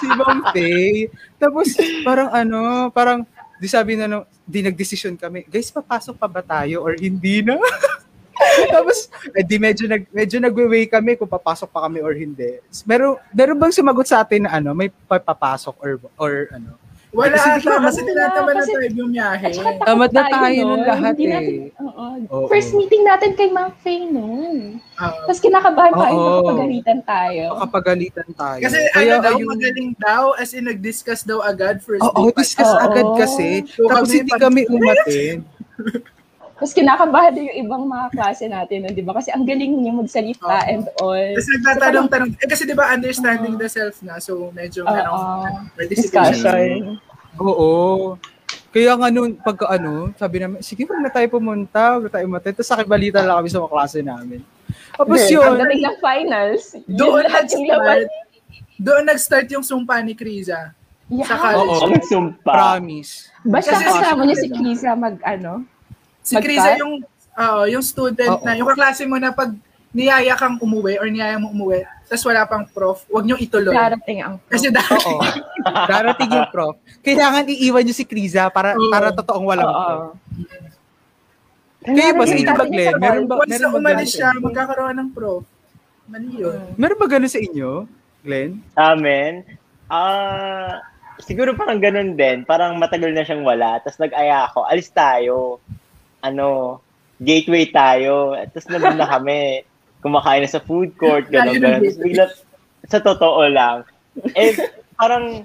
si 0.01 0.07
ma'am 0.13 0.45
Faye. 0.53 1.09
Tapos, 1.41 1.73
parang 2.05 2.29
ano, 2.37 2.93
parang, 2.93 3.25
di 3.59 3.69
sabi 3.71 3.95
na, 3.95 4.07
no, 4.11 4.27
di 4.45 4.61
nagdesisyon 4.61 5.15
kami, 5.17 5.47
guys, 5.47 5.71
papasok 5.71 6.15
pa 6.19 6.29
ba 6.29 6.43
tayo 6.43 6.83
or 6.83 6.99
hindi 6.99 7.41
na? 7.41 7.57
Tapos, 8.75 9.09
eh, 9.33 9.47
di 9.47 9.57
medyo, 9.63 9.87
nag, 9.87 10.05
medyo 10.11 10.37
nagwe-weigh 10.43 10.91
kami 10.91 11.15
kung 11.15 11.31
papasok 11.31 11.71
pa 11.71 11.87
kami 11.87 12.03
or 12.03 12.13
hindi. 12.13 12.61
Meron, 12.85 13.17
meron 13.31 13.59
bang 13.59 13.73
sumagot 13.75 14.07
sa 14.07 14.21
atin 14.23 14.47
na 14.47 14.59
ano, 14.59 14.75
may 14.75 14.91
papasok 15.07 15.75
or, 15.81 15.93
or 16.19 16.33
ano? 16.51 16.84
Wala 17.15 17.31
Kasi 17.33 17.49
di 17.49 17.61
ata, 17.61 17.71
ba- 17.71 17.85
kasi 17.87 18.01
tinatamad 18.03 18.55
na 18.55 18.65
tayo 18.67 18.89
bumiyahe. 18.93 19.49
Tamad 19.81 20.11
na 20.11 20.23
tayo 20.25 20.35
tayo 20.35 20.61
nun. 20.65 20.81
lahat 20.83 21.15
Hindi 21.15 21.25
eh. 21.25 21.31
natin, 21.31 21.55
oo. 21.79 22.07
Oo. 22.27 22.47
First 22.47 22.71
meeting 22.73 23.03
natin 23.03 23.31
kay 23.33 23.49
Ma'am 23.49 23.71
Faye 23.79 24.05
nun. 24.05 24.83
Oo. 24.83 25.19
Tapos 25.23 25.39
kinakabahan 25.39 25.95
tayo, 25.95 26.11
Oo. 26.13 26.27
nakapagalitan 26.43 26.99
tayo. 27.01 27.45
Makapagalitan 27.55 28.29
tayo. 28.35 28.61
Kasi 28.61 28.79
Kaya 28.91 29.13
ano 29.13 29.23
daw, 29.23 29.35
ayun- 29.37 29.49
magaling 29.49 29.91
daw, 29.97 30.25
as 30.35 30.51
in 30.53 30.67
nag-discuss 30.67 31.23
daw 31.23 31.39
agad 31.41 31.79
first 31.81 32.03
Oo, 32.03 32.29
pa. 32.29 32.35
discuss 32.37 32.73
agad 32.77 33.07
kasi. 33.17 33.63
So, 33.69 33.87
Tapos 33.87 34.11
kami 34.11 34.19
hindi 34.19 34.33
kami 34.35 34.61
umatin. 34.67 35.37
Tapos 36.55 36.71
kinakabahan 36.71 37.35
din 37.35 37.51
yung 37.51 37.59
ibang 37.67 37.83
mga 37.85 38.07
klase 38.15 38.47
natin, 38.47 38.87
nun, 38.87 38.95
di 38.95 39.03
ba? 39.03 39.11
Kasi 39.11 39.35
ang 39.35 39.43
galing 39.43 39.75
niya 39.75 39.91
magsalita 39.91 40.47
Oo. 40.47 40.71
and 40.71 40.85
all. 41.03 41.19
Tapos 41.35 41.51
nagtatanong-tanong. 41.51 42.31
Eh 42.39 42.47
kasi 42.47 42.63
di 42.63 42.75
ba 42.79 42.95
understanding 42.95 43.59
the 43.59 43.67
self 43.67 43.99
na. 44.07 44.23
So 44.23 44.55
medyo 44.55 44.87
Oo. 44.87 44.95
ano, 44.95 45.11
participation. 45.75 46.31
Discussion. 46.31 47.03
Oo. 47.43 48.15
Kaya 48.71 48.95
nga 48.99 49.07
noon, 49.11 49.39
pagka 49.39 49.71
ano, 49.71 50.11
sabi 50.15 50.43
namin, 50.43 50.59
sige, 50.59 50.83
huwag 50.83 50.99
na 50.99 51.11
tayo 51.11 51.27
pumunta, 51.31 51.95
huwag 51.95 52.07
na 52.07 52.13
tayo 52.13 52.27
matay. 52.27 52.51
Tapos 52.51 52.71
sakibalita 52.71 53.23
lang 53.23 53.39
kami 53.39 53.51
sa 53.51 53.63
mga 53.63 53.71
klase 53.71 53.99
namin. 54.03 54.41
Tapos 54.95 55.19
Then, 55.23 55.35
yun, 55.35 55.51
Pagdating 55.59 55.83
ng 55.83 55.99
finals, 55.99 56.63
yun 56.75 56.97
Doon 56.99 57.23
lahat 57.23 57.45
yung 57.51 57.65
laban. 57.67 57.99
nag-start, 58.03 58.07
doon 58.75 59.03
nag-start 59.07 59.47
yung 59.51 59.67
sumpa 59.67 59.95
ni 60.03 60.15
Kriza. 60.15 60.75
Yeah. 61.07 61.29
Sa 61.29 61.37
college. 61.37 61.83
Oo. 61.83 62.03
Sumpa. 62.07 62.51
promise. 62.51 63.29
Basta 63.45 63.75
Kasi 63.75 63.85
kasama 63.85 64.21
niya 64.25 64.39
si 64.39 64.49
Krisa 64.51 64.91
mag 64.95 65.19
ano. 65.23 65.67
Si 66.25 66.33
Mag-cut? 66.33 66.49
Kriza 66.49 66.71
yung, 66.81 67.05
oo, 67.37 67.61
yung 67.69 67.85
student 67.85 68.41
Oo. 68.41 68.45
na, 68.49 68.57
yung 68.57 68.69
kaklase 68.73 69.05
mo 69.05 69.21
na 69.21 69.29
pag 69.29 69.53
niyaya 69.95 70.35
kang 70.35 70.57
umuwi 70.59 70.97
or 70.97 71.07
niyaya 71.07 71.37
mo 71.37 71.53
umuwi, 71.53 71.85
tapos 72.09 72.25
wala 72.25 72.49
pang 72.49 72.65
prof, 72.67 73.05
wag 73.13 73.29
niyong 73.29 73.45
ituloy. 73.45 73.77
Darating 73.77 74.25
ang 74.25 74.41
Kasi 74.49 74.73
dahil, 74.73 74.97
Oo. 75.05 75.21
Darating 75.93 76.31
yung 76.33 76.49
prof. 76.49 76.75
Kailangan 77.05 77.45
iiwan 77.47 77.85
niyo 77.85 77.95
si 77.95 78.09
Kriza 78.09 78.49
para 78.49 78.73
Oo. 78.73 78.89
para 78.89 79.13
totoong 79.13 79.47
walang 79.47 79.69
Oo. 79.69 79.85
prof. 79.85 80.05
Kayo 81.85 82.17
ba, 82.17 82.25
sa 82.25 82.37
inyo 82.41 82.53
ba, 82.57 82.65
Glenn? 82.65 82.95
Meron 82.97 83.25
ba, 83.29 83.35
once 83.37 83.53
meron 83.53 83.61
na 83.61 83.69
ba 83.69 83.77
umalis 83.77 84.09
ganun 84.09 84.17
siya, 84.17 84.29
inyo? 84.33 84.45
magkakaroon 84.49 84.97
ng 84.97 85.11
prof. 85.13 85.45
Mali 86.09 86.29
yun. 86.33 86.59
Meron 86.81 86.97
ba 86.97 87.07
ganun 87.07 87.29
sa 87.29 87.41
inyo, 87.45 87.71
Glenn? 88.25 88.51
Amen. 88.73 89.33
Ah, 89.93 90.81
siguro 91.21 91.53
parang 91.53 91.77
ganun 91.77 92.17
din. 92.17 92.41
Parang 92.49 92.81
matagal 92.81 93.13
na 93.13 93.21
siyang 93.21 93.45
wala. 93.45 93.85
Tapos 93.85 94.01
nag-aya 94.01 94.49
ako, 94.49 94.65
alis 94.65 94.89
tayo. 94.89 95.61
Ano, 96.25 96.81
gateway 97.21 97.69
tayo. 97.69 98.33
Tapos 98.49 98.67
nandun 98.73 98.97
na 98.97 99.09
kami. 99.09 99.69
Kumakain 100.01 100.45
na 100.45 100.49
sa 100.49 100.61
food 100.61 100.97
court, 101.01 101.29
gano'n, 101.33 101.61
gano'n. 101.61 101.85
Sa 102.89 103.01
totoo 103.01 103.49
lang. 103.49 103.89
Eh, 104.37 104.53
parang, 105.01 105.45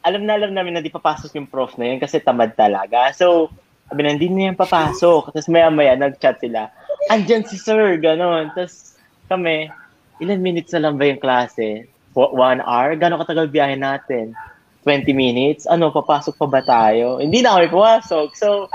alam 0.00 0.22
na 0.24 0.40
alam 0.40 0.56
namin 0.56 0.76
na 0.76 0.84
di 0.84 0.88
papasok 0.88 1.36
yung 1.36 1.48
prof 1.48 1.76
na 1.76 1.92
yun 1.92 2.00
kasi 2.00 2.16
tamad 2.16 2.56
talaga. 2.56 3.12
So, 3.12 3.52
sabi 3.92 4.00
na, 4.00 4.16
hindi 4.16 4.32
na 4.32 4.52
yan 4.52 4.56
papasok. 4.56 5.36
Tapos 5.36 5.52
maya-maya, 5.52 6.00
nag-chat 6.00 6.40
sila. 6.40 6.72
Andyan 7.12 7.44
si 7.44 7.60
sir, 7.60 8.00
gano'n. 8.00 8.56
Tapos 8.56 8.96
kami, 9.28 9.68
ilan 10.24 10.40
minutes 10.40 10.72
na 10.72 10.88
lang 10.88 10.96
ba 10.96 11.04
yung 11.04 11.20
klase? 11.20 11.84
One 12.16 12.64
hour? 12.64 12.96
Gano'ng 12.96 13.20
katagal 13.20 13.52
biyahe 13.52 13.76
natin? 13.76 14.32
20 14.88 15.12
minutes? 15.12 15.68
Ano, 15.68 15.92
papasok 15.92 16.40
pa 16.40 16.46
ba 16.48 16.60
tayo? 16.64 17.20
Hindi 17.20 17.44
na 17.44 17.60
kami 17.60 17.68
pumasok. 17.68 18.28
So, 18.32 18.70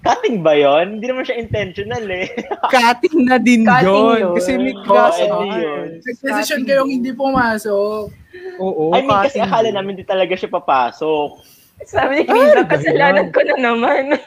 cutting 0.00 0.40
ba 0.40 0.56
yon? 0.56 0.96
Hindi 0.96 1.06
naman 1.06 1.24
siya 1.24 1.36
intentional 1.36 2.04
eh. 2.08 2.32
Cutting 2.74 3.28
na 3.28 3.36
din 3.36 3.68
Cutting 3.68 3.86
yun. 3.86 4.18
yun. 4.18 4.34
Kasi 4.34 4.50
may 4.56 4.74
class 4.84 5.16
edi 5.16 5.28
on. 5.30 5.46
yun. 5.52 5.86
Nag-decision 6.00 6.60
kayong 6.64 6.90
hindi 6.90 7.10
pumasok. 7.12 8.08
Oo, 8.60 8.92
I 8.92 9.02
mean, 9.02 9.10
kasi 9.10 9.36
cutting 9.36 9.44
akala 9.44 9.68
namin 9.70 9.96
di 9.96 10.04
talaga 10.04 10.32
siya 10.32 10.48
papasok. 10.48 11.28
Sabi 11.84 12.20
ni 12.20 12.24
Krisa, 12.24 12.64
kasalanan 12.64 13.32
ko 13.32 13.40
na 13.42 13.56
naman. 13.56 14.04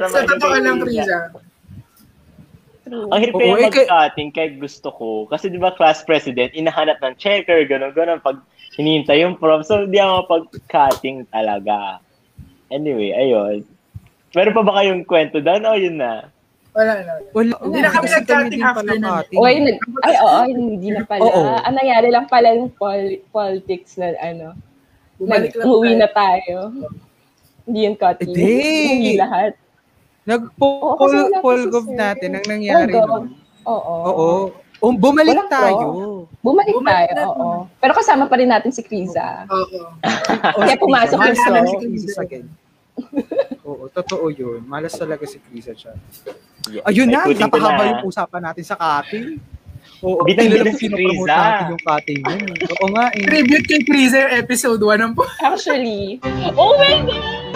Sa 0.00 0.20
totoo 0.26 0.56
lang, 0.58 0.78
Kriza. 0.82 1.30
Ang 2.90 3.20
hirap 3.22 3.34
Oo, 3.34 3.40
kaya 3.40 3.54
eh, 3.54 3.70
kay- 3.70 3.86
mag-cutting 3.86 4.30
kahit 4.34 4.54
gusto 4.58 4.90
ko. 4.90 5.08
Kasi 5.30 5.46
di 5.46 5.62
ba 5.62 5.70
class 5.70 6.02
president, 6.02 6.50
inahanap 6.52 6.98
ng 6.98 7.14
checker, 7.16 7.62
gano'n, 7.62 7.94
gano'n, 7.94 8.18
pag 8.18 8.42
hinihintay 8.74 9.22
yung 9.22 9.38
prof. 9.38 9.62
So, 9.62 9.86
di 9.86 10.02
ako 10.02 10.26
pag-cutting 10.26 11.22
talaga. 11.30 12.02
Anyway, 12.70 13.10
ayun. 13.12 13.66
Meron 14.30 14.54
pa 14.54 14.62
ba 14.62 14.72
kayong 14.78 15.02
kwento 15.02 15.38
doon 15.38 15.62
o 15.62 15.74
yun 15.74 15.98
na? 15.98 16.30
Wala 16.70 17.02
na. 17.02 17.12
Wala, 17.34 17.52
Hindi 17.58 17.78
na 17.82 17.90
kami 17.90 18.06
din 18.46 18.62
after 18.62 18.86
cutting. 18.86 19.38
Oy, 19.42 19.54
nag, 19.58 19.76
ay, 20.00 20.14
oo, 20.16 20.38
hindi 20.46 20.88
na 20.88 21.02
pala. 21.02 21.20
Oo. 21.20 21.42
Ang 21.60 21.74
nangyari 21.74 22.08
lang 22.08 22.30
pala 22.30 22.54
yung 22.54 22.70
pol- 22.70 23.18
politics 23.28 23.98
na 23.98 24.14
ano, 24.16 24.54
Bumalik 25.18 25.50
nag, 25.52 25.60
tayo. 25.60 25.98
na 25.98 26.08
tayo. 26.08 26.56
Hindi 27.66 27.78
yung 27.84 27.98
cutting. 27.98 28.30
Hindi. 28.30 29.18
Lahat. 29.18 29.52
Oo, 30.62 30.94
kasi 30.94 31.16
Nag-poll 31.18 31.26
wala 31.26 31.38
pa 31.42 31.50
si 31.58 31.66
gov 31.68 31.84
sir. 31.84 31.96
natin 31.98 32.30
ang 32.32 32.46
nangyari 32.46 32.92
nun. 32.94 33.24
Oo. 33.66 33.96
Oo. 34.06 34.28
Um, 34.80 34.96
bumalik 34.96 35.36
Walang 35.36 35.52
tayo. 35.52 35.84
Bumalik, 36.40 36.72
Bumalik 36.72 36.86
tayo, 36.88 37.10
na. 37.12 37.22
oo. 37.28 37.48
Pero 37.76 37.92
kasama 37.92 38.24
pa 38.24 38.38
rin 38.38 38.48
natin 38.48 38.70
si 38.70 38.80
Kriza. 38.80 39.44
Oo. 39.44 39.92
Kaya 40.56 40.78
pumasok 40.78 41.18
yung 41.18 41.36
pro. 41.36 41.66
si 41.66 41.76
Krisa 41.82 42.22
again. 42.22 42.46
Oo, 43.68 43.86
totoo 43.88 44.28
yun. 44.28 44.64
Malas 44.64 44.92
talaga 44.92 45.24
si 45.24 45.38
Krisa 45.38 45.72
siya. 45.72 45.94
Yeah. 46.66 46.84
Ayun 46.84 47.08
na, 47.08 47.24
Ay, 47.24 47.34
napahaba 47.34 47.82
na. 47.82 47.90
yung 47.94 48.02
usapan 48.06 48.42
natin 48.42 48.64
sa 48.64 48.74
cutting. 48.74 49.40
Oo, 50.00 50.24
Bidang-bida 50.24 50.64
kilala 50.64 50.72
ko 50.72 50.76
si 50.76 50.88
Krisa. 50.88 51.24
natin 51.26 51.64
yung 51.68 51.82
cutting 51.82 52.20
yun. 52.20 52.42
Oo 52.70 52.86
nga 52.90 53.04
eh. 53.10 53.24
Tribute 53.24 53.66
kay 53.66 53.82
Kriza 53.82 54.16
yung 54.18 54.34
episode 54.38 54.80
1 54.80 55.00
ng 55.00 55.12
po. 55.12 55.24
Actually, 55.38 56.20
oh 56.52 56.72
my 56.76 56.94
God! 57.04 57.48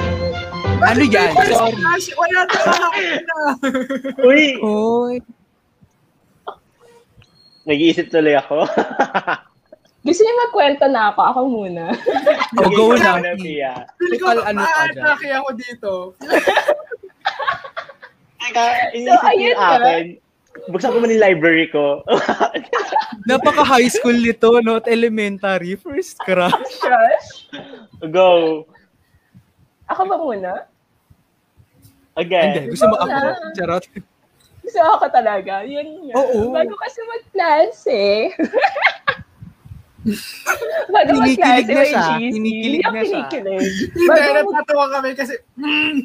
Ano 0.85 1.03
yan? 1.03 1.31
Sorry. 1.33 2.13
Wala 2.13 2.41
na 2.45 2.59
na. 3.23 3.39
Uy, 4.29 4.61
Hoy. 4.61 5.15
nag-iisip 7.65 8.13
tuloy 8.13 8.37
ako. 8.37 8.69
Gusto 10.05 10.21
niyo 10.21 10.35
magkwento 10.37 10.85
na 10.93 11.11
ako? 11.11 11.21
Ako 11.33 11.41
muna. 11.49 11.85
Oh, 12.55 12.71
go 12.71 12.95
Ikaw 12.95 13.19
na. 13.19 13.35
Pia. 13.35 13.73
Feel 13.99 14.15
ko, 14.21 14.31
ano 14.31 14.63
ka 14.63 14.87
dyan? 14.87 15.03
ma-atake 15.03 15.29
ako 15.35 15.49
dito. 15.59 15.93
Ko 18.55 18.61
ayun 19.27 19.57
akin. 19.57 20.05
Buksan 20.71 20.95
ko 20.95 21.03
man 21.03 21.11
yung 21.11 21.25
library 21.25 21.67
ko. 21.67 22.05
Napaka 23.29 23.65
high 23.67 23.89
school 23.91 24.15
nito, 24.15 24.61
not 24.63 24.87
elementary. 24.87 25.75
First 25.75 26.21
crush. 26.23 26.79
Crush? 26.79 27.51
Go. 28.13 28.63
Ako 29.91 30.01
ba 30.07 30.17
muna? 30.21 30.53
Hindi, 32.15 32.23
Again. 32.31 32.71
gusto 32.71 32.87
mo 32.87 32.97
ako. 33.03 33.17
Charot. 33.59 33.85
Gusto 34.63 34.81
ako 34.81 35.05
talaga. 35.11 35.67
Yun 35.67 36.13
nga. 36.13 36.15
Oo. 36.23 36.55
Bago 36.55 36.77
kasi 36.79 36.99
mag-klase. 37.11 38.01
Bago 40.95 41.11
Kinikilig 41.17 41.69
na 41.69 41.83
siya. 41.85 42.05
Kinikilig 42.21 42.85
na 42.85 43.03
siya. 43.03 43.25
kinikilig. 43.29 43.69
Hindi, 43.97 44.21
natatawa 44.37 44.87
kami 44.93 45.09
kasi, 45.17 45.35
mm, 45.57 45.97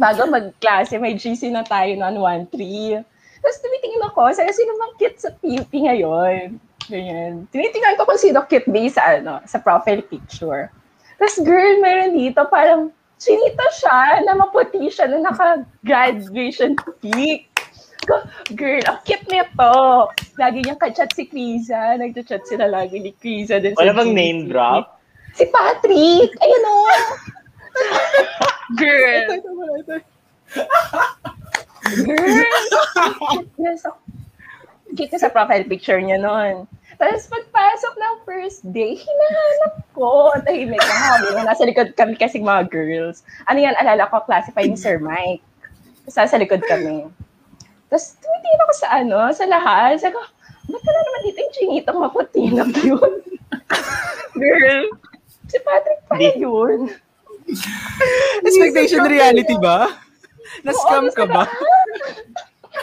bago 0.00 0.22
mag-klase, 0.28 0.96
may 0.96 1.16
GC 1.16 1.52
na 1.52 1.62
tayo 1.62 1.92
noon, 1.96 2.48
1-3. 2.48 3.04
Tapos 3.40 3.58
tumitingin 3.62 4.06
ako, 4.10 4.32
sa 4.32 4.48
sino 4.48 4.72
bang 4.74 4.94
cute 4.98 5.18
sa 5.20 5.30
PP 5.38 5.70
ngayon? 5.86 6.56
Ganyan. 6.86 7.32
Tinitingnan 7.52 7.98
ko 8.00 8.08
kung 8.08 8.20
sino 8.20 8.42
cute 8.48 8.68
based 8.70 8.96
sa, 8.96 9.20
ano, 9.20 9.42
sa 9.44 9.60
profile 9.60 10.02
picture. 10.02 10.72
Tapos 11.16 11.36
girl, 11.44 11.80
meron 11.80 12.16
dito, 12.16 12.40
parang 12.48 12.92
chinita 13.16 13.64
siya, 13.76 14.24
na 14.24 14.36
maputi 14.36 14.88
siya, 14.92 15.08
na 15.08 15.24
naka-graduation 15.24 16.76
pic. 17.00 17.48
Ko, 18.06 18.22
Girl, 18.54 18.82
ang 18.86 19.02
cute 19.02 19.26
nito. 19.26 19.74
Lagi 20.38 20.62
niyang 20.62 20.78
kachat 20.78 21.10
si 21.12 21.26
Kriza. 21.26 21.98
Nagchat 21.98 22.46
sila 22.46 22.70
lagi 22.70 23.02
ni 23.02 23.10
Kriza. 23.18 23.58
Din 23.58 23.74
Wala 23.74 23.92
bang 23.92 24.14
name 24.14 24.40
drop? 24.46 25.02
Si 25.34 25.44
Patrick! 25.50 26.30
Ayun 26.38 26.64
o! 26.64 26.76
Girl! 28.78 29.28
Girl! 32.06 32.40
Yes, 33.60 33.84
cute 34.96 35.12
na 35.12 35.18
sa 35.20 35.28
profile 35.28 35.68
picture 35.68 36.00
niya 36.00 36.22
noon. 36.22 36.64
Tapos 36.96 37.28
pagpasok 37.28 37.94
ng 38.00 38.14
first 38.24 38.64
day, 38.72 38.96
hinahanap 38.96 39.74
ko. 39.92 40.32
Tahimik 40.40 40.80
lang 40.80 41.02
ako. 41.20 41.44
Nasa 41.44 41.62
likod 41.68 41.92
kami 41.92 42.16
kasi 42.16 42.40
mga 42.40 42.72
girls. 42.72 43.20
Ano 43.44 43.60
yan, 43.60 43.76
alala 43.76 44.08
ko, 44.08 44.24
classify 44.24 44.64
ni 44.64 44.78
Sir 44.80 44.96
Mike. 44.96 45.44
Tapos 46.08 46.16
nasa 46.16 46.40
likod 46.40 46.64
kami. 46.64 47.04
Tapos 47.86 48.16
tumitingin 48.16 48.60
ako 48.60 48.72
sa 48.74 48.88
ano, 48.94 49.18
sa 49.30 49.44
lahat. 49.44 49.96
Sabi 49.96 50.14
ko, 50.14 50.22
ba't 50.66 50.80
ka 50.80 50.90
na 50.90 51.00
naman 51.00 51.20
dito 51.22 51.38
yung 51.38 51.54
chinitang 51.54 51.98
maputi 51.98 52.42
na 52.48 52.64
yun? 52.66 53.12
Girl, 54.36 54.84
si 55.46 55.56
Patrick 55.60 56.00
pala 56.04 56.30
yun. 56.32 56.80
Expectation 58.42 59.02
reality 59.02 59.54
ba? 59.56 59.94
Na-scam 60.60 61.06
ka 61.10 61.24
ba? 61.34 61.46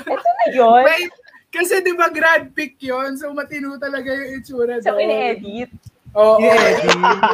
Ito 0.01 0.29
na 0.29 0.45
yun. 0.49 0.83
wait, 0.83 1.11
kasi 1.49 1.79
di 1.79 1.93
ba 1.93 2.07
grad 2.07 2.49
pick 2.51 2.79
yun? 2.79 3.13
So 3.13 3.29
matino 3.29 3.75
talaga 3.77 4.09
yung 4.09 4.39
itsura 4.39 4.79
So, 4.79 4.95
doon. 4.95 5.03
ini-edit. 5.03 5.69
Oo. 6.13 6.39
Yeah, 6.39 7.29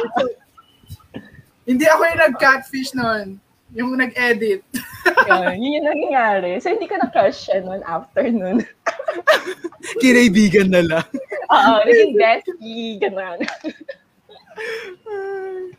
Hindi 1.62 1.86
ako 1.86 2.02
yung 2.02 2.20
nag-catfish 2.20 2.92
noon. 2.92 3.38
Yung 3.72 3.94
nag-edit. 3.94 4.62
Yun, 5.30 5.56
yun 5.56 5.76
yung 5.80 5.86
nangyayari. 5.88 6.60
So, 6.60 6.70
hindi 6.70 6.84
ko 6.84 6.98
na-crush 6.98 7.48
siya 7.48 7.64
noon 7.64 7.80
after 7.86 8.26
noon. 8.28 8.60
Kinaibigan 10.02 10.68
na 10.68 10.82
lang. 10.84 11.06
Oo, 11.48 11.74
naging 11.86 12.14
bestie, 12.14 12.98
gano'n. 13.00 13.38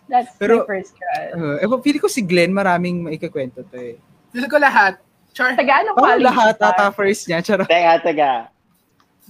That's 0.10 0.36
Pero- 0.42 0.66
my 0.66 0.70
first 0.70 0.98
crush. 0.98 1.32
Uh, 1.38 1.58
eh, 1.62 1.68
feeling 1.84 2.02
ko 2.02 2.10
si 2.10 2.22
Glenn 2.26 2.52
maraming 2.52 3.06
maikakwento 3.06 3.62
to 3.70 3.78
eh. 3.78 3.96
Feel 4.34 4.48
ko 4.50 4.58
lahat. 4.58 5.00
Char, 5.32 5.56
Taga 5.56 5.86
anong 5.86 5.96
Parang 5.96 6.20
college 6.20 6.28
lahat 6.28 6.56
ka? 6.60 6.68
ata 6.76 6.86
first 6.92 7.24
niya. 7.30 7.40
Charot. 7.40 7.68
Teka, 7.70 7.94
teka. 8.04 8.34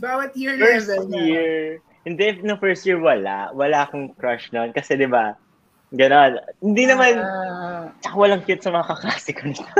bawat 0.01 0.33
year 0.33 0.57
First 0.57 0.89
level. 0.89 1.13
na. 1.13 1.17
year, 1.21 1.77
hindi, 2.07 2.41
no 2.41 2.57
first 2.57 2.81
year 2.89 2.97
wala. 2.97 3.53
Wala 3.53 3.85
akong 3.85 4.17
crush 4.17 4.49
noon. 4.49 4.73
Kasi 4.73 4.97
di 4.97 5.05
ba, 5.05 5.37
gano'n. 5.91 6.31
Hindi 6.59 6.83
naman, 6.85 7.19
Ah. 7.19 7.91
tsaka 7.99 8.15
walang 8.15 8.43
cute 8.43 8.59
sa 8.59 8.71
mga 8.71 8.87
kaklase 8.87 9.31
ko 9.31 9.41
nito. 9.43 9.63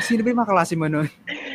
Sino 0.00 0.24
ba 0.24 0.32
yung 0.32 0.40
mga 0.40 0.48
klase 0.50 0.74
mo 0.74 0.88
nun? 0.88 1.08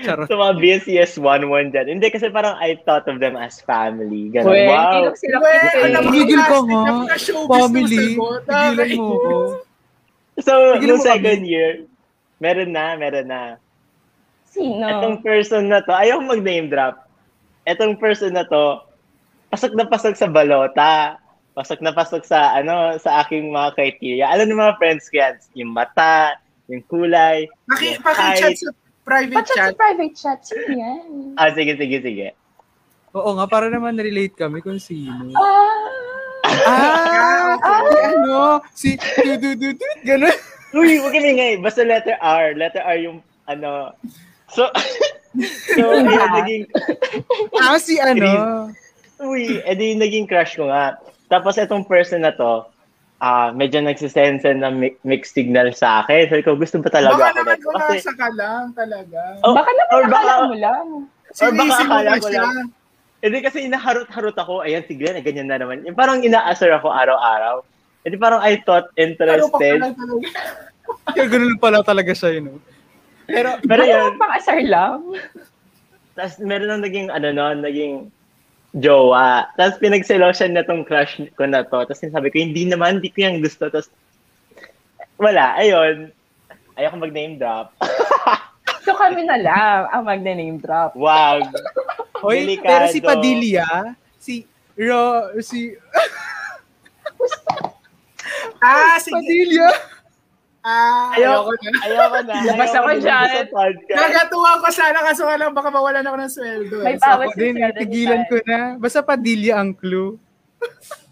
Charot. 0.06 0.30
sa 0.30 0.38
mga 0.38 0.54
BSCS 0.62 1.18
1-1 1.18 1.74
dyan. 1.74 1.88
Hindi, 1.90 2.14
kasi 2.14 2.30
parang 2.30 2.54
I 2.62 2.78
thought 2.86 3.10
of 3.10 3.18
them 3.18 3.34
as 3.34 3.58
family. 3.60 4.30
Gano'n, 4.30 4.46
Well, 4.46 4.70
wow. 4.70 4.94
hindi 5.02 5.18
sila 5.18 5.38
Well, 5.42 5.82
alam 5.82 6.02
mo, 6.04 6.10
ka 6.14 6.14
plastic 6.14 6.62
nga. 6.62 6.94
Family. 7.50 8.00
Tigilan 8.14 9.02
mo 9.02 9.16
ko. 9.18 9.36
So, 10.40 10.54
mo 10.78 10.98
kami. 10.98 11.02
second 11.02 11.42
year, 11.44 11.86
meron 12.38 12.70
na, 12.70 12.94
meron 12.94 13.28
na. 13.28 13.42
Sino? 14.46 14.86
Etong 14.86 15.22
person 15.22 15.66
na 15.66 15.82
to, 15.82 15.90
ayaw 15.90 16.22
mag-name 16.22 16.70
drop. 16.70 17.10
Etong 17.66 17.98
person 17.98 18.34
na 18.34 18.46
to, 18.46 18.82
pasok 19.50 19.74
na 19.74 19.86
pasok 19.86 20.14
sa 20.14 20.30
balota. 20.30 21.18
Pasok 21.54 21.86
na 21.86 21.94
pasok 21.94 22.26
sa, 22.26 22.58
ano, 22.58 22.98
sa 22.98 23.22
aking 23.22 23.54
mga 23.54 23.70
criteria. 23.78 24.26
Alam 24.26 24.50
ng 24.50 24.62
mga 24.62 24.78
friends 24.82 25.06
ko 25.14 25.22
yan, 25.22 25.38
yung 25.54 25.70
mata, 25.70 26.34
yung 26.66 26.82
kulay, 26.90 27.46
Paki, 27.70 27.94
yung 27.94 28.02
paki-chat 28.02 28.54
height. 28.54 28.58
sa 28.58 28.70
private 29.06 29.46
chat. 29.46 29.70
sa 29.70 29.78
private 29.78 30.16
chat? 30.18 30.40
Sino 30.42 30.74
yan? 30.74 31.06
Ah, 31.38 31.54
sige, 31.54 31.78
sige, 31.78 32.02
sige. 32.02 32.28
Oo 33.14 33.38
nga, 33.38 33.46
para 33.46 33.70
naman 33.70 33.94
relate 33.94 34.34
kami 34.34 34.66
kung 34.66 34.82
sino. 34.82 35.30
Ah! 35.38 36.50
Ah! 36.66 37.54
Si 37.54 38.00
ano? 38.02 38.42
Si 38.74 38.90
du 38.98 39.34
du 39.38 39.50
du 39.54 39.70
du 39.78 39.88
Ganun. 40.02 40.34
Uy, 40.74 40.98
huwag 40.98 41.14
kami 41.14 41.38
ngay. 41.38 41.54
Basta 41.62 41.86
letter 41.86 42.18
R. 42.18 42.58
Letter 42.58 42.82
R 42.82 42.98
yung, 42.98 43.22
ano. 43.46 43.94
So, 44.50 44.66
so, 45.78 46.02
yun, 46.02 46.10
naging, 46.10 46.66
Ah, 47.62 47.78
si 47.78 48.02
ano? 48.02 48.74
Uy, 49.22 49.62
edi 49.70 49.94
naging 49.94 50.26
crush 50.26 50.58
ko 50.58 50.66
nga. 50.68 50.98
Tapos 51.34 51.58
itong 51.58 51.82
person 51.84 52.22
na 52.22 52.30
to, 52.32 52.70
ah 53.18 53.50
medyo 53.50 53.82
nagsisensend 53.82 54.62
ng 54.62 54.74
mi- 54.76 55.00
mixed 55.02 55.34
signal 55.34 55.74
sa 55.74 56.04
akin. 56.04 56.30
Sabi 56.30 56.46
ko, 56.46 56.54
gusto 56.54 56.78
ba 56.78 56.92
talaga 56.92 57.18
Baka 57.18 57.26
ako 57.26 57.38
naman 57.40 57.56
nito? 57.56 57.64
kung 57.64 57.76
Kasi, 57.76 57.96
nasa 57.98 58.14
ka 58.14 58.28
lang 58.32 58.64
talaga. 58.72 59.20
oh, 59.42 59.54
Baka 59.56 59.70
naman 59.72 59.90
or 59.90 60.04
baka, 60.06 60.32
mo 60.46 60.56
lang. 60.56 60.88
or 61.34 61.52
baka 61.52 61.74
akala 61.82 61.98
na 62.06 62.22
ko 62.22 62.30
lang. 62.30 62.56
Hindi 63.24 63.40
kasi 63.40 63.58
inaharot-harot 63.64 64.36
ako, 64.36 64.54
ayan 64.62 64.84
si 64.84 64.94
Glenn, 64.94 65.16
ganyan 65.24 65.48
na 65.48 65.56
naman. 65.58 65.82
Yung 65.82 65.96
parang 65.96 66.20
ina-assure 66.20 66.76
ako 66.76 66.92
araw-araw. 66.92 67.64
Edi 68.04 68.20
parang 68.20 68.44
I 68.44 68.60
thought 68.60 68.92
pa 68.92 69.00
interested. 69.00 69.80
Kaya 71.16 71.26
ganun 71.26 71.56
pala 71.56 71.80
talaga 71.82 72.12
siya, 72.12 72.36
you 72.36 72.44
know. 72.44 72.60
Pero, 73.24 73.56
Pero 73.64 73.80
Baka 73.80 73.88
yun, 73.90 74.04
naman 74.04 74.20
pang 74.20 74.34
asar 74.36 74.60
lang. 74.62 75.00
tapos 76.14 76.36
meron 76.44 76.68
nang 76.70 76.84
naging, 76.84 77.08
ano 77.08 77.28
no, 77.32 77.48
naging 77.56 78.12
jowa. 78.74 79.50
Tapos 79.54 79.78
pinagselosyan 79.78 80.58
na 80.58 80.66
tong 80.66 80.82
crush 80.84 81.22
ko 81.38 81.44
na 81.46 81.62
to. 81.62 81.86
Tapos 81.86 82.02
sinasabi 82.02 82.34
ko, 82.34 82.42
hindi 82.42 82.66
naman, 82.66 82.98
hindi 83.00 83.14
ko 83.14 83.26
yung 83.26 83.40
gusto. 83.42 83.70
Tapos, 83.70 83.90
wala, 85.18 85.54
ayun. 85.56 86.10
Ayoko 86.74 86.98
mag-name 86.98 87.38
drop. 87.38 87.70
So 88.84 88.98
kami 88.98 89.24
na 89.24 89.38
lang 89.38 89.82
ang 89.94 90.04
mag-name 90.04 90.58
drop. 90.58 90.98
Wag. 90.98 91.46
Hoy, 92.24 92.44
Delikado. 92.44 92.68
pero 92.68 92.86
si 92.90 93.00
Padilla, 93.00 93.68
si 94.18 94.36
Ro, 94.76 95.30
si 95.40 95.78
Ah, 98.64 98.96
sige. 99.00 99.12
Padilla. 99.16 99.70
Ah, 100.64 101.12
Ayoko, 101.12 101.52
ayoko 101.52 101.54
na. 101.60 101.70
ayoko 101.84 102.18
na. 102.24 102.36
Labas 102.48 102.72
ako 102.72 102.90
dyan. 102.98 103.28
Nagatuwa 103.92 104.52
ko 104.64 104.68
sana 104.72 105.00
kaso 105.04 105.28
lang 105.28 105.52
baka 105.52 105.68
mawalan 105.68 106.02
ako 106.02 106.16
ng 106.18 106.32
sweldo. 106.32 106.76
May. 106.80 106.96
So, 106.96 107.04
bawas 107.04 107.28
Ako 107.28 107.36
din, 107.36 107.54
tigilan 107.76 108.24
ko 108.26 108.36
na. 108.48 108.80
Basta 108.80 109.04
Padilla 109.04 109.60
ang 109.60 109.76
clue. 109.76 110.16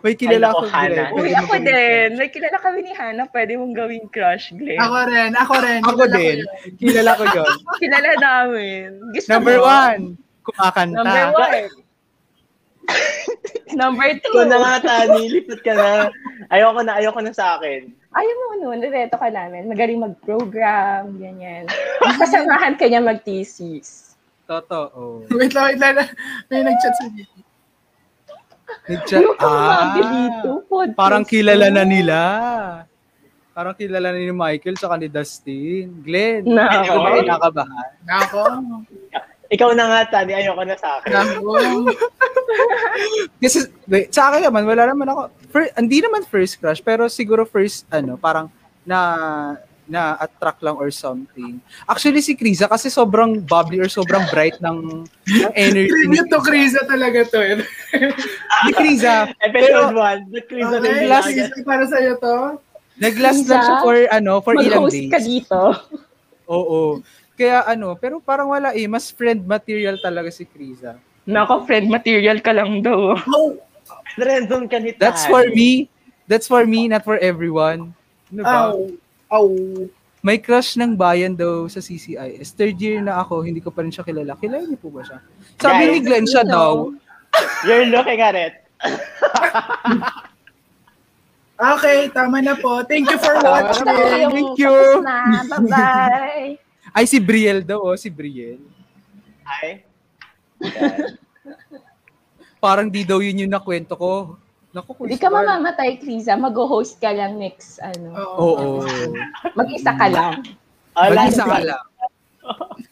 May 0.00 0.16
kilala 0.16 0.48
Ay, 0.48 0.54
ko 0.54 0.60
naku, 0.62 0.72
Hana. 0.72 1.02
Uy, 1.12 1.30
ako 1.36 1.54
din. 1.60 2.08
May 2.16 2.30
kilala 2.32 2.56
kami 2.56 2.78
ni 2.80 2.92
Hannah. 2.94 3.26
Pwede 3.28 3.60
mong 3.60 3.74
gawing 3.76 4.08
crush, 4.08 4.54
Glenn. 4.56 4.80
ako 4.80 4.96
rin, 5.04 5.30
ako 5.36 5.54
rin. 5.60 5.80
Ako 5.84 5.92
Kilala 5.92 6.00
ko 6.00 6.06
din. 6.16 6.36
yun. 6.38 6.48
Kilala 6.80 7.10
ko 7.12 7.22
yun. 7.26 7.46
Kilala 7.82 8.10
namin. 8.16 8.88
Gusto 9.12 9.28
Number 9.28 9.56
mo? 9.58 9.64
one, 9.66 10.02
kumakanta. 10.40 10.96
Number 10.96 11.26
one. 11.34 11.68
Number 13.80 14.08
two. 14.20 14.34
Ikaw 14.34 14.46
na 14.46 14.58
nga, 14.60 14.74
Tani. 14.82 15.22
Lipat 15.30 15.60
ka 15.64 15.72
na. 15.72 15.88
Ayoko 16.50 16.80
na, 16.82 16.92
ayoko 16.98 17.20
na 17.22 17.32
sa 17.32 17.56
akin. 17.56 17.92
Ayaw 18.10 18.34
mo 18.34 18.54
nun, 18.58 18.82
nireto 18.82 19.16
ka 19.16 19.30
namin. 19.30 19.70
Magaling 19.70 20.02
mag-program, 20.02 21.14
ganyan. 21.16 21.70
Kasamahan 22.18 22.74
ka 22.74 22.90
niya 22.90 23.00
mag-thesis. 23.00 24.18
Totoo. 24.50 25.30
Wait 25.30 25.54
lang, 25.54 25.70
wait 25.70 25.78
lang. 25.78 26.10
May 26.50 26.66
nag-chat 26.66 26.94
sa. 26.98 27.06
Nagchat. 28.90 29.22
Ah, 29.38 29.94
dito. 29.94 30.66
Parang 30.98 31.22
kilala 31.22 31.70
na 31.70 31.86
nila. 31.86 32.20
Parang 33.54 33.74
kilala 33.74 34.14
ni 34.14 34.30
Michael 34.30 34.78
sa 34.78 34.94
ni 34.98 35.10
Dustin. 35.10 36.02
Glenn, 36.02 36.46
Na, 36.46 36.82
hindi 36.82 36.90
ba 36.90 37.10
kinakabahan? 37.18 37.90
Nako. 38.06 38.42
Ikaw 39.50 39.70
na 39.74 39.84
nga, 39.90 40.00
Tani. 40.08 40.32
Ayoko 40.32 40.62
na 40.62 40.78
sa 40.78 41.02
akin. 41.02 41.10
Nako. 41.14 41.50
Kasi, 43.42 43.66
wait, 43.86 44.14
sa 44.14 44.30
akin 44.30 44.46
naman, 44.46 44.62
wala 44.62 44.86
naman 44.86 45.10
ako, 45.10 45.20
first, 45.50 45.72
hindi 45.74 45.98
naman 45.98 46.22
first 46.22 46.58
crush, 46.58 46.78
pero 46.78 47.10
siguro 47.10 47.42
first, 47.42 47.82
ano, 47.90 48.14
parang, 48.14 48.46
na, 48.86 49.58
na 49.90 50.14
attract 50.22 50.62
lang 50.62 50.78
or 50.78 50.94
something. 50.94 51.58
Actually, 51.82 52.22
si 52.22 52.38
Krisa, 52.38 52.70
kasi 52.70 52.86
sobrang 52.86 53.42
bubbly 53.42 53.82
or 53.82 53.90
sobrang 53.90 54.22
bright 54.30 54.54
ng, 54.62 55.02
ng 55.02 55.52
energy. 55.58 55.90
Tribute 55.90 56.30
to 56.30 56.38
Krisa 56.46 56.80
talaga 56.86 57.26
to. 57.26 57.38
eh. 57.50 57.58
Ni 58.66 58.72
Krisa, 58.72 59.34
Episode 59.42 59.90
1. 59.98 60.30
The 60.30 60.42
Chris 60.46 60.66
Okay, 60.70 61.10
last 61.10 61.34
para 61.66 61.84
sa'yo 61.90 62.14
to. 62.22 62.36
nag-last 63.00 63.48
lang 63.48 63.62
siya 63.64 63.76
for, 63.82 63.96
ano, 64.14 64.32
for 64.44 64.54
ilang 64.54 64.86
Mag-host 64.86 64.94
days. 64.94 65.10
ka 65.10 65.18
dito. 65.18 65.60
Oo. 66.46 67.02
Kaya 67.40 67.64
ano, 67.64 67.96
pero 67.96 68.20
parang 68.20 68.52
wala 68.52 68.76
eh, 68.76 68.84
mas 68.84 69.08
friend 69.08 69.48
material 69.48 69.96
talaga 69.96 70.28
si 70.28 70.44
Krisa. 70.44 71.00
Nako, 71.24 71.64
friend 71.64 71.88
material 71.88 72.44
ka 72.44 72.52
lang 72.52 72.84
daw. 72.84 73.16
Oh, 73.16 73.56
Random 74.20 74.68
ka 74.68 74.76
ni 74.76 74.92
That's 74.92 75.24
for 75.24 75.48
me. 75.48 75.88
That's 76.28 76.44
for 76.44 76.68
me, 76.68 76.84
not 76.84 77.00
for 77.00 77.16
everyone. 77.16 77.96
Ano 78.28 78.42
ba? 78.44 78.76
aw. 78.76 78.76
Aw. 79.40 79.48
May 80.20 80.36
crush 80.36 80.76
ng 80.76 81.00
bayan 81.00 81.32
daw 81.32 81.64
sa 81.72 81.80
CCIS. 81.80 82.52
Third 82.52 82.76
year 82.76 83.00
na 83.00 83.24
ako, 83.24 83.40
hindi 83.40 83.64
ko 83.64 83.72
pa 83.72 83.80
rin 83.80 83.88
siya 83.88 84.04
kilala. 84.04 84.36
Kilala 84.36 84.68
niyo 84.68 84.76
po 84.76 84.92
ba 84.92 85.00
siya? 85.00 85.24
Sabi 85.56 85.88
Guys, 85.88 85.92
ni 85.96 85.98
Glenn 86.04 86.28
siya 86.28 86.44
sino? 86.44 86.52
daw. 86.52 86.72
You're 87.64 87.88
looking 87.88 88.20
at 88.20 88.36
it. 88.36 88.54
Okay, 91.60 92.08
tama 92.16 92.40
na 92.40 92.56
po. 92.56 92.80
Thank 92.88 93.12
you 93.12 93.20
for 93.20 93.36
watching. 93.44 93.84
Thank 93.84 94.56
you. 94.56 95.04
Bye-bye. 95.52 96.56
Ay, 96.90 97.06
si 97.06 97.22
Briel 97.22 97.62
daw, 97.62 97.82
oh, 97.82 97.96
si 97.96 98.10
Briel. 98.10 98.58
Hi. 99.46 99.82
Parang 102.64 102.92
di 102.92 103.06
daw 103.06 103.22
yun 103.22 103.46
yung 103.46 103.52
nakwento 103.52 103.96
ko. 103.96 104.36
Naku, 104.70 104.94
Hindi 105.02 105.18
Chris 105.18 105.22
ka 105.22 105.30
Bar. 105.32 105.42
mamamatay, 105.42 105.98
Krisa. 105.98 106.38
Mag-host 106.38 107.02
ka 107.02 107.10
lang 107.10 107.40
next, 107.40 107.82
ano. 107.82 108.14
Oo. 108.38 108.86
Mag-isa 109.58 109.90
ka 109.96 110.06
lang. 110.06 110.46
Oh, 110.94 111.10
Mag-isa 111.10 111.42
ka 111.42 111.58
lang. 111.58 111.84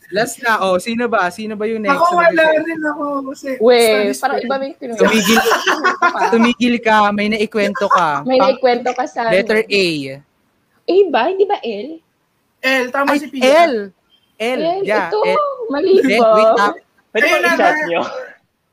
Last 0.08 0.40
na, 0.40 0.56
oh, 0.64 0.80
sino 0.80 1.04
ba? 1.04 1.28
Sino 1.28 1.52
ba 1.52 1.68
yung 1.68 1.84
next? 1.84 2.00
Ako 2.00 2.16
na 2.16 2.32
wala 2.32 2.42
rin 2.64 2.80
ako 2.80 3.04
kasi 3.28 3.48
We, 3.60 4.08
parang 4.16 4.40
pa 4.40 4.44
iba 4.48 4.56
may 4.56 4.72
tinuro. 4.72 5.00
Tumigil, 5.04 5.38
tumigil 6.32 6.74
ka, 6.80 7.12
may 7.12 7.28
naikwento 7.28 7.84
ka. 7.92 8.24
May 8.24 8.40
naikwento 8.40 8.88
ka 8.96 9.04
sa... 9.04 9.28
letter 9.28 9.68
A. 9.68 9.84
A 10.88 10.94
ba? 11.12 11.28
Hindi 11.28 11.44
ba 11.44 11.60
L? 11.60 12.00
L, 12.62 12.84
tama 12.90 13.14
Ay, 13.14 13.18
si 13.22 13.28
Pia. 13.30 13.70
L. 13.70 13.74
L, 14.38 14.60
L, 14.62 14.82
yeah. 14.86 15.10
ito. 15.10 15.18
L. 15.22 15.44
Mali 15.70 15.92
Then, 16.02 16.20
ba? 16.22 16.30
wait 16.34 16.54
up. 16.58 16.74
Pwede 17.10 17.26
ba 17.26 17.38
i-chat 17.42 17.74
na. 17.74 17.86
nyo? 17.90 18.02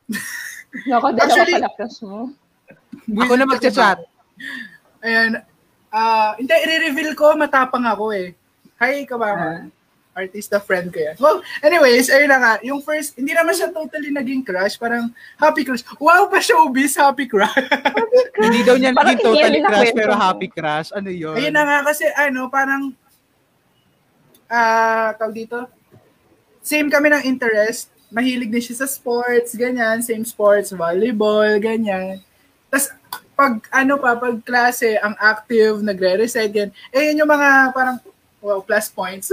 Nako, 0.92 1.08
dalawa 1.16 1.44
pala 1.48 1.70
crush 1.74 2.00
mo. 2.04 2.20
Ako 3.06 3.34
na 3.38 3.46
magchat-chat. 3.48 4.00
Ayan. 5.06 5.32
Ah, 5.94 6.36
hindi, 6.36 6.52
i-reveal 6.52 7.16
ko, 7.16 7.34
matapang 7.40 7.88
ako 7.88 8.12
eh. 8.12 8.36
Hi, 8.82 9.08
kabama. 9.08 9.72
Artista 10.16 10.64
friend 10.64 10.96
ko 10.96 11.00
yan. 11.00 11.16
Well, 11.20 11.44
anyways, 11.60 12.08
ayun 12.08 12.32
na 12.32 12.40
nga. 12.40 12.54
Yung 12.64 12.80
first, 12.80 13.20
hindi 13.20 13.36
naman 13.36 13.52
siya 13.52 13.72
totally 13.72 14.12
naging 14.16 14.48
crush. 14.48 14.80
Parang 14.80 15.12
happy 15.36 15.68
crush. 15.68 15.84
Wow, 16.00 16.32
pa 16.32 16.40
showbiz, 16.40 16.96
happy 16.96 17.28
crush. 17.28 17.52
Hindi 18.40 18.64
daw 18.64 18.80
niya 18.80 18.96
Parang 18.96 19.16
naging 19.16 19.28
totally 19.28 19.60
crush 19.60 19.92
pero 19.92 20.16
happy 20.16 20.48
crush. 20.48 20.96
Ano 20.96 21.12
yun? 21.12 21.36
ayun 21.36 21.52
na 21.52 21.64
nga 21.68 21.78
kasi 21.92 22.08
ano, 22.16 22.48
parang 22.48 22.96
ah, 24.50 25.14
tawag 25.18 25.36
dito, 25.36 25.70
same 26.66 26.90
kami 26.90 27.14
ng 27.14 27.24
interest. 27.30 27.94
Mahilig 28.10 28.50
din 28.50 28.64
siya 28.64 28.86
sa 28.86 28.88
sports, 28.90 29.54
ganyan. 29.54 30.02
Same 30.02 30.26
sports, 30.26 30.74
volleyball, 30.74 31.58
ganyan. 31.62 32.22
Tapos, 32.70 32.90
pag 33.36 33.60
ano 33.70 34.00
pa, 34.00 34.16
pag 34.16 34.40
klase, 34.42 34.96
ang 34.98 35.14
active, 35.20 35.84
nagre-recite, 35.84 36.54
yan. 36.54 36.70
Eh, 36.90 37.12
yun 37.12 37.26
yung 37.26 37.32
mga 37.32 37.76
parang, 37.76 37.98
wow, 38.40 38.64
plus 38.64 38.88
points. 38.90 39.30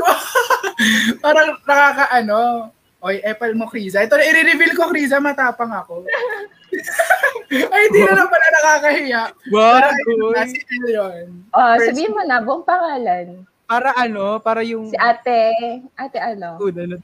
parang 1.25 1.57
nakaka-ano, 1.63 2.73
Oy, 3.03 3.19
epal 3.27 3.51
mo, 3.59 3.67
Kriza. 3.67 3.99
Ito, 3.99 4.15
i-reveal 4.15 4.79
ko, 4.79 4.87
Kriza, 4.87 5.19
matapang 5.19 5.75
ako. 5.75 6.07
Ay, 7.75 7.91
hindi 7.91 8.01
na 8.07 8.15
lang 8.15 8.31
pala 8.31 8.47
nakakahiya. 8.55 9.23
Kasi 10.39 10.57
ano 10.63 10.87
yun. 10.87 11.25
Oh, 11.51 11.75
First- 11.75 11.87
sabihin 11.91 12.15
mo 12.15 12.23
na, 12.23 12.39
buong 12.39 12.63
pangalan. 12.63 13.43
Para 13.73 13.97
ano, 13.97 14.37
para 14.37 14.61
yung... 14.61 14.93
Si 14.93 14.99
ate, 15.01 15.81
ate 15.97 16.21
ano? 16.21 16.61
Good, 16.61 16.77
ano, 16.85 17.01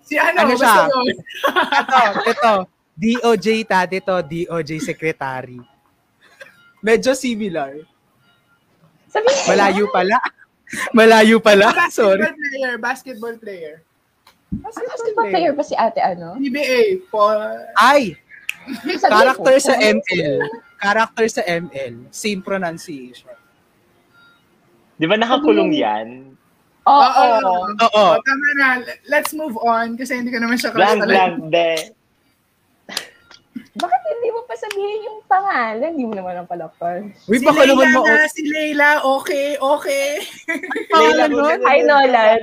Si 0.00 0.16
ano, 0.16 0.40
Ano 0.40 0.56
siya? 0.56 0.88
ito, 0.88 2.00
ito. 2.32 2.52
DOJ 2.96 3.68
tati 3.68 4.00
to, 4.00 4.16
DOJ 4.24 4.80
secretary. 4.80 5.60
Medyo 6.80 7.12
similar. 7.12 7.76
Sabihin 9.12 9.36
na. 9.36 9.48
Malayo 9.52 9.84
pala. 9.92 10.16
Malayo 10.96 11.36
pala. 11.44 11.68
Sorry. 11.92 12.24
Basketball 12.24 12.40
player, 12.48 12.74
basketball 12.80 13.36
player. 13.36 13.74
Basketball 14.48 15.28
player 15.28 15.52
ba 15.52 15.64
si 15.66 15.76
ate 15.76 16.00
ano? 16.00 16.40
PBA, 16.40 17.04
Paul. 17.12 17.68
Ay, 17.76 18.16
character 18.96 19.56
sa 19.60 19.76
ML. 19.76 20.40
Character 20.80 21.26
sa 21.28 21.42
ML. 21.44 22.08
Same 22.08 22.40
pronunciation. 22.40 23.43
Di 24.94 25.06
ba 25.10 25.18
nakakulong 25.18 25.74
yan? 25.74 26.34
Oo. 26.84 27.08
Oo. 27.08 27.54
Oo. 27.80 27.90
Oh, 27.96 28.12
tama 28.20 28.48
na. 28.60 28.68
Let's 29.08 29.32
move 29.32 29.56
on 29.58 29.96
kasi 29.96 30.20
hindi 30.20 30.30
ko 30.30 30.38
naman 30.38 30.60
siya 30.60 30.70
Blank, 30.70 31.00
crush 31.00 31.08
blank, 31.08 31.34
de. 31.48 31.70
Bakit 33.82 34.02
hindi 34.06 34.28
mo 34.30 34.40
pa 34.44 34.54
sabihin 34.54 35.00
yung 35.08 35.20
pangalan? 35.24 35.90
Hindi 35.96 36.04
mo 36.06 36.14
naman 36.14 36.34
ang 36.38 36.48
pala 36.48 36.68
crush. 36.76 37.10
Uy, 37.26 37.40
Si 37.40 37.44
baka 37.46 37.64
naman 37.64 37.88
Leila 37.88 37.98
mo... 37.98 38.06
na, 38.06 38.28
si 38.28 38.42
Leila, 38.46 38.88
okay, 39.02 39.48
okay. 39.58 40.06
Leila 40.92 41.24
nun? 41.26 41.58
Hi, 41.64 41.80
Nolan. 41.82 42.42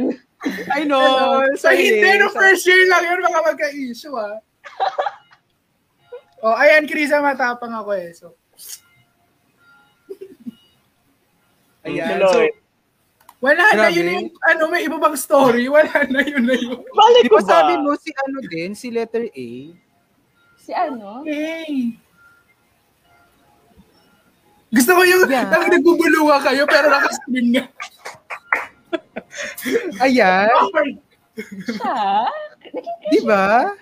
I 0.73 0.81
know. 0.89 1.45
So, 1.53 1.69
hindi, 1.69 2.17
no 2.17 2.33
first 2.33 2.65
year 2.65 2.89
lang 2.89 3.05
yun, 3.05 3.21
baka 3.21 3.39
magka-issue, 3.53 4.15
ah. 4.17 4.41
oh, 6.49 6.57
ayan, 6.57 6.89
Krisa, 6.89 7.21
matapang 7.21 7.77
ako 7.77 7.93
eh. 7.93 8.09
So, 8.17 8.33
Ayan. 11.91 12.07
Hello. 12.15 12.31
So, 12.31 12.39
wala 13.41 13.63
na 13.73 13.89
Grabe. 13.89 13.97
yun 13.97 14.07
yung, 14.07 14.27
ano, 14.53 14.63
may 14.69 14.85
iba 14.85 14.97
bang 15.01 15.17
story? 15.17 15.65
Wala 15.65 15.89
na 16.07 16.21
yun 16.21 16.45
na 16.45 16.55
yun. 16.55 16.77
Balik 17.01 17.25
ko 17.27 17.41
ba 17.41 17.43
ba? 17.43 17.49
sabi 17.49 17.73
mo 17.81 17.91
si 17.97 18.09
ano 18.13 18.37
din, 18.45 18.71
si 18.77 18.87
letter 18.93 19.25
A? 19.33 19.49
Si 20.61 20.71
ano? 20.71 21.25
Hey. 21.25 21.97
Gusto 24.71 24.93
ko 24.95 25.01
yung 25.03 25.25
Yeah. 25.27 25.49
yeah. 25.51 25.67
nagbubulunga 25.67 26.37
kayo 26.47 26.63
pero 26.69 26.87
nakascreen 26.87 27.47
nga. 27.59 27.65
Ayan. 30.05 30.47
Awkward. 30.53 30.95
Siya? 31.65 32.29
Naging 32.71 32.99
Di 33.09 33.19
ba? 33.25 33.73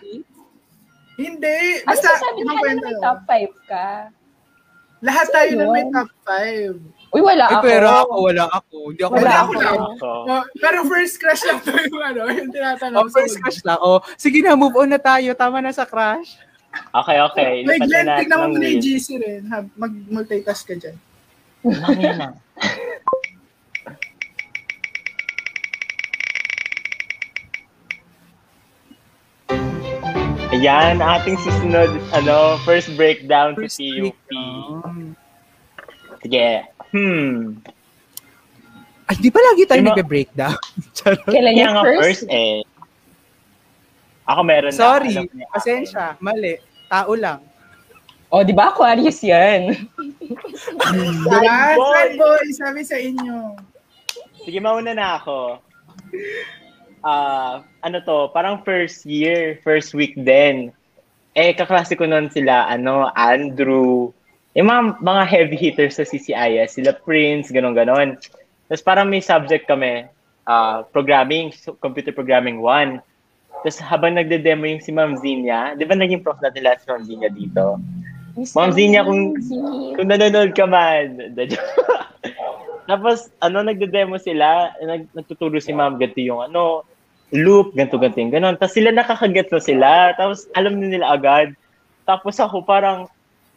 Hindi. 1.20 1.58
Ano 1.84 1.88
Basta, 1.94 2.10
sasabi 2.16 2.42
ibang 2.42 2.56
ka 2.58 2.62
kwento 2.64 2.80
na 2.80 2.90
may 2.90 3.04
top 3.04 3.20
5 3.28 3.70
ka? 3.70 3.88
Lahat 5.00 5.28
tayo 5.30 5.50
Sino 5.50 5.64
na 5.64 5.72
may 5.72 5.84
yun? 5.84 5.92
top 5.92 6.10
5. 6.28 7.10
Uy, 7.10 7.22
wala 7.26 7.44
Ay, 7.44 7.56
ako. 7.56 7.64
pero 7.66 7.88
ako, 7.90 8.16
wala 8.22 8.44
ako. 8.48 8.76
Hindi 8.86 9.02
ako 9.02 9.14
Wala 9.14 9.24
wala 9.24 9.34
ako. 9.34 9.52
ako. 9.52 9.74
Ako. 9.90 10.10
Oh, 10.30 10.44
pero 10.62 10.78
first 10.86 11.16
crush 11.18 11.44
lang 11.44 11.58
to 11.60 11.72
yung 11.74 12.04
ano, 12.06 12.22
yung 12.30 12.52
tinatanong. 12.52 13.00
Oh, 13.00 13.10
first 13.10 13.36
crush 13.40 13.60
lang. 13.64 13.80
Oh, 13.80 13.98
sige 14.14 14.40
na, 14.40 14.54
move 14.54 14.76
on 14.76 14.88
na 14.88 15.02
tayo. 15.02 15.34
Tama 15.34 15.58
na 15.58 15.72
sa 15.72 15.84
crush. 15.84 16.38
Okay, 16.94 17.18
okay. 17.18 17.52
Wait, 17.66 17.82
Glenn, 17.82 18.14
tignan 18.14 18.38
mo 18.38 18.46
ng 18.46 18.54
muna 18.54 18.68
yung. 18.70 18.84
GC 18.84 19.08
rin. 19.18 19.42
Mag-multitask 19.74 20.70
ka 20.70 20.78
dyan. 20.78 20.94
Mamaya 21.66 22.14
na. 22.14 22.28
Ayan, 30.60 31.00
ating 31.00 31.40
susunod, 31.40 31.88
ano, 32.12 32.60
first 32.68 32.92
breakdown 32.94 33.56
First 33.56 33.80
sa 33.80 33.84
PUP. 33.96 34.12
breakdown. 34.28 35.16
Sige. 36.20 36.50
Hmm. 36.92 37.64
Ay, 39.08 39.16
di 39.18 39.32
ba 39.32 39.40
lagi 39.42 39.64
tayo 39.64 39.80
mga- 39.80 39.88
nagbe-breakdown? 39.96 40.60
Kailan 41.32 41.56
yung 41.56 41.72
nga 41.72 41.84
first? 41.88 42.02
first 42.04 42.24
eh. 42.28 42.60
Ako 44.28 44.40
meron 44.44 44.70
na. 44.70 44.78
Sorry, 44.78 45.16
alam 45.16 45.32
niya. 45.32 45.48
pasensya, 45.50 46.06
mali. 46.20 46.60
Tao 46.86 47.16
lang. 47.16 47.40
Oh, 48.28 48.44
di 48.44 48.52
ba 48.52 48.70
Aquarius 48.70 49.24
yan? 49.24 49.74
Diba? 51.26 51.40
boy. 51.74 51.96
Sad 51.96 52.12
boy, 52.14 52.46
sabi 52.54 52.82
sa 52.84 53.00
inyo. 53.00 53.56
Sige, 54.44 54.60
mauna 54.60 54.92
na 54.92 55.18
ako. 55.18 55.58
Ah, 57.00 57.64
ano 57.80 58.04
to, 58.04 58.28
parang 58.36 58.60
first 58.68 59.08
year, 59.08 59.56
first 59.64 59.96
week 59.96 60.20
din. 60.20 60.76
Eh, 61.32 61.56
kaklase 61.56 61.96
ko 61.96 62.04
nun 62.04 62.28
sila, 62.28 62.68
ano, 62.68 63.08
Andrew, 63.16 64.12
yung 64.58 64.68
mga, 64.68 65.00
mga 65.00 65.24
heavy 65.24 65.56
hitters 65.56 65.96
sa 65.96 66.04
CCIS, 66.04 66.76
sila 66.76 66.92
Prince, 66.92 67.54
ganon-ganon. 67.56 68.20
Tapos 68.68 68.84
parang 68.84 69.08
may 69.08 69.24
subject 69.24 69.64
kami, 69.64 70.12
ah, 70.44 70.84
programming, 70.92 71.56
so, 71.56 71.78
computer 71.80 72.12
programming 72.12 72.60
1. 72.60 73.00
Tapos 73.64 73.80
habang 73.80 74.20
nagde-demo 74.20 74.68
yung 74.68 74.84
si 74.84 74.92
Ma'am 74.92 75.16
Zinia, 75.20 75.76
di 75.80 75.88
ba 75.88 75.96
naging 75.96 76.20
prof 76.20 76.40
natin 76.44 76.68
lahat 76.68 76.84
si 76.84 76.88
Ma'am 76.92 77.04
Zinia 77.08 77.30
dito? 77.32 77.80
Ma'am 78.56 78.72
Zinia, 78.76 79.08
kung- 79.08 79.36
Kung 79.96 80.08
nanonood 80.08 80.52
ka 80.52 80.68
man. 80.68 81.16
Tapos, 82.90 83.30
ano, 83.38 83.62
nagde-demo 83.62 84.18
sila, 84.18 84.74
nag, 84.82 85.14
nagtuturo 85.14 85.62
si 85.62 85.70
ma'am, 85.70 86.02
ganito 86.02 86.26
yung 86.26 86.42
ano, 86.42 86.89
loop, 87.32 87.78
ganito, 87.78 88.02
ganito 88.02 88.22
ganon. 88.34 88.58
Tapos 88.58 88.74
sila 88.74 88.90
nakakaget 88.90 89.48
na 89.54 89.62
sila, 89.62 89.90
tapos 90.18 90.50
alam 90.58 90.78
na 90.82 90.88
nila 90.90 91.14
agad. 91.14 91.54
Tapos 92.06 92.42
ako 92.42 92.66
parang, 92.66 93.06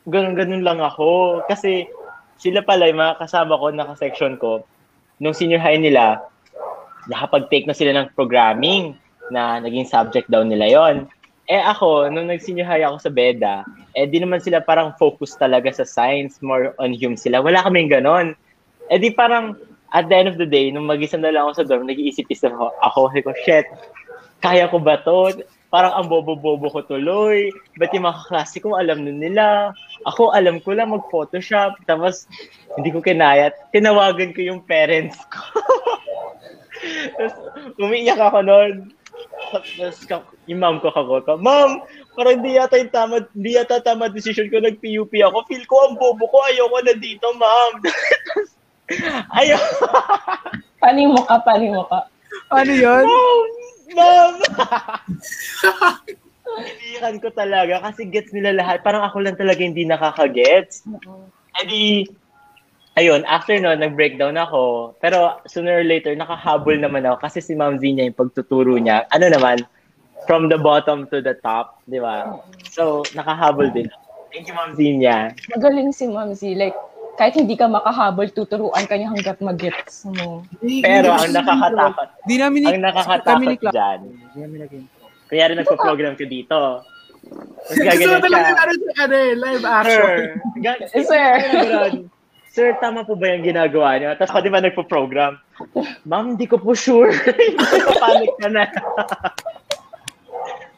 ganon-ganon 0.06 0.66
lang 0.66 0.82
ako. 0.82 1.40
Kasi 1.46 1.86
sila 2.36 2.60
pala, 2.60 2.90
yung 2.90 3.00
mga 3.00 3.22
kasama 3.22 3.56
ko, 3.56 3.70
naka-section 3.70 4.34
ko, 4.36 4.66
nung 5.22 5.32
senior 5.32 5.62
high 5.62 5.78
nila, 5.78 6.20
nakapag-take 7.06 7.66
na 7.66 7.76
sila 7.76 7.94
ng 7.94 8.10
programming 8.14 8.98
na 9.30 9.62
naging 9.62 9.86
subject 9.86 10.28
daw 10.28 10.42
nila 10.42 10.66
yon. 10.68 10.96
Eh 11.50 11.58
ako, 11.58 12.10
nung 12.10 12.30
nag-senior 12.30 12.66
high 12.66 12.84
ako 12.86 12.96
sa 13.02 13.10
BEDA, 13.10 13.56
eh 13.94 14.06
di 14.06 14.18
naman 14.22 14.38
sila 14.42 14.62
parang 14.62 14.94
focus 14.98 15.34
talaga 15.38 15.70
sa 15.70 15.86
science, 15.86 16.38
more 16.42 16.74
on 16.78 16.94
hum 16.94 17.18
sila. 17.18 17.42
Wala 17.42 17.62
kaming 17.66 17.90
ganon. 17.90 18.34
Eh 18.90 18.98
di 18.98 19.10
parang, 19.14 19.54
at 19.92 20.08
the 20.08 20.16
end 20.16 20.28
of 20.32 20.40
the 20.40 20.48
day, 20.48 20.72
nung 20.72 20.88
mag-isa 20.88 21.20
na 21.20 21.28
lang 21.28 21.44
ako 21.44 21.52
sa 21.60 21.66
dorm, 21.68 21.84
nag-iisip-isip 21.84 22.48
ako, 22.48 22.72
ako, 22.80 23.00
sabi 23.12 23.22
ko, 23.28 23.32
shit, 23.44 23.66
kaya 24.40 24.64
ko 24.72 24.80
ba 24.80 24.96
to? 25.04 25.44
Parang 25.68 25.92
ang 25.96 26.08
bobo-bobo 26.08 26.68
ko 26.68 26.80
tuloy. 26.84 27.52
Ba't 27.76 27.92
yung 27.92 28.08
mga 28.08 28.44
ko 28.60 28.76
alam 28.76 29.04
nun 29.04 29.20
nila? 29.20 29.72
Ako, 30.08 30.32
alam 30.32 30.60
ko 30.60 30.76
lang 30.76 30.92
mag-photoshop. 30.92 31.80
Tapos, 31.88 32.28
hindi 32.76 32.92
ko 32.92 33.04
kinayat. 33.04 33.72
Tinawagan 33.72 34.32
ko 34.32 34.40
yung 34.40 34.60
parents 34.64 35.16
ko. 35.28 35.40
Tapos, 37.16 37.36
umiiyak 37.80 38.20
ako 38.20 38.38
nun. 38.44 38.72
Tapos, 39.52 39.96
yung 40.48 40.60
mom 40.60 40.76
ko 40.80 40.88
kakot 40.88 41.24
pa, 41.28 41.36
Mom, 41.36 41.84
parang 42.16 42.40
di 42.40 42.56
yata 42.56 42.80
yung 42.80 42.92
tama, 42.92 43.16
di 43.36 43.54
yata 43.56 43.84
tama 43.84 44.08
decision 44.08 44.48
ko, 44.48 44.60
nag-PUP 44.60 45.12
ako. 45.20 45.44
Feel 45.48 45.64
ko 45.68 45.76
ang 45.88 45.94
bobo 46.00 46.24
ko, 46.32 46.40
ayoko 46.48 46.80
na 46.80 46.94
dito, 46.96 47.28
mom. 47.36 47.72
Ayaw. 49.32 49.60
Paano 50.82 50.98
yung 50.98 51.14
mukha? 51.14 51.36
Paano 51.42 51.62
yung 51.62 51.78
mukha? 51.78 52.00
Ano 52.50 52.72
yun? 52.72 53.04
Mom! 53.06 53.46
Mom! 53.94 54.34
Iniikan 56.52 57.16
ko 57.24 57.28
talaga 57.32 57.80
kasi 57.80 58.08
gets 58.08 58.34
nila 58.34 58.52
lahat. 58.52 58.84
Parang 58.84 59.06
ako 59.06 59.24
lang 59.24 59.36
talaga 59.38 59.62
hindi 59.62 59.88
nakaka-gets. 59.88 60.84
Eh 61.62 61.64
di, 61.64 61.82
ayun, 63.00 63.24
after 63.24 63.56
nun, 63.56 63.80
nag-breakdown 63.80 64.36
ako. 64.36 64.92
Pero 65.00 65.40
sooner 65.48 65.80
or 65.80 65.86
later, 65.86 66.12
nakahabol 66.12 66.76
naman 66.76 67.08
ako 67.08 67.24
kasi 67.24 67.40
si 67.40 67.56
Ma'am 67.56 67.80
Zina 67.80 68.04
yung 68.04 68.18
pagtuturo 68.18 68.76
niya. 68.76 69.08
Ano 69.12 69.32
naman, 69.32 69.64
from 70.28 70.52
the 70.52 70.58
bottom 70.60 71.08
to 71.08 71.24
the 71.24 71.34
top, 71.40 71.80
di 71.88 71.98
ba? 71.98 72.36
So, 72.68 73.02
nakahabol 73.16 73.72
din 73.72 73.88
ako. 73.88 74.02
Thank 74.32 74.48
you, 74.48 74.56
Ma'am 74.56 74.72
Zina. 74.76 75.36
Magaling 75.52 75.92
si 75.92 76.08
Ma'am 76.08 76.32
Z. 76.32 76.56
Like, 76.56 76.76
kahit 77.14 77.34
hindi 77.34 77.54
ka 77.54 77.66
makahabol, 77.66 78.26
tuturuan 78.26 78.84
ka 78.84 78.94
niya 78.94 79.08
hanggat 79.08 79.36
mag-gets 79.38 80.08
mo. 80.08 80.42
Pero 80.58 81.12
ang 81.12 81.28
nakakatakot, 81.28 82.08
Di 82.24 82.36
namin 82.36 82.58
ni- 82.60 82.70
ang 82.70 82.82
nakakatakot 82.82 83.58
dyan, 83.62 83.98
Di 84.28 84.38
namin 84.38 84.58
naging- 84.60 84.88
kaya 85.26 85.44
rin 85.48 85.56
nagpo-program 85.58 86.14
ko 86.14 86.24
dito. 86.24 86.60
Tapos 87.22 87.70
Gusto 87.70 87.84
gaganon 87.86 88.12
mo 88.12 88.20
talaga 88.20 88.42
siya. 88.42 88.56
ano, 88.58 88.72
ano, 88.98 89.14
eh, 89.14 89.32
live 89.34 89.64
action. 89.64 90.18
Sir, 90.90 91.04
sir. 91.10 91.32
Ganon. 91.48 91.94
Sir, 92.50 92.68
tama 92.76 93.00
po 93.00 93.14
ba 93.14 93.30
yung 93.30 93.40
ginagawa 93.42 93.96
niyo? 93.96 94.12
Tapos 94.12 94.28
ako 94.28 94.40
di 94.42 94.50
ba 94.50 94.60
nagpo-program? 94.60 95.32
Ma'am, 96.04 96.36
hindi 96.36 96.44
ko 96.44 96.58
po 96.58 96.74
sure. 96.74 97.08
Papanik 97.88 98.32
ka 98.36 98.48
na. 98.50 98.68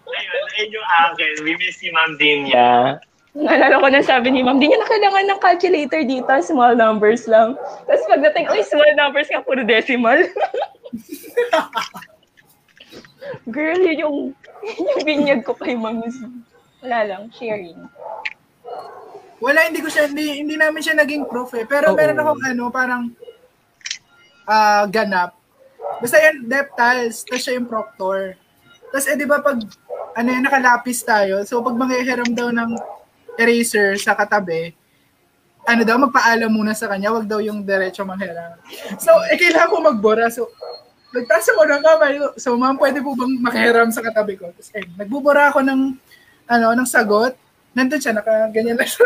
ayun, 0.06 0.42
ayun 0.54 0.70
yung 0.70 0.88
akin. 1.04 1.32
We 1.42 1.52
miss 1.56 1.74
si 1.76 1.90
Ma'am 1.90 2.14
Dinya. 2.14 2.98
Naalala 3.34 3.82
ko 3.82 3.88
na 3.90 3.98
sabi 3.98 4.30
ni 4.30 4.46
ma'am, 4.46 4.62
di 4.62 4.70
niya 4.70 4.78
na 4.78 4.86
kailangan 4.86 5.26
ng 5.26 5.42
calculator 5.42 6.00
dito, 6.06 6.30
small 6.38 6.78
numbers 6.78 7.26
lang. 7.26 7.58
Tapos 7.82 8.06
pagdating, 8.06 8.46
uy, 8.46 8.62
small 8.62 8.94
numbers 8.94 9.26
ka, 9.26 9.42
puro 9.42 9.66
decimal. 9.66 10.22
Girl, 13.50 13.82
yun 13.82 13.98
yung, 13.98 14.18
yun 14.62 14.86
yung 14.86 15.02
binyag 15.02 15.42
ko 15.42 15.58
kay 15.58 15.74
ma'am. 15.74 15.98
Wala 16.86 16.98
lang, 17.02 17.22
sharing. 17.34 17.90
Wala, 19.42 19.66
hindi 19.66 19.82
ko 19.82 19.90
siya, 19.90 20.06
hindi, 20.06 20.38
hindi 20.38 20.54
namin 20.54 20.78
siya 20.78 20.94
naging 20.94 21.26
proof 21.26 21.58
eh. 21.58 21.66
Pero 21.66 21.90
Oo. 21.90 21.98
meron 21.98 22.22
akong 22.22 22.42
ano, 22.46 22.64
parang 22.70 23.02
ah 24.46 24.86
ganap. 24.86 25.34
Basta 25.98 26.22
yan, 26.22 26.46
Deptiles, 26.46 27.26
tapos 27.26 27.42
siya 27.42 27.58
yung 27.58 27.66
proctor. 27.66 28.38
Tapos 28.94 29.10
eh, 29.10 29.18
di 29.18 29.26
ba 29.26 29.42
pag, 29.42 29.58
ano 30.14 30.28
yun, 30.30 30.44
nakalapis 30.46 31.02
tayo, 31.02 31.42
so 31.42 31.58
pag 31.66 31.74
manghihiram 31.74 32.30
daw 32.30 32.54
ng 32.54 32.78
eraser 33.38 33.98
sa 33.98 34.14
katabi, 34.14 34.74
ano 35.64 35.82
daw, 35.82 35.96
magpaalam 35.96 36.52
muna 36.52 36.76
sa 36.76 36.92
kanya, 36.92 37.08
wag 37.12 37.24
daw 37.24 37.40
yung 37.40 37.64
diretso 37.64 38.04
manghiram. 38.04 38.60
So, 39.00 39.10
eh, 39.32 39.36
kailangan 39.40 39.72
ko 39.72 39.76
magbura. 39.80 40.28
So, 40.28 40.52
nagtaas 41.14 41.46
ako 41.54 41.62
ng 41.64 41.82
kamay. 41.82 42.12
So, 42.36 42.58
ma'am, 42.60 42.76
pwede 42.76 43.00
po 43.00 43.16
bang 43.16 43.32
makihiram 43.40 43.88
sa 43.88 44.04
katabi 44.04 44.36
ko? 44.36 44.52
Tapos, 44.52 44.68
eh, 44.76 44.84
nagbubura 44.98 45.48
ako 45.48 45.64
ng, 45.64 45.80
ano, 46.52 46.66
ng 46.76 46.88
sagot. 46.88 47.32
Nandun 47.72 47.98
siya, 48.02 48.12
nakaganyan 48.12 48.76
lang 48.76 48.90
siya. 48.90 49.04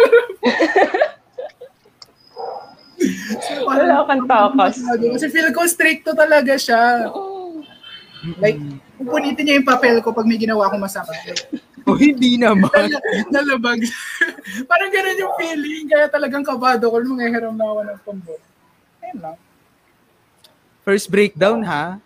so, 3.39 3.64
Wala 3.70 4.05
kang 4.05 4.26
takas. 4.26 4.83
Kasi 4.83 5.26
feel 5.31 5.55
ko 5.55 5.62
stricto 5.64 6.11
talaga 6.12 6.59
siya. 6.59 7.07
Like, 8.43 8.59
pupunitin 8.99 9.47
niya 9.47 9.57
yung 9.62 9.68
papel 9.68 10.03
ko 10.03 10.11
pag 10.11 10.26
may 10.26 10.43
ginawa 10.43 10.66
akong 10.66 10.83
masama. 10.83 11.14
O 11.89 11.97
hindi 11.97 12.36
naman. 12.36 12.68
Nal- 12.70 13.01
Nalabag. 13.32 13.80
Parang 14.64 14.91
ganun 14.91 15.16
yung 15.18 15.34
feeling. 15.34 15.84
Kaya 15.86 16.07
talagang 16.07 16.45
kabado 16.45 16.86
ko 16.86 17.01
nung 17.01 17.16
manghihiram 17.16 17.55
na 17.55 17.64
ako 17.64 17.80
ng 17.82 18.01
pambot. 18.05 18.41
Ayun 19.01 19.18
lang. 19.18 19.36
First 20.82 21.09
breakdown, 21.09 21.61
ha? 21.62 21.97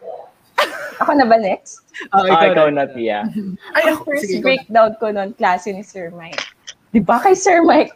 Ako 0.99 1.13
na 1.13 1.27
ba 1.27 1.35
next? 1.35 1.83
Ah, 2.09 2.23
Ah, 2.23 2.47
ikaw 2.47 2.71
na, 2.71 2.87
Tia. 2.87 3.27
Ay, 3.75 3.91
ako, 3.91 4.07
first 4.07 4.23
sige, 4.25 4.39
ikaw. 4.39 4.45
breakdown 4.45 4.91
ko 4.99 5.07
noon, 5.11 5.31
klase 5.35 5.71
ni 5.71 5.83
Sir 5.83 6.11
Mike. 6.11 6.39
Di 6.91 7.01
ba 7.01 7.19
kay 7.19 7.35
Sir 7.35 7.63
Mike? 7.63 7.91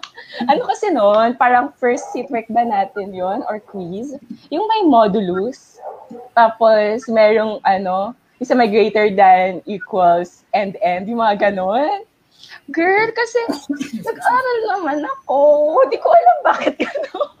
ano 0.50 0.60
kasi 0.64 0.88
noon, 0.88 1.36
parang 1.36 1.68
first 1.74 2.08
seatwork 2.10 2.48
ba 2.48 2.62
natin 2.62 3.12
yon 3.12 3.44
or 3.44 3.60
quiz? 3.60 4.16
Yung 4.48 4.64
may 4.66 4.82
modulus. 4.82 5.76
Tapos, 6.32 7.04
merong 7.06 7.60
ano, 7.62 8.16
isa 8.40 8.52
may 8.52 8.68
greater 8.68 9.08
than 9.08 9.64
equals 9.64 10.44
and 10.52 10.76
end, 10.84 11.08
yung 11.08 11.24
mga 11.24 11.50
ganon. 11.50 12.04
Girl, 12.68 13.08
kasi 13.14 13.38
nag-aral 14.02 14.58
naman 14.76 14.98
ako. 15.18 15.38
Hindi 15.86 15.98
ko 16.02 16.08
alam 16.10 16.36
bakit 16.42 16.74
gano'n. 16.76 17.34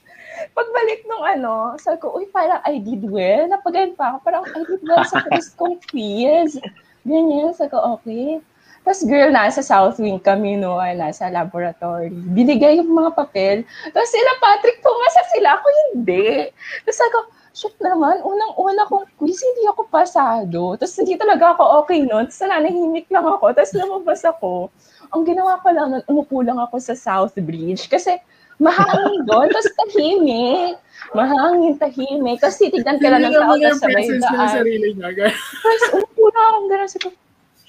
Pagbalik 0.56 1.02
nung 1.06 1.24
ano, 1.26 1.74
sabi 1.82 1.98
ko, 1.98 2.14
uy, 2.14 2.26
parang 2.30 2.62
I 2.62 2.78
did 2.78 3.02
well. 3.06 3.50
Napagayon 3.50 3.98
pa 3.98 4.14
ako, 4.14 4.16
parang 4.22 4.44
I 4.46 4.62
did 4.64 4.82
well 4.86 5.04
sa 5.04 5.22
first 5.28 5.58
kong 5.58 5.82
quiz. 5.90 6.56
Ganyan, 7.02 7.54
sabi 7.54 7.74
ko, 7.74 7.98
okay. 7.98 8.38
Tapos 8.86 9.04
girl, 9.04 9.28
nasa 9.28 9.60
South 9.60 10.00
Wing 10.00 10.22
kami, 10.22 10.56
no, 10.56 10.80
ay, 10.80 10.96
nasa 10.96 11.28
laboratory. 11.28 12.08
Binigay 12.08 12.80
yung 12.80 12.88
mga 12.88 13.12
papel. 13.18 13.56
Tapos 13.92 14.08
sila, 14.08 14.30
Patrick, 14.40 14.80
pumasa 14.80 15.22
sila. 15.34 15.60
Ako 15.60 15.66
hindi. 15.92 16.48
Tapos 16.86 16.96
sabi 16.96 17.10
ko, 17.12 17.20
shit 17.54 17.74
naman, 17.80 18.20
unang-una 18.22 18.84
kong 18.88 19.06
quiz, 19.16 19.38
hindi 19.40 19.68
ako 19.68 19.88
pasado. 19.88 20.76
Tapos 20.76 20.94
hindi 20.98 21.14
talaga 21.16 21.56
ako 21.56 21.84
okay 21.84 22.04
nun. 22.04 22.28
Tapos 22.28 22.40
nananahimik 22.44 23.06
lang 23.08 23.26
ako. 23.26 23.52
Tapos 23.52 23.72
lumabas 23.74 24.22
ako. 24.24 24.72
Ang 25.14 25.22
ginawa 25.24 25.60
ko 25.64 25.68
lang 25.72 25.86
nun, 25.92 26.04
umupo 26.08 26.44
lang 26.44 26.60
ako 26.60 26.76
sa 26.80 26.94
South 26.94 27.34
Bridge. 27.38 27.88
Kasi 27.88 28.20
mahangin 28.60 29.24
doon, 29.24 29.48
tapos 29.54 29.70
tahimik. 29.86 30.76
Mahangin, 31.16 31.74
tahimik. 31.80 32.38
Tapos 32.42 32.58
titignan 32.60 32.98
ka 33.00 33.08
lang 33.08 33.28
ng 33.28 33.34
tao, 33.34 33.54
tapos 33.56 33.80
sabay 33.80 34.06
daan. 34.18 34.48
sarili 34.52 34.88
niya. 34.96 35.32
Tapos 35.32 35.82
umupo 35.96 36.22
na 36.32 36.40
akong 36.52 36.68
gano'n. 36.68 36.90
Sabi 36.90 37.08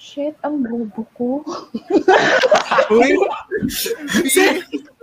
shit, 0.00 0.34
ang 0.42 0.64
bobo 0.64 1.06
ko. 1.14 1.30
Uy! 2.90 3.14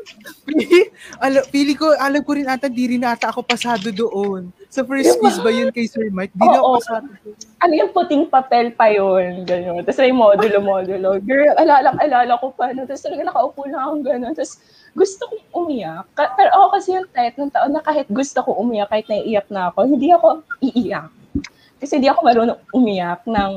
alam, 1.18 1.43
pili 1.47 1.74
ko, 1.74 1.91
alam 1.93 2.22
ko 2.22 2.32
rin 2.34 2.45
ata, 2.45 2.68
di 2.68 2.95
rin 2.95 3.03
ata 3.03 3.30
ako 3.30 3.41
pasado 3.41 3.89
doon. 3.89 4.49
Sa 4.68 4.84
first 4.84 5.16
Diba? 5.16 5.20
quiz 5.22 5.38
ba 5.39 5.49
yun 5.49 5.70
kay 5.70 5.86
Sir 5.86 6.08
Mike? 6.10 6.32
Di 6.32 6.43
na 6.43 6.60
ako 6.60 6.70
pasado 6.78 7.08
doon. 7.24 7.36
ano 7.58 7.74
yung 7.74 7.91
puting 7.91 8.24
papel 8.28 8.72
pa 8.72 8.88
yun, 8.88 9.41
gano'n. 9.43 9.82
Tapos 9.82 9.97
may 9.97 10.14
modulo-modulo. 10.14 11.10
Girl, 11.22 11.55
alala, 11.55 11.89
alala 11.97 12.34
ko 12.38 12.51
pa. 12.51 12.70
No? 12.70 12.86
Tapos 12.86 13.01
talaga 13.01 13.24
nakaupo 13.26 13.66
lang 13.66 13.82
akong 13.82 14.03
gano'n. 14.05 14.34
Tapos 14.34 14.62
gusto 14.93 15.22
kong 15.26 15.43
umiyak. 15.55 16.05
Ka- 16.14 16.34
pero 16.34 16.49
ako 16.51 16.68
kasi 16.74 16.88
yung 16.93 17.08
type 17.10 17.36
ng 17.36 17.49
taon 17.49 17.72
na 17.72 17.82
kahit 17.82 18.08
gusto 18.08 18.39
ko 18.41 18.51
umiyak, 18.55 18.88
kahit 18.88 19.08
naiiyak 19.08 19.47
na 19.49 19.70
ako, 19.70 19.80
hindi 19.86 20.10
ako 20.10 20.28
iiyak. 20.60 21.10
Kasi 21.78 21.97
hindi 21.97 22.10
ako 22.10 22.20
marunong 22.24 22.60
umiyak 22.72 23.22
ng 23.26 23.53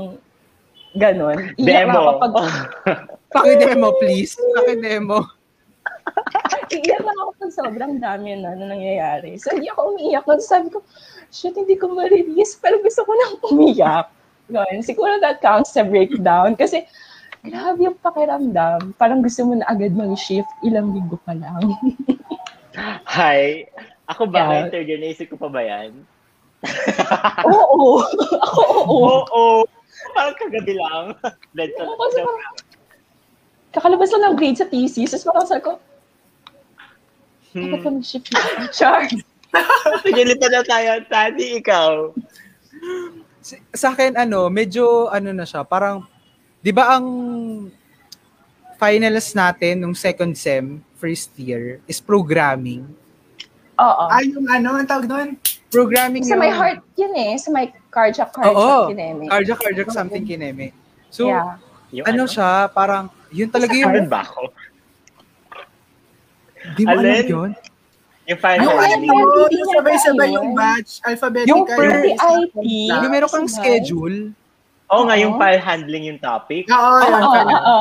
gano'n. 0.92 1.38
Iiyak 1.56 1.86
na 1.86 1.92
Demo. 1.94 2.18
pag, 2.18 2.32
Pakidemo, 3.30 3.94
please. 3.96 4.34
Pakidemo. 4.56 5.22
Iiyak 6.70 7.02
na 7.02 7.12
ako 7.18 7.30
pag 7.36 7.52
sobrang 7.52 7.94
dami 7.98 8.38
na, 8.38 8.54
na 8.54 8.70
nangyayari. 8.70 9.36
So 9.36 9.50
hindi 9.54 9.66
ako 9.70 9.96
umiiyak. 9.96 10.24
Tapos 10.26 10.46
sabi 10.46 10.68
ko, 10.70 10.78
shit, 11.34 11.54
hindi 11.54 11.74
ko 11.74 11.90
ma-release. 11.90 12.58
Pero 12.62 12.78
gusto 12.78 13.02
ko 13.02 13.12
nang 13.14 13.34
umiyak. 13.50 14.06
Yun, 14.50 14.82
siguro 14.82 15.18
that 15.22 15.38
counts 15.38 15.74
sa 15.74 15.86
breakdown. 15.86 16.58
Kasi, 16.58 16.82
grabe 17.46 17.86
yung 17.86 17.98
pakiramdam. 18.02 18.94
Parang 18.98 19.22
gusto 19.22 19.46
mo 19.46 19.54
na 19.58 19.66
agad 19.70 19.94
mag-shift. 19.94 20.50
Ilang 20.66 20.90
linggo 20.94 21.18
pa 21.22 21.38
lang. 21.38 21.62
Hi. 23.14 23.66
Ako 24.10 24.26
ba? 24.26 24.66
Yeah. 24.66 24.74
Third 24.74 24.90
year, 24.90 24.98
naisip 24.98 25.30
ko 25.30 25.38
pa 25.38 25.48
ba 25.50 25.62
yan? 25.62 26.02
oo. 27.46 28.02
Ako, 28.46 28.60
oo. 28.90 28.98
Oo. 29.22 29.44
Parang 30.14 30.36
kagabi 30.38 30.74
lang. 30.74 31.14
Kasi 31.56 32.18
parang, 32.26 32.54
kakalabas 33.70 34.10
lang 34.10 34.22
ng 34.30 34.36
grade 34.36 34.58
sa 34.58 34.66
thesis. 34.66 35.10
Tapos 35.10 35.26
parang 35.26 35.46
sabi 35.46 35.62
ko, 35.62 35.72
dapat 37.50 37.78
ka 37.82 37.88
Hmm. 37.88 37.94
mag-shift 37.98 38.26
na. 38.30 38.40
Char. 38.76 39.02
Sige, 40.06 40.22
na 40.22 40.62
tayo. 40.62 40.90
Tati, 41.10 41.58
ikaw. 41.58 42.14
Sa 43.74 43.90
akin, 43.90 44.14
ano, 44.14 44.46
medyo, 44.46 45.10
ano 45.10 45.34
na 45.34 45.42
siya, 45.42 45.66
parang, 45.66 46.06
di 46.62 46.70
ba 46.70 46.94
ang 46.94 47.06
finals 48.78 49.34
natin 49.34 49.82
nung 49.82 49.96
second 49.98 50.32
sem, 50.38 50.78
first 50.94 51.34
year, 51.34 51.82
is 51.84 51.98
programming. 51.98 52.86
Oo. 53.80 54.04
Ay, 54.06 54.30
yung 54.30 54.46
ano, 54.46 54.78
ang 54.78 54.86
tawag 54.86 55.08
doon? 55.08 55.28
Programming 55.70 56.22
Sa 56.22 56.34
yung- 56.34 56.42
may 56.42 56.52
heart 56.52 56.82
yun 56.94 57.14
eh. 57.14 57.32
Sa 57.34 57.48
may 57.50 57.70
cardiac, 57.90 58.30
cardiac, 58.30 58.54
Oo. 58.54 58.90
kineme. 58.94 59.26
Cardiac, 59.26 59.58
cardiac, 59.58 59.90
something 59.90 60.22
kineme. 60.22 60.70
So, 61.10 61.26
yeah. 61.26 61.58
Yung 61.90 62.06
ano 62.06 62.22
siya, 62.30 62.70
parang, 62.70 63.10
yun 63.30 63.48
talaga 63.48 63.70
Sa 63.70 63.78
yung, 63.78 63.90
hard 63.90 64.06
ba 64.06 64.20
ako? 64.20 64.42
di 66.70 66.82
mo 66.82 66.92
alam 66.92 67.04
Alin? 67.06 67.26
yun? 67.26 67.50
Yung 68.26 68.38
final 68.38 68.62
Yung 68.62 68.78
ano, 68.78 69.14
yung 69.48 69.68
sabay-sabay 69.72 70.28
yung 70.30 70.50
batch, 70.52 70.90
alphabetical. 71.02 71.50
Yung 71.50 71.62
per- 71.64 72.04
PIP. 72.04 72.54
Yung 72.86 73.08
meron 73.08 73.30
kang 73.30 73.48
schedule, 73.48 74.30
Oo 74.86 75.06
nga, 75.06 75.14
yung 75.14 75.34
file 75.36 75.58
handling 75.58 76.04
yung 76.04 76.18
topic. 76.18 76.66
Oo, 76.66 76.98
Oo, 76.98 76.98
yun. 77.00 77.46
oo. 77.48 77.78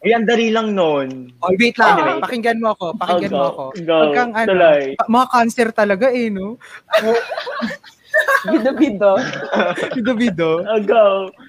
Ay, 0.00 0.12
ang 0.12 0.22
dali 0.22 0.52
lang 0.52 0.70
nun. 0.70 1.34
Oh, 1.40 1.50
wait 1.50 1.74
lang. 1.74 1.96
Anyway. 1.96 2.20
Pakinggan 2.20 2.58
mo 2.60 2.68
ako. 2.70 2.86
Pakinggan 2.94 3.30
Oh, 3.30 3.34
mo 3.34 3.40
go. 3.40 3.48
ako. 3.48 3.64
Go. 3.82 3.96
Huwag 3.96 4.14
kang 4.14 4.32
ano, 4.32 4.48
Tuloy. 4.48 4.82
pa- 4.94 5.08
mga 5.08 5.26
cancer 5.32 5.68
talaga 5.72 6.06
eh, 6.08 6.28
no? 6.28 6.54
Bido-bido. 8.46 9.12
Bido-bido. 9.90 10.50
Oh, 10.62 10.78
go. 10.86 11.06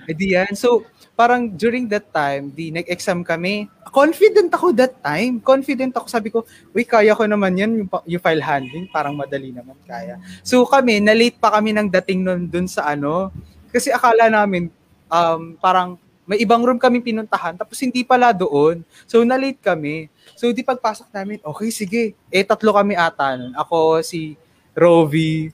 Eh 0.07 0.15
di 0.15 0.33
yan. 0.33 0.49
So, 0.53 0.81
parang 1.15 1.47
during 1.47 1.87
that 1.87 2.11
time, 2.11 2.51
di 2.51 2.69
nag-exam 2.75 3.23
kami. 3.23 3.71
Confident 3.89 4.51
ako 4.51 4.75
that 4.75 4.99
time. 4.99 5.39
Confident 5.39 5.95
ako. 5.95 6.05
Sabi 6.11 6.27
ko, 6.29 6.43
uy, 6.75 6.83
kaya 6.83 7.15
ko 7.15 7.23
naman 7.23 7.55
yan. 7.55 7.71
Yung, 7.79 7.89
yung 8.05 8.21
file 8.21 8.43
handling, 8.43 8.91
parang 8.91 9.15
madali 9.15 9.55
naman 9.55 9.79
kaya. 9.87 10.19
So 10.43 10.67
kami, 10.67 10.99
na-late 10.99 11.39
pa 11.39 11.55
kami 11.55 11.71
ng 11.71 11.87
dating 11.87 12.21
nun 12.21 12.41
dun 12.51 12.67
sa 12.67 12.91
ano. 12.91 13.31
Kasi 13.71 13.95
akala 13.95 14.27
namin, 14.27 14.67
um, 15.07 15.55
parang 15.57 15.95
may 16.25 16.41
ibang 16.41 16.65
room 16.65 16.81
kami 16.81 17.05
pinuntahan, 17.05 17.53
tapos 17.53 17.77
hindi 17.85 18.01
pala 18.01 18.33
doon. 18.33 18.81
So, 19.05 19.21
na-late 19.21 19.61
kami. 19.61 20.09
So, 20.33 20.49
di 20.49 20.65
pagpasok 20.65 21.13
namin, 21.13 21.37
okay, 21.45 21.69
sige. 21.69 22.17
Eh, 22.33 22.41
tatlo 22.41 22.73
kami 22.73 22.97
ata 22.97 23.37
nun. 23.37 23.53
Ako, 23.53 24.01
si 24.01 24.33
Rovi, 24.73 25.53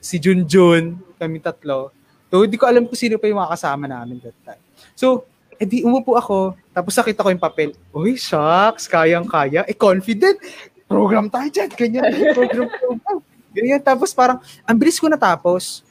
si 0.00 0.16
Junjun, 0.16 0.96
kami 1.20 1.36
tatlo. 1.44 1.92
So, 2.32 2.48
hindi 2.48 2.56
ko 2.56 2.64
alam 2.64 2.88
kung 2.88 2.96
sino 2.96 3.20
pa 3.20 3.28
yung 3.28 3.44
mga 3.44 3.52
kasama 3.52 3.84
namin 3.84 4.16
that 4.24 4.38
time. 4.40 4.61
So, 4.94 5.24
edi 5.56 5.86
umupo 5.86 6.18
ako, 6.18 6.58
tapos 6.72 6.92
nakita 6.96 7.22
ko 7.22 7.28
yung 7.30 7.42
papel. 7.42 7.70
Uy, 7.92 8.16
shucks, 8.16 8.88
kayang-kaya. 8.88 9.62
Eh, 9.68 9.76
confident. 9.76 10.40
Program 10.88 11.28
tayo 11.28 11.48
dyan. 11.48 11.70
Ganyan. 11.72 12.10
Program, 12.36 12.68
program. 12.68 13.18
Ganyan. 13.52 13.80
Tapos 13.80 14.10
parang, 14.12 14.38
ang 14.64 14.76
bilis 14.76 15.00
ko 15.00 15.08
natapos. 15.08 15.84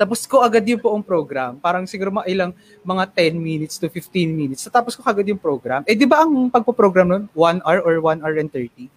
Tapos 0.00 0.24
ko 0.24 0.40
agad 0.40 0.64
yung 0.64 0.80
buong 0.80 1.04
program. 1.04 1.60
Parang 1.60 1.84
siguro 1.84 2.08
mga 2.08 2.28
ilang 2.32 2.52
mga 2.80 3.04
10 3.12 3.36
minutes 3.36 3.76
to 3.76 3.84
15 3.92 4.32
minutes. 4.32 4.64
Tapos 4.72 4.96
ko 4.96 5.04
agad 5.04 5.28
yung 5.28 5.36
program. 5.36 5.84
Eh, 5.84 5.92
di 5.92 6.08
ba 6.08 6.24
ang 6.24 6.48
pagpo-program 6.48 7.04
nun? 7.04 7.24
1 7.36 7.60
hour 7.60 7.80
or 7.84 8.00
1 8.00 8.24
hour 8.24 8.32
and 8.40 8.48
30? 8.48 8.88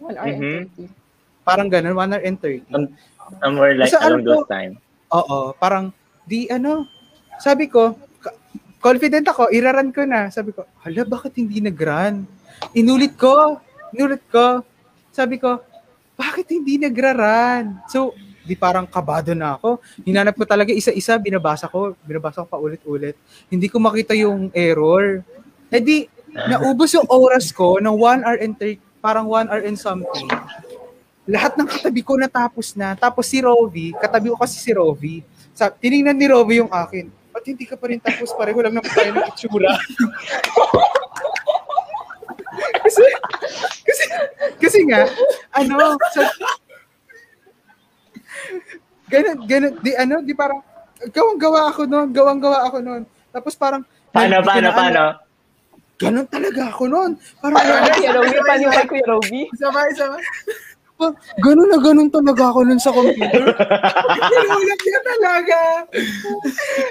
One 0.00 0.16
hour 0.16 0.32
Mhm. 0.32 0.40
and 0.40 0.68
30. 0.72 0.88
Parang 1.44 1.68
ganun, 1.68 1.92
1 1.92 2.08
hour 2.16 2.22
and 2.24 2.38
30. 2.40 2.64
Somewhere 3.44 3.76
like 3.76 3.92
Sa 3.92 4.00
along 4.00 4.24
ano 4.24 4.28
those 4.40 4.48
time. 4.48 4.72
Oo, 5.12 5.52
parang 5.60 5.92
di 6.24 6.48
ano, 6.48 6.88
sabi 7.36 7.68
ko, 7.68 7.92
confident 8.78 9.26
ako, 9.26 9.50
iraran 9.50 9.90
ko 9.90 10.06
na. 10.06 10.30
Sabi 10.30 10.54
ko, 10.54 10.64
hala, 10.82 11.02
bakit 11.04 11.38
hindi 11.38 11.58
nag-run? 11.58 12.24
Inulit 12.74 13.14
ko, 13.18 13.58
inulit 13.94 14.22
ko. 14.30 14.62
Sabi 15.10 15.38
ko, 15.38 15.58
bakit 16.18 16.50
hindi 16.50 16.82
nagra-run? 16.82 17.78
So, 17.86 18.14
di 18.42 18.58
parang 18.58 18.88
kabado 18.88 19.36
na 19.36 19.54
ako. 19.54 19.78
Hinanap 20.02 20.34
ko 20.34 20.42
talaga 20.48 20.74
isa-isa, 20.74 21.14
binabasa 21.20 21.70
ko, 21.70 21.94
binabasa 22.02 22.42
ko 22.42 22.48
pa 22.48 22.58
ulit-ulit. 22.58 23.14
Hindi 23.46 23.70
ko 23.70 23.78
makita 23.78 24.16
yung 24.18 24.50
error. 24.56 25.22
Eh 25.68 25.82
di, 25.84 26.08
naubos 26.48 26.90
yung 26.96 27.06
oras 27.06 27.52
ko 27.52 27.76
ng 27.78 27.92
1 27.92 28.24
hour 28.24 28.38
and 28.40 28.54
30, 28.56 28.80
parang 29.04 29.26
1 29.28 29.52
hour 29.52 29.62
and 29.62 29.78
something. 29.78 30.26
Lahat 31.28 31.52
ng 31.60 31.68
katabi 31.68 32.00
ko 32.00 32.16
natapos 32.16 32.72
na. 32.72 32.96
Tapos 32.96 33.28
si 33.28 33.38
Rovi, 33.44 33.92
katabi 33.94 34.32
ko 34.32 34.36
kasi 34.40 34.56
si 34.56 34.72
Rovi. 34.72 35.20
Sa, 35.52 35.68
tiningnan 35.68 36.16
ni 36.16 36.24
Rovi 36.24 36.64
yung 36.64 36.72
akin. 36.72 37.17
Ba't 37.38 37.46
hindi 37.46 37.70
ka 37.70 37.78
pa 37.78 37.86
rin 37.86 38.02
tapos? 38.02 38.34
Pareho 38.34 38.58
lang 38.58 38.74
naman 38.74 38.90
tayo 38.90 39.14
ng 39.14 39.30
itsura. 39.30 39.70
kasi, 42.82 43.04
kasi, 43.86 44.04
kasi 44.58 44.78
nga, 44.90 45.06
ano, 45.54 45.94
sa, 46.10 46.26
ganun, 49.06 49.38
ganun, 49.46 49.74
di 49.78 49.94
ano, 49.94 50.18
di 50.26 50.34
parang, 50.34 50.58
gawang-gawa 51.14 51.70
ako 51.70 51.86
noon, 51.86 52.10
gawang-gawa 52.10 52.66
ako 52.66 52.82
noon. 52.82 53.06
Tapos 53.30 53.54
parang, 53.54 53.86
Paano, 54.10 54.42
ko 54.42 54.50
paano, 54.50 54.66
na 54.66 54.74
paano? 54.74 55.02
Ganun 55.94 56.26
talaga 56.26 56.74
ako 56.74 56.82
noon. 56.90 57.10
Parang, 57.38 57.54
Paano 57.54 57.86
Kuya 58.02 58.12
Roby? 58.18 58.34
Paano 58.42 58.66
yung? 58.66 59.40
Isa 59.54 59.70
ba, 59.70 59.86
isa 59.86 60.10
ba? 60.10 60.18
Pa- 60.98 61.14
ganun 61.38 61.70
na 61.70 61.78
ganun 61.78 62.10
talaga 62.10 62.50
ako 62.50 62.66
nun 62.66 62.82
sa 62.82 62.90
computer. 62.90 63.54
Pinulat 63.54 64.80
niya 64.82 65.00
talaga. 65.06 65.58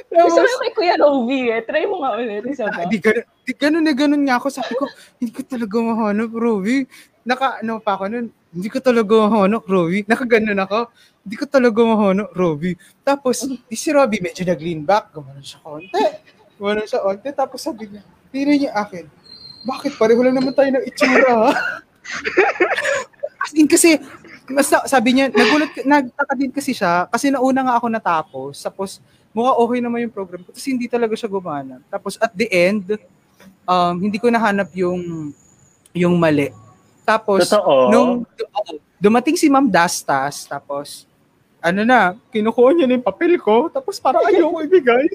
Gusto 0.07 0.39
mo 0.39 0.57
kay 0.63 0.71
Kuya 0.71 0.95
Roby 0.95 1.51
eh. 1.51 1.59
Try 1.67 1.83
mo 1.91 1.99
nga 1.99 2.15
ulit. 2.15 2.47
Isa 2.47 2.71
ba? 2.71 2.87
di, 2.87 3.03
ganun, 3.03 3.27
di 3.43 3.51
ganun 3.51 3.83
na 3.83 3.91
ganun 3.91 4.23
nga 4.23 4.39
ako. 4.39 4.47
Sabi 4.47 4.73
ko, 4.79 4.87
hindi 5.19 5.35
ko 5.35 5.43
talaga 5.43 5.75
mahanap, 5.83 6.31
Roby. 6.31 6.87
Naka, 7.27 7.59
ano 7.59 7.83
pa 7.83 7.99
ako 7.99 8.03
nun, 8.07 8.25
hindi 8.55 8.67
ko 8.71 8.79
talaga 8.79 9.11
mahanap, 9.27 9.63
Roby. 9.67 10.07
Nakaganon 10.07 10.63
ako. 10.63 10.79
Hindi 11.27 11.35
ko 11.35 11.45
talaga 11.51 11.79
mahanap, 11.83 12.29
Roby. 12.31 12.71
Tapos, 13.03 13.43
di 13.43 13.75
si 13.75 13.91
Roby 13.91 14.23
medyo 14.23 14.47
nag-lean 14.47 14.87
back. 14.87 15.11
Gumanon 15.11 15.43
siya 15.43 15.59
konti. 15.59 16.03
Gumanon 16.55 16.87
siya 16.87 17.03
konti. 17.03 17.27
Tapos 17.35 17.59
sabi 17.59 17.91
niya, 17.91 18.07
tira 18.31 18.55
niya 18.55 18.71
akin. 18.71 19.03
Bakit? 19.67 19.99
Pareho 19.99 20.23
lang 20.23 20.39
naman 20.39 20.55
tayo 20.55 20.71
ng 20.71 20.85
itsura, 20.87 21.51
ha? 21.51 21.51
As 23.47 23.55
in 23.55 23.63
kasi, 23.63 23.95
mas 24.51 24.67
sabi 24.67 25.15
niya, 25.15 25.31
nagulat, 25.31 25.71
nagtaka 25.87 26.33
din 26.35 26.51
kasi 26.51 26.75
siya, 26.75 27.07
kasi 27.07 27.31
nauna 27.31 27.63
nga 27.63 27.75
ako 27.79 27.87
natapos, 27.87 28.59
tapos 28.59 28.99
mukha 29.31 29.55
okay 29.55 29.79
naman 29.79 30.03
yung 30.03 30.11
program 30.11 30.43
ko, 30.43 30.51
tapos 30.51 30.67
hindi 30.67 30.91
talaga 30.91 31.15
siya 31.15 31.31
gumana. 31.31 31.79
Tapos 31.87 32.19
at 32.19 32.35
the 32.35 32.51
end, 32.51 32.99
um, 33.63 33.95
hindi 33.95 34.19
ko 34.19 34.27
nahanap 34.27 34.67
yung 34.75 35.31
yung 35.95 36.19
mali. 36.19 36.51
Tapos, 37.07 37.47
Totoo? 37.47 37.87
nung 37.87 38.11
oo, 38.27 38.71
dumating 38.99 39.39
si 39.39 39.47
Ma'am 39.47 39.71
Dastas, 39.71 40.43
tapos, 40.43 41.07
ano 41.63 41.87
na, 41.87 42.19
kinukuha 42.35 42.75
niya 42.75 42.85
na 42.85 42.99
yung 42.99 43.07
papel 43.07 43.39
ko, 43.39 43.71
tapos 43.71 43.95
parang 43.95 44.27
ayoko 44.27 44.59
ibigay. 44.67 45.07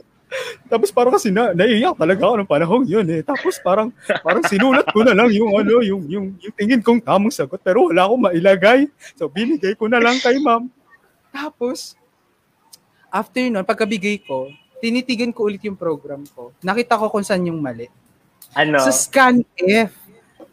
Tapos 0.66 0.88
parang 0.88 1.12
kasi 1.12 1.28
na, 1.28 1.52
naiiyak 1.52 1.96
talaga 1.96 2.22
ako 2.24 2.34
ng 2.40 2.50
panahon 2.50 2.82
yun 2.88 3.06
eh. 3.12 3.20
Tapos 3.20 3.60
parang 3.60 3.92
parang 4.24 4.44
sinulat 4.48 4.88
ko 4.90 5.04
na 5.04 5.12
lang 5.12 5.28
yung 5.32 5.52
ano, 5.52 5.84
yung 5.84 6.02
yung, 6.08 6.26
yung 6.40 6.54
tingin 6.56 6.80
kong 6.80 7.04
tamang 7.04 7.34
sagot 7.34 7.60
pero 7.60 7.92
wala 7.92 8.08
akong 8.08 8.22
mailagay. 8.32 8.80
So 9.16 9.28
binigay 9.28 9.76
ko 9.76 9.86
na 9.86 10.00
lang 10.00 10.16
kay 10.18 10.40
ma'am. 10.40 10.68
Tapos 11.32 11.96
after 13.12 13.44
nun, 13.44 13.64
pagkabigay 13.68 14.24
ko, 14.24 14.48
tinitigan 14.80 15.30
ko 15.30 15.46
ulit 15.46 15.60
yung 15.62 15.76
program 15.76 16.24
ko. 16.32 16.50
Nakita 16.64 16.96
ko 16.96 17.12
kung 17.12 17.22
saan 17.22 17.46
yung 17.46 17.60
mali. 17.60 17.86
Ano? 18.56 18.80
Sa 18.80 18.90
scan 18.90 19.44
F. 19.60 19.94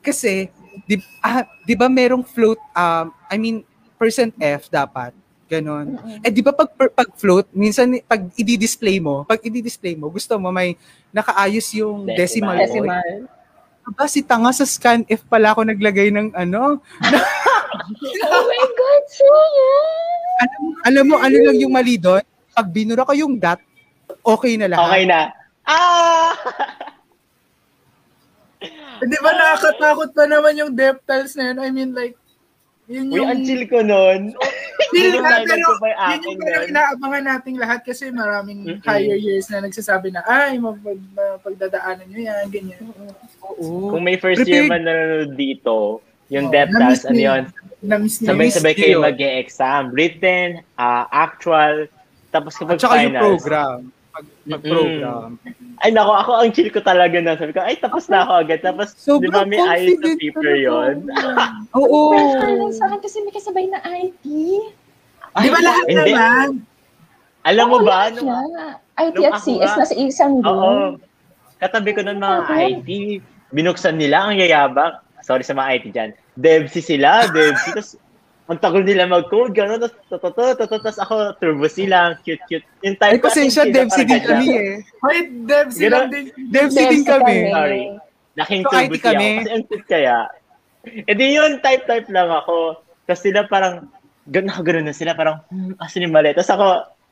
Kasi, 0.04 0.48
di, 0.86 1.00
ah, 1.24 1.44
di 1.66 1.74
ba 1.74 1.90
merong 1.90 2.24
float, 2.24 2.60
um, 2.76 3.12
I 3.28 3.36
mean, 3.42 3.64
percent 3.98 4.32
F 4.38 4.70
dapat. 4.72 5.12
Ganon. 5.50 5.98
Eh, 6.22 6.30
di 6.30 6.46
ba 6.46 6.54
pag, 6.54 6.70
pag 6.94 7.10
float, 7.18 7.50
minsan 7.58 7.90
pag 8.06 8.22
i-display 8.38 9.02
mo, 9.02 9.26
pag 9.26 9.42
i-display 9.42 9.98
mo, 9.98 10.14
gusto 10.14 10.38
mo 10.38 10.54
may 10.54 10.78
nakaayos 11.10 11.74
yung 11.74 12.06
decimal. 12.06 12.54
Decimal. 12.62 13.02
Decimal. 13.02 13.40
Aba, 13.90 14.06
si 14.06 14.22
Tanga 14.22 14.54
sa 14.54 14.70
scan 14.70 15.02
F 15.10 15.26
pala 15.26 15.58
ako 15.58 15.66
naglagay 15.66 16.14
ng 16.14 16.38
ano. 16.38 16.78
Oh 17.90 18.44
my 18.46 18.66
God, 18.78 19.04
Suya! 19.10 19.74
alam, 20.40 20.62
alam 20.86 21.04
mo, 21.10 21.16
ano 21.18 21.38
lang 21.42 21.58
yung 21.58 21.74
mali 21.74 21.98
doon? 21.98 22.22
Pag 22.54 22.68
binura 22.70 23.08
ko 23.08 23.14
yung 23.18 23.36
dot, 23.42 23.60
okay 24.22 24.56
na 24.56 24.68
lahat. 24.70 24.86
Okay 24.90 25.04
na. 25.10 25.20
Ah! 25.66 26.34
Di 29.00 29.18
ba 29.24 29.32
nakakatakot 29.32 30.10
pa 30.12 30.24
naman 30.28 30.60
yung 30.60 30.72
depth 30.76 31.08
tiles 31.08 31.34
na 31.40 31.52
yun? 31.52 31.58
I 31.64 31.70
mean 31.72 31.92
like, 31.96 32.19
yun 32.90 33.06
Uy, 33.14 33.22
yung... 33.22 33.28
ang 33.30 33.40
chill 33.46 33.64
ko 33.70 33.80
nun. 33.86 34.34
Yun 34.90 35.22
ka, 35.22 35.46
yung 35.46 35.46
pero 35.46 35.62
yung 35.62 35.78
yun 36.10 36.22
yung 36.26 36.40
parang 36.42 36.66
inaabangan 36.66 37.24
nating 37.30 37.58
lahat 37.62 37.86
kasi 37.86 38.10
maraming 38.10 38.66
Mm-mm. 38.66 38.82
higher 38.82 39.14
years 39.14 39.46
na 39.54 39.62
nagsasabi 39.62 40.10
na, 40.10 40.26
ay, 40.26 40.58
mapag, 40.58 40.98
mapagdadaanan 41.14 42.10
nyo 42.10 42.22
yan, 42.26 42.46
ganyan. 42.50 42.82
Oo. 43.46 43.94
Kung 43.94 44.02
may 44.02 44.18
first 44.18 44.42
year 44.44 44.66
Prepared. 44.66 44.74
man 44.74 44.82
nanonood 44.90 45.38
dito, 45.38 46.02
yung 46.34 46.50
depth 46.50 46.74
na-miss 46.74 47.06
test, 47.06 47.14
ano 47.14 47.22
yun? 47.22 47.44
Na-miss 47.86 48.16
niya. 48.18 48.34
Sabay-sabay 48.34 48.74
kayo 48.74 48.98
Gio. 48.98 49.06
mag-exam. 49.06 49.84
Written, 49.94 50.66
ah, 50.82 51.06
actual, 51.14 51.86
tapos 52.30 52.58
At 52.58 52.60
kapag 52.66 52.78
saka 52.82 52.96
yung 53.06 53.14
finals. 53.14 53.22
program. 53.22 53.78
Pag, 54.10 54.26
pag 54.50 54.62
program. 54.66 55.30
Ay, 55.80 55.90
nako, 55.94 56.12
ako 56.12 56.32
ang 56.42 56.52
chill 56.52 56.70
ko 56.74 56.82
talaga 56.82 57.18
na. 57.22 57.38
Sabi 57.38 57.54
ko, 57.54 57.62
ay, 57.62 57.78
tapos 57.78 58.10
na 58.10 58.26
ako 58.26 58.32
agad. 58.42 58.60
Tapos, 58.66 58.98
di 58.98 58.98
ba 58.98 59.06
Sobrang 59.06 59.48
may 59.48 59.62
ayos 59.62 59.98
na 60.02 60.08
paper 60.18 60.42
talaga. 60.42 60.82
Oo. 61.72 62.14
Parang 62.14 62.74
sa 62.74 62.90
akin 62.90 63.00
kasi 63.00 63.22
may 63.22 63.34
kasabay 63.34 63.66
na 63.70 63.80
IT. 63.84 64.26
Di 65.30 65.48
ba 65.48 65.60
lahat 65.62 65.86
Hindi. 65.86 66.12
naman? 66.12 66.48
Alam 67.46 67.66
mo 67.68 67.78
Oo, 67.78 67.86
ba? 67.86 68.10
lahat 68.10 68.20
Nung, 68.20 68.30
na. 68.52 68.66
IT 69.00 69.16
nung 69.16 69.26
at 69.30 69.40
CS 69.40 69.62
nga- 69.64 69.78
na 69.78 69.86
sa 69.86 69.96
isang 69.96 70.34
oo. 70.40 70.44
room. 70.44 70.94
Katabi 71.58 71.94
ko 71.94 72.02
nun 72.02 72.18
mga 72.18 72.38
Oo. 72.44 72.54
IT. 72.58 72.90
Binuksan 73.52 73.96
nila 73.96 74.30
ang 74.30 74.36
yayabang. 74.36 74.98
Sorry 75.22 75.44
sa 75.44 75.54
mga 75.54 75.70
IT 75.76 75.86
dyan. 75.90 76.10
DevC 76.36 76.80
sila, 76.80 77.28
DevC. 77.28 77.76
Tapos, 77.76 78.00
ang 78.50 78.58
tagal 78.58 78.82
nila 78.82 79.06
mag-code, 79.06 79.54
gano'n, 79.54 79.78
tapos, 80.10 80.34
tapos 80.58 80.98
ako, 80.98 81.38
turbo 81.38 81.70
sila, 81.70 82.18
cute, 82.26 82.42
cute. 82.50 82.66
Yung 82.82 82.98
Ay, 82.98 83.14
type 83.14 83.22
ko, 83.22 83.30
pasensya, 83.30 83.70
Devsi 83.70 84.02
parang 84.02 84.10
din 84.10 84.22
kami 84.26 84.48
eh. 84.50 84.74
Hoy, 85.06 85.18
Dev, 85.46 85.68
silang 85.70 86.10
din. 86.10 86.34
Devsi 86.50 86.82
din 86.82 87.04
kami. 87.06 87.54
Sorry. 87.54 87.84
Laking 88.34 88.64
So, 88.66 88.70
turbo 88.74 88.96
siya. 88.96 89.12
Kasi 89.14 89.50
ang 89.54 89.64
cute 89.70 89.86
kaya. 89.86 90.18
E 90.88 91.12
di 91.12 91.36
yun, 91.36 91.60
type-type 91.60 92.08
lang 92.12 92.32
ako. 92.32 92.80
Tapos 93.04 93.22
sila 93.22 93.44
parang, 93.50 93.90
gano'n 94.30 94.64
gano'n 94.64 94.86
na 94.88 94.96
sila, 94.96 95.18
parang, 95.18 95.44
hmm, 95.52 95.76
asan 95.82 96.08
yung 96.08 96.16
mali? 96.16 96.32
Tapos 96.32 96.54
ako, 96.56 96.68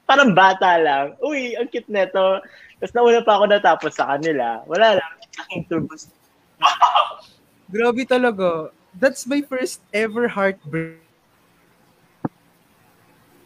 parang 0.08 0.32
bata 0.32 0.80
lang. 0.80 1.06
Uy, 1.20 1.54
ang 1.60 1.68
cute 1.68 1.92
neto. 1.92 2.40
Tapos 2.80 2.94
nauna 2.96 3.22
pa 3.26 3.34
ako 3.36 3.44
natapos 3.52 3.92
sa 3.98 4.16
kanila. 4.16 4.64
Wala 4.66 5.02
lang. 5.02 5.12
Laking 5.44 5.64
turbo. 5.68 5.94
Grabe 7.74 8.08
talaga. 8.08 8.72
That's 8.96 9.28
my 9.28 9.44
first 9.44 9.84
ever 9.92 10.32
heartbreak. 10.32 11.04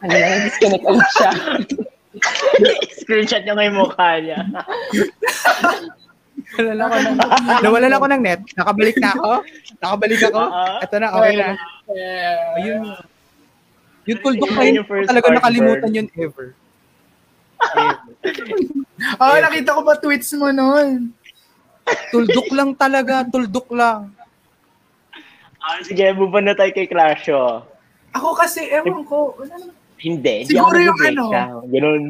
Ano 0.02 0.14
na, 0.14 0.46
disconnect 0.46 0.86
ulit 0.86 1.10
siya. 1.18 1.30
Screenshot 3.02 3.42
niya 3.42 3.54
ngayon 3.54 3.76
mukha 3.78 4.08
niya. 4.22 4.38
Nawalan 6.52 6.84
ako 6.84 6.96
ng, 7.00 7.18
nawalan 7.64 7.92
ako 7.96 8.06
ng 8.08 8.22
net. 8.22 8.40
Nakabalik 8.56 8.96
na 9.00 9.10
ako. 9.16 9.32
Nakabalik 9.80 10.20
ako. 10.28 10.42
Ito 10.84 10.94
na, 11.00 11.08
okay 11.16 11.34
na. 11.36 11.48
Ayun. 12.60 12.82
Yung 14.02 14.20
tuldok 14.20 14.50
na 14.50 14.62
Yun 14.66 15.06
talaga 15.06 15.28
nakalimutan 15.30 15.90
yun 15.94 16.08
ever. 16.18 16.48
Oh, 19.18 19.34
nakita 19.34 19.74
ko 19.74 19.82
pa 19.82 19.98
tweets 19.98 20.30
mo 20.38 20.54
noon. 20.54 21.10
Tuldok 22.14 22.54
lang 22.54 22.70
talaga, 22.78 23.26
tuldok 23.26 23.74
lang. 23.74 24.14
Ah, 25.58 25.78
sige, 25.82 26.06
move 26.14 26.34
on 26.38 26.46
na 26.46 26.54
tayo 26.54 26.70
kay 26.70 26.86
Clasho. 26.86 27.66
Ako 28.14 28.34
kasi, 28.34 28.66
ewan 28.70 29.02
ko, 29.02 29.34
wala. 29.38 29.74
Hindi. 29.98 30.46
Siguro 30.46 30.74
yung 30.78 30.98
ano. 30.98 31.02
nag-breakdown. 31.02 31.62
Ganun. 31.70 32.04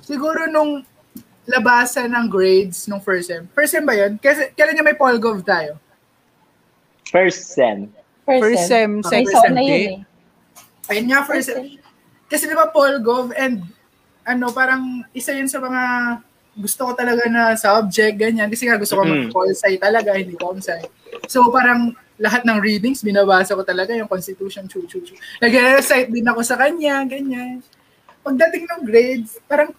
Siguro 0.00 0.40
nung 0.48 0.84
labasan 1.44 2.08
ng 2.08 2.26
grades 2.28 2.88
nung 2.88 3.00
first 3.00 3.28
sem. 3.28 3.44
First 3.52 3.76
sem 3.76 3.84
ba 3.84 3.92
yun? 3.92 4.16
Kasi, 4.16 4.52
kailan 4.56 4.74
niya 4.76 4.86
may 4.86 4.96
Polgov 4.96 5.44
tayo? 5.44 5.76
First 7.08 7.52
sem. 7.52 7.92
First 8.24 8.72
sem, 8.72 9.04
May 9.04 9.24
second 9.28 9.44
sem, 9.44 9.52
na 9.52 9.62
yun 9.62 9.76
eh. 9.76 9.96
Ayun 10.88 11.06
nga, 11.12 11.20
first 11.28 11.52
sem. 11.52 11.76
Kasi 12.28 12.48
di 12.48 12.56
ba 12.56 12.72
Polgov 12.72 13.36
and 13.36 13.60
ano, 14.24 14.48
parang 14.50 15.04
isa 15.12 15.36
yun 15.36 15.48
sa 15.48 15.60
mga 15.60 15.82
gusto 16.56 16.88
ko 16.88 16.92
talaga 16.96 17.28
na 17.28 17.52
subject, 17.58 18.16
ganyan. 18.16 18.48
Kasi 18.48 18.64
nga 18.64 18.80
gusto 18.80 18.96
ko 18.96 19.04
mag-pol-sci 19.04 19.76
talaga, 19.76 20.16
hindi 20.16 20.38
ko 20.38 20.56
sci. 20.56 20.80
So 21.28 21.52
parang 21.52 21.92
lahat 22.16 22.46
ng 22.46 22.58
readings, 22.62 23.02
binabasa 23.02 23.58
ko 23.58 23.66
talaga 23.66 23.92
yung 23.92 24.08
Constitution, 24.08 24.70
chu 24.70 24.86
chu 24.86 25.02
chu. 25.02 25.14
Nag-recite 25.42 26.08
din 26.08 26.24
ako 26.24 26.40
sa 26.46 26.56
kanya, 26.56 27.02
ganyan. 27.04 27.58
Pagdating 28.22 28.64
ng 28.70 28.82
grades, 28.86 29.36
parang 29.50 29.74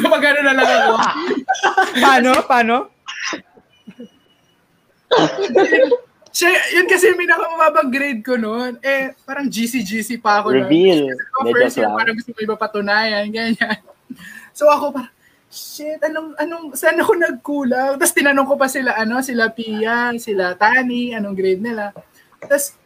Magano 0.00 0.40
na 0.40 0.52
lang 0.56 0.68
ako. 0.68 0.94
Paano? 2.00 2.30
Paano? 2.48 2.76
Siya, 6.32 6.48
yun 6.72 6.88
kasi 6.88 7.12
yung 7.12 7.20
pinakamababang 7.20 7.92
grade 7.92 8.24
ko 8.24 8.40
noon. 8.40 8.80
Eh, 8.80 9.12
parang 9.28 9.44
GC-GC 9.44 10.16
pa 10.16 10.40
ako. 10.40 10.56
nun. 10.56 10.64
Reveal. 10.64 11.12
Kasi 11.12 11.28
ako 11.28 11.38
Medyo 11.44 11.54
first 11.60 11.76
year, 11.76 11.92
parang 11.92 12.14
gusto 12.16 12.30
ko 12.32 12.40
iba 12.40 12.56
patunayan, 12.56 13.28
ganyan. 13.28 13.78
So 14.56 14.68
ako 14.72 14.96
parang, 14.96 15.12
shit, 15.52 16.00
anong, 16.00 16.32
anong, 16.40 16.64
saan 16.72 16.96
ako 16.96 17.12
nagkulang? 17.20 18.00
Tapos 18.00 18.16
tinanong 18.16 18.48
ko 18.48 18.56
pa 18.56 18.68
sila, 18.72 18.96
ano, 18.96 19.20
sila 19.20 19.52
Pia, 19.52 20.16
sila 20.16 20.56
Tani, 20.56 21.12
anong 21.12 21.36
grade 21.36 21.60
nila. 21.60 21.92
Tapos, 22.40 22.76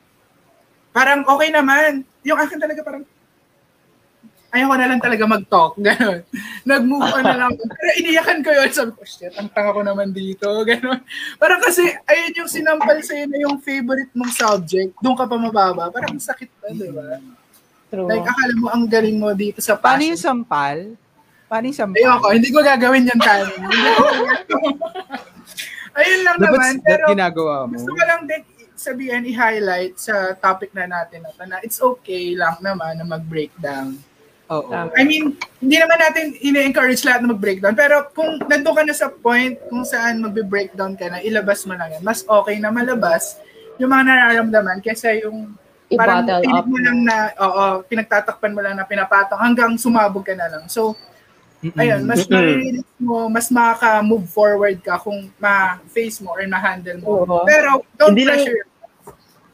parang 0.91 1.23
okay 1.31 1.55
naman. 1.55 2.03
Yung 2.27 2.39
akin 2.39 2.59
talaga 2.59 2.83
parang, 2.83 3.07
ayaw 4.57 4.73
ko 4.73 4.77
na 4.81 4.89
lang 4.89 5.01
talaga 5.05 5.25
mag-talk. 5.29 5.73
Ganon. 5.87 6.25
Nag-move 6.65 7.05
on 7.05 7.25
na 7.25 7.37
lang. 7.37 7.53
Pero 7.53 7.91
iniyakan 8.01 8.41
ko 8.41 8.51
yun. 8.57 8.71
Sabi 8.73 8.91
ko, 8.97 9.03
shit, 9.05 9.37
ang 9.37 9.53
tanga 9.53 9.77
ko 9.77 9.85
naman 9.85 10.17
dito. 10.17 10.49
Ganon. 10.69 11.01
Parang 11.37 11.61
kasi, 11.61 11.85
ayun 12.09 12.41
yung 12.41 12.51
sinampal 12.51 12.99
sa'yo 13.05 13.29
na 13.29 13.39
yung 13.45 13.61
favorite 13.61 14.11
mong 14.17 14.33
subject, 14.33 14.97
doon 14.99 15.17
ka 15.17 15.29
pa 15.29 15.37
mababa. 15.37 15.93
Parang 15.93 16.17
ang 16.17 16.25
sakit 16.25 16.51
pa, 16.57 16.73
di 16.73 16.89
ba? 16.89 17.21
True. 17.93 18.09
Like, 18.09 18.25
akala 18.25 18.55
mo 18.57 18.69
ang 18.73 18.85
galing 18.89 19.21
mo 19.21 19.31
dito 19.37 19.61
sa 19.63 19.79
Paano 19.79 20.03
yung 20.03 20.19
passion. 20.19 20.43
sampal? 20.43 20.77
Paano 21.47 21.65
yung 21.71 21.79
sampal? 21.79 22.03
Ayoko, 22.03 22.27
hindi 22.35 22.51
ko 22.51 22.59
gagawin 22.65 23.05
ko 23.07 23.15
gagawin. 23.21 23.63
Ayun 25.97 26.21
lang 26.29 26.37
Dapat 26.37 26.51
naman. 26.51 26.75
Pero 26.83 27.05
ginagawa 27.09 27.55
mo. 27.65 27.79
gusto 27.79 27.95
ko 27.95 28.03
lang 28.03 28.27
din 28.27 28.43
sabihin, 28.77 29.25
i-highlight 29.27 29.97
sa 29.97 30.37
topic 30.37 30.71
na 30.77 30.87
natin 30.87 31.25
na, 31.25 31.33
na 31.49 31.59
it's 31.65 31.81
okay 31.81 32.37
lang 32.37 32.61
naman 32.61 33.01
na 33.01 33.09
mag-breakdown. 33.09 33.97
Oo. 34.47 34.71
Tama. 34.71 34.95
I 34.95 35.03
mean, 35.03 35.35
hindi 35.59 35.77
naman 35.77 35.99
natin 35.99 36.39
ine-encourage 36.39 37.03
lahat 37.03 37.27
na 37.27 37.35
mag-breakdown. 37.35 37.75
Pero 37.75 38.07
kung 38.15 38.39
nandun 38.47 38.75
ka 38.75 38.83
na 38.87 38.95
sa 38.95 39.11
point 39.11 39.59
kung 39.67 39.83
saan 39.83 40.23
magbe-breakdown 40.23 40.95
ka 40.95 41.11
na, 41.11 41.19
ilabas 41.19 41.67
mo 41.67 41.75
lang 41.75 41.91
yan. 41.91 42.03
Mas 42.03 42.23
okay 42.23 42.57
na 42.57 42.71
malabas 42.71 43.39
yung 43.77 43.91
mga 43.91 44.05
nararamdaman 44.07 44.79
kaysa 44.81 45.19
yung 45.19 45.53
parang 45.93 46.23
I-bottle 46.27 46.43
pilit 46.43 46.63
up. 46.63 46.67
mo 46.67 46.77
lang 46.79 46.99
na, 47.03 47.17
oo, 47.37 47.65
pinagtatakpan 47.87 48.55
mo 48.55 48.61
lang 48.63 48.75
na 48.75 48.83
pinapatong 48.83 49.39
hanggang 49.39 49.75
sumabog 49.75 50.23
ka 50.23 50.35
na 50.35 50.47
lang. 50.47 50.65
So, 50.67 50.95
Mm-mm. 51.63 51.79
ayun, 51.79 52.03
mas 52.05 52.27
maririnig 52.27 52.87
mo, 52.99 53.27
mas 53.27 53.49
makaka-move 53.49 54.27
forward 54.29 54.79
ka 54.79 54.99
kung 54.99 55.31
ma-face 55.39 56.23
mo 56.23 56.35
or 56.35 56.43
ma-handle 56.47 56.99
mo. 57.03 57.07
Oo. 57.23 57.43
Pero, 57.43 57.83
don't 57.95 58.15
Hindi 58.15 58.27
lang- 58.27 58.43
pressure. 58.43 58.63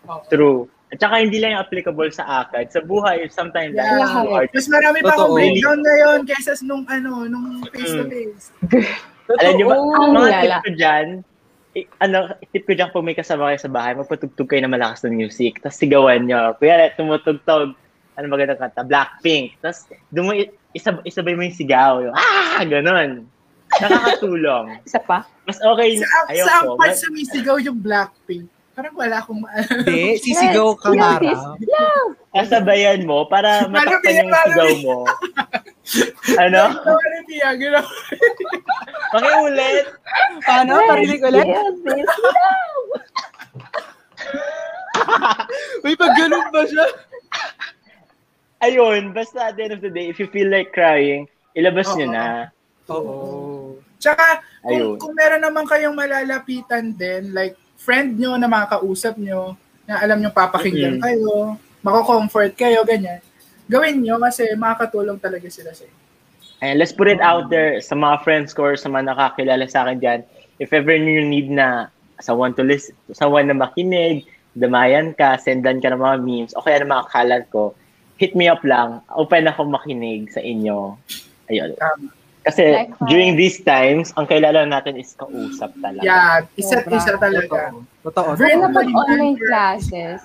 Oo. 0.09 0.23
True. 0.29 0.61
At 0.93 1.01
saka 1.01 1.15
hindi 1.19 1.41
lang 1.41 1.57
yung 1.57 1.63
applicable 1.63 2.13
sa 2.13 2.45
akad. 2.45 2.69
Sa 2.69 2.81
buhay, 2.81 3.25
sometimes 3.27 3.73
Yeah. 3.73 3.97
too 3.97 4.05
hard. 4.29 4.49
Mas 4.53 4.69
marami 4.69 4.99
pa 5.01 5.11
akong 5.11 5.33
breakdown 5.33 5.79
ngayon 5.81 6.19
kaysa 6.23 6.53
nung 6.61 6.85
ano, 6.85 7.25
nung 7.25 7.65
face-to-face. 7.67 8.53
Alam 9.41 9.53
niyo 9.57 9.67
ba, 9.67 9.77
Ang 9.81 10.13
mga 10.13 10.29
lala. 10.29 10.37
tip 10.37 10.61
ko 10.61 10.71
dyan, 10.77 11.07
i- 11.73 11.89
ano, 11.99 12.19
tip 12.47 12.65
ko 12.65 12.73
dyan 12.75 12.93
kung 12.93 13.03
may 13.03 13.17
kasama 13.17 13.49
kayo 13.49 13.59
sa 13.59 13.73
bahay, 13.73 13.97
magpatugtog 13.97 14.45
kayo 14.45 14.61
na 14.61 14.69
malakas 14.69 15.01
ng 15.03 15.17
music, 15.17 15.57
tapos 15.59 15.81
sigawan 15.81 16.21
nyo. 16.23 16.53
Kuya, 16.57 16.93
tumutugtog, 16.93 17.73
ano 18.13 18.25
magandang 18.29 18.61
kanta, 18.61 18.85
Blackpink. 18.85 19.57
Tapos, 19.59 19.89
dumo, 20.13 20.37
isa, 20.71 21.01
isabay 21.03 21.33
mo 21.33 21.41
yung 21.41 21.57
sigaw. 21.57 22.05
Yung, 22.05 22.13
ah, 22.13 22.61
ganun. 22.63 23.25
Nakakatulong. 23.73 24.77
Isa 24.87 25.01
pa? 25.01 25.25
Mas 25.43 25.57
okay, 25.59 25.97
Sa, 25.97 26.05
sa 26.05 26.17
ang 26.21 26.29
ayoko. 26.29 26.77
part 26.77 26.93
Mas, 26.93 27.01
sa 27.01 27.09
misigaw 27.09 27.57
yung 27.57 27.81
Blackpink, 27.81 28.45
parang 28.73 28.95
wala 28.97 29.17
akong 29.21 29.41
ma- 29.41 29.53
Hindi, 29.53 30.17
sisigaw 30.25 30.73
ka 30.75 30.93
Yes, 30.93 31.01
Mara. 31.01 31.33
kasabayan 32.33 33.05
mo 33.05 33.29
para 33.29 33.69
matakpan 33.69 34.25
yung 34.25 34.33
sigaw 34.33 34.71
mo. 34.81 34.97
ano? 36.45 36.63
Pia, 37.29 37.51
gano'n. 37.53 37.87
Pakiulit. 39.13 39.87
Paano? 40.43 40.73
Parinig 40.89 41.21
ulit? 41.21 41.47
Yes, 41.47 41.77
yes. 41.85 42.11
Uy, 45.83 45.95
pag 45.97 46.13
ganun 46.15 46.47
ba 46.49 46.63
siya? 46.65 46.87
Ayun, 48.63 49.11
basta 49.11 49.51
at 49.51 49.59
the 49.59 49.67
end 49.67 49.75
of 49.75 49.83
the 49.83 49.91
day, 49.91 50.07
if 50.07 50.23
you 50.23 50.31
feel 50.31 50.47
like 50.47 50.71
crying, 50.71 51.27
ilabas 51.53 51.91
nyo 51.99 52.07
Oo. 52.07 52.15
na. 52.15 52.27
Oo. 52.89 53.15
Tsaka, 53.99 54.39
Ayun. 54.65 54.97
kung, 54.97 55.11
kung 55.11 55.15
meron 55.19 55.43
naman 55.43 55.67
kayong 55.67 55.99
malalapitan 55.99 56.95
din, 56.95 57.35
like, 57.35 57.59
friend 57.83 58.15
nyo 58.15 58.39
na 58.39 58.47
makakausap 58.47 59.19
nyo, 59.19 59.59
na 59.85 59.99
alam 59.99 60.23
nyo 60.23 60.31
papakinggan 60.31 61.03
Mm-mm. 61.03 61.05
kayo, 61.05 61.59
mako-comfort 61.83 62.55
kayo, 62.55 62.87
ganyan, 62.87 63.19
gawin 63.67 63.99
nyo 63.99 64.23
kasi 64.23 64.47
makakatulong 64.55 65.19
talaga 65.19 65.51
sila 65.51 65.75
sa 65.75 65.83
inyo. 65.83 66.01
And 66.63 66.79
let's 66.79 66.95
put 66.95 67.11
it 67.11 67.19
out 67.19 67.51
there 67.51 67.83
sa 67.83 67.99
mga 67.99 68.23
friends 68.23 68.55
ko 68.55 68.71
or 68.71 68.77
sa 68.79 68.87
mga 68.87 69.11
nakakilala 69.11 69.67
sa 69.67 69.83
akin 69.83 69.99
dyan. 69.99 70.21
If 70.63 70.71
ever 70.71 70.95
you 70.95 71.27
need 71.27 71.51
na 71.51 71.91
someone 72.23 72.55
to 72.55 72.63
listen, 72.63 72.95
someone 73.11 73.51
na 73.51 73.59
makinig, 73.59 74.31
damayan 74.55 75.11
ka, 75.19 75.43
sendan 75.43 75.83
ka 75.83 75.91
ng 75.91 75.99
mga 75.99 76.17
memes, 76.23 76.55
o 76.55 76.63
kaya 76.63 76.79
ng 76.79 76.93
mga 76.95 77.11
kalat 77.11 77.45
ko, 77.51 77.75
hit 78.15 78.39
me 78.39 78.47
up 78.47 78.63
lang. 78.63 79.03
Open 79.11 79.51
ako 79.51 79.67
makinig 79.67 80.31
sa 80.31 80.39
inyo. 80.39 80.95
Ayun. 81.51 81.75
Tama. 81.75 82.22
Kasi 82.43 82.75
Likewise. 82.75 83.07
during 83.07 83.33
these 83.39 83.63
times, 83.63 84.11
ang 84.19 84.27
kailangan 84.27 84.67
natin 84.67 84.99
is 84.99 85.15
kausap 85.15 85.71
talaga. 85.79 86.03
Yeah, 86.03 86.43
isa't 86.59 86.91
isa 86.91 87.15
talaga. 87.15 87.71
Totoo. 88.03 88.35
Very 88.35 88.59
Lalo 88.59 88.67
na 88.67 88.75
pag 88.75 88.89
Very 88.91 88.99
online 88.99 89.37
classes. 89.39 90.21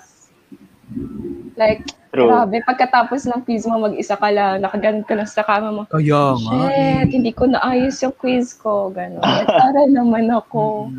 Like, 1.54 1.86
True. 2.10 2.26
grabe, 2.26 2.58
pagkatapos 2.66 3.30
ng 3.30 3.46
quiz 3.46 3.70
mo, 3.70 3.78
mag-isa 3.86 4.18
ka 4.18 4.34
lang, 4.34 4.66
nakaganit 4.66 5.06
ka 5.06 5.14
lang 5.14 5.30
sa 5.30 5.46
kama 5.46 5.70
mo. 5.70 5.82
Kaya 5.86 6.34
nga. 6.42 6.54
Shit, 6.58 7.10
hindi 7.14 7.32
ko 7.38 7.46
naayos 7.46 8.02
yung 8.02 8.16
quiz 8.18 8.58
ko. 8.58 8.90
Ganon. 8.90 9.22
Para 9.62 9.86
naman 9.86 10.26
ako. 10.34 10.90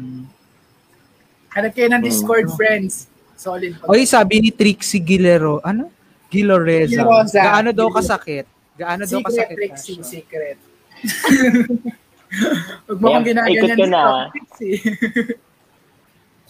Hanap 1.58 1.74
kayo 1.74 1.90
ng. 1.90 2.02
Discord 2.04 2.46
friends. 2.54 3.10
Solid. 3.34 3.74
Oy, 3.90 4.06
sabi 4.06 4.38
ni 4.38 4.50
Trixie 4.54 5.02
Gilero, 5.02 5.58
ano? 5.66 5.90
Giloreza. 6.30 7.02
Gilosa. 7.02 7.42
Gaano 7.42 7.70
daw 7.74 7.90
kasakit? 7.90 8.46
Gaano 8.78 9.02
daw 9.02 9.18
secret, 9.18 9.26
kasakit? 9.26 9.56
Trixie, 9.58 9.98
Tasha? 9.98 10.10
secret. 10.10 10.58
Huwag 12.86 12.98
mo 12.98 13.06
Yeah, 13.08 13.22
ginaganyan 13.24 13.56
ikot 13.56 13.72
ko 13.72 13.86
na. 13.86 14.00
dito, 14.00 14.30
Trixie. 14.32 14.76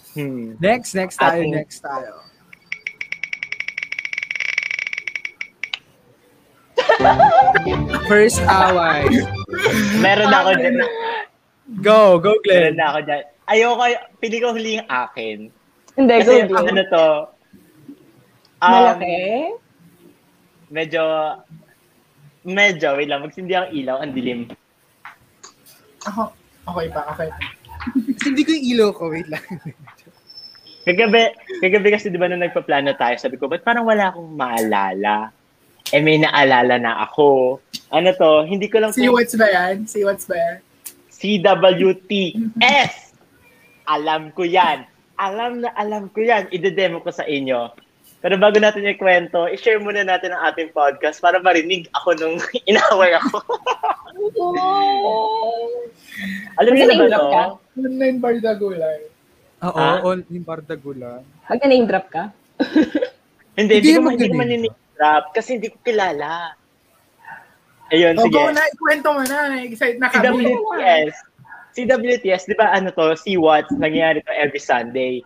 Hmm. 0.09 0.57
Next, 0.57 0.97
next 0.97 1.15
tayo, 1.15 1.37
Ating- 1.39 1.53
next 1.53 1.79
tayo. 1.79 2.17
First 8.09 8.41
away. 8.41 9.05
Meron 9.99 10.31
ako 10.31 10.49
dyan. 10.55 10.75
Go, 11.79 12.17
go 12.17 12.33
Meron 12.41 12.43
Glenn. 12.43 12.75
na 12.75 12.85
ako 12.91 12.99
dyan. 13.05 13.23
Ayoko, 13.45 13.83
pili 14.19 14.37
ko 14.37 14.47
huli 14.51 14.71
yung 14.77 14.89
akin. 14.89 15.37
Hindi, 15.95 16.13
go, 16.15 16.21
Kasi 16.21 16.33
go. 16.45 16.57
ano 16.59 16.81
to, 16.85 17.03
um, 18.59 18.69
Malaki? 18.71 19.17
medyo, 20.69 21.03
medyo, 22.43 22.95
wait 22.95 23.09
lang, 23.09 23.23
magsindi 23.23 23.53
ang 23.55 23.71
ilaw, 23.71 23.99
ang 23.99 24.11
dilim. 24.15 24.47
Ako, 26.07 26.31
okay 26.69 26.87
pa, 26.91 27.01
okay 27.11 27.29
pa. 27.31 27.43
Kasi 28.19 28.27
hindi 28.35 28.43
ko 28.43 28.51
yung 28.55 28.67
ilaw 28.75 28.89
ko, 28.95 29.03
wait 29.11 29.27
lang. 29.27 29.43
Kagabi, 30.87 31.35
kagabi 31.61 31.87
kasi 31.91 32.09
di 32.09 32.17
ba 32.17 32.31
nung 32.31 32.41
nagpaplano 32.41 32.95
tayo, 32.95 33.15
sabi 33.19 33.35
ko, 33.35 33.45
ba't 33.51 33.61
parang 33.61 33.85
wala 33.85 34.09
akong 34.09 34.31
maalala? 34.33 35.29
Eh 35.91 36.01
may 36.01 36.21
naalala 36.21 36.77
na 36.77 37.01
ako. 37.05 37.59
Ano 37.89 38.09
to, 38.13 38.45
hindi 38.45 38.69
ko 38.69 38.81
lang 38.81 38.93
See 38.93 39.09
what's 39.09 39.33
ba 39.33 39.49
yan? 39.49 39.89
See 39.89 40.05
what's 40.05 40.29
ba 40.29 40.37
yan? 40.37 40.57
CWTS! 41.19 42.93
Alam 43.89 44.29
ko 44.31 44.45
yan. 44.45 44.85
Alam 45.19 45.65
na 45.65 45.73
alam 45.75 46.07
ko 46.13 46.21
yan. 46.23 46.47
Ide-demo 46.53 47.01
ko 47.03 47.11
sa 47.11 47.27
inyo. 47.27 47.73
Pero 48.19 48.35
bago 48.35 48.59
natin 48.59 48.83
ikwento, 48.83 49.47
i-share 49.47 49.79
muna 49.79 50.03
natin 50.03 50.35
ang 50.35 50.51
ating 50.51 50.71
podcast 50.71 51.17
para 51.17 51.39
marinig 51.39 51.87
ako 51.95 52.19
nung 52.19 52.35
inaway 52.69 53.15
ako. 53.15 53.39
Alam 56.59 56.71
niyo 56.73 56.85
na 56.85 56.93
ba 56.93 56.95
Mag-name 56.97 57.09
drop 57.09 57.27
ka? 57.29 57.43
to? 57.45 57.53
Online 57.79 58.17
bar 58.19 58.35
dagulay. 58.37 58.99
Oo, 59.59 59.75
Ah? 59.75 59.99
all 59.99 60.19
yung 60.27 60.43
Bardagula. 60.43 61.23
Mag-name 61.47 61.85
drop 61.85 62.07
ka? 62.09 62.23
Hindi, 63.55 63.75
Hindi 63.75 63.75
hindi 63.77 63.91
ko 63.91 63.99
naman 63.99 64.11
hindi 64.13 64.23
ko 64.23 64.31
ganun. 64.31 64.39
maninirap 64.39 65.23
kasi 65.31 65.49
hindi 65.55 65.67
ko 65.67 65.77
kilala. 65.83 66.55
Ayun, 67.89 68.15
O, 68.15 68.23
sige. 68.23 68.35
go 68.35 68.47
na, 68.49 68.63
ikwento 68.69 69.07
mo 69.09 69.23
na. 69.25 69.39
Excited 69.59 69.99
na 69.99 70.07
kami. 70.07 70.47
CWTS. 70.47 71.15
CWTS, 71.69 72.41
di 72.45 72.55
ba 72.55 72.71
ano 72.71 72.87
to, 72.89 73.15
see 73.15 73.35
what, 73.35 73.67
nangyayari 73.73 74.19
to 74.21 74.31
every 74.31 74.59
Sunday. 74.59 75.19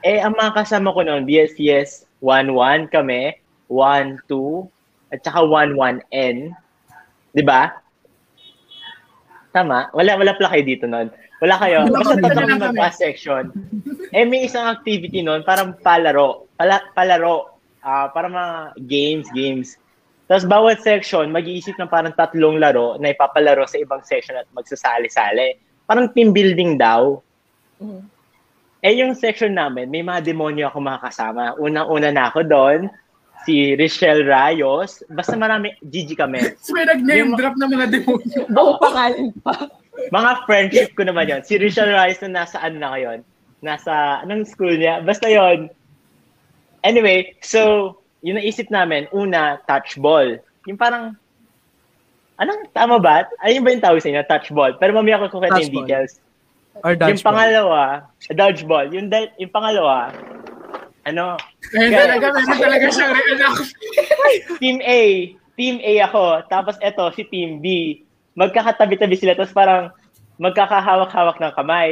Eh, 0.00 0.18
ang 0.18 0.32
mga 0.32 0.54
kasama 0.56 0.90
ko 0.90 1.02
noon, 1.02 1.26
BSCS 1.26 2.06
1-1 2.22 2.92
kami, 2.92 3.36
1-2, 3.68 4.68
at 5.10 5.20
saka 5.24 5.40
1-1N. 5.42 6.54
Di 7.34 7.42
ba? 7.42 7.74
Tama? 9.50 9.90
Wala, 9.96 10.14
wala 10.14 10.36
pala 10.38 10.52
kayo 10.54 10.62
dito 10.62 10.86
nun. 10.86 11.10
Wala 11.42 11.56
kayo. 11.58 11.88
Wala 11.88 11.96
Basta 12.04 12.14
tatlo 12.22 12.46
kami. 12.46 12.62
mag-pass 12.62 12.96
section. 13.00 13.50
Eh, 14.14 14.22
may 14.28 14.46
isang 14.46 14.68
activity 14.70 15.24
nun, 15.24 15.42
parang 15.42 15.74
palaro. 15.80 16.46
Pala, 16.54 16.84
palaro. 16.94 17.56
Ah, 17.80 18.12
para 18.12 18.28
mga 18.28 18.76
games, 18.84 19.26
games. 19.32 19.80
Tapos 20.28 20.46
bawat 20.46 20.84
section, 20.84 21.32
mag-iisip 21.32 21.74
ng 21.80 21.90
parang 21.90 22.14
tatlong 22.14 22.60
laro 22.60 22.94
na 23.00 23.10
ipapalaro 23.10 23.66
sa 23.66 23.80
ibang 23.80 24.04
section 24.04 24.38
at 24.38 24.46
magsasali-sali. 24.54 25.58
Parang 25.90 26.12
team 26.14 26.30
building 26.30 26.78
daw. 26.78 27.18
Mhm. 27.82 28.06
Eh, 28.80 28.96
yung 28.96 29.12
section 29.12 29.52
namin, 29.52 29.92
may 29.92 30.00
mga 30.00 30.24
demonyo 30.24 30.72
ako 30.72 30.80
makakasama. 30.80 31.52
Unang-una 31.60 32.08
na 32.08 32.32
ako 32.32 32.40
doon, 32.48 32.80
si 33.44 33.76
Richelle 33.76 34.24
Rayos. 34.24 35.04
Basta 35.12 35.36
marami, 35.36 35.76
Gigi 35.84 36.16
kami. 36.16 36.40
So, 36.64 36.72
may 36.72 36.88
nag-name 36.88 37.32
Yung- 37.32 37.36
drop 37.36 37.56
ng 37.60 37.70
mga 37.76 37.86
demonyo. 37.92 38.40
Buong 38.56 38.80
pangalan 38.80 39.36
pa. 39.44 39.68
Mga 40.08 40.30
friendship 40.48 40.90
ko 40.96 41.04
naman 41.04 41.28
yon. 41.28 41.42
Si 41.44 41.60
Richelle 41.60 41.92
Rayos 41.92 42.24
na 42.24 42.44
nasa 42.44 42.56
ano 42.64 42.80
na 42.80 42.88
ngayon? 42.96 43.18
Nasa, 43.60 44.24
anong 44.24 44.48
school 44.48 44.72
niya? 44.72 45.04
Basta 45.04 45.28
yon. 45.28 45.68
Anyway, 46.80 47.36
so, 47.44 47.92
yung 48.24 48.40
naisip 48.40 48.72
namin, 48.72 49.04
una, 49.12 49.60
touch 49.68 50.00
ball. 50.00 50.40
Yung 50.64 50.80
parang, 50.80 51.12
anong, 52.40 52.64
tama 52.72 52.96
ba? 52.96 53.28
Ayun 53.44 53.60
ba 53.60 53.76
yung 53.76 53.84
tawag 53.84 54.00
sa 54.00 54.08
inyo? 54.08 54.24
Touch 54.24 54.48
ball. 54.56 54.72
Pero 54.80 54.96
mamaya 54.96 55.20
ko 55.20 55.36
kukwento 55.36 55.60
yung 55.60 55.68
Touch 55.68 55.84
ball. 55.84 56.08
Or 56.80 56.92
Yung 56.92 57.00
dodgeball. 57.00 57.26
pangalawa, 57.26 57.82
dodgeball. 58.28 58.86
Yung, 58.90 59.08
da- 59.08 59.32
yung 59.36 59.52
pangalawa, 59.52 60.12
ano, 61.04 61.36
Meron 61.72 61.92
talaga, 61.92 62.26
meron 62.34 62.60
talaga 62.60 62.86
siyang 62.88 63.12
reenact. 63.14 63.66
Team 64.60 64.76
A, 64.80 65.00
Team 65.56 65.76
A 65.80 65.92
ako, 66.08 66.24
tapos 66.48 66.76
eto 66.80 67.08
si 67.12 67.24
Team 67.24 67.60
B. 67.60 68.00
Magkakatabi-tabi 68.32 69.16
sila, 69.16 69.36
tapos 69.36 69.52
parang 69.52 69.92
magkakahawak-hawak 70.40 71.36
ng 71.36 71.52
kamay. 71.52 71.90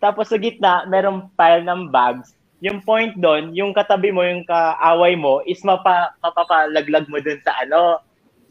Tapos 0.00 0.32
sa 0.32 0.40
gitna, 0.40 0.88
merong 0.88 1.28
pile 1.36 1.60
ng 1.60 1.92
bags. 1.92 2.32
Yung 2.60 2.80
point 2.80 3.12
doon, 3.16 3.52
yung 3.52 3.72
katabi 3.72 4.12
mo, 4.12 4.24
yung 4.24 4.44
kaaway 4.44 5.16
mo, 5.16 5.40
is 5.44 5.60
mapa, 5.64 6.12
mapapalaglag 6.20 7.08
mo 7.08 7.20
dun 7.20 7.40
sa 7.40 7.52
ano, 7.60 8.00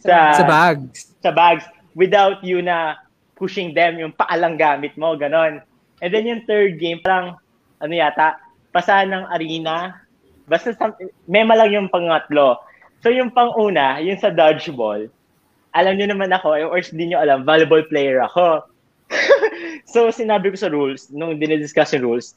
sa, 0.01 0.33
Sa 0.33 0.45
bags. 0.45 1.13
sa 1.21 1.29
bags 1.29 1.65
without 1.93 2.41
you 2.41 2.61
na 2.61 2.97
pushing 3.33 3.73
them, 3.73 3.97
yung 3.97 4.13
paalang 4.13 4.57
gamit 4.57 4.93
mo, 4.95 5.13
ganon. 5.13 5.61
And 5.99 6.09
then 6.13 6.27
yung 6.27 6.43
third 6.47 6.80
game, 6.80 7.03
parang, 7.03 7.35
ano 7.80 7.93
yata, 7.93 8.39
pasahan 8.71 9.11
ng 9.11 9.26
arena. 9.31 9.99
Basta, 10.47 10.73
some, 10.76 10.95
mema 11.27 11.55
lang 11.59 11.71
yung 11.76 11.88
pangatlo. 11.91 12.59
So 12.99 13.11
yung 13.11 13.31
pang-una, 13.31 14.03
yung 14.03 14.19
sa 14.19 14.31
dodgeball, 14.31 15.07
alam 15.71 15.93
niyo 15.95 16.11
naman 16.11 16.34
ako, 16.34 16.49
eh, 16.57 16.65
or 16.65 16.81
hindi 16.81 17.13
niyo 17.13 17.21
alam, 17.21 17.45
volleyball 17.47 17.85
player 17.88 18.19
ako. 18.26 18.65
so 19.93 20.09
sinabi 20.11 20.51
ko 20.51 20.57
sa 20.57 20.71
rules, 20.71 21.07
nung 21.13 21.38
dinidiscuss 21.39 21.95
yung 21.95 22.05
rules, 22.05 22.35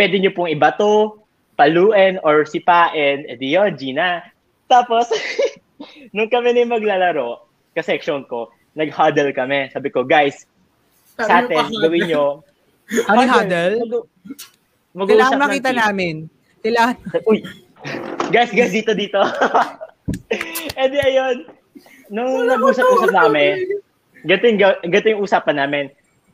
pwede 0.00 0.16
niyo 0.16 0.32
pong 0.32 0.52
ibato, 0.52 1.20
paluin, 1.60 2.16
or 2.24 2.48
sipain, 2.48 3.28
edi 3.28 3.52
yun, 3.58 3.76
Gina. 3.76 4.24
Tapos, 4.70 5.12
nung 6.14 6.30
kami 6.32 6.56
na 6.56 6.64
maglalaro, 6.64 7.44
ka-section 7.76 8.24
ko, 8.24 8.48
nag-huddle 8.72 9.34
kami. 9.34 9.68
Sabi 9.68 9.88
ko, 9.92 10.06
guys, 10.06 10.46
sa 11.20 11.44
atin, 11.44 11.68
gawin 11.68 12.08
nyo. 12.08 12.40
Ano 13.06 13.18
yung 13.22 13.32
huddle? 13.32 13.74
Mag- 14.90 15.08
Kailangan 15.08 15.38
makita 15.38 15.70
namin. 15.70 16.26
Kailangan, 16.60 16.94
Uy! 17.30 17.38
Guys, 18.34 18.50
guys, 18.52 18.74
dito, 18.74 18.92
dito. 18.92 19.20
E 20.80 20.90
di 20.90 20.98
ayun, 20.98 21.46
nung 22.10 22.42
nag-usap-usap 22.50 23.14
namin, 23.14 23.62
ganito 24.26 24.44
yung, 24.50 24.58
ga- 24.58 24.82
ganito 24.82 25.10
yung 25.14 25.22
usapan 25.22 25.62
namin. 25.62 25.84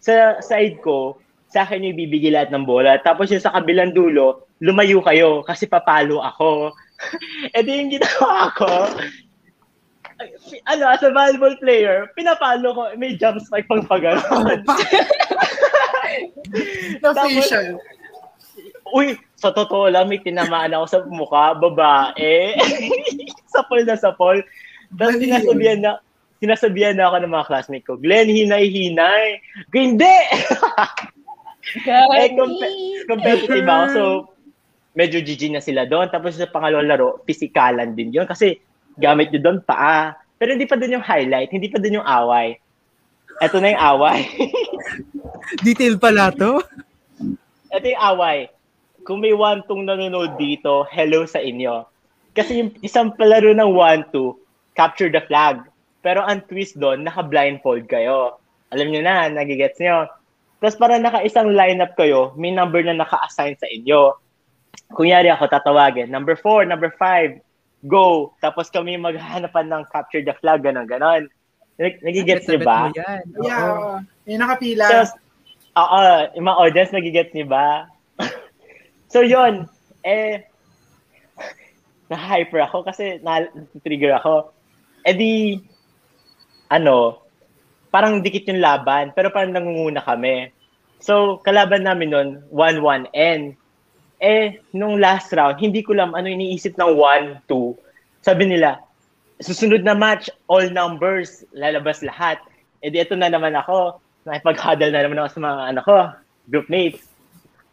Sa 0.00 0.40
side 0.40 0.80
ko, 0.80 1.20
sa 1.52 1.68
akin 1.68 1.84
yung 1.84 1.92
ibibigay 1.92 2.32
lahat 2.32 2.52
ng 2.52 2.64
bola. 2.64 2.96
Tapos 3.04 3.28
yung 3.28 3.42
sa 3.42 3.52
kabilang 3.52 3.92
dulo, 3.92 4.48
lumayo 4.64 5.04
kayo 5.04 5.44
kasi 5.44 5.68
papalo 5.68 6.24
ako. 6.24 6.72
e 7.56 7.58
di 7.60 7.72
yung 7.84 7.92
ginawa 7.92 8.48
ko, 8.56 8.70
ano, 10.64 10.82
as 10.88 11.04
a 11.04 11.12
volleyball 11.12 11.56
player, 11.60 12.08
pinapalo 12.16 12.72
ko, 12.72 12.82
may 12.96 13.16
jump 13.20 13.36
spike 13.44 13.68
pang 13.68 13.84
pagano'n. 13.84 14.64
Official. 17.02 17.80
Uy, 18.94 19.18
sa 19.34 19.50
totoo 19.50 19.90
lang, 19.90 20.06
may 20.06 20.22
tinamaan 20.22 20.72
ako 20.72 20.86
sa 20.86 20.98
mukha, 21.10 21.58
babae. 21.58 22.54
sapol 23.54 23.82
na 23.82 23.96
sapol. 23.98 24.38
Tapos 24.94 25.18
Mali 25.18 25.26
sinasabihan 25.26 25.78
na, 25.82 25.90
sinasabihan 26.38 26.94
na 26.94 27.10
ako 27.10 27.16
ng 27.24 27.32
mga 27.34 27.48
classmate 27.50 27.86
ko, 27.86 27.98
Glenn, 27.98 28.30
hinay-hinay. 28.30 29.42
Hindi! 29.74 30.16
eh, 32.14 32.30
compe- 32.36 32.74
competitive 33.10 33.66
ako. 33.66 33.84
So, 33.90 34.02
medyo 34.96 35.20
GG 35.20 35.52
na 35.52 35.62
sila 35.62 35.84
doon. 35.84 36.08
Tapos 36.08 36.38
sa 36.38 36.48
pangalawang 36.48 36.88
laro, 36.88 37.20
pisikalan 37.26 37.98
din 37.98 38.14
yun. 38.14 38.24
Kasi 38.24 38.62
gamit 38.96 39.34
nyo 39.34 39.40
doon 39.42 39.58
paa. 39.66 40.16
Pero 40.36 40.52
hindi 40.52 40.68
pa 40.68 40.76
din 40.76 41.00
yung 41.00 41.04
highlight, 41.04 41.52
hindi 41.52 41.68
pa 41.72 41.80
din 41.80 42.00
yung 42.00 42.08
away. 42.08 42.60
Ito 43.42 43.60
na 43.60 43.76
yung 43.76 43.82
away. 43.82 44.20
detail 45.66 46.00
pala 46.00 46.32
to. 46.32 46.60
Ito 47.72 47.86
yung 47.86 48.04
away. 48.16 48.38
Kung 49.06 49.22
may 49.22 49.36
one-tong 49.36 49.86
nanonood 49.86 50.34
dito, 50.40 50.88
hello 50.90 51.28
sa 51.28 51.38
inyo. 51.38 51.86
Kasi 52.34 52.60
yung 52.60 52.70
isang 52.82 53.14
palaro 53.14 53.54
ng 53.54 53.70
one-two, 53.70 54.34
capture 54.74 55.08
the 55.08 55.22
flag. 55.24 55.62
Pero 56.02 56.24
ang 56.24 56.44
twist 56.44 56.76
doon, 56.76 57.06
naka-blindfold 57.06 57.86
kayo. 57.86 58.40
Alam 58.74 58.90
nyo 58.90 59.00
na, 59.04 59.30
nagigets 59.30 59.78
nyo. 59.78 60.10
Tapos 60.58 60.76
para 60.76 60.96
naka-isang 60.96 61.52
lineup 61.52 61.94
kayo, 61.94 62.32
may 62.34 62.50
number 62.50 62.82
na 62.82 62.96
naka-assign 62.96 63.54
sa 63.60 63.68
inyo. 63.68 64.16
Kunyari 64.96 65.28
ako 65.30 65.48
tatawagin, 65.50 66.08
number 66.10 66.34
4, 66.38 66.66
number 66.66 66.92
5, 66.94 67.40
go. 67.86 68.32
Tapos 68.40 68.72
kami 68.72 68.96
maghahanapan 68.96 69.66
ng 69.70 69.82
capture 69.92 70.24
the 70.24 70.34
flag, 70.40 70.64
ganon, 70.64 70.88
ganon. 70.88 71.28
Nag- 71.77 72.01
Nagigets 72.01 72.48
Bet 72.48 72.65
ba? 72.65 72.89
yan. 72.97 73.24
Yeah, 73.44 73.61
oo. 73.69 73.93
Yung 74.24 74.40
nakapila. 74.40 74.85
Tapos, 74.89 75.12
oo, 75.77 75.98
yung 76.32 76.47
mga 76.48 76.61
audience, 76.61 76.93
nagigets 76.93 77.32
niyo 77.36 77.47
ba? 77.53 77.85
so, 79.12 79.20
yon 79.20 79.69
eh, 80.01 80.48
na-hyper 82.11 82.65
ako 82.65 82.86
kasi 82.89 83.20
na-trigger 83.20 84.16
ako. 84.16 84.57
Eh 85.05 85.12
di, 85.12 85.61
ano, 86.73 87.20
parang 87.93 88.24
dikit 88.24 88.48
yung 88.48 88.65
laban, 88.65 89.12
pero 89.12 89.28
parang 89.28 89.53
nangunguna 89.53 90.01
kami. 90.01 90.48
So, 90.97 91.44
kalaban 91.44 91.85
namin 91.85 92.09
nun, 92.09 92.28
1-1-N. 92.51 93.53
Eh, 94.16 94.65
nung 94.73 94.97
last 94.97 95.28
round, 95.36 95.61
hindi 95.61 95.85
ko 95.85 95.93
lang 95.93 96.16
ano 96.16 96.24
iniisip 96.24 96.81
ng 96.81 96.93
1-2. 97.44 97.77
Sabi 98.24 98.48
nila, 98.48 98.81
susunod 99.40 99.84
na 99.84 99.92
match, 99.92 100.32
all 100.48 100.68
numbers, 100.72 101.44
lalabas 101.52 102.00
lahat. 102.00 102.40
Eh 102.80 102.88
di, 102.88 103.00
ito 103.00 103.16
na 103.16 103.28
naman 103.28 103.52
ako. 103.56 104.00
Nakipag-huddle 104.26 104.92
na 104.92 105.04
naman 105.04 105.18
ako 105.22 105.28
sa 105.38 105.40
mga 105.42 105.60
ano 105.74 105.80
ko, 105.84 105.96
group 106.48 106.66
mates. 106.72 107.12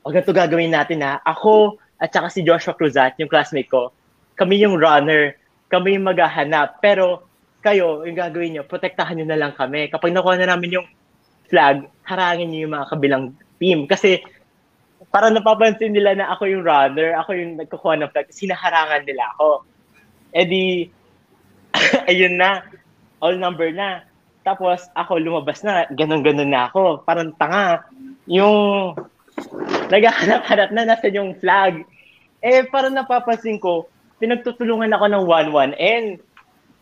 O 0.03 0.11
ganito 0.11 0.35
gagawin 0.35 0.75
natin 0.75 0.99
ha. 1.01 1.23
Ako 1.23 1.79
at 2.03 2.11
saka 2.11 2.27
si 2.27 2.43
Joshua 2.43 2.75
Cruzat, 2.75 3.15
yung 3.15 3.31
classmate 3.31 3.71
ko, 3.71 3.95
kami 4.35 4.59
yung 4.59 4.75
runner. 4.75 5.39
Kami 5.71 5.95
yung 5.95 6.05
maghahanap. 6.05 6.83
Pero 6.83 7.25
kayo, 7.63 8.03
yung 8.03 8.17
gagawin 8.19 8.59
nyo, 8.59 8.63
protektahan 8.67 9.15
nyo 9.15 9.25
na 9.25 9.39
lang 9.39 9.53
kami. 9.55 9.87
Kapag 9.87 10.11
nakuha 10.11 10.35
na 10.35 10.51
namin 10.51 10.83
yung 10.83 10.87
flag, 11.47 11.87
harangin 12.03 12.51
nyo 12.51 12.59
yung 12.67 12.75
mga 12.75 12.87
kabilang 12.91 13.23
team. 13.57 13.87
Kasi 13.87 14.19
para 15.09 15.31
napapansin 15.31 15.95
nila 15.95 16.17
na 16.17 16.35
ako 16.35 16.43
yung 16.51 16.63
runner, 16.67 17.15
ako 17.23 17.29
yung 17.39 17.55
nagkukuha 17.55 18.03
ng 18.03 18.11
flag, 18.11 18.27
sinaharangan 18.35 19.07
nila 19.07 19.23
ako. 19.37 19.63
Eh 20.35 20.45
di, 20.45 20.63
ayun 22.11 22.37
na, 22.37 22.63
all 23.19 23.37
number 23.37 23.69
na. 23.73 24.05
Tapos 24.43 24.85
ako 24.93 25.17
lumabas 25.19 25.63
na, 25.63 25.87
ganun-ganun 25.91 26.51
na 26.51 26.67
ako. 26.67 27.01
Parang 27.07 27.31
tanga. 27.39 27.87
Yung 28.27 28.91
naghahanap-hanap 29.87 30.69
na 30.75 30.83
nasa 30.83 31.07
yung 31.09 31.35
flag. 31.39 31.83
Eh, 32.43 32.67
parang 32.67 32.91
napapansin 32.91 33.57
ko, 33.57 33.87
pinagtutulungan 34.19 34.91
ako 34.91 35.05
ng 35.07 35.23
1-1N. 35.25 36.05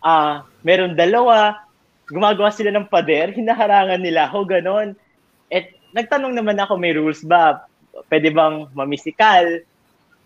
Ah, 0.02 0.42
meron 0.66 0.98
dalawa, 0.98 1.62
gumagawa 2.10 2.50
sila 2.50 2.74
ng 2.74 2.90
pader, 2.90 3.32
hinaharangan 3.38 4.02
nila 4.02 4.28
ako, 4.28 4.50
ganon. 4.50 4.98
At 5.54 5.70
nagtanong 5.94 6.34
naman 6.34 6.58
ako, 6.58 6.82
may 6.82 6.98
rules 6.98 7.22
ba? 7.22 7.62
Pwede 8.10 8.34
bang 8.34 8.66
mamisikal? 8.74 9.62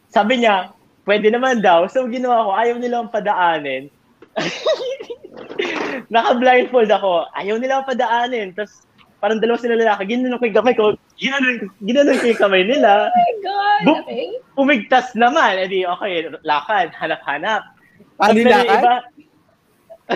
Sabi 0.07 0.41
niya, 0.41 0.71
pwede 1.03 1.27
naman 1.27 1.59
daw. 1.59 1.83
So, 1.91 2.07
ginawa 2.07 2.47
ko, 2.47 2.51
ayaw 2.55 2.75
nilang 2.79 3.11
padaanin. 3.11 3.91
Naka-blindfold 6.13 6.91
ako. 6.91 7.25
Ayaw 7.33 7.55
nila 7.57 7.81
akong 7.81 7.95
padaanin. 7.95 8.51
Tapos, 8.53 8.85
parang 9.23 9.39
dalawa 9.41 9.57
sila 9.57 9.79
lalaki. 9.79 10.05
Ginanon 10.11 10.37
ko 10.37 10.45
yung 10.45 10.57
kamay 10.59 10.75
ko. 10.75 10.85
Ginanon, 11.17 11.55
ginanon 11.81 12.19
ko 12.19 12.25
yung 12.29 12.41
kamay 12.41 12.63
nila. 12.67 13.09
Oh 13.09 13.15
my 13.15 13.33
God, 13.41 13.79
Bu- 13.83 13.99
okay. 14.05 14.25
Umigtas 14.55 15.15
naman. 15.17 15.57
Di, 15.67 15.87
okay, 15.87 16.29
lakad, 16.43 16.91
hanap-hanap. 16.95 17.63
Paano 18.19 18.37
yung 18.37 18.51
lakad? 18.51 18.79
iba, 18.79 18.93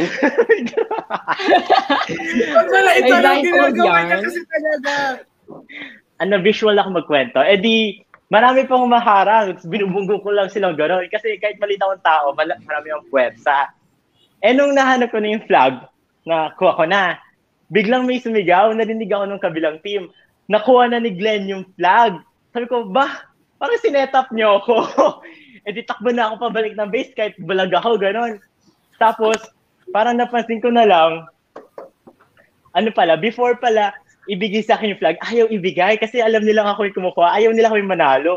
Pag 2.53 2.67
wala, 2.69 2.91
ito 2.93 3.15
lang 3.17 3.41
ginagawa 3.41 3.97
niya 4.05 4.17
kasi 4.21 4.39
talaga. 4.45 4.93
ano, 6.21 6.33
visual 6.45 6.77
ako 6.77 6.89
magkwento. 7.01 7.41
Eh 7.41 7.57
di, 7.57 7.97
marami 8.29 8.69
pang 8.69 8.85
maharang. 8.85 9.57
Binubunggo 9.65 10.21
ko 10.21 10.29
lang 10.29 10.53
silang 10.53 10.77
gano'n. 10.77 11.09
Kasi 11.09 11.41
kahit 11.41 11.57
malita 11.57 11.89
akong 11.89 12.05
tao, 12.05 12.25
mal- 12.37 12.61
marami 12.69 12.87
ang 12.93 13.01
puwersa. 13.09 13.73
Eh 14.39 14.55
nung 14.55 14.71
nahanap 14.71 15.11
ko 15.11 15.19
na 15.19 15.35
yung 15.35 15.45
flag, 15.45 15.83
na 16.23 16.53
kuha 16.55 16.77
ko 16.79 16.85
na, 16.87 17.19
biglang 17.69 18.07
may 18.07 18.21
sumigaw, 18.23 18.71
narinig 18.71 19.11
ako 19.11 19.25
ng 19.29 19.43
kabilang 19.43 19.77
team. 19.83 20.09
Nakuha 20.49 20.89
na 20.89 20.99
ni 21.01 21.13
Glenn 21.13 21.51
yung 21.51 21.65
flag. 21.77 22.17
Sabi 22.55 22.65
ko, 22.65 22.87
ba, 22.89 23.29
parang 23.61 23.81
sinetap 23.83 24.31
niyo 24.33 24.63
ako. 24.63 24.75
eh 25.67 25.71
di 25.75 25.85
takbo 25.85 26.09
na 26.09 26.31
ako 26.31 26.49
pabalik 26.49 26.73
ng 26.73 26.89
base 26.89 27.13
kahit 27.13 27.35
balag 27.43 27.69
ako, 27.75 27.99
gano'n. 27.99 28.41
Tapos, 28.97 29.37
parang 29.93 30.17
napansin 30.17 30.63
ko 30.63 30.73
na 30.73 30.87
lang, 30.87 31.11
ano 32.73 32.89
pala, 32.95 33.19
before 33.19 33.57
pala, 33.59 33.93
ibigay 34.29 34.61
sa 34.61 34.77
akin 34.77 34.93
yung 34.93 35.01
flag, 35.01 35.17
ayaw 35.25 35.45
ibigay 35.49 35.97
kasi 35.97 36.21
alam 36.21 36.45
nilang 36.45 36.69
ako 36.69 36.85
yung 36.89 36.97
kumukuha, 36.97 37.37
ayaw 37.37 37.51
nila 37.53 37.69
ako 37.69 37.77
yung 37.81 37.91
manalo. 37.91 38.33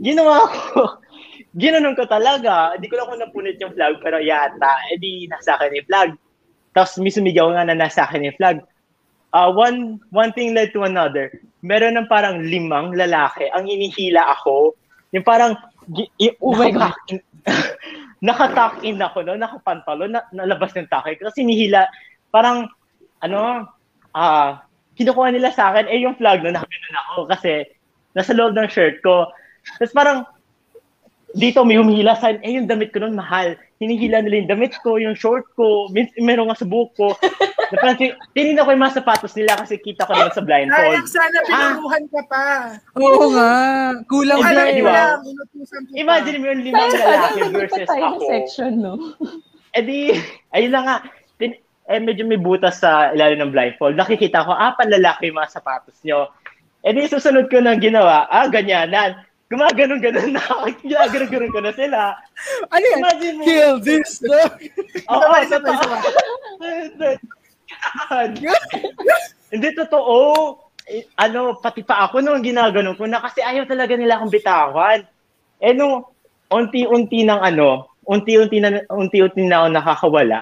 Ginawa 0.00 0.48
ko. 0.48 0.80
Ginanon 1.56 1.98
ko 1.98 2.06
talaga. 2.06 2.78
Hindi 2.78 2.86
ko 2.86 2.94
lang 2.94 3.08
kung 3.10 3.22
napunit 3.22 3.56
yung 3.58 3.74
flag, 3.74 3.98
pero 3.98 4.22
yata, 4.22 4.70
edi 4.94 5.26
nasa 5.26 5.58
akin 5.58 5.74
yung 5.74 5.88
flag. 5.90 6.10
Tapos 6.70 6.94
may 7.02 7.10
sumigaw 7.10 7.50
nga 7.50 7.66
na 7.66 7.74
nasa 7.74 8.06
akin 8.06 8.30
yung 8.30 8.38
flag. 8.38 8.62
Uh, 9.34 9.50
one, 9.50 9.98
one 10.14 10.30
thing 10.34 10.54
led 10.54 10.70
to 10.70 10.86
another. 10.86 11.30
Meron 11.62 11.98
ng 11.98 12.10
parang 12.10 12.42
limang 12.42 12.94
lalaki 12.94 13.50
ang 13.50 13.66
inihila 13.66 14.30
ako. 14.38 14.78
Yung 15.10 15.26
parang, 15.26 15.58
y- 15.90 16.38
Oh 16.38 16.54
my 16.54 16.70
God. 16.70 16.94
nakatuck 18.26 18.84
in- 18.84 19.00
ako, 19.00 19.24
no? 19.26 19.34
nakapantalo, 19.34 20.06
na, 20.06 20.22
nalabas 20.30 20.70
ng 20.76 20.86
takay. 20.86 21.18
Kasi 21.18 21.42
hinihila, 21.42 21.88
parang, 22.30 22.68
ano, 23.24 23.66
ah, 24.14 24.62
kinukuha 24.94 25.32
nila 25.32 25.50
sa 25.50 25.72
akin, 25.72 25.88
eh 25.88 26.04
yung 26.04 26.14
flag 26.20 26.44
na 26.44 26.60
nakaganon 26.60 27.00
ako 27.08 27.18
kasi 27.32 27.64
nasa 28.12 28.36
loob 28.36 28.52
ng 28.52 28.68
shirt 28.68 29.00
ko. 29.00 29.32
Tapos 29.80 29.94
parang, 29.96 30.18
dito 31.30 31.62
may 31.62 31.78
humihila 31.78 32.18
sa 32.18 32.30
akin, 32.30 32.42
eh 32.42 32.58
yung 32.58 32.66
damit 32.66 32.90
ko 32.90 32.98
nun 33.00 33.14
mahal. 33.14 33.54
Hinihila 33.78 34.20
nila 34.20 34.44
yung 34.44 34.50
damit 34.50 34.74
ko, 34.82 34.98
yung 34.98 35.14
short 35.14 35.46
ko, 35.54 35.86
min- 35.94 36.10
meron 36.18 36.50
nga 36.50 36.58
sa 36.58 36.66
buhok 36.66 36.90
ko. 36.98 37.08
Na 37.70 37.76
parang 37.78 37.96
tin- 37.96 38.18
tinignan 38.34 38.66
ko 38.66 38.74
yung 38.74 38.82
mga 38.82 38.98
sapatos 38.98 39.32
nila 39.38 39.54
kasi 39.54 39.78
kita 39.78 40.02
ko 40.04 40.12
naman 40.12 40.34
sa 40.34 40.42
blindfold. 40.42 40.74
Sayang 40.74 41.06
sana 41.06 41.38
pinuruhan 41.46 42.04
ka 42.10 42.22
pa. 42.26 42.44
Oo 42.98 43.24
nga. 43.30 43.52
Kulang 44.10 44.42
Alam 44.42 44.58
na 44.58 44.74
di 44.74 44.82
mo 44.82 44.90
ba? 44.90 44.94
lang, 44.98 45.20
inutusan 45.22 45.80
ko 45.86 45.90
pa. 45.94 45.98
Imagine 46.02 46.36
mo 46.36 46.46
yung 46.50 46.62
limang 46.66 46.90
lalaki 46.90 47.40
versus 47.54 47.88
ako. 47.88 48.18
section, 48.26 48.72
no? 48.82 48.94
Eh 49.70 49.86
di, 49.86 50.10
ayun 50.50 50.74
na 50.74 50.82
nga. 50.82 50.96
Tin, 51.38 51.54
eh 51.86 52.00
medyo 52.02 52.26
may 52.26 52.42
butas 52.42 52.82
sa 52.82 53.14
ilalim 53.14 53.38
ng 53.38 53.54
blindfold. 53.54 53.94
Nakikita 53.94 54.42
ko, 54.42 54.50
ah, 54.50 54.74
panlalaki 54.74 55.30
yung 55.30 55.38
mga 55.38 55.54
sapatos 55.54 55.94
nyo. 56.02 56.26
Eh 56.82 56.90
di, 56.90 57.06
susunod 57.06 57.46
ko 57.46 57.62
na 57.62 57.78
ginawa, 57.78 58.26
ah, 58.26 58.50
ganyanan. 58.50 59.14
Gumaganon-ganon 59.50 60.38
na 60.38 60.42
ako. 60.46 60.78
Ginaganon-ganon 60.86 61.50
ko 61.50 61.60
na 61.60 61.74
sila. 61.74 62.14
Ano 62.70 62.84
yan? 62.86 62.98
Imagine 63.02 63.34
mo. 63.34 63.42
Kill 63.42 63.74
this, 63.82 64.22
no? 64.22 64.38
Oo, 65.10 65.22
sabay, 65.26 65.44
totoo. 65.50 65.94
Hindi 69.50 69.68
totoo. 69.74 70.16
Ano, 71.18 71.58
pati 71.58 71.82
pa 71.82 72.06
ako 72.06 72.22
nung 72.22 72.46
ginaganon 72.46 72.94
ko 72.94 73.10
na 73.10 73.18
kasi 73.18 73.42
ayaw 73.42 73.66
talaga 73.66 73.94
nila 73.98 74.18
akong 74.18 74.34
bitawan. 74.34 75.02
Eh 75.58 75.74
nung 75.74 76.06
unti-unti 76.50 77.22
ng 77.22 77.38
ano, 77.42 77.90
unti-unti 78.06 78.58
na 78.58 78.82
unti-unti 78.90 79.46
na 79.46 79.62
ako 79.62 79.68
nakakawala. 79.70 80.38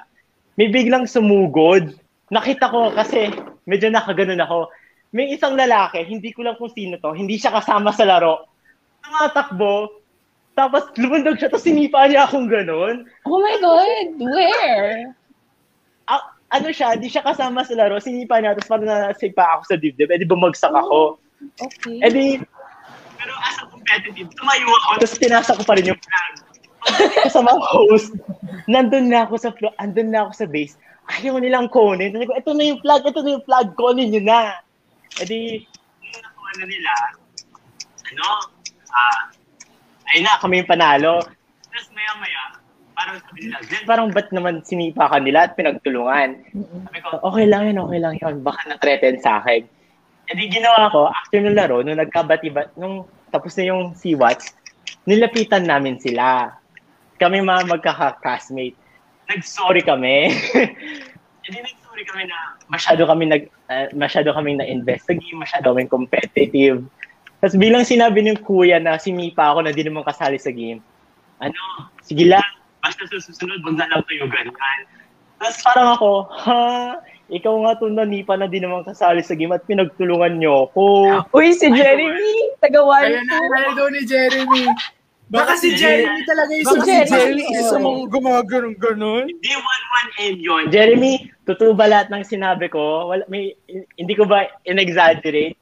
May 0.56 0.72
biglang 0.72 1.04
sumugod. 1.04 1.96
Nakita 2.32 2.72
ko 2.72 2.92
kasi 2.96 3.28
medyo 3.68 3.92
nakaganon 3.92 4.40
ako. 4.40 4.72
May 5.12 5.32
isang 5.32 5.56
lalaki, 5.56 6.04
hindi 6.04 6.32
ko 6.32 6.44
lang 6.44 6.56
kung 6.60 6.72
sino 6.72 7.00
to, 7.00 7.16
hindi 7.16 7.36
siya 7.40 7.52
kasama 7.56 7.92
sa 7.92 8.04
laro. 8.08 8.47
Tumatakbo, 9.08 10.04
tapos 10.52 10.92
lumundog 11.00 11.40
siya, 11.40 11.48
tapos 11.48 11.64
sinipa 11.64 12.04
niya 12.04 12.28
akong 12.28 12.44
ganon. 12.44 13.08
Oh 13.24 13.40
my 13.40 13.56
God! 13.56 14.08
Where? 14.20 15.16
Ah, 16.10 16.36
ano 16.52 16.68
siya, 16.68 16.92
hindi 16.92 17.08
siya 17.08 17.24
kasama 17.24 17.64
sa 17.64 17.72
laro, 17.72 17.96
sinipa 17.96 18.36
niya, 18.36 18.52
tapos 18.52 18.68
parang 18.68 18.90
nasipa 18.90 19.48
ako 19.48 19.62
sa 19.64 19.80
dibdib, 19.80 20.12
edi 20.12 20.28
bumagsak 20.28 20.74
ako. 20.76 21.16
Okay. 21.56 22.04
Edi, 22.04 22.42
pero 23.16 23.32
as 23.40 23.56
a 23.62 23.64
competitive, 23.72 24.28
tumayo 24.36 24.68
ako, 24.68 24.88
tapos 25.00 25.16
pinasa 25.16 25.56
ko 25.56 25.62
pa 25.64 25.74
rin 25.80 25.88
yung 25.88 26.00
flag. 26.04 26.34
Sa 27.32 27.40
mga 27.40 27.62
host, 27.72 28.12
nandun 28.68 29.08
na 29.08 29.24
ako 29.24 29.34
sa 29.40 29.50
flo- 29.56 29.76
andun 29.80 30.12
na 30.12 30.28
ako 30.28 30.32
sa 30.36 30.46
base. 30.46 30.76
Ayaw 31.08 31.40
nilang 31.40 31.72
kunin. 31.72 32.12
Sabi 32.12 32.28
ko, 32.28 32.36
ito 32.36 32.52
na 32.52 32.64
yung 32.68 32.80
flag, 32.84 33.02
ito 33.08 33.20
na 33.24 33.30
yung 33.32 33.46
flag, 33.48 33.68
kunin 33.72 34.12
nyo 34.12 34.22
na. 34.26 34.42
Edi, 35.24 35.64
nakuha 36.04 36.50
na 36.60 36.64
nila, 36.68 36.92
ano, 38.12 38.57
ah, 38.92 39.32
ayun 40.12 40.24
na, 40.24 40.40
kami 40.40 40.62
yung 40.62 40.70
panalo. 40.70 41.22
Tapos 41.68 41.88
maya-maya, 41.92 42.58
parang 42.98 43.16
sabi 43.22 43.38
nila, 43.46 43.56
Glenn, 43.62 43.84
parang 43.86 44.08
ba't 44.10 44.28
naman 44.34 44.54
sinipa 44.66 45.06
ka 45.06 45.22
nila 45.22 45.46
at 45.46 45.54
pinagtulungan? 45.54 46.42
Sabi 46.88 46.98
ko, 47.04 47.08
okay 47.22 47.46
lang 47.46 47.70
yun, 47.70 47.78
okay 47.86 48.00
lang 48.02 48.14
yun. 48.18 48.34
Baka 48.42 48.60
na-threaten 48.66 49.22
sa 49.22 49.38
akin. 49.38 49.62
E 50.28 50.30
di 50.36 50.50
ginawa 50.52 50.92
ko, 50.92 51.08
after 51.08 51.40
nung 51.40 51.56
laro, 51.56 51.80
nung 51.80 51.96
nagkabati 51.96 52.48
ba, 52.52 52.68
nung 52.76 53.08
tapos 53.32 53.56
na 53.56 53.70
yung 53.70 53.94
Sea-Watch, 53.94 54.52
nilapitan 55.08 55.64
namin 55.64 55.96
sila. 56.00 56.52
Kami 57.16 57.40
mga 57.40 57.64
magkaka-classmate. 57.70 58.76
Nag-sorry 59.28 59.80
kami. 59.84 60.32
e 61.44 61.48
di 61.48 61.58
nag-sorry 61.60 62.04
kami 62.04 62.28
na 62.28 62.58
masyado 62.68 63.08
kami 63.08 63.24
nag 63.24 63.42
uh, 63.72 63.88
masyado 63.96 64.32
kami 64.36 64.60
na-invest 64.60 65.08
sa 65.08 65.14
game, 65.16 65.40
masyado 65.40 65.72
kami 65.72 65.88
competitive. 65.88 66.84
Tapos 67.38 67.54
bilang 67.54 67.86
sinabi 67.86 68.26
ng 68.26 68.42
kuya 68.42 68.82
na 68.82 68.98
sinipa 68.98 69.54
ako 69.54 69.62
na 69.62 69.70
di 69.70 69.86
naman 69.86 70.02
kasali 70.02 70.42
sa 70.42 70.50
game, 70.50 70.82
ano, 71.38 71.86
sige 72.02 72.26
lang, 72.26 72.42
basta 72.82 73.06
sa 73.06 73.18
susunod, 73.22 73.62
wag 73.62 73.78
na 73.78 73.86
lang 73.86 74.02
kayo 74.10 74.26
ganyan. 74.26 74.54
Tapos 75.38 75.58
parang 75.62 75.88
ako, 75.94 76.10
ha, 76.34 76.98
ikaw 77.30 77.54
nga 77.62 77.78
to 77.78 77.92
nanipa 77.92 78.34
na 78.34 78.50
di 78.50 78.58
naman 78.58 78.82
kasali 78.82 79.22
sa 79.22 79.38
game 79.38 79.54
at 79.54 79.62
pinagtulungan 79.68 80.40
niyo 80.40 80.66
ako. 80.66 80.82
Uy, 81.30 81.54
si 81.54 81.70
Jeremy! 81.70 82.58
Taga 82.58 82.80
Ayan 83.04 83.22
na, 83.28 83.36
ayaw 83.38 83.72
daw 83.76 83.88
ni 83.92 84.02
Jeremy. 84.02 84.64
Baka 85.28 85.60
si 85.60 85.76
Jeremy 85.76 86.24
talaga 86.24 86.56
yung 86.56 86.64
Baka 86.64 86.88
si 86.88 86.90
Jeremy. 87.04 87.44
Jerry 87.44 87.60
isa 87.60 87.76
mong 87.76 88.08
gumaganon-ganon. 88.08 89.28
Hindi 89.28 89.50
1-1 89.52 90.24
M 90.32 90.36
yun. 90.40 90.62
Jeremy, 90.72 91.12
totoo 91.44 91.76
ba 91.76 91.84
lahat 91.84 92.08
ng 92.08 92.24
sinabi 92.24 92.72
ko? 92.72 93.12
Wala, 93.12 93.28
may, 93.28 93.52
hindi 94.00 94.14
ko 94.16 94.24
ba 94.24 94.48
in-exaggerate? 94.64 95.57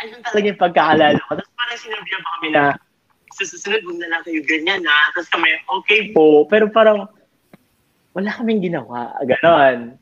Ayun 0.00 0.20
talaga 0.24 0.46
yung 0.48 0.60
pagkakalala 0.60 1.20
ko. 1.28 1.32
Tapos 1.36 1.52
parang 1.56 1.78
sinabihan 1.80 2.20
pa 2.24 2.30
kami 2.40 2.48
na, 2.52 2.62
sa 3.36 3.44
susunod, 3.46 3.80
huwag 3.84 3.98
na 4.00 4.08
lang 4.10 4.22
kayo 4.24 4.40
ganyan 4.48 4.82
ha. 4.84 4.98
Tapos 5.12 5.28
kami, 5.28 5.48
okay 5.80 6.00
po. 6.16 6.48
Pero 6.48 6.72
parang, 6.72 7.06
wala 8.16 8.30
kaming 8.32 8.64
ginawa. 8.64 9.14
Ganon. 9.22 10.00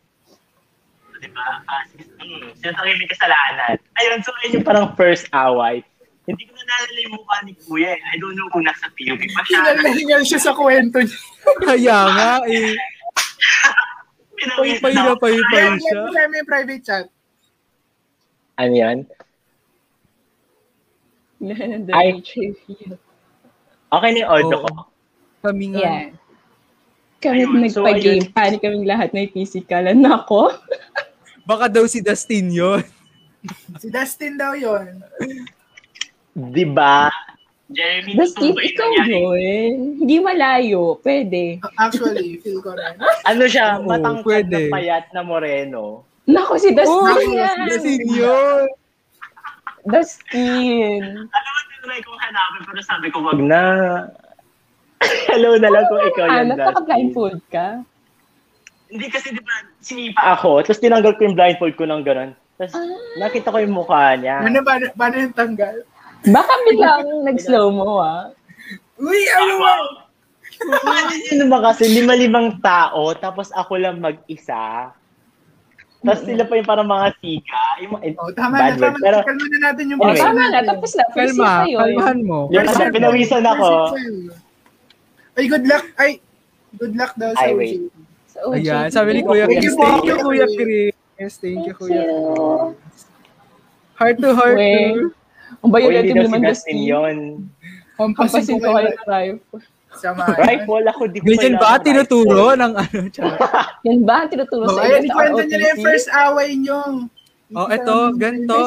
Diba? 1.18 1.42
Ah, 1.66 1.82
hmm, 1.90 2.54
sila 2.62 2.72
talaga 2.78 2.94
may 2.94 3.10
kasalanan. 3.10 3.74
Ayun, 3.98 4.18
so 4.22 4.30
ayun 4.38 4.62
yung 4.62 4.66
parang 4.66 4.94
first 4.94 5.26
away. 5.34 5.82
Hindi 6.30 6.44
ko 6.46 6.52
na 6.54 6.62
naalala 6.62 6.98
yung 7.02 7.14
mukha 7.16 7.36
ni 7.42 7.52
Kuya 7.56 7.90
eh. 7.96 8.00
I 8.12 8.16
don't 8.20 8.36
know 8.36 8.46
kung 8.52 8.62
nasa 8.62 8.86
POV 8.92 9.22
pa 9.32 9.40
siya. 9.48 9.58
Hingal 9.58 9.76
na 9.80 9.90
hingal 9.96 10.22
siya 10.22 10.40
sa 10.44 10.52
kwento 10.52 11.00
niya. 11.00 11.18
Kaya 11.66 11.98
nga 12.06 12.32
eh. 12.46 12.76
Pahila, 14.78 15.02
na- 15.10 15.18
pahila 15.18 15.74
siya. 15.80 16.00
namin 16.14 16.38
yung 16.44 16.48
private 16.48 16.82
chat. 16.84 17.06
Ano 18.60 18.74
yan? 18.76 18.98
Ay. 21.90 22.06
yung 22.12 22.22
trivia. 22.22 22.98
Okay 23.88 24.10
na 24.10 24.18
yung 24.20 24.30
audio 24.30 24.56
Oo. 24.58 24.66
ko. 24.66 24.72
Kami 25.40 25.64
nga. 25.70 25.80
Yeah. 25.80 26.04
Kami 27.18 27.42
Ayun, 27.42 27.66
so 27.66 27.82
nagpa-game. 27.82 28.22
ayun. 28.22 28.30
Panik 28.30 28.60
kaming 28.60 28.86
lahat 28.86 29.10
na 29.10 29.26
physikalan 29.26 29.98
na 29.98 30.22
ako. 30.22 30.54
Baka 31.48 31.66
daw 31.66 31.82
si 31.84 31.98
Dustin 31.98 32.48
yun. 32.48 32.82
Si 33.78 33.88
Dustin 33.88 34.34
daw 34.34 34.52
yon. 34.52 35.00
Di 36.34 36.62
ba? 36.62 37.08
Jeremy, 37.68 38.16
Dustin, 38.16 38.52
totoo 38.52 38.56
ba 38.56 38.62
ikaw 38.62 38.88
yun. 38.92 39.98
Hindi 39.98 40.16
malayo. 40.18 40.96
Pwede. 40.98 41.58
Actually, 41.76 42.38
feel 42.38 42.60
ko 42.60 42.72
rin. 42.72 42.96
Ano 43.30 43.44
siya, 43.44 43.76
matangkad 43.78 44.24
pwede. 44.48 44.68
na 44.68 44.72
payat 44.72 45.04
na 45.10 45.20
moreno. 45.20 46.04
Nako, 46.24 46.56
si 46.56 46.70
Dustin 46.70 46.92
Oh, 47.08 47.32
yan. 47.34 47.56
Dustin 47.66 48.02
yun. 48.06 48.64
Dustin. 49.88 51.02
Alam 51.24 51.50
mo, 51.50 51.60
tinry 51.70 52.00
kong 52.00 52.20
hanapin, 52.20 52.62
pero 52.64 52.80
sabi 52.82 53.06
ko, 53.08 53.18
wag 53.22 53.40
na. 53.40 53.62
Hello 55.30 55.54
na 55.56 55.68
lang 55.68 55.84
kung 55.86 56.02
ikaw 56.02 56.24
Ah, 56.24 56.30
yan. 56.34 56.44
Dustin. 56.44 56.58
nagpaka-blindfold 56.58 57.40
ka? 57.48 57.66
Hindi 58.88 59.06
kasi, 59.08 59.26
di 59.30 59.40
ba, 59.40 59.54
sinipa 59.78 60.20
ako, 60.34 60.60
tapos 60.62 60.80
tinanggal 60.80 61.12
ko 61.14 61.20
yung 61.22 61.36
blindfold 61.36 61.74
ko 61.74 61.84
ng 61.84 62.02
gano'n. 62.02 62.30
Tapos 62.56 62.74
Ah. 62.74 62.88
nakita 63.18 63.48
ko 63.48 63.58
yung 63.58 63.76
mukha 63.76 64.16
niya. 64.16 64.40
Ano 64.40 64.60
ba, 64.60 64.76
paano 64.92 65.16
yung 65.18 65.36
tanggal? 65.36 65.74
Baka 66.26 66.52
biglang 66.64 67.06
nag-slow 67.28 67.68
mo, 67.70 68.00
ah. 68.00 68.32
Uy, 68.96 69.20
ano 69.30 69.54
ba? 69.58 69.72
Yun 71.30 71.38
naman 71.40 71.60
kasi, 71.62 71.86
lima-limang 71.86 72.58
tao, 72.58 73.14
tapos 73.14 73.52
ako 73.52 73.78
lang 73.78 74.02
mag-isa. 74.02 74.90
Tapos 75.98 76.22
sila 76.22 76.42
pa 76.42 76.54
yung 76.54 76.68
parang 76.68 76.86
mga 76.86 77.08
siga. 77.18 77.62
Yung, 77.80 77.92
Oh, 78.16 78.30
tama 78.30 78.54
bad 78.54 78.70
na, 78.70 78.78
word. 78.78 78.82
tama 78.86 78.98
Pero, 79.00 79.16
na. 79.16 79.24
Kalma 79.24 79.44
na 79.44 79.58
natin 79.60 79.84
yung 79.88 80.00
Anyway. 80.00 80.20
Tama 80.20 80.38
na, 80.38 80.46
natin. 80.48 80.68
tapos 80.68 80.90
na. 80.90 81.02
First 81.04 81.16
year 81.16 81.26
Kalma, 81.34 81.50
kayo. 81.58 81.76
kalmahan 81.76 82.18
mo. 82.22 82.38
Yun 82.48 82.60
na, 82.60 82.70
First 82.70 82.94
pinawisan 82.94 83.44
ako. 83.44 83.68
Ay, 85.34 85.44
good 85.46 85.66
luck. 85.66 85.84
Ay, 85.96 86.10
good 86.74 86.94
luck 86.94 87.12
daw 87.14 87.30
sa 87.32 87.46
wait. 87.50 87.80
Sa 88.28 88.38
OJT. 88.44 88.58
Ayan, 88.60 88.86
sabi 88.88 89.10
ni 89.12 89.20
Kuya 89.22 89.44
Thank 89.44 89.58
Chris. 89.58 89.74
Thank 89.74 90.04
you, 90.04 90.16
Kuya 90.18 90.46
Chris. 90.48 90.94
Thank 91.36 91.62
you, 91.64 91.74
Kuya. 91.74 92.02
Chris. 92.02 93.02
Heart 93.94 94.16
to 94.20 94.30
heart. 94.32 94.58
Ang 95.58 95.70
o 95.70 95.74
violative 95.74 96.06
hindi 96.06 96.14
daw 96.14 96.22
si 96.22 96.28
naman 96.28 96.40
Dustin. 96.44 96.78
yun. 96.78 97.16
Hampasin 97.96 98.14
Kampasin 98.14 98.56
ko 98.62 98.68
kayo 98.72 98.88
ng 98.88 99.02
rifle. 99.04 99.62
Sama. 99.90 100.24
Rifle 100.44 100.86
ako, 100.86 101.02
di 101.06 101.18
ko 101.18 101.26
Ganyan 101.26 101.56
ba? 101.62 101.78
Tinuturo 101.78 102.52
ng 102.52 102.72
ano? 102.74 102.98
Yan 103.82 104.00
ba 104.02 104.14
ang 104.20 104.28
tinuturo 104.28 104.64
Oh, 104.64 104.74
sa 104.74 104.82
inyo 104.82 104.94
sa 104.94 105.06
ikwento 105.06 105.40
nyo 105.40 105.56
na 105.56 105.66
yung 105.66 105.80
first 105.80 106.08
away 106.10 106.50
nyo. 106.54 106.80
Oh, 107.50 107.66
eto, 107.66 107.94
ganito. 108.14 108.58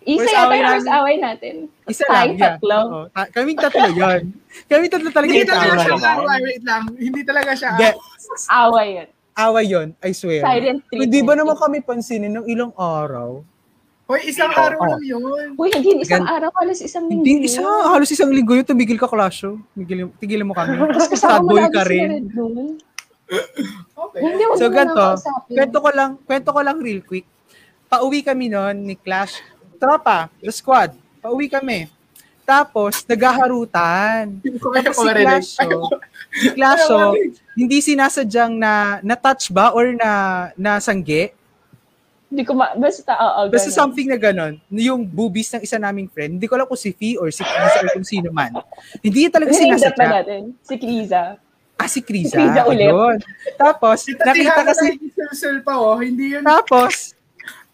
Isa 0.00 0.18
First 0.18 0.32
yata 0.32 0.42
away 0.42 0.58
yung 0.58 0.70
first 0.72 0.90
away 0.90 1.14
natin. 1.16 1.54
Isa 1.84 2.02
Tayong 2.02 2.16
lang. 2.16 2.28
Yeah. 2.34 2.48
tatlo. 2.56 2.78
Ta- 3.08 3.30
kaming 3.30 3.58
tatlo 3.58 3.86
yan. 3.90 4.22
Kaming 4.70 4.88
tatlo 4.88 5.08
talaga 5.08 5.28
Hindi 5.28 5.38
yung 5.38 5.52
talaga 5.52 5.68
away. 5.68 5.78
siya 5.78 5.94
naman. 5.94 6.16
away. 6.18 6.38
Wait 6.42 6.62
lang. 6.64 6.82
Hindi 6.90 7.20
talaga 7.22 7.50
siya 7.52 7.70
Hindi, 7.72 7.90
Away 8.50 8.88
yun. 8.90 9.08
away 9.38 9.64
yun, 9.66 9.88
I 10.00 10.10
swear. 10.10 10.42
Silent 10.42 10.80
treatment. 10.82 11.00
Hindi 11.04 11.18
ba 11.22 11.32
naman 11.32 11.54
kami 11.54 11.78
pansinin 11.80 12.32
ng 12.32 12.46
ilang 12.46 12.72
araw? 12.74 13.44
Hoy, 14.08 14.24
isang 14.24 14.48
Oo. 14.48 14.56
araw 14.56 14.80
lang 14.88 15.04
yun. 15.04 15.52
Uy, 15.52 15.68
hindi 15.68 16.00
isang 16.00 16.24
Gan- 16.24 16.32
araw, 16.40 16.50
halos 16.56 16.80
isang 16.80 17.04
linggo. 17.12 17.28
Hindi, 17.28 17.44
isa, 17.44 17.60
halos 17.60 18.08
isang 18.08 18.32
linggo 18.32 18.56
yun, 18.56 18.64
tumigil 18.64 18.96
ka 18.96 19.04
klasyo. 19.04 19.60
Tigil, 19.76 20.08
tigilan 20.16 20.48
mo 20.48 20.56
kami. 20.56 20.80
Tapos 20.96 21.12
Sad 21.12 21.12
kasama 21.12 21.44
mo 21.44 21.68
ka 21.68 21.84
rin. 21.84 22.24
Okay. 23.28 24.20
Hindi, 24.24 24.42
So, 24.56 24.72
ganito, 24.72 25.04
kwento 25.44 25.78
ko 25.84 25.88
lang, 25.92 26.10
kwento 26.24 26.48
ko 26.56 26.60
lang 26.64 26.80
real 26.80 27.04
quick. 27.04 27.28
Pauwi 27.84 28.24
kami 28.24 28.48
noon 28.48 28.88
ni 28.88 28.96
Clash, 28.96 29.44
tropa, 29.76 30.32
the 30.40 30.48
squad. 30.48 30.96
Pauwi 31.20 31.52
kami. 31.52 31.92
Tapos, 32.48 33.04
naghaharutan. 33.04 34.40
Hindi 34.40 34.56
ko 34.56 34.72
kaya 34.72 34.88
Tapos 34.88 35.04
si. 35.04 35.12
Clasho, 35.20 35.68
si 36.32 36.48
Clasho, 36.56 37.00
hindi 37.52 37.76
sinasadyang 37.84 38.56
na 38.56 38.72
na-touch 39.04 39.52
ba 39.52 39.76
or 39.76 39.92
na 39.92 40.10
nasangge. 40.56 41.36
Hindi 42.28 42.44
ko 42.44 42.52
ma... 42.52 42.72
Basta, 42.74 43.16
oo, 43.16 43.40
Basta 43.48 43.68
ganun. 43.68 43.80
something 43.80 44.06
na 44.06 44.16
ganon. 44.16 44.60
Yung 44.68 45.00
boobies 45.02 45.48
ng 45.48 45.64
isa 45.64 45.76
naming 45.76 46.06
friend, 46.06 46.36
hindi 46.36 46.44
ko 46.44 46.54
alam 46.54 46.68
kung 46.68 46.76
si 46.76 46.92
Fee 46.92 47.16
or 47.16 47.28
si 47.28 47.40
Kriza 47.40 47.78
or 47.80 47.88
kung 47.90 48.04
sino 48.04 48.28
man. 48.28 48.52
Hindi 49.00 49.24
niya 49.24 49.32
talaga 49.32 49.50
sinasadya. 49.50 50.06
natin. 50.14 50.42
Si 50.60 50.74
Kriza. 50.76 51.40
Ah, 51.74 51.86
si 51.86 52.00
Kriza. 52.00 52.28
Si 52.28 52.36
Kriza 52.36 52.60
ulit. 52.64 52.84
Ayun. 52.84 53.16
Tapos, 53.54 53.98
nakita 54.18 54.60
kasi, 54.62 54.86
Sul 55.30 55.62
pa 55.62 55.78
oh. 55.78 55.96
Hindi 55.96 56.36
yun. 56.36 56.44
tapos, 56.44 57.16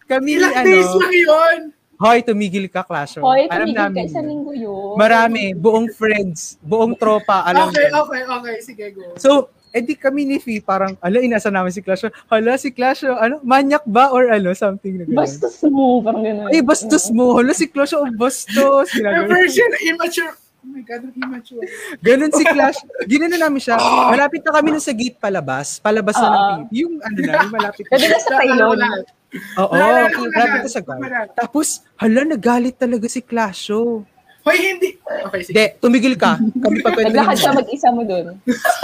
kami, 0.05 0.39
Ilang 0.39 0.55
ano, 0.55 0.67
days 0.67 0.93
lang 0.93 1.15
yun. 1.17 1.59
hoy, 1.97 2.19
tumigil 2.21 2.67
ka, 2.69 2.85
Clash. 2.85 3.17
Hoy, 3.17 3.49
Alam 3.49 3.65
tumigil 3.65 3.75
ka 3.75 3.85
namin 3.89 4.05
isang 4.07 4.27
linggo 4.29 4.53
yun. 4.53 4.95
Marami, 4.95 5.51
buong 5.51 5.89
friends, 5.89 6.61
buong 6.61 6.95
tropa, 6.95 7.43
alam 7.43 7.73
Okay, 7.73 7.89
ko. 7.89 8.05
okay, 8.05 8.23
okay. 8.23 8.57
Sige, 8.61 8.85
go. 8.93 9.17
So, 9.17 9.49
edi 9.75 9.99
kami 9.99 10.23
ni 10.23 10.39
Fee, 10.39 10.63
parang, 10.63 10.95
ala, 11.03 11.19
inasa 11.19 11.51
namin 11.51 11.75
si 11.75 11.83
Clash. 11.83 12.07
Hala, 12.31 12.55
si 12.55 12.71
Clash, 12.71 13.03
ano, 13.03 13.43
manyak 13.43 13.83
ba? 13.85 14.09
Or 14.09 14.31
ano, 14.31 14.55
something 14.55 14.95
na 14.95 15.05
gano'n. 15.05 15.19
Bastos 15.19 15.59
mo, 15.67 15.99
parang 15.99 16.23
gano'n. 16.23 16.49
Ay, 16.49 16.63
bastos 16.63 17.11
mo. 17.11 17.35
Hala, 17.35 17.51
si 17.51 17.67
Clash, 17.67 17.93
oh, 17.93 18.07
bastos. 18.15 18.95
Ginagawa. 18.95 19.27
version, 19.27 19.71
immature. 19.83 20.31
Oh 20.65 20.73
my 20.73 20.81
God, 20.81 21.05
ang 21.05 21.13
immature. 21.13 21.61
Ganun 22.01 22.33
si 22.33 22.41
Clash. 22.41 22.79
Ginano 23.05 23.37
namin 23.37 23.61
siya. 23.61 23.77
Malapit 24.09 24.41
na 24.41 24.55
kami 24.55 24.73
na 24.73 24.81
sa 24.81 24.97
gate 24.97 25.19
palabas. 25.21 25.77
Palabas 25.77 26.17
na 26.17 26.25
ng 26.25 26.33
Ah. 26.33 26.57
gate. 26.57 26.73
Yung 26.81 26.95
ano 27.05 27.19
na, 27.21 27.33
yung 27.37 27.53
malapit. 27.53 27.85
Pwede 27.85 28.07
na 28.09 28.17
sa 28.17 28.31
pylon. 28.33 28.79
Oo, 29.61 29.73
malapit 30.25 30.61
na 30.63 30.71
sa 30.71 30.81
guard. 30.81 31.01
Naalala. 31.03 31.35
Tapos, 31.37 31.67
hala, 32.01 32.25
nagalit 32.25 32.79
talaga 32.79 33.05
si 33.05 33.21
Clash. 33.21 33.69
Oh. 33.69 34.09
Hoy, 34.45 34.61
hindi. 34.61 35.01
Okay, 35.01 35.41
sige. 35.41 35.57
Hindi, 35.57 35.66
tumigil 35.81 36.15
ka. 36.21 36.37
Kami 36.37 36.85
pagkwento 36.85 37.16
Naglakad 37.16 37.37
siya 37.41 37.53
mag-isa 37.57 37.89
mo 37.89 38.05
dun. 38.05 38.37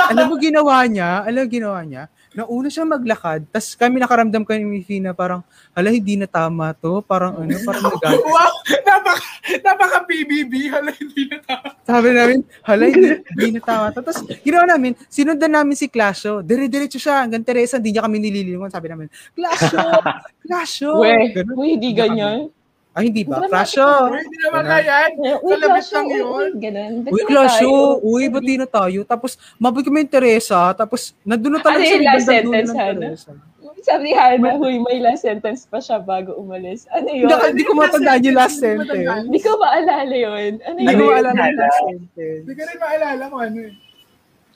Alam 0.08 0.24
mo 0.32 0.34
ginawa 0.40 0.80
niya? 0.88 1.20
Alam 1.28 1.44
mo 1.44 1.48
ginawa 1.52 1.80
niya? 1.84 2.08
Nauna 2.30 2.70
siya 2.70 2.86
maglakad, 2.86 3.42
tapos 3.50 3.74
kami 3.74 3.98
nakaramdam 3.98 4.46
kami 4.46 4.62
ni 4.62 4.86
Fina 4.86 5.10
parang, 5.10 5.42
hala, 5.74 5.90
hindi 5.90 6.14
na 6.14 6.30
tama 6.30 6.70
to. 6.78 7.02
Parang 7.02 7.42
ano, 7.42 7.52
parang 7.66 7.90
nagalit. 7.90 8.22
Wow, 8.30 8.54
napaka, 8.86 9.26
napaka 9.66 9.98
PBB. 10.06 10.70
Hala, 10.70 10.94
hindi 10.94 11.26
na 11.26 11.36
tama. 11.42 11.68
Sabi 11.82 12.08
namin, 12.14 12.38
hala, 12.62 12.84
hindi, 12.86 13.08
hindi 13.34 13.48
na 13.58 13.60
tama 13.60 13.86
to. 13.90 14.00
Tapos, 14.00 14.22
ginawa 14.46 14.64
namin, 14.64 14.94
sinundan 15.10 15.50
namin 15.50 15.74
si 15.74 15.90
Clasho. 15.90 16.40
Dire-diretso 16.40 17.02
siya 17.02 17.26
hanggang 17.26 17.42
Teresa, 17.42 17.82
hindi 17.82 17.98
niya 17.98 18.06
kami 18.06 18.16
nililingon. 18.22 18.70
Sabi 18.70 18.86
namin, 18.94 19.10
Clasho! 19.34 19.82
Clasho! 20.46 21.02
Uy, 21.02 21.76
hindi 21.76 21.90
ganyan. 21.92 22.48
Ay, 22.90 23.06
hindi 23.06 23.22
ba? 23.22 23.46
Clasho! 23.46 23.86
Hoy, 24.10 24.18
Hindi 24.18 24.38
naman 24.42 24.64
kaya. 24.66 24.94
Uy, 25.14 25.54
lang 25.62 25.78
uy, 26.04 26.10
yun. 26.10 26.26
uy, 26.26 26.48
ganun. 26.58 26.92
Ba't 27.06 27.12
Uy, 27.14 27.20
di 27.22 27.32
tayo? 27.32 27.70
Uy, 28.02 28.22
bati 28.26 28.54
na 28.58 28.66
tayo. 28.66 29.00
Tapos, 29.06 29.30
mabig 29.62 29.86
kami 29.86 30.02
yung 30.02 30.10
Teresa. 30.10 30.74
Tapos, 30.74 31.14
nandun 31.22 31.54
na 31.54 31.62
talaga 31.62 31.78
Ano 31.78 31.86
siya 31.86 31.94
yung 31.94 32.02
yung 32.02 32.10
last 32.10 32.26
bandang 32.26 32.42
dulo 32.42 32.58
sentence? 32.58 33.22
Teresa. 33.22 33.48
Sabi 33.80 34.02
ni 34.04 34.12
Hannah, 34.12 34.54
huy, 34.60 34.76
may 34.76 34.98
last 35.00 35.22
sentence 35.24 35.64
pa 35.64 35.78
siya 35.78 36.02
bago 36.02 36.34
umalis. 36.36 36.84
Ano 36.90 37.08
yun? 37.08 37.30
Hindi, 37.30 37.46
hindi 37.48 37.64
ko 37.64 37.72
matandaan 37.78 38.20
yung 38.26 38.36
last 38.36 38.58
Hindi 38.58 38.76
ko 38.76 38.82
sentence. 38.84 39.22
Hindi 39.24 39.38
ko 39.40 39.50
maalala 39.56 40.14
yun. 40.18 40.52
Ano 40.60 40.76
Hindi 40.76 40.82
yun? 40.82 40.90
ko 40.90 40.90
Ano 40.90 41.00
yun, 41.00 41.10
maalala 41.14 41.40
yung 41.40 41.56
last 41.56 41.80
sentence. 41.80 42.40
Hindi 42.42 42.52
ko 42.52 42.62
rin 42.66 42.78
maalala 42.82 43.22
kung 43.24 43.42
ano 43.46 43.58
eh. 43.62 43.72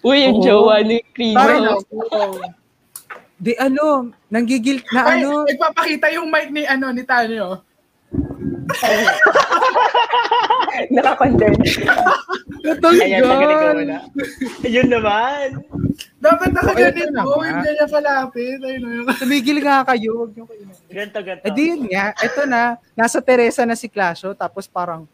Uy, 0.05 0.17
yung 0.21 0.39
jowa 0.43 0.75
ni 0.85 0.97
Oh. 2.13 2.37
di 3.35 3.53
ano, 3.57 3.87
nanggigil 4.29 4.85
na 4.91 5.01
Ay, 5.07 5.25
ano. 5.25 5.49
nagpapakita 5.49 6.07
yung 6.13 6.29
mic 6.29 6.49
ni 6.49 6.65
ano 6.65 6.93
ni 6.93 7.03
Tani 7.03 7.37
Nakakondense. 10.95 11.85
Ayan, 12.65 13.23
nagagawa 13.23 13.25
Natanggal. 13.25 13.79
na. 13.85 13.99
Ayun 14.65 14.89
naman. 14.89 15.47
Dapat 16.19 16.51
nakaganit 16.57 17.13
na 17.13 17.23
mo, 17.23 17.45
hindi 17.45 17.71
niya 17.77 17.87
kalapit. 17.87 18.59
Ayun 18.65 19.05
oh. 19.05 19.13
Tumigil 19.21 19.61
nga 19.61 19.85
kayo. 19.93 20.25
Huwag 20.25 20.33
niyo 20.33 20.45
kayo. 20.49 20.65
Ganto, 20.89 21.21
ganto. 21.21 21.45
Eh 21.45 21.53
di 21.53 21.63
yun 21.71 21.85
nga, 21.93 22.17
ito 22.17 22.43
na, 22.49 22.81
nasa 22.97 23.21
Teresa 23.21 23.69
na 23.69 23.77
si 23.77 23.87
Clasho, 23.93 24.33
tapos 24.33 24.65
parang, 24.65 25.05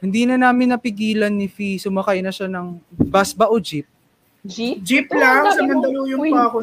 hindi 0.00 0.24
na 0.24 0.40
namin 0.40 0.72
napigilan 0.72 1.28
ni 1.28 1.50
Fee, 1.50 1.76
sumakay 1.76 2.24
na 2.24 2.32
siya 2.32 2.48
ng 2.48 2.80
bus 3.10 3.36
ba 3.36 3.50
o 3.50 3.60
jeep? 3.60 3.84
Jeep? 4.40 4.80
Jeep 4.80 5.12
lang, 5.12 5.44
ang 5.44 5.52
sa 5.52 5.60
Mandaluyong 5.60 6.24
pa 6.32 6.48
ako. 6.48 6.58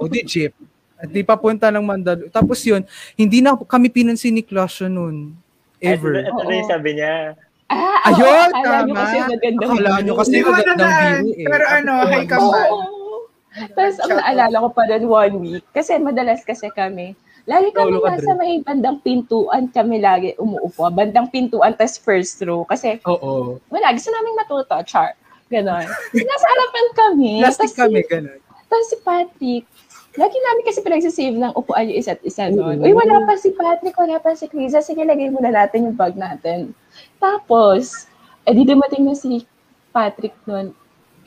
O 0.00 0.08
di 0.08 0.24
jeep. 0.24 0.56
At 0.98 1.08
di 1.08 1.22
papunta 1.22 1.70
ng 1.70 1.80
Mandalo. 1.80 2.26
Tapos 2.28 2.58
yun, 2.60 2.82
hindi 3.14 3.38
na 3.38 3.54
kami 3.54 3.86
pinansin 3.86 4.34
ni 4.34 4.42
Clasho 4.42 4.86
noon. 4.86 5.30
Ever. 5.78 6.18
Ito, 6.18 6.26
ito 6.28 6.42
na 6.42 6.54
yung 6.54 6.68
sabi 6.68 6.90
niya. 6.92 7.14
Ah, 7.68 8.10
Ayun, 8.10 8.24
oo, 8.48 8.56
akala 8.56 8.78
nyo 8.80 8.90
tama. 8.90 8.98
kasi 8.98 9.16
magandang 9.22 9.70
Akala 9.70 9.92
nyo 10.00 10.12
kasi 10.16 10.34
magandang 10.40 10.92
view 11.20 11.34
eh. 11.36 11.46
pero 11.46 11.64
ano, 11.68 11.92
Tapos, 11.94 12.10
hi, 12.10 12.24
Kampal. 12.26 12.66
Oo. 12.66 12.80
Tapos 13.68 13.94
ang 13.98 14.10
naalala 14.14 14.56
ko 14.56 14.68
pa 14.68 14.82
doon 14.86 15.04
one 15.06 15.34
week, 15.38 15.64
kasi 15.70 15.90
madalas 15.96 16.40
kasi 16.42 16.66
kami, 16.70 17.12
lagi 17.44 17.68
kami 17.70 17.92
Lolo 17.92 18.06
nasa 18.06 18.32
may 18.34 18.58
bandang 18.58 18.98
pintuan 18.98 19.68
kami 19.68 19.98
lagi 19.98 20.32
umuupo. 20.34 20.88
Bandang 20.88 21.28
pintuan, 21.28 21.72
tas 21.72 21.94
first 21.94 22.40
row. 22.40 22.64
Kasi 22.64 22.98
Oo. 23.04 23.60
wala, 23.66 23.92
gusto 23.92 24.10
namin 24.10 24.32
matuto, 24.34 24.78
char. 24.82 25.12
Ganon. 25.46 25.84
Nasa 26.28 26.46
harapan 26.46 26.86
kami. 26.92 27.32
Plastic 27.40 27.68
tas 27.68 27.76
kami, 27.78 28.00
Si, 28.00 28.08
ganun. 28.10 28.38
tapos 28.64 28.86
si 28.86 28.96
Patrick, 28.98 29.64
lagi 30.18 30.34
namin 30.34 30.62
kasi 30.66 30.78
pinagsisave 30.82 31.38
ng 31.38 31.54
upuan 31.54 31.86
yung 31.86 31.98
isa't 32.02 32.18
isa 32.26 32.50
noon. 32.50 32.82
Oo. 32.82 32.86
Uy, 32.90 32.92
wala 32.92 33.22
pa 33.22 33.38
si 33.38 33.54
Patrick, 33.54 33.94
wala 33.94 34.18
pa 34.18 34.34
si 34.34 34.50
Krisa. 34.50 34.82
Sige, 34.82 35.06
lagay 35.06 35.30
muna 35.30 35.54
natin 35.54 35.86
yung 35.86 35.96
bag 35.96 36.18
natin. 36.18 36.74
Tapos, 37.22 38.10
eh 38.42 38.52
di 38.52 38.66
dumating 38.66 39.06
na 39.06 39.14
si 39.14 39.46
Patrick 39.94 40.34
noon. 40.44 40.74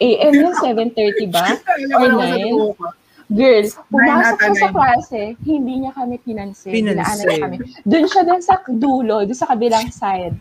AM 0.01 0.33
yun, 0.33 0.53
7.30 0.57 1.31
ba? 1.31 1.55
Or 2.01 2.09
9? 2.09 3.31
Girl, 3.31 3.63
pumasok 3.87 4.37
siya 4.43 4.55
sa 4.59 4.69
klase, 4.75 5.21
hindi 5.47 5.87
niya 5.87 5.95
kami 5.95 6.19
pinansin. 6.19 6.75
Pinansin. 6.75 7.39
Kami. 7.39 7.57
Doon 7.87 8.05
siya 8.11 8.27
doon 8.27 8.43
sa 8.43 8.59
dulo, 8.67 9.23
doon 9.23 9.39
sa 9.39 9.47
kabilang 9.47 9.87
side. 9.87 10.35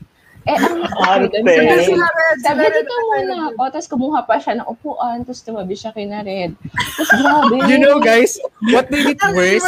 Eh, 0.48 0.56
ang 0.56 1.28
Red, 1.28 2.38
Sabi, 2.40 2.64
dito 2.72 2.94
muna 3.12 3.52
ako. 3.52 3.62
Tapos 3.68 3.88
kumuha 3.88 4.20
pa 4.24 4.40
siya 4.40 4.60
ng 4.60 4.68
upuan. 4.68 5.20
Tapos 5.24 5.40
tumabi 5.44 5.74
siya 5.76 5.92
kay 5.92 6.08
na 6.08 6.24
Red. 6.24 6.56
Tapos 6.56 7.10
grabe. 7.12 7.56
You 7.68 7.78
know 7.80 8.00
guys, 8.00 8.40
what 8.72 8.88
made 8.88 9.12
it 9.12 9.20
Ang 9.26 9.36
worse? 9.36 9.64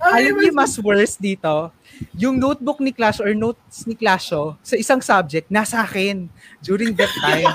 Alam 0.00 0.32
niyo 0.40 0.52
mas 0.56 0.74
worse 0.80 1.16
dito? 1.20 1.68
Yung 2.16 2.40
notebook 2.40 2.80
ni 2.80 2.90
Clash 2.90 3.20
or 3.20 3.30
notes 3.36 3.84
ni 3.84 3.94
Clasho 3.94 4.56
sa 4.64 4.74
isang 4.74 4.98
subject, 4.98 5.46
nasa 5.52 5.84
akin 5.84 6.26
during 6.64 6.96
that 6.96 7.12
time. 7.20 7.52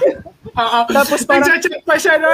Oo. 0.53 0.79
Tapos 0.97 1.25
parang 1.25 1.49
Nagchat-chat 1.51 1.83
pa 1.83 1.95
siya 1.97 2.15
no? 2.21 2.29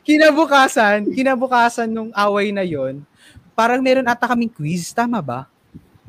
Kinabukasan, 0.00 1.12
kinabukasan 1.12 1.88
nung 1.90 2.10
away 2.16 2.50
na 2.50 2.64
yon, 2.64 3.04
parang 3.52 3.84
meron 3.84 4.06
ata 4.08 4.26
kaming 4.26 4.50
quiz, 4.50 4.90
tama 4.96 5.20
ba? 5.20 5.46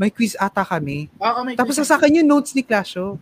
May 0.02 0.10
quiz 0.10 0.34
ata 0.34 0.66
kami. 0.66 1.14
Oo, 1.14 1.40
may 1.46 1.54
Tapos 1.54 1.78
sa 1.78 1.94
akin 1.94 2.18
yung 2.18 2.30
notes 2.34 2.58
ni 2.58 2.66
Clasho. 2.66 3.22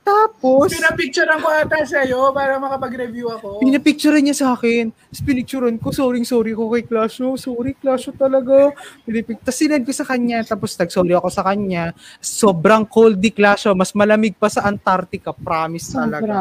Tapos, 0.00 0.70
Pinapicturean 0.70 1.42
ko 1.42 1.50
ata 1.50 1.82
sa'yo 1.82 2.30
para 2.30 2.56
makapag-review 2.56 3.26
ako. 3.28 3.58
pinapicturean 3.58 4.22
niya 4.22 4.38
sa 4.38 4.54
akin. 4.54 4.94
Tapos 4.94 5.18
pinicturean 5.20 5.76
ko, 5.76 5.90
sorry, 5.90 6.22
sorry 6.22 6.54
ko 6.54 6.70
kay 6.70 6.86
Clasho. 6.86 7.34
Sorry, 7.34 7.74
Clasho 7.74 8.14
talaga. 8.14 8.70
Pinipic- 9.02 9.42
Tapos 9.42 9.58
sinend 9.58 9.82
ko 9.82 9.90
sa 9.90 10.06
kanya. 10.06 10.46
Tapos 10.46 10.78
nag-sorry 10.78 11.10
ako 11.10 11.26
sa 11.28 11.42
kanya. 11.42 11.90
Sobrang 12.16 12.86
cold 12.86 13.18
di 13.18 13.34
Clasho. 13.34 13.74
Mas 13.74 13.90
malamig 13.92 14.38
pa 14.38 14.46
sa 14.46 14.62
Antarctica. 14.62 15.34
Promise 15.34 15.86
talaga. 15.90 16.22
Sobra. 16.22 16.40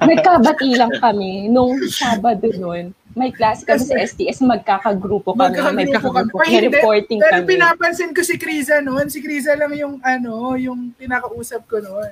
Nagkabati 0.00 0.70
lang 0.74 0.92
kami 0.98 1.52
nung 1.52 1.76
Sabado 1.86 2.48
nun. 2.50 2.96
May 3.14 3.30
class 3.30 3.62
kami 3.62 3.78
sa 3.78 3.94
STS, 3.96 4.42
magkakagrupo 4.42 5.32
kami. 5.32 5.38
may 5.38 5.48
Magkakagrupo 5.48 5.70
kami. 5.70 5.84
magkakagrupo, 5.86 6.36
may 6.36 6.50
hindi. 6.50 6.66
reporting 6.68 7.18
Pero 7.18 7.34
kami. 7.36 7.46
pinapansin 7.48 8.10
ko 8.10 8.20
si 8.20 8.34
Kriza 8.34 8.74
noon. 8.80 9.06
Si 9.06 9.18
Kriza 9.18 9.54
lang 9.54 9.70
yung 9.72 10.02
ano, 10.02 10.32
yung 10.56 10.90
pinakausap 10.92 11.62
ko 11.64 11.78
noon. 11.78 12.10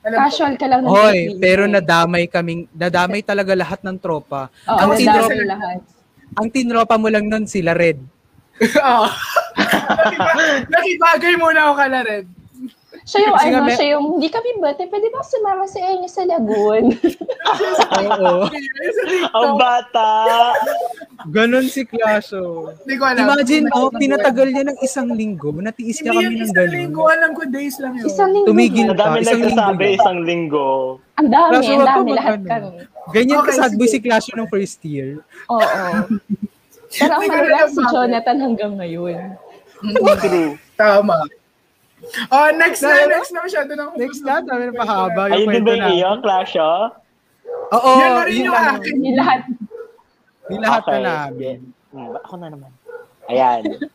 Alam 0.00 0.16
ko. 0.16 0.24
Casual 0.24 0.54
ka 0.56 0.64
lang 0.64 0.80
ng 0.80 0.88
Hoy, 0.88 1.36
pero 1.36 1.68
nadamay 1.68 2.24
kaming, 2.24 2.64
nadamay 2.72 3.20
talaga 3.20 3.52
lahat 3.52 3.84
ng 3.84 4.00
tropa. 4.00 4.48
Oo, 4.64 4.80
ang, 4.80 4.96
tinropa, 4.96 5.36
lahat. 5.44 5.78
ang 6.34 6.48
tinropa 6.48 6.94
mo 6.96 7.08
lang 7.08 7.28
nun 7.28 7.44
sila 7.44 7.76
Red. 7.76 8.00
Oo. 8.80 9.06
Nakiba- 9.90 10.36
Nakibagay 10.72 11.36
muna 11.36 11.68
ako 11.68 11.74
kala 11.76 11.98
Red. 12.00 12.26
Siya 13.02 13.18
yung 13.22 13.34
Kasi 13.34 13.46
nga 13.46 13.56
ano, 13.56 13.64
may- 13.64 13.74
siya 13.74 13.88
yung, 13.92 14.04
hindi 14.14 14.28
kami 14.28 14.48
bate, 14.56 14.82
pwede 14.86 15.06
ba 15.08 15.20
sumama 15.20 15.64
sa 15.64 15.80
inyo 15.80 16.06
sa 16.06 16.22
lagoon? 16.22 16.84
Oo. 17.98 18.34
Ang 19.32 19.52
bata! 19.56 20.08
Ganon 21.26 21.66
si 21.66 21.82
Clasho. 21.82 22.72
Hindi 22.78 22.94
ko 22.96 23.04
alam. 23.04 23.24
Imagine, 23.26 23.64
oh, 23.72 23.88
pinatagal 23.90 24.48
niya 24.48 24.64
ng 24.66 24.78
isang 24.80 25.08
linggo. 25.10 25.52
Natiis 25.52 26.00
niya 26.00 26.10
Hindi 26.10 26.18
kami 26.18 26.24
yung 26.24 26.34
ng 26.34 26.42
isang 26.42 26.56
ganon. 26.58 26.74
linggo. 26.74 27.02
Alam 27.06 27.30
ko 27.30 27.42
days 27.46 27.76
lang 27.76 27.92
yun. 27.94 28.06
Isang 28.06 28.30
linggo. 28.30 28.48
Tumigil 28.48 28.78
yun. 28.78 28.90
Ang 28.90 28.98
dami 28.98 29.16
Isang 29.18 29.40
nagsasabi, 29.40 29.80
linggo. 29.82 29.96
isang 29.96 30.18
linggo. 30.22 30.68
Ang 31.14 31.28
dami, 31.28 31.52
Kaso 31.52 31.70
ang 31.70 31.78
ka 31.78 31.88
dami, 31.90 32.10
lahat 32.14 32.38
kami. 32.42 32.68
Ganyan 33.10 33.38
Okay, 33.38 33.48
ka 33.48 33.58
sad 33.58 33.72
boy 33.74 33.84
sige. 33.84 33.92
si 33.92 33.98
Clasho 34.02 34.32
nung 34.34 34.48
first 34.48 34.80
year. 34.82 35.08
Oo. 35.46 35.60
Pero 36.90 37.12
ang 37.12 37.22
alam 37.26 37.68
si. 37.68 37.82
Jonathan 37.86 38.36
hanggang 38.40 38.72
ngayon. 38.76 39.18
True. 40.18 40.52
Tama. 40.74 41.16
Oh, 42.32 42.48
next 42.56 42.80
na, 42.80 43.06
next 43.06 43.30
na 43.30 43.44
masyado 43.44 43.70
na. 43.76 43.92
Next 43.94 44.20
na, 44.24 44.40
dami 44.40 44.72
na 44.72 44.74
pahaba 44.74 45.28
Ayun 45.28 45.48
din 45.52 45.64
ba 45.64 45.72
yung 45.76 45.92
iyo, 45.94 46.10
Clash, 46.24 46.56
oh? 46.56 46.88
Oo, 47.70 47.90
Yan 48.00 48.10
na 48.16 48.22
rin 48.24 48.34
yun 48.34 48.46
yung 48.48 48.56
akin. 48.56 48.94
Yung 49.04 49.18
lahat. 49.20 49.40
Yung 50.50 50.62
lahat 50.64 50.82
na 50.88 50.98
namin. 51.04 51.58
Hmm, 51.92 52.10
ako 52.18 52.34
na 52.40 52.48
naman. 52.50 52.70
Ayan. 53.28 53.62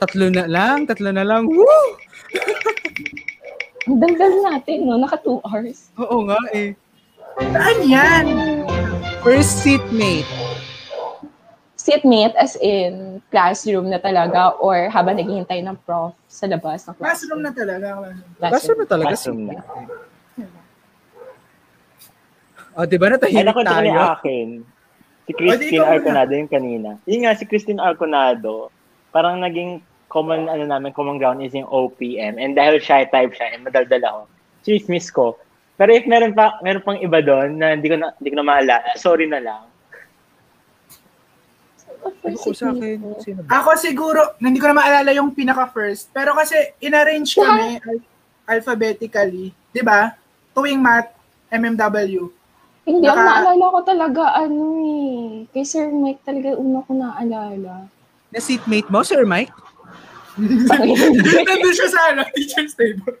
Tatlo 0.00 0.32
na 0.32 0.48
lang, 0.48 0.88
tatlo 0.88 1.12
na 1.12 1.28
lang. 1.28 1.44
Woo! 1.44 1.84
Ang 3.84 4.00
daldal 4.00 4.32
natin, 4.48 4.88
no? 4.88 4.96
Naka 4.96 5.20
two 5.20 5.44
hours. 5.44 5.92
Oo 6.00 6.24
nga 6.24 6.40
eh. 6.56 6.72
Saan 7.52 7.78
yan? 7.84 8.26
First 9.20 9.60
seatmate. 9.60 10.49
Seatmate 11.80 12.36
as 12.36 12.60
in 12.60 13.24
classroom 13.32 13.88
na 13.88 13.96
talaga 13.96 14.52
or 14.60 14.92
habang 14.92 15.16
naghihintay 15.16 15.64
ng 15.64 15.80
prof 15.88 16.12
sa 16.28 16.44
labas 16.44 16.84
ng 16.84 16.92
Classroom 17.00 17.40
classroom. 17.40 17.40
na 17.40 17.52
talaga. 17.56 17.88
Kaso 18.36 18.70
na 18.76 18.84
talaga 18.84 19.08
Classroom 19.16 19.40
na. 19.48 19.64
O, 22.76 22.84
di 22.84 23.00
ba 23.00 23.08
Ay, 23.08 23.12
natahimik 23.16 23.56
tayo? 23.64 23.96
akin. 24.12 24.48
Si 25.24 25.32
O, 25.32 25.36
di 25.36 25.40
Christine 25.40 25.80
muna. 25.80 25.92
Arconado 25.96 26.32
yung 26.36 26.52
kanina. 26.52 26.90
Yun 27.08 27.20
nga, 27.24 27.32
si 27.32 27.44
Christine 27.48 27.80
Arconado, 27.80 28.68
parang 29.08 29.40
naging 29.40 29.80
common, 30.12 30.52
ano 30.52 30.68
namin, 30.68 30.92
common 30.92 31.16
ground 31.16 31.40
is 31.40 31.56
yung 31.56 31.64
OPM. 31.66 32.36
And 32.36 32.52
dahil 32.52 32.76
shy 32.76 33.08
type 33.08 33.32
siya, 33.32 33.56
and 33.56 33.64
madaldal 33.64 34.04
ako, 34.04 34.20
chismis 34.68 35.08
ko. 35.08 35.40
Pero 35.80 35.96
if 35.96 36.04
meron 36.04 36.36
pa, 36.36 36.60
meron 36.60 36.84
pang 36.84 37.00
iba 37.00 37.24
doon 37.24 37.56
na 37.56 37.72
hindi 37.72 37.88
ko 37.88 37.96
na, 37.96 38.12
hindi 38.20 38.28
ko 38.28 38.36
na 38.36 38.44
maalala, 38.44 38.92
sorry 39.00 39.24
na 39.24 39.40
lang. 39.40 39.69
Ako 42.00 42.52
sa 42.52 42.70
akin, 42.70 42.98
sino 43.20 43.40
ba? 43.42 43.60
Ako 43.60 43.76
siguro, 43.76 44.36
hindi 44.38 44.56
ko 44.56 44.68
na 44.68 44.76
maalala 44.76 45.10
yung 45.12 45.30
pinaka-first. 45.30 46.10
Pero 46.10 46.32
kasi, 46.32 46.56
inarrange 46.78 47.34
kami 47.34 47.78
al- 47.78 48.06
alphabetically. 48.48 49.52
Di 49.70 49.80
ba? 49.80 50.14
Tuwing 50.52 50.80
math, 50.80 51.12
MMW. 51.48 52.30
Hindi, 52.82 53.06
ang 53.06 53.16
Naka- 53.16 53.28
naalala 53.46 53.64
ko 53.70 53.80
talaga, 53.84 54.22
ano 54.36 54.62
eh. 54.80 55.24
Kay 55.50 55.64
Sir 55.64 55.88
Mike 55.88 56.24
talaga 56.24 56.52
yung 56.52 56.60
una 56.64 56.80
ko 56.82 56.92
naalala. 56.92 57.74
Na 58.30 58.38
seatmate 58.38 58.88
mo, 58.88 59.02
Sir 59.02 59.22
Mike? 59.22 59.52
Nandun 60.40 61.74
siya 61.74 61.88
sa 61.90 62.00
ano, 62.14 62.22
teacher's 62.34 62.72
table. 62.72 63.12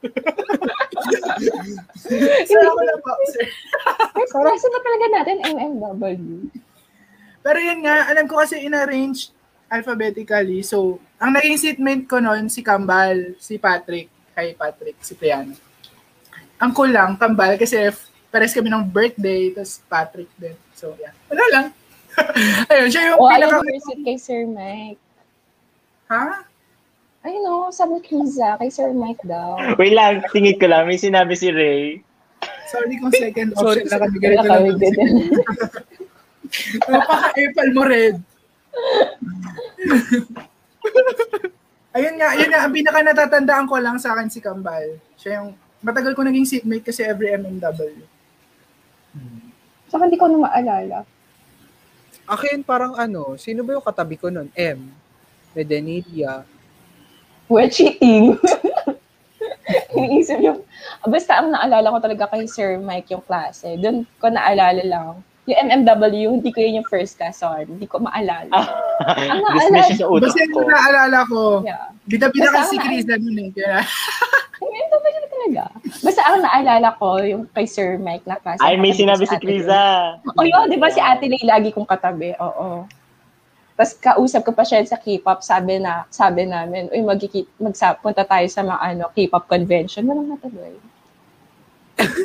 sir, 2.46 2.60
ako 2.62 2.80
lang 2.80 3.00
po, 3.02 3.12
sir. 3.28 3.44
Lesson 4.40 4.70
na 4.70 4.80
talaga 4.80 5.06
natin, 5.12 5.36
MMW. 5.44 6.48
Pero 7.40 7.58
yun 7.60 7.80
nga, 7.84 8.08
alam 8.08 8.28
ko 8.28 8.40
kasi 8.40 8.60
in-arrange 8.60 9.32
alphabetically. 9.70 10.60
So, 10.66 11.00
ang 11.16 11.32
naging 11.32 11.56
seatmate 11.56 12.04
ko 12.10 12.18
noon, 12.18 12.50
si 12.50 12.60
Kambal, 12.60 13.38
si 13.38 13.56
Patrick. 13.56 14.10
Hi, 14.34 14.52
Patrick, 14.52 14.98
si 15.00 15.14
Priano. 15.14 15.54
Ang 16.60 16.72
cool 16.76 16.92
lang, 16.92 17.16
Kambal, 17.16 17.56
kasi 17.56 17.88
pares 18.28 18.52
kami 18.52 18.68
ng 18.68 18.84
birthday, 18.84 19.54
tapos 19.54 19.80
Patrick 19.88 20.30
din. 20.36 20.58
So, 20.76 20.92
yeah. 20.98 21.14
Wala 21.32 21.44
lang. 21.54 21.66
Ayun, 22.70 22.88
siya 22.90 23.14
yung 23.14 23.18
O, 23.22 23.30
ayaw 23.30 23.48
pinaka... 23.48 23.62
mo 23.62 23.70
visit 23.70 23.98
kay 24.04 24.18
Sir 24.18 24.42
Mike. 24.44 25.00
Ha? 26.10 26.44
Ayun 27.20 27.44
o, 27.52 27.68
sabi 27.68 28.00
ni 28.00 28.02
Kriza, 28.02 28.56
kay 28.58 28.68
Sir 28.72 28.90
Mike 28.90 29.22
daw. 29.24 29.60
Wait 29.78 29.94
lang, 29.94 30.24
tingin 30.34 30.58
ko 30.58 30.66
lang, 30.66 30.88
may 30.88 30.98
sinabi 30.98 31.36
si 31.38 31.48
Ray. 31.52 32.02
Sorry 32.70 32.96
kung 32.96 33.12
second 33.12 33.50
Sorry, 33.60 33.84
option 33.84 33.90
na 33.90 33.98
kami. 33.98 34.16
Ganito 34.18 34.46
lang. 34.46 34.62
Napaka-epal 36.86 37.68
mo, 37.74 37.82
Red. 37.86 38.16
ayun 41.96 42.14
nga, 42.18 42.28
yun 42.38 42.50
nga, 42.50 42.60
ang 42.66 42.74
pinaka 42.74 43.00
natatandaan 43.02 43.66
ko 43.66 43.76
lang 43.78 43.96
sa 43.98 44.14
akin 44.14 44.28
si 44.30 44.42
Kambal. 44.42 44.98
Siya 45.18 45.42
yung, 45.42 45.54
matagal 45.80 46.12
ko 46.14 46.22
naging 46.22 46.46
seatmate 46.46 46.86
kasi 46.86 47.06
every 47.06 47.32
MMW. 47.34 48.02
Saka 49.90 50.06
hindi 50.06 50.20
ko 50.20 50.30
na 50.30 50.46
maalala. 50.46 50.98
Akin 52.30 52.62
parang 52.62 52.94
ano, 52.94 53.34
sino 53.34 53.66
ba 53.66 53.74
yung 53.74 53.82
katabi 53.82 54.14
ko 54.14 54.30
nun? 54.30 54.46
M. 54.54 54.86
Medenilia. 55.50 56.46
Well, 57.50 57.66
cheating. 57.66 58.38
Iniisip 59.98 60.38
yung, 60.38 60.62
basta 61.02 61.42
ang 61.42 61.50
naalala 61.50 61.90
ko 61.90 61.98
talaga 61.98 62.30
kay 62.30 62.46
Sir 62.46 62.78
Mike 62.78 63.10
yung 63.10 63.24
klase. 63.26 63.74
Doon 63.74 64.06
ko 64.22 64.30
naalala 64.30 64.82
lang. 64.86 65.12
Yung 65.48 65.58
MMW, 65.66 66.28
hindi 66.36 66.50
ko 66.52 66.58
yun 66.60 66.84
yung 66.84 66.88
first 66.88 67.16
class 67.16 67.40
on. 67.40 67.64
Hindi 67.64 67.88
ko 67.88 67.96
maalala. 67.96 68.52
Ang 69.08 69.40
Dismiss 69.56 69.96
siya 69.96 70.04
sa 70.04 70.06
utak 70.12 70.28
Basta 70.28 70.44
ko. 70.44 70.58
yung 70.60 70.68
naalala 70.68 71.18
ko, 71.26 71.40
Yeah. 71.64 71.84
bida-bida 72.04 72.48
Basta 72.52 72.58
kasi 72.60 72.74
si 72.76 72.76
Chris 72.78 73.04
na 73.08 73.16
nun 73.16 73.38
eh. 73.40 73.48
Kaya, 73.56 73.80
MMW 74.60 75.16
na 75.16 75.28
talaga. 75.32 75.62
Basta 76.04 76.20
ang 76.28 76.38
naalala 76.44 76.88
ko, 77.00 77.08
yung 77.24 77.42
kay 77.50 77.64
Sir 77.64 77.96
Mike 77.96 78.28
na 78.28 78.36
klase. 78.36 78.60
Ay, 78.60 78.76
may 78.76 78.92
sinabi 78.92 79.24
si 79.24 79.36
Criza. 79.40 79.80
Lay. 80.20 80.36
Oh, 80.36 80.44
yun, 80.44 80.68
di 80.68 80.76
ba 80.76 80.92
si 80.92 81.00
Ate 81.00 81.26
Lay 81.26 81.40
lagi 81.42 81.72
kong 81.72 81.88
katabi? 81.88 82.36
Oo. 82.36 82.84
Tapos 83.74 83.96
kausap 83.96 84.44
ko 84.44 84.52
pa 84.52 84.60
siya 84.60 84.84
sa 84.84 85.00
K-pop, 85.00 85.40
sabi 85.40 85.80
na, 85.80 86.04
sabi 86.12 86.44
namin, 86.44 86.92
uy, 86.92 87.00
magkiki- 87.00 87.48
magsa, 87.56 87.96
punta 87.96 88.28
tayo 88.28 88.44
sa 88.52 88.60
mga 88.60 88.76
ano, 88.76 89.04
K-pop 89.16 89.48
convention. 89.48 90.04
Walang 90.04 90.36
natuloy. 90.36 90.76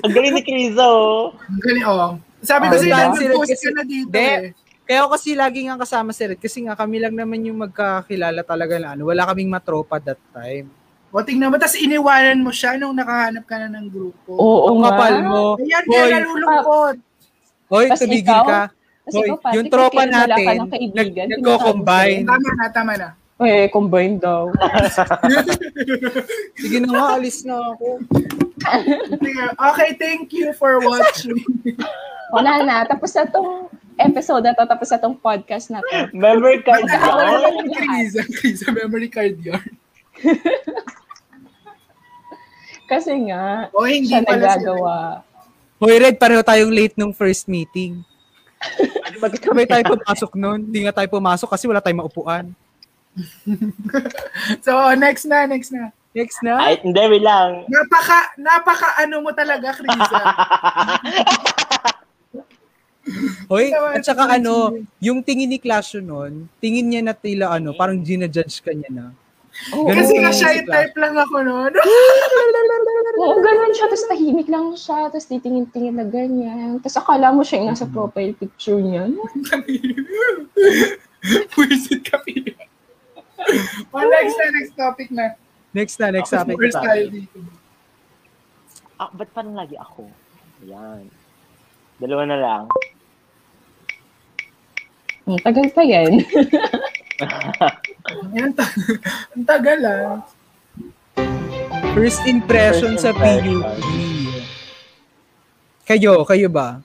Ang 0.04 0.12
galing 0.12 0.36
ni 0.36 0.44
Criza, 0.44 0.84
oh. 0.84 1.32
ang 1.32 1.62
galing, 1.64 1.88
oh. 1.88 2.20
Sabi 2.46 2.70
ko 2.70 2.76
Oh, 2.78 2.82
diba? 2.82 2.98
nag-post 3.10 3.52
Kasi- 3.52 3.66
ka 3.66 3.70
na 3.74 3.84
dito 3.84 4.08
Hindi. 4.08 4.30
eh. 4.30 4.50
Kaya 4.86 4.98
ako 5.02 5.18
kasi 5.18 5.34
lagi 5.34 5.66
nga 5.66 5.82
kasama 5.82 6.14
si 6.14 6.22
Red 6.24 6.38
kasi 6.38 6.62
nga 6.62 6.78
kami 6.78 7.02
lang 7.02 7.18
naman 7.18 7.42
yung 7.42 7.58
magkakilala 7.58 8.46
talaga 8.46 8.78
na 8.78 8.94
ano. 8.94 9.10
Wala 9.10 9.26
kaming 9.26 9.50
matropa 9.50 9.98
that 9.98 10.22
time. 10.30 10.70
O, 11.10 11.24
tingnan 11.24 11.48
mo, 11.48 11.56
tapos 11.56 11.80
iniwanan 11.80 12.44
mo 12.44 12.52
siya 12.52 12.76
nung 12.76 12.94
nakahanap 12.94 13.48
ka 13.48 13.56
na 13.56 13.72
ng 13.72 13.88
grupo. 13.88 14.36
Oo 14.36 14.84
nga. 14.84 14.94
kapal 14.94 15.16
mo. 15.24 15.44
Ayan, 15.58 15.84
kaya 15.88 16.06
nalulungkot. 16.20 16.96
Hoy, 17.66 17.86
tumigil 17.98 18.40
ka. 18.46 18.62
Hoy, 19.10 19.28
yung 19.56 19.70
tropa 19.72 20.04
natin, 20.04 20.68
ng 20.68 20.70
kaibigan, 20.70 21.26
nag- 21.32 21.40
nagko-combine. 21.40 22.28
Tama 22.28 22.50
na, 22.52 22.66
tama 22.70 22.94
na. 23.00 23.10
Eh, 23.42 23.68
combine 23.72 24.20
daw. 24.20 24.52
Sige 26.62 26.78
na 26.84 26.88
nga, 26.94 27.06
alis 27.16 27.48
na 27.48 27.64
ako. 27.74 27.88
Okay, 29.72 29.90
thank 30.00 30.34
you 30.34 30.54
for 30.54 30.80
watching. 30.82 31.40
Wala 32.34 32.64
na. 32.66 32.86
Tapos 32.86 33.14
na 33.14 33.26
tong 33.30 33.70
episode 33.96 34.44
na 34.44 34.54
to, 34.58 34.66
tapos 34.68 34.88
na 34.92 35.00
tong 35.00 35.18
podcast 35.18 35.72
na 35.72 35.80
to. 35.80 36.12
Memory 36.12 36.62
card 36.66 36.84
yung 36.90 37.72
Krisa, 37.72 38.22
Krisa 38.28 38.68
memory 38.74 39.10
card 39.10 39.40
yarn. 39.40 39.72
Kasi 42.92 43.18
nga, 43.30 43.74
O, 43.74 43.90
hindi 43.90 44.14
siya 44.14 44.22
nagagawa. 44.22 45.26
Hoy, 45.82 45.98
Red, 45.98 46.22
pareho 46.22 46.46
tayong 46.46 46.72
late 46.72 46.96
nung 46.96 47.12
first 47.12 47.50
meeting. 47.50 48.06
Magkasabay 49.22 49.66
tayo 49.66 49.84
pumasok 49.98 50.32
noon. 50.38 50.70
Hindi 50.70 50.86
nga 50.86 50.94
tayo 50.96 51.10
pumasok 51.10 51.50
kasi 51.50 51.66
wala 51.66 51.82
tayong 51.82 52.06
maupuan. 52.06 52.46
So, 54.62 54.72
next 54.96 55.26
na, 55.26 55.50
next 55.50 55.74
na. 55.74 55.92
Next 56.16 56.40
na. 56.48 56.56
Ay, 56.56 56.80
hindi, 56.80 56.96
wait 57.12 57.28
lang. 57.28 57.68
Napaka, 57.68 58.32
napaka 58.40 58.90
ano 59.04 59.20
mo 59.20 59.36
talaga, 59.36 59.76
Krisa. 59.76 60.22
Hoy, 63.52 63.70
at 63.70 64.02
saka 64.02 64.40
ano, 64.40 64.74
yung 64.98 65.22
tingin 65.22 65.52
ni 65.52 65.62
Clasio 65.62 66.02
nun, 66.02 66.50
tingin 66.58 66.90
niya 66.90 67.06
na 67.06 67.14
tila 67.14 67.54
ano, 67.54 67.76
parang 67.78 68.02
ginajudge 68.02 68.64
ka 68.66 68.74
niya 68.74 68.90
na. 68.90 69.06
Ganun 69.72 69.92
Kasi 69.94 70.12
yung 70.18 70.24
nga 70.26 70.34
si 70.34 70.42
shy 70.42 70.58
Clasio. 70.66 70.72
type 70.74 70.96
lang 71.00 71.16
ako 71.16 71.36
noon. 71.46 71.72
Oo, 73.24 73.40
ganun 73.40 73.72
siya. 73.72 73.88
Tapos 73.88 74.08
tahimik 74.12 74.50
lang 74.52 74.76
siya. 74.76 75.08
Tapos 75.08 75.32
titingin-tingin 75.32 75.96
na 75.96 76.04
ganyan. 76.04 76.80
Tapos 76.84 76.98
akala 77.00 77.32
mo 77.32 77.40
siya 77.40 77.64
yung 77.64 77.72
nasa 77.72 77.88
profile 77.88 78.36
picture 78.36 78.84
niya. 78.84 79.08
Wisit 81.56 82.04
ka, 82.04 82.20
Pia. 82.28 82.52
Oh, 83.96 84.04
next 84.04 84.36
na, 84.36 84.46
next 84.60 84.74
topic 84.76 85.08
na. 85.14 85.40
Next 85.76 86.00
na, 86.00 86.08
next 86.08 86.32
topic. 86.32 86.56
First 86.56 86.80
tayo 86.80 87.04
dito. 87.12 87.36
Ah, 88.96 89.12
ba't 89.12 89.28
parang 89.36 89.60
lagi 89.60 89.76
ako? 89.76 90.08
Ayan. 90.64 91.12
Dalawa 92.00 92.24
na 92.24 92.38
lang. 92.40 92.64
Ang 95.28 95.36
tagal 95.44 95.68
pa 95.76 95.84
yan. 95.84 96.24
Ta- 98.56 98.76
ang 99.36 99.44
tagal 99.44 99.80
ah. 99.84 100.24
First 101.92 102.24
impression 102.24 102.96
First 102.96 103.04
sa 103.04 103.12
impression. 103.12 103.60
PUP. 103.60 103.84
Kayo, 105.84 106.24
kayo 106.24 106.48
ba? 106.48 106.80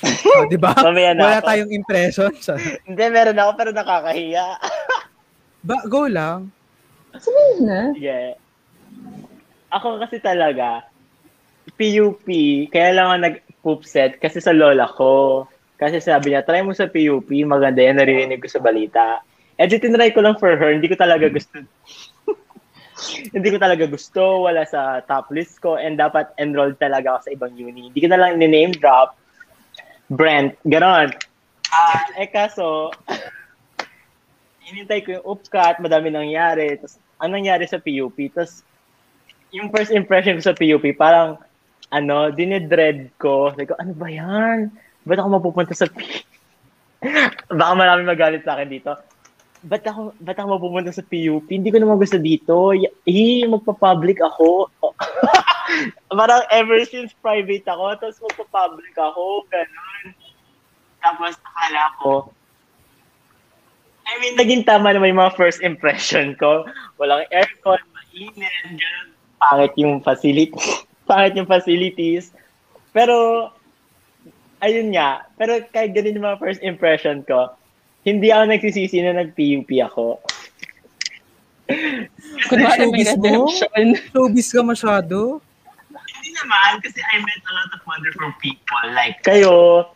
oh, 0.34 0.44
di 0.50 0.58
ba? 0.58 0.74
Wala 0.74 1.38
tayong 1.46 1.70
impression. 1.70 2.34
Sa... 2.42 2.58
Hindi, 2.90 3.04
meron 3.06 3.38
ako 3.38 3.50
pero 3.54 3.70
nakakahiya. 3.70 4.58
Ba, 5.60 5.76
go 5.84 6.08
lang. 6.08 6.48
Sabihin 7.16 7.68
na. 7.68 7.92
Sige. 7.92 8.38
Ako 9.70 10.00
kasi 10.00 10.18
talaga, 10.18 10.82
PUP, 11.76 12.26
kaya 12.72 12.90
lang 12.96 13.06
ako 13.06 13.16
nag-poop 13.20 13.80
set 13.86 14.18
kasi 14.18 14.42
sa 14.42 14.56
lola 14.56 14.88
ko. 14.88 15.46
Kasi 15.80 16.00
sabi 16.00 16.32
niya, 16.32 16.44
try 16.44 16.60
mo 16.60 16.76
sa 16.76 16.90
PUP, 16.90 17.28
maganda 17.48 17.80
yan, 17.80 17.96
naririnig 17.96 18.40
ko 18.42 18.48
sa 18.50 18.60
balita. 18.60 19.24
Eh, 19.56 19.68
di 19.68 19.80
tinry 19.80 20.12
ko 20.12 20.20
lang 20.20 20.36
for 20.36 20.56
her, 20.56 20.72
hindi 20.72 20.88
ko 20.88 20.96
talaga 20.96 21.28
gusto. 21.28 21.60
hindi 23.34 23.48
ko 23.48 23.56
talaga 23.56 23.84
gusto, 23.88 24.44
wala 24.44 24.64
sa 24.68 25.00
top 25.08 25.32
list 25.32 25.60
ko, 25.60 25.80
and 25.80 25.96
dapat 25.96 26.28
enrolled 26.36 26.76
talaga 26.76 27.16
ako 27.16 27.20
sa 27.24 27.32
ibang 27.32 27.56
uni. 27.56 27.88
Hindi 27.88 28.00
ko 28.00 28.08
na 28.12 28.20
lang 28.20 28.36
name 28.40 28.76
drop. 28.76 29.16
Brent, 30.12 30.56
ganon. 30.68 31.12
Ah, 31.70 32.02
eh 32.18 32.28
kaso, 32.28 32.92
hinintay 34.70 35.02
ko 35.02 35.18
yung 35.18 35.26
upcut, 35.26 35.82
madami 35.82 36.08
nangyari. 36.14 36.78
Tapos, 36.78 36.96
anong 37.18 37.42
nangyari 37.42 37.66
sa 37.66 37.82
PUP? 37.82 38.16
Tapos, 38.30 38.62
yung 39.50 39.68
first 39.74 39.90
impression 39.90 40.38
ko 40.38 40.42
sa 40.46 40.56
PUP, 40.56 40.86
parang, 40.94 41.36
ano, 41.90 42.30
dinidread 42.30 43.10
ko. 43.18 43.50
Sabi 43.50 43.66
ko, 43.66 43.74
ano 43.82 43.92
ba 43.98 44.06
yan? 44.06 44.70
Ba't 45.02 45.18
ako 45.18 45.28
mapupunta 45.42 45.74
sa 45.74 45.90
PUP? 45.90 46.22
Baka 47.58 47.72
marami 47.74 48.06
magalit 48.06 48.46
sa 48.46 48.54
akin 48.54 48.70
dito. 48.70 48.94
Ba't 49.60 49.84
ako, 49.84 50.16
ba't 50.16 50.38
ako 50.40 50.48
mapupunta 50.56 50.88
sa 50.94 51.04
PUP? 51.04 51.44
Hindi 51.50 51.68
ko 51.68 51.82
naman 51.82 52.00
gusto 52.00 52.16
dito. 52.16 52.72
Eh, 53.04 53.44
magpa-public 53.44 54.24
ako. 54.24 54.70
parang 56.20 56.42
ever 56.48 56.80
since 56.88 57.12
private 57.20 57.66
ako, 57.68 57.98
tapos 58.00 58.18
magpa-public 58.24 58.94
ako, 58.96 59.44
ganun. 59.52 60.16
Tapos 61.00 61.36
akala 61.40 61.84
ko, 62.00 62.12
I 64.10 64.18
mean, 64.18 64.34
naging 64.34 64.66
tama 64.66 64.90
naman 64.90 65.14
yung 65.14 65.22
mga 65.22 65.38
first 65.38 65.62
impression 65.62 66.34
ko. 66.34 66.66
Walang 66.98 67.30
aircon, 67.30 67.78
mainit, 67.94 68.50
ganun. 68.74 69.06
Pangit 69.38 69.72
yung 69.78 70.02
facility. 70.02 70.58
pangit 71.08 71.38
yung 71.38 71.46
facilities. 71.46 72.34
Pero, 72.90 73.48
ayun 74.58 74.90
nga. 74.90 75.30
Pero 75.38 75.62
kahit 75.70 75.94
ganun 75.94 76.18
yung 76.18 76.26
mga 76.26 76.42
first 76.42 76.60
impression 76.66 77.22
ko, 77.22 77.54
hindi 78.02 78.34
ako 78.34 78.42
nagsisisi 78.50 78.98
na 78.98 79.14
nag-PUP 79.14 79.70
ako. 79.86 80.18
Kunwari 82.50 82.90
may 82.90 83.06
redemption. 83.06 83.86
Showbiz 84.10 84.50
ka 84.50 84.60
masyado. 84.66 85.38
Hindi 85.86 86.30
naman, 86.34 86.82
kasi 86.82 86.98
I 86.98 87.22
met 87.22 87.42
a 87.46 87.52
lot 87.54 87.70
of 87.70 87.80
wonderful 87.86 88.30
people. 88.42 88.84
Like, 88.90 89.22
kayo, 89.22 89.86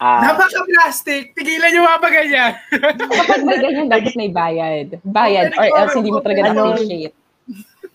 ah, 0.00 0.20
Napaka-plastic. 0.24 1.36
Tigilan 1.36 1.70
niyo 1.70 1.84
mga 1.84 2.00
ba 2.00 2.08
ganyan? 2.10 2.52
Kapag 2.72 3.42
may 3.44 3.58
ganyan, 3.60 3.86
dapat 3.86 4.14
may 4.16 4.30
bayad. 4.32 4.86
Bayad 5.04 5.52
or 5.54 5.68
else 5.76 5.94
hindi 5.94 6.10
mo 6.10 6.24
talaga 6.24 6.50
Ano? 6.50 6.72
na-appreciate. 6.72 7.14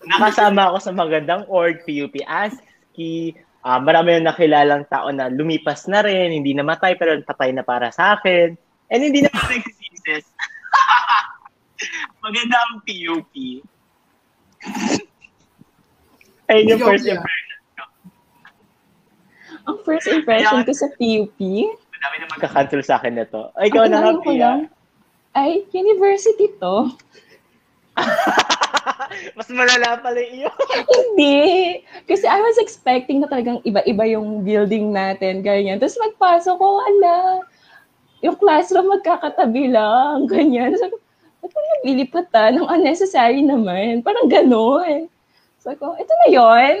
nakasama 0.06 0.70
ako 0.70 0.78
sa 0.78 0.92
magandang 0.94 1.42
org, 1.50 1.82
PUP 1.82 2.14
ASCII, 2.22 3.34
ah 3.66 3.82
marami 3.82 4.14
na 4.14 4.30
nakilalang 4.30 4.86
tao 4.86 5.10
na 5.10 5.26
lumipas 5.26 5.90
na 5.90 5.98
rin, 6.06 6.30
hindi 6.30 6.54
namatay 6.54 6.94
pero 6.94 7.18
patay 7.26 7.50
na 7.50 7.66
para 7.66 7.90
sa 7.90 8.14
akin. 8.14 8.54
And 8.86 9.02
hindi 9.02 9.26
na 9.26 9.30
ako 9.34 9.50
nagsisisis. 9.50 10.30
Maganda 12.24 12.56
ang 12.70 12.78
PUP. 12.86 13.34
Ayun 16.46 16.70
yung 16.70 16.82
first 16.86 17.06
impression. 17.10 17.58
Ang 19.66 19.78
first 19.82 20.06
impression 20.06 20.62
ko 20.62 20.72
sa 20.72 20.88
PUP, 20.94 21.38
Na 22.14 22.32
magka-cancel 22.32 22.82
sa 22.86 22.96
akin 23.02 23.18
nito. 23.18 23.50
Ay, 23.58 23.68
ikaw 23.68 23.90
na 23.90 24.14
ko 24.18 24.30
Pia. 24.30 24.38
lang, 24.38 24.58
ay, 25.36 25.68
university 25.76 26.48
to. 26.56 26.96
Mas 29.36 29.48
malala 29.52 30.00
pala 30.00 30.16
iyo. 30.16 30.48
Hindi. 30.96 31.80
Kasi 32.08 32.24
I 32.24 32.40
was 32.40 32.56
expecting 32.56 33.20
na 33.20 33.28
talagang 33.28 33.60
iba-iba 33.68 34.04
yung 34.08 34.40
building 34.40 34.96
natin, 34.96 35.44
ganyan. 35.44 35.76
Tapos 35.76 36.00
magpasok 36.00 36.56
ko, 36.56 36.80
ala, 36.80 37.44
yung 38.24 38.36
classroom 38.40 38.88
magkakatabi 38.88 39.76
lang, 39.76 40.24
ganyan. 40.32 40.72
So, 40.80 40.88
ba't 41.44 41.52
mo 41.52 41.60
naglilipatan? 41.60 42.56
Ang 42.56 42.68
unnecessary 42.80 43.44
naman. 43.44 44.00
Parang 44.00 44.32
gano'n. 44.32 45.04
So, 45.60 45.76
ko, 45.76 46.00
ito 46.00 46.12
na 46.24 46.28
yon 46.32 46.76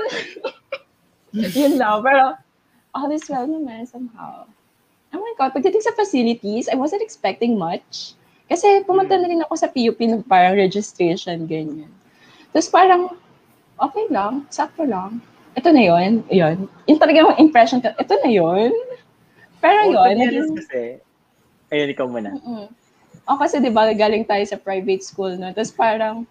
Yun 1.36 1.76
lang. 1.76 2.00
Pero, 2.00 2.40
all 2.96 3.12
is 3.12 3.28
well 3.28 3.44
naman 3.44 3.84
somehow. 3.84 4.48
Oh 5.16 5.24
my 5.24 5.32
God, 5.40 5.56
pagdating 5.56 5.80
sa 5.80 5.96
facilities, 5.96 6.68
I 6.68 6.76
wasn't 6.76 7.00
expecting 7.00 7.56
much. 7.56 8.12
Kasi 8.52 8.84
pumunta 8.84 9.16
na 9.16 9.26
rin 9.32 9.40
ako 9.40 9.56
sa 9.56 9.72
PUP 9.72 9.96
ng 9.96 10.20
parang 10.28 10.60
registration, 10.60 11.48
ganyan. 11.48 11.88
Tapos 12.52 12.68
parang, 12.68 13.16
okay 13.80 14.04
lang, 14.12 14.44
sakto 14.52 14.84
lang. 14.84 15.24
Ito 15.56 15.72
na 15.72 15.80
yon 15.80 16.20
yun. 16.28 16.68
Yung 16.84 17.00
talaga 17.00 17.24
yung 17.24 17.40
impression 17.40 17.80
ko, 17.80 17.96
ito 17.96 18.14
na 18.20 18.28
yon 18.28 18.70
Pero 19.56 19.88
Oh, 19.88 20.04
yun, 20.04 20.20
naging, 20.20 20.52
kasi, 20.52 21.00
ayun, 21.72 21.88
ikaw 21.96 22.06
muna. 22.06 22.36
Mm. 22.36 22.68
O 23.26 23.40
kasi 23.40 23.58
di 23.58 23.72
ba 23.72 23.88
galing 23.90 24.22
tayo 24.22 24.44
sa 24.44 24.60
private 24.60 25.02
school 25.02 25.34
no. 25.34 25.50
Tapos 25.50 25.72
parang 25.74 26.28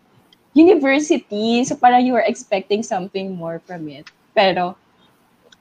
university, 0.56 1.66
so 1.68 1.76
parang 1.76 2.00
you 2.06 2.16
were 2.16 2.24
expecting 2.24 2.80
something 2.86 3.34
more 3.36 3.60
from 3.66 3.90
it. 3.92 4.08
Pero 4.32 4.78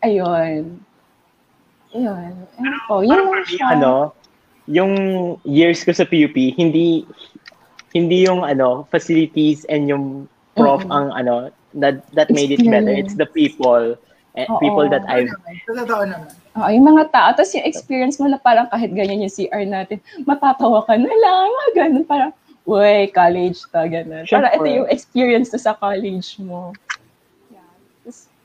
ayun. 0.05 0.79
Ayun. 1.95 2.33
Ayun 2.59 2.79
po. 2.87 2.95
Yun 3.01 3.09
Parang 3.11 3.27
lang 3.27 3.31
for 3.31 3.41
me, 3.41 3.55
siya. 3.55 3.67
ano, 3.73 3.93
yung 4.67 4.93
years 5.45 5.87
ko 5.87 5.93
sa 5.95 6.05
PUP, 6.05 6.35
hindi 6.55 7.07
hindi 7.95 8.27
yung 8.27 8.43
ano, 8.43 8.85
facilities 8.91 9.63
and 9.71 9.87
yung 9.87 10.27
prof 10.59 10.83
Mm-mm. 10.83 10.91
ang 10.91 11.07
ano 11.15 11.35
that 11.75 12.03
that 12.13 12.31
made 12.31 12.51
it 12.51 12.63
better. 12.63 12.91
It's 12.91 13.15
the 13.15 13.27
people 13.27 13.95
eh, 14.35 14.51
Oo. 14.51 14.59
people 14.59 14.87
that 14.91 15.07
Ano 15.07 15.31
I've 15.31 15.31
totoo 15.63 16.03
naman. 16.11 16.31
Oo, 16.59 16.71
yung 16.71 16.87
mga 16.91 17.05
tao. 17.11 17.31
Tapos 17.35 17.55
yung 17.55 17.67
experience 17.67 18.19
mo 18.19 18.27
na 18.27 18.39
parang 18.39 18.67
kahit 18.67 18.91
ganyan 18.91 19.23
yung 19.23 19.31
CR 19.31 19.63
natin, 19.63 20.03
matatawa 20.27 20.83
ka 20.87 20.99
na 20.99 21.07
lang, 21.11 21.47
mga 21.51 21.71
ganun. 21.79 22.05
Parang, 22.07 22.31
uy, 22.67 23.11
college 23.11 23.63
to, 23.71 23.81
ganun. 23.87 24.27
Parang 24.27 24.51
ito 24.51 24.67
yung 24.67 24.91
experience 24.91 25.51
to 25.51 25.59
sa 25.59 25.75
college 25.75 26.39
mo. 26.43 26.75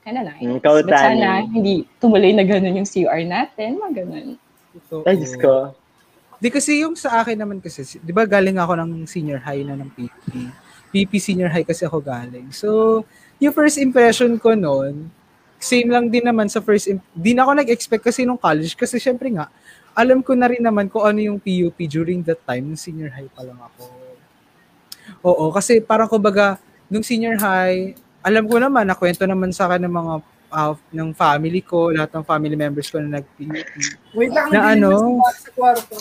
Kinda 0.04 0.22
nice. 0.24 0.42
Mm, 0.48 0.58
ikaw, 0.64 0.74
But 0.82 0.96
sana, 0.96 1.44
hindi 1.44 1.84
tumuloy 2.00 2.32
na 2.32 2.44
ganun 2.48 2.80
yung 2.80 2.90
CR 2.90 3.22
natin, 3.28 3.78
mga 3.78 3.94
ganun. 4.04 4.28
Totoo. 4.70 5.04
ay 5.06 5.16
Diyos 5.18 5.36
ko. 5.36 5.74
Di 6.40 6.48
kasi 6.48 6.80
yung 6.80 6.96
sa 6.96 7.20
akin 7.20 7.36
naman 7.36 7.60
kasi, 7.60 7.84
di 8.00 8.16
ba 8.16 8.24
galing 8.24 8.56
ako 8.56 8.80
ng 8.80 8.92
senior 9.04 9.44
high 9.44 9.60
na 9.66 9.76
ng 9.76 9.92
PP. 9.92 10.28
PP 10.90 11.12
senior 11.20 11.52
high 11.52 11.68
kasi 11.68 11.84
ako 11.84 12.00
galing. 12.00 12.48
So, 12.56 13.02
yung 13.44 13.52
first 13.52 13.76
impression 13.76 14.40
ko 14.40 14.56
noon, 14.56 15.12
same 15.60 15.92
lang 15.92 16.08
din 16.08 16.24
naman 16.24 16.48
sa 16.48 16.64
first, 16.64 16.88
im- 16.88 17.04
di 17.12 17.36
na 17.36 17.44
ako 17.44 17.60
nag-expect 17.60 18.04
kasi 18.08 18.24
nung 18.24 18.40
college 18.40 18.74
kasi 18.80 18.96
syempre 18.96 19.28
nga, 19.36 19.52
alam 19.92 20.24
ko 20.24 20.32
na 20.32 20.48
rin 20.48 20.64
naman 20.64 20.88
kung 20.88 21.04
ano 21.04 21.20
yung 21.20 21.38
PUP 21.44 21.76
during 21.92 22.24
that 22.24 22.40
time, 22.48 22.72
nung 22.72 22.80
senior 22.80 23.12
high 23.12 23.28
pa 23.28 23.44
lang 23.44 23.60
ako. 23.60 23.84
Oo, 25.20 25.52
kasi 25.52 25.84
parang 25.84 26.08
kumbaga, 26.08 26.56
nung 26.88 27.04
senior 27.04 27.36
high, 27.36 28.00
alam 28.20 28.44
ko 28.46 28.56
naman, 28.60 28.84
nakwento 28.86 29.24
naman 29.24 29.52
sa 29.52 29.68
akin 29.68 29.88
ng 29.88 29.94
mga 29.94 30.14
ah, 30.50 30.74
ng 30.92 31.10
family 31.14 31.62
ko, 31.62 31.94
lahat 31.94 32.10
ng 32.10 32.26
family 32.26 32.58
members 32.58 32.90
ko 32.90 32.98
na 32.98 33.22
nag-PUP 33.22 33.70
Wait 34.18 34.32
lang, 34.34 34.50
Na 34.50 34.74
ano? 34.74 35.22
na 35.22 35.32
sa 35.32 35.50
kwarto. 35.54 35.96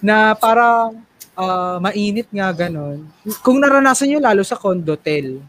na 0.00 0.16
parang 0.34 1.02
ah, 1.34 1.76
mainit 1.78 2.30
nga 2.30 2.48
ganon. 2.54 3.02
Kung 3.42 3.58
naranasan 3.58 4.08
nyo 4.08 4.20
lalo 4.22 4.42
sa 4.42 4.54
condotel, 4.54 5.42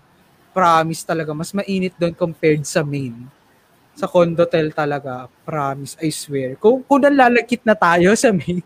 promise 0.49 1.05
talaga, 1.05 1.31
mas 1.31 1.53
mainit 1.53 1.93
doon 1.95 2.11
compared 2.11 2.65
sa 2.65 2.81
main. 2.81 3.13
Sa 3.93 4.07
condotel 4.07 4.71
talaga, 4.71 5.27
promise, 5.43 5.95
I 5.99 6.09
swear. 6.09 6.55
Kung, 6.57 6.81
kung 6.83 7.03
nalalagkit 7.03 7.61
na 7.63 7.75
tayo 7.75 8.15
sa 8.15 8.31
main, 8.33 8.63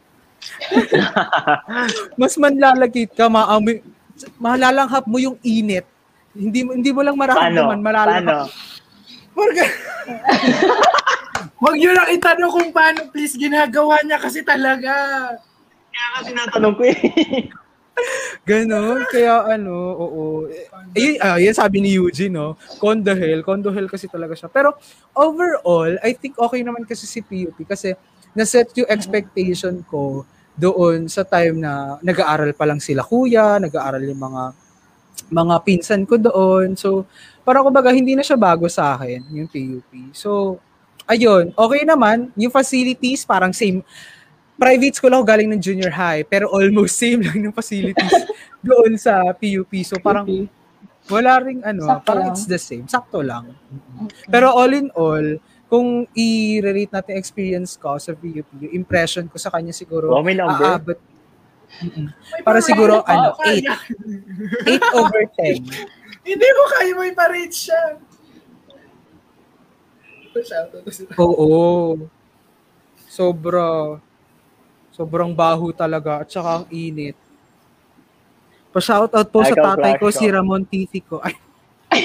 mas 2.19 2.35
manlalagkit 2.35 3.15
ka, 3.15 3.27
maamoy, 3.27 3.79
malalanghap 4.37 5.05
mo 5.07 5.17
yung 5.17 5.37
init. 5.41 5.87
Hindi 6.33 6.59
mo 6.65 6.73
hindi 6.73 6.89
mo 6.89 7.01
lang 7.01 7.13
Paano? 7.13 7.33
mararamdaman, 7.33 7.77
Paano? 7.79 7.85
malalanghap. 7.85 8.47
Morgan, 9.33 9.69
Huwag 11.63 11.75
nyo 11.79 11.91
lang 11.95 12.09
itanong 12.11 12.51
kung 12.51 12.69
paano 12.69 12.99
please 13.09 13.33
ginagawa 13.33 14.03
niya 14.03 14.19
kasi 14.19 14.43
talaga. 14.43 14.91
Kaya 15.89 16.07
kasi 16.19 16.29
natanong 16.35 16.75
ko 16.75 16.83
eh. 16.83 16.97
Ganon. 18.49 19.05
Kaya 19.07 19.47
ano, 19.47 19.71
oo. 19.95 20.23
Ayun, 20.91 21.15
ah, 21.23 21.39
yan 21.39 21.55
sabi 21.55 21.79
ni 21.79 21.95
Eugene, 21.95 22.33
no? 22.35 22.59
Condo 22.81 23.15
Hill. 23.15 23.45
Condo 23.45 23.71
Hill 23.71 23.87
kasi 23.87 24.11
talaga 24.11 24.35
siya. 24.35 24.51
Pero 24.51 24.75
overall, 25.15 25.95
I 26.03 26.11
think 26.13 26.35
okay 26.35 26.65
naman 26.65 26.83
kasi 26.83 27.07
si 27.07 27.23
PUP 27.23 27.63
kasi 27.63 27.95
naset 28.33 28.73
yung 28.75 28.89
expectation 28.89 29.85
ko 29.87 30.25
doon 30.53 31.07
sa 31.07 31.23
time 31.23 31.63
na 31.63 31.95
nag-aaral 32.03 32.51
pa 32.53 32.65
lang 32.67 32.81
sila 32.81 33.01
kuya, 33.01 33.57
nag-aaral 33.57 34.03
yung 34.03 34.19
mga 34.19 34.43
mga 35.27 35.55
pinsan 35.61 36.03
ko 36.03 36.15
doon. 36.15 36.75
So, 36.75 37.05
para 37.41 37.59
kumbaga 37.59 37.89
hindi 37.89 38.13
na 38.13 38.21
siya 38.21 38.35
bago 38.35 38.65
sa 38.67 38.93
akin, 38.93 39.23
yung 39.31 39.47
PUP. 39.47 39.91
So, 40.11 40.59
ayun, 41.05 41.51
okay 41.53 41.83
naman. 41.83 42.31
Yung 42.35 42.49
facilities, 42.49 43.23
parang 43.23 43.51
same. 43.51 43.81
Private 44.53 44.95
school 44.95 45.11
ako 45.11 45.23
galing 45.25 45.49
ng 45.49 45.59
junior 45.59 45.89
high, 45.89 46.21
pero 46.21 46.47
almost 46.47 46.95
same 46.95 47.19
lang 47.25 47.41
yung 47.41 47.55
facilities 47.55 48.13
doon 48.63 48.95
sa 48.95 49.33
PUP. 49.33 49.73
So, 49.83 49.97
parang 49.97 50.29
wala 51.05 51.35
ring 51.41 51.59
ano, 51.61 51.83
Sakto 51.83 52.07
parang 52.07 52.29
lang. 52.29 52.33
it's 52.33 52.45
the 52.45 52.55
same. 52.55 52.85
Sakto 52.85 53.19
lang. 53.19 53.51
Pero 54.25 54.53
all 54.53 54.71
in 54.71 54.87
all, 54.93 55.35
kung 55.67 56.05
i-rate 56.13 56.93
natin 56.93 57.17
experience 57.17 57.75
ko 57.75 57.97
sa 57.97 58.13
PUP, 58.13 58.45
yung 58.61 58.73
impression 58.73 59.25
ko 59.25 59.35
sa 59.35 59.49
kanya 59.49 59.73
siguro, 59.73 60.13
Oh, 60.13 60.21
may 60.21 60.37
number? 60.37 60.53
aabot, 60.63 60.95
Para 62.45 62.59
siguro, 62.61 63.03
ano, 63.03 63.35
8. 63.39 63.43
Kaya. 63.43 63.75
8 64.65 64.79
over 64.99 65.23
10. 65.35 65.63
Hindi 66.23 66.47
mo 66.55 66.63
kaya 66.71 66.91
mo 66.95 67.03
iparate 67.03 67.51
siya. 67.51 67.81
Oo. 71.19 72.07
Sobra. 73.09 73.99
Sobrang 74.93 75.33
baho 75.33 75.73
talaga 75.73 76.21
at 76.21 76.29
saka 76.29 76.61
ang 76.61 76.65
init. 76.69 77.17
Pa-shoutout 78.73 79.29
po 79.29 79.45
sa 79.45 79.53
Ikaw, 79.53 79.65
tatay 79.77 79.93
ko, 80.01 80.09
si 80.09 80.25
ko. 80.25 80.33
Ramon 80.33 80.65
Titico. 80.65 81.21
Ay, 81.21 81.37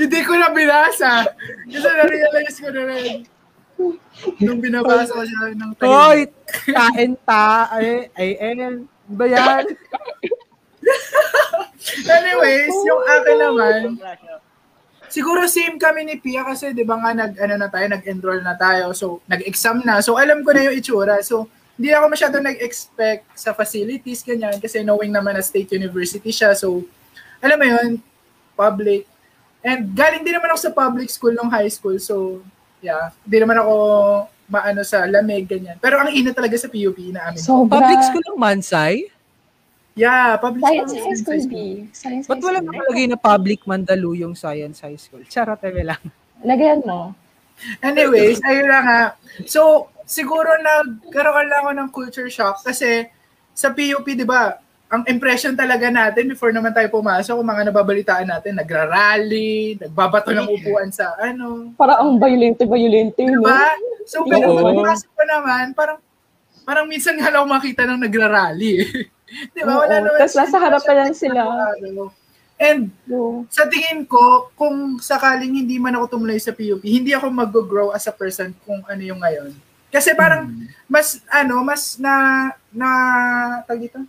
Hindi 0.00 0.20
ko 0.24 0.32
na 0.40 0.48
binasa. 0.50 1.28
Kasi 1.68 1.84
na-realize 1.84 2.56
ko 2.60 2.68
na 2.72 2.82
rin. 2.88 3.28
Nung 4.40 4.60
binabasa 4.62 5.10
ko 5.10 5.22
siya 5.26 5.52
ng 5.54 5.70
Hoy! 5.82 6.30
Kain 6.70 7.12
ta! 7.26 7.68
Ay, 7.70 8.08
ay, 8.14 8.30
ay, 8.38 8.52
ano 8.62 8.86
ba 9.10 9.24
yan? 9.28 9.64
Anyways, 12.16 12.74
yung 12.88 13.02
akin 13.04 13.36
naman, 13.36 13.80
siguro 15.12 15.44
same 15.46 15.76
kami 15.76 16.02
ni 16.08 16.16
Pia 16.16 16.42
kasi 16.42 16.72
'di 16.72 16.82
ba 16.82 16.96
nga 16.98 17.12
nag 17.12 17.36
ano 17.38 17.54
na 17.60 17.68
tayo, 17.68 17.86
nag-enroll 17.86 18.40
na 18.40 18.56
tayo. 18.56 18.90
So, 18.96 19.20
nag-exam 19.28 19.84
na. 19.84 20.00
So, 20.00 20.16
alam 20.16 20.42
ko 20.42 20.50
na 20.56 20.66
yung 20.66 20.76
itsura. 20.76 21.20
So, 21.20 21.46
hindi 21.74 21.90
ako 21.90 22.06
masyado 22.10 22.36
nag-expect 22.38 23.34
sa 23.34 23.50
facilities 23.52 24.22
ganyan 24.22 24.56
kasi 24.62 24.86
knowing 24.86 25.10
naman 25.10 25.34
na 25.34 25.42
state 25.44 25.74
university 25.74 26.30
siya. 26.30 26.54
So, 26.54 26.86
alam 27.42 27.58
mo 27.58 27.66
yun, 27.66 27.90
public. 28.54 29.04
And 29.64 29.90
galing 29.92 30.22
din 30.22 30.36
naman 30.38 30.54
ako 30.54 30.60
sa 30.70 30.72
public 30.72 31.08
school 31.10 31.34
nung 31.34 31.50
high 31.50 31.70
school. 31.72 31.98
So, 31.98 32.46
yeah, 32.84 33.08
hindi 33.24 33.36
naman 33.40 33.56
ako 33.64 33.74
maano 34.52 34.84
sa 34.84 35.08
lamig 35.08 35.48
ganyan. 35.48 35.80
Pero 35.80 35.96
ang 35.96 36.12
init 36.12 36.36
talaga 36.36 36.60
sa 36.60 36.68
PUP 36.68 37.00
na 37.08 37.32
amin. 37.32 37.40
Sobra. 37.40 37.80
Public 37.80 38.00
school 38.04 38.24
ng 38.28 38.38
Mansay? 38.38 39.08
yeah, 39.94 40.36
public 40.36 40.62
Science 40.66 40.90
school. 40.90 41.06
High 41.06 41.18
School 41.18 41.42
B. 41.48 41.54
Science 41.94 42.24
Ba't 42.26 42.42
wala 42.42 42.58
nakalagay 42.60 43.06
na 43.08 43.18
public 43.18 43.62
Mandaluyong 43.64 44.34
Science 44.34 44.82
High 44.82 44.98
School? 44.98 45.22
Charot, 45.30 45.62
eme 45.64 45.86
lang. 45.86 46.02
Lagayan 46.42 46.82
mo. 46.84 47.14
Anyways, 47.80 48.42
ayun 48.42 48.66
na 48.66 48.80
nga. 48.82 49.02
So, 49.46 49.88
siguro 50.04 50.50
nagkaroon 50.58 51.48
lang 51.48 51.60
ako 51.64 51.70
ng 51.72 51.88
culture 51.94 52.28
shock 52.28 52.60
kasi 52.66 53.06
sa 53.54 53.70
PUP, 53.70 54.02
di 54.02 54.26
ba, 54.26 54.58
ang 54.94 55.02
impression 55.10 55.58
talaga 55.58 55.90
natin 55.90 56.30
before 56.30 56.54
naman 56.54 56.70
tayo 56.70 56.86
pumasok, 56.86 57.34
kung 57.34 57.50
mga 57.50 57.66
nababalitaan 57.74 58.30
natin, 58.30 58.54
nagrarally, 58.54 59.74
nagbabato 59.82 60.30
ng 60.30 60.46
upuan 60.54 60.94
sa 60.94 61.18
ano. 61.18 61.74
Para 61.74 61.98
ang 61.98 62.14
violente-violente, 62.14 63.26
no? 63.26 63.42
Diba? 63.42 63.74
So, 64.06 64.22
Oo. 64.22 64.30
pero 64.30 64.54
pagpasok 64.54 65.10
ko 65.10 65.22
naman, 65.26 65.64
parang 65.74 65.98
parang 66.62 66.86
minsan 66.86 67.18
nga 67.18 67.28
lang 67.28 67.44
makita 67.50 67.82
ng 67.90 68.06
nagrarally. 68.06 68.86
di 69.54 69.60
ba? 69.66 69.82
Wala 69.82 69.98
naman. 69.98 70.18
tas 70.22 70.38
nasa 70.38 70.56
harapan 70.62 70.94
lang 71.10 71.14
sila. 71.16 71.42
Ano. 71.74 72.14
And 72.54 72.94
No. 73.10 73.50
sa 73.50 73.66
tingin 73.66 74.06
ko, 74.06 74.54
kung 74.54 75.02
sakaling 75.02 75.58
hindi 75.58 75.74
man 75.82 75.98
ako 75.98 76.16
tumuloy 76.16 76.38
sa 76.38 76.54
PUP, 76.54 76.86
hindi 76.86 77.10
ako 77.10 77.26
mag-grow 77.34 77.90
as 77.90 78.06
a 78.06 78.14
person 78.14 78.54
kung 78.62 78.78
ano 78.86 79.02
yung 79.02 79.18
ngayon. 79.18 79.50
Kasi 79.90 80.10
parang 80.14 80.50
mas 80.90 81.22
ano, 81.30 81.62
mas 81.62 81.98
na 82.02 82.50
na 82.74 82.88
tawag 83.66 83.86
dito. 83.86 84.02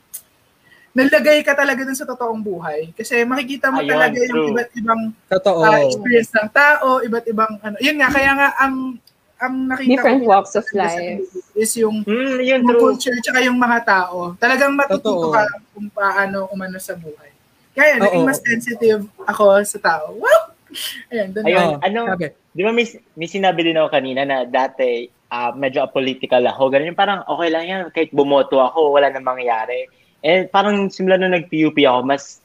Nalagay 0.95 1.43
ka 1.43 1.51
talaga 1.51 1.83
dun 1.83 1.91
sa 1.99 2.07
totoong 2.07 2.39
buhay. 2.39 2.95
Kasi 2.95 3.27
makikita 3.27 3.67
mo 3.67 3.83
Ayun, 3.83 3.91
talaga 3.91 4.15
yung 4.15 4.31
true. 4.31 4.49
iba't 4.55 4.69
ibang 4.79 5.01
Totoo. 5.27 5.59
ah, 5.59 5.79
experience 5.83 6.31
ng 6.31 6.49
tao, 6.55 6.87
iba't 7.03 7.25
ibang 7.27 7.53
ano. 7.59 7.75
Yun 7.83 7.99
nga, 7.99 8.09
kaya 8.15 8.31
nga 8.31 8.49
ang 8.55 8.95
ang 9.35 9.67
nakita 9.67 9.91
Different 9.99 10.23
ko 10.23 10.31
walks 10.31 10.55
of 10.55 10.63
life. 10.71 11.19
is 11.51 11.75
yung 11.75 12.07
Hmm, 12.07 12.39
yun 12.39 12.63
yung 12.63 12.71
true. 12.71 12.79
culture 12.79 13.11
tsaka 13.19 13.43
yung 13.43 13.59
mga 13.59 13.83
tao. 13.83 14.39
Talagang 14.39 14.71
matututo 14.71 15.27
Totoo. 15.27 15.35
ka 15.35 15.43
kung 15.75 15.91
paano 15.91 16.47
umano 16.47 16.79
sa 16.79 16.95
buhay. 16.95 17.27
Kaya 17.75 17.99
naging 17.99 18.23
mas 18.23 18.39
sensitive 18.39 19.03
ako 19.27 19.59
sa 19.67 19.79
tao. 19.83 20.15
Wow! 20.15 20.55
Ayan, 21.11 21.35
doon 21.35 21.43
Ayun, 21.43 21.67
Oo, 21.75 21.83
ano, 21.83 21.99
sabi. 22.15 22.31
di 22.55 22.61
ba 22.63 22.71
may, 22.71 22.87
may 23.19 23.27
sinabi 23.27 23.67
din 23.67 23.75
ako 23.75 23.91
kanina 23.91 24.23
na 24.23 24.47
dati 24.47 25.11
ah, 25.27 25.51
medyo 25.51 25.83
apolitical 25.83 26.39
ako. 26.47 26.71
Ganun 26.71 26.95
yung 26.95 26.99
parang 27.03 27.19
okay 27.27 27.51
lang 27.51 27.65
yan. 27.67 27.81
Kahit 27.91 28.15
bumoto 28.15 28.63
ako, 28.63 28.95
wala 28.95 29.11
nang 29.11 29.27
mangyayari. 29.27 29.91
Eh, 30.25 30.49
parang 30.49 30.89
simula 30.89 31.21
nung 31.21 31.37
nag-PUP 31.37 31.77
ako, 31.85 32.01
mas 32.01 32.41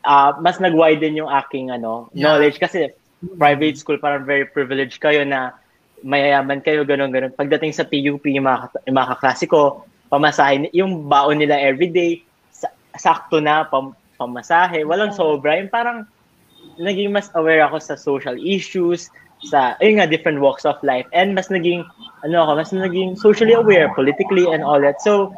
ah, 0.00 0.32
mas 0.40 0.56
nag-widen 0.56 1.20
yung 1.20 1.28
aking 1.28 1.68
ano, 1.68 2.08
Yeah. 2.16 2.32
knowledge. 2.32 2.56
Kasi 2.56 2.96
private 3.36 3.76
school, 3.76 4.00
parang 4.00 4.24
very 4.24 4.48
privileged 4.48 4.96
kayo 4.96 5.20
na 5.28 5.52
mayayaman 6.00 6.64
kayo, 6.64 6.84
ganun, 6.84 7.12
ganun. 7.12 7.32
Pagdating 7.32 7.76
sa 7.76 7.84
PUP, 7.84 8.24
yung 8.28 8.48
mga, 8.48 8.72
yung 8.88 8.96
mga 8.96 9.10
kaklase 9.16 9.44
ko, 9.44 9.84
pamasahe, 10.08 10.68
yung 10.72 11.08
baon 11.08 11.40
nila 11.40 11.56
everyday, 11.60 12.24
sa- 12.52 12.72
sakto 12.96 13.40
na, 13.40 13.64
pam, 13.68 13.92
pamasahe, 14.16 14.84
walang 14.84 15.12
sobra. 15.12 15.56
Yung 15.60 15.72
parang, 15.72 16.08
naging 16.80 17.12
mas 17.12 17.28
aware 17.36 17.64
ako 17.64 17.76
sa 17.80 17.96
social 17.96 18.36
issues, 18.40 19.08
sa, 19.44 19.76
ayun 19.80 20.00
nga, 20.00 20.08
different 20.08 20.40
walks 20.40 20.64
of 20.64 20.76
life. 20.80 21.04
And 21.12 21.36
mas 21.36 21.48
naging, 21.52 21.84
ano 22.24 22.36
ako, 22.44 22.52
mas 22.56 22.72
naging 22.72 23.16
socially 23.16 23.52
aware, 23.52 23.92
politically 23.92 24.48
and 24.48 24.64
all 24.64 24.80
that. 24.80 25.00
So, 25.04 25.32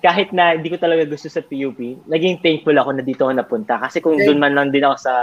kahit 0.00 0.32
na 0.32 0.56
hindi 0.56 0.68
ko 0.68 0.76
talaga 0.76 1.04
gusto 1.04 1.28
sa 1.28 1.40
PUP, 1.40 1.76
naging 2.08 2.40
thankful 2.40 2.74
ako 2.74 2.90
na 2.96 3.04
dito 3.04 3.24
ako 3.24 3.32
napunta. 3.36 3.76
Kasi 3.76 4.00
kung 4.00 4.16
Okay. 4.16 4.26
doon 4.26 4.40
man 4.40 4.56
lang 4.56 4.68
din 4.72 4.84
ako 4.84 4.96
sa 4.96 5.14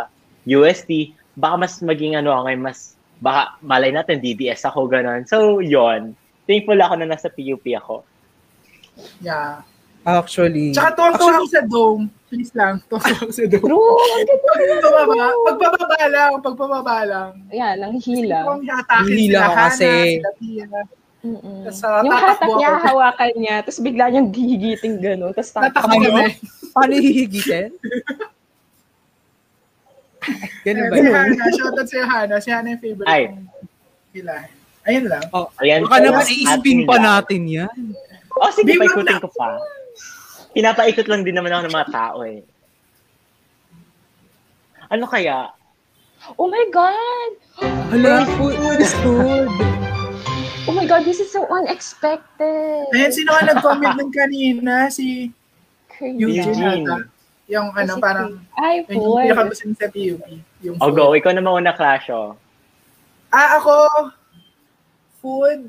UST, 0.45 1.11
baka 1.33 1.55
mas 1.57 1.81
maging 1.81 2.15
ano 2.15 2.31
ako 2.31 2.41
ngayon, 2.47 2.63
mas, 2.63 2.79
baka 3.17 3.57
malay 3.59 3.89
natin, 3.89 4.21
DDS 4.21 4.63
ako, 4.63 4.85
gano'n. 4.87 5.25
So, 5.25 5.59
yon 5.59 6.13
Thankful 6.45 6.79
ako 6.79 6.93
na 6.95 7.09
nasa 7.09 7.27
PUP 7.27 7.65
ako. 7.73 8.05
Yeah. 9.19 9.65
Actually. 10.07 10.71
Tsaka 10.71 10.95
tuwang-tuwa 10.95 11.31
ako 11.35 11.47
sa 11.51 11.61
dome. 11.67 12.03
Please 12.31 12.55
lang, 12.55 12.79
tuwang-tuwa 12.87 13.27
ako 13.27 13.31
sa 13.33 13.43
dome. 13.43 13.65
True. 13.67 13.97
Ang 13.99 14.23
ganda 14.23 14.87
Pagpababa, 15.43 16.03
lang, 16.07 16.31
pagpababa 16.39 16.97
lang. 17.03 17.29
Yan, 17.51 17.75
ang 17.83 17.95
hila. 17.99 18.37
Kung 18.47 18.63
atake 18.63 19.09
Hila 19.09 19.19
sila 19.19 19.39
ka 19.41 19.49
Hana, 19.51 19.63
kasi. 19.67 19.89
sila. 20.23 20.79
Mm-mm. 21.25 21.65
Tas, 21.65 21.81
ah, 21.81 22.05
yung 22.05 22.13
hatak 22.13 22.49
niya, 22.61 22.71
ako. 22.77 22.85
hawakan 22.85 23.31
niya, 23.41 23.55
tapos 23.65 23.79
bigla 23.81 24.05
niyang 24.13 24.29
gigigiting 24.29 25.01
gano'n, 25.01 25.33
tapos 25.33 25.49
tatakbo. 25.49 25.97
Ano? 25.97 26.29
Paano 26.77 26.93
hihigitin? 26.93 27.73
Ganun 30.65 30.85
ba 30.91 30.95
Si 30.95 31.01
yun? 31.01 31.13
Hana, 31.15 31.45
shoutout 31.55 31.87
si 31.87 31.97
Hana. 31.97 32.35
Si 32.43 32.49
Hana 32.51 32.67
yung 32.75 32.81
favorite 32.83 33.07
Ay. 33.07 33.31
kong 33.31 33.47
hilahin. 34.11 34.51
Ayun 34.87 35.05
lang. 35.11 35.23
Oh, 35.35 35.47
Ayan. 35.59 35.83
baka 35.83 35.99
naman 35.99 36.23
Ating 36.23 36.41
i-spin 36.47 36.79
pa 36.87 36.95
natin 36.95 37.41
yan. 37.43 37.77
Oh, 38.39 38.51
sige, 38.55 38.75
Di, 38.75 38.79
paikutin 38.79 39.19
ko 39.19 39.27
pa. 39.35 39.59
Pinapaikot 40.55 41.07
lang 41.11 41.27
din 41.27 41.35
naman 41.35 41.51
ako 41.51 41.61
ng 41.67 41.75
mga 41.75 41.89
tao 41.91 42.17
eh. 42.23 42.39
Ano 44.87 45.03
kaya? 45.07 45.51
Oh 46.39 46.47
my 46.47 46.65
God! 46.71 47.31
Hala, 47.91 48.23
food 48.39 48.79
is 48.79 48.95
good. 49.03 49.51
Oh 50.77 50.85
my 50.85 50.85
God, 50.85 51.09
this 51.09 51.17
is 51.17 51.33
so 51.33 51.41
unexpected. 51.49 52.85
Ayan, 52.93 53.09
sino 53.09 53.33
ka 53.33 53.49
nag-comment 53.49 53.97
nun 53.97 54.13
kanina? 54.13 54.93
Si 54.93 55.33
Crazy. 55.89 56.21
Eugene. 56.21 56.85
Yung 57.49 57.73
ano, 57.73 57.97
Kasi- 57.97 58.03
parang, 58.05 58.29
Ay, 58.53 58.85
yung 58.85 59.17
niya 59.17 59.33
sa 59.73 59.89
PUP. 59.89 60.21
Yung 60.61 60.77
O 60.77 60.85
food. 60.85 60.93
go, 60.93 61.17
ikaw 61.17 61.33
na 61.33 61.41
mauna 61.41 61.73
clash, 61.73 62.13
oh. 62.13 62.37
Ah, 63.33 63.57
ako, 63.57 63.73
food. 65.17 65.65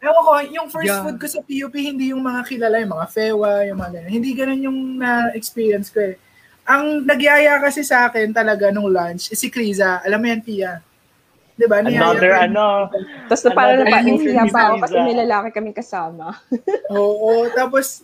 Ewan 0.00 0.22
ko, 0.24 0.32
yung 0.48 0.68
first 0.72 0.88
Yeah. 0.88 1.04
food 1.04 1.20
ko 1.20 1.28
sa 1.28 1.44
PUP, 1.44 1.76
hindi 1.76 2.08
yung 2.16 2.24
mga 2.24 2.40
kilala, 2.48 2.80
yung 2.80 2.96
mga 2.96 3.08
fewa, 3.12 3.68
yung 3.68 3.76
mga 3.84 4.00
ganun. 4.00 4.12
Hindi 4.16 4.30
ganun 4.32 4.60
yung 4.64 4.78
na-experience 4.96 5.92
ko 5.92 6.00
eh. 6.00 6.16
Ang 6.64 7.04
nagyaya 7.04 7.60
kasi 7.60 7.84
sa 7.84 8.08
akin 8.08 8.32
talaga 8.32 8.72
nung 8.72 8.88
lunch, 8.88 9.28
is 9.28 9.36
si 9.36 9.52
Kriza. 9.52 10.00
Alam 10.00 10.24
mo 10.24 10.26
yan, 10.32 10.40
Pia? 10.40 10.80
Di 11.54 11.66
ba? 11.70 11.86
Another, 11.86 12.34
ka- 12.34 12.50
ano, 12.50 12.90
Tapos 13.30 13.42
na 13.46 13.50
parang 13.54 13.78
napainsya 13.86 14.44
pa 14.50 14.60
ako 14.68 14.74
kasi 14.82 14.96
may 14.98 15.16
lalaki 15.22 15.48
kami 15.54 15.70
kasama. 15.70 16.34
Oo, 16.94 17.46
tapos, 17.54 18.02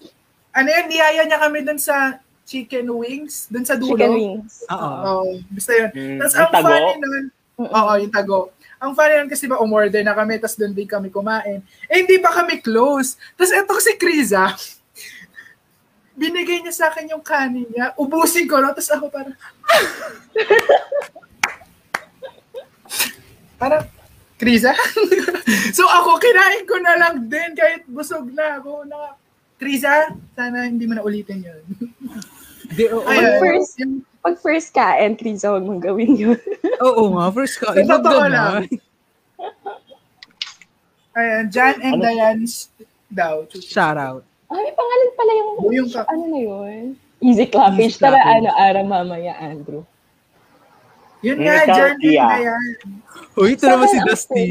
ano 0.55 0.69
yun, 0.71 0.87
niyaya 0.87 1.27
niya 1.27 1.39
kami 1.43 1.67
dun 1.67 1.79
sa 1.79 2.23
chicken 2.47 2.87
wings, 2.95 3.51
dun 3.51 3.67
sa 3.67 3.75
dulo. 3.75 3.99
Chicken 3.99 4.15
wings. 4.15 4.67
Oo. 4.71 4.91
Oo, 5.03 5.31
basta 5.51 5.73
yun. 5.75 5.91
Mm, 5.91 6.19
Tapos 6.23 6.35
yung 6.35 6.43
ang 6.43 6.53
tago? 6.55 6.67
funny 6.71 6.93
nun, 6.99 7.25
oo, 7.59 7.93
yung 7.99 8.15
tago. 8.15 8.39
Ang 8.81 8.93
funny 8.95 9.15
nun 9.19 9.31
kasi 9.31 9.45
ba, 9.51 9.59
umorder 9.59 10.03
na 10.07 10.15
kami, 10.15 10.39
tapos 10.39 10.55
doon 10.55 10.73
din 10.75 10.87
kami 10.87 11.11
kumain. 11.11 11.59
Eh, 11.91 11.97
hindi 12.07 12.23
pa 12.23 12.31
kami 12.31 12.63
close. 12.63 13.19
Tapos 13.35 13.51
eto 13.51 13.75
si 13.83 13.99
Kriza, 13.99 14.51
binigay 16.21 16.63
niya 16.63 16.75
sa 16.75 16.87
akin 16.91 17.19
yung 17.19 17.25
kanin 17.25 17.67
niya, 17.67 17.99
ubusin 17.99 18.47
ko, 18.47 18.63
no? 18.63 18.71
tapos 18.71 18.95
ako 18.95 19.11
parang, 19.11 19.35
parang, 23.61 23.85
Kriza? 24.35 24.73
so 25.77 25.85
ako, 25.85 26.17
kinain 26.17 26.65
ko 26.65 26.81
na 26.81 26.97
lang 26.97 27.29
din, 27.29 27.53
kahit 27.53 27.85
busog 27.85 28.33
na 28.33 28.57
ako. 28.57 28.89
Na, 28.89 29.13
Kriza, 29.61 30.09
sana 30.33 30.65
hindi 30.65 30.89
mo 30.89 30.97
na 30.97 31.05
ulitin 31.05 31.45
yun. 31.45 31.61
Di, 32.77 32.89
oo, 32.89 33.05
Ayun, 33.05 33.37
first- 33.37 33.77
yung- 33.79 34.09
Pag 34.21 34.37
first 34.37 34.69
kain, 34.71 35.17
Krisa, 35.17 35.49
huwag 35.49 35.65
mong 35.65 35.81
gawin 35.81 36.13
yun. 36.13 36.37
oo 36.85 37.03
nga, 37.17 37.33
first 37.33 37.57
ka. 37.57 37.73
Sa 37.73 37.97
totoo 37.97 38.25
lang. 38.29 38.69
Ayan, 41.11 41.45
Jan 41.49 41.77
and 41.81 41.99
Ano? 41.99 42.05
Diane's 42.05 42.69
daw. 43.09 43.49
Shout 43.51 43.97
out. 43.97 44.23
Ay, 44.47 44.71
pangalan 44.73 45.11
pala 45.17 45.33
yung, 45.35 45.51
yung 45.73 45.89
ka- 45.89 46.07
ano 46.07 46.25
na 46.29 46.41
yun? 46.41 46.85
Easy 47.21 47.45
clappage. 47.49 47.93
Easy 47.93 47.99
Tara, 47.99 48.21
ano, 48.21 48.49
ara 48.53 48.81
mamaya, 48.81 49.35
Andrew. 49.37 49.89
Yun 51.21 51.37
Mm, 51.37 51.45
nga, 51.45 51.55
and 51.59 51.69
Tia. 51.99 52.25
Diane. 52.25 52.71
Uy, 53.35 53.49
ito 53.53 53.65
naman 53.65 53.87
si 53.87 53.99
Dusty. 54.01 54.49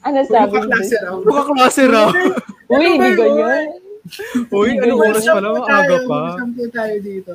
Ano 0.00 0.18
Uy, 0.18 0.26
sabi 0.26 0.56
mo? 0.56 0.70
raw. 0.70 1.14
Bukaklase 1.20 1.82
raw. 1.86 2.08
Uy, 2.08 2.22
Ano 2.70 2.78
ba 2.78 2.78
hindi 2.78 3.08
yun? 3.08 3.16
ganyan. 3.16 3.66
Uy, 4.48 4.68
ano 4.76 4.92
oras 4.96 5.24
pala? 5.24 5.48
Mag-sampu 5.50 5.60
Maaga 5.60 5.66
tayo, 5.90 6.06
pa. 6.06 6.18
mag-sampu 6.24 6.62
tayo 6.70 6.94
dito. 7.00 7.32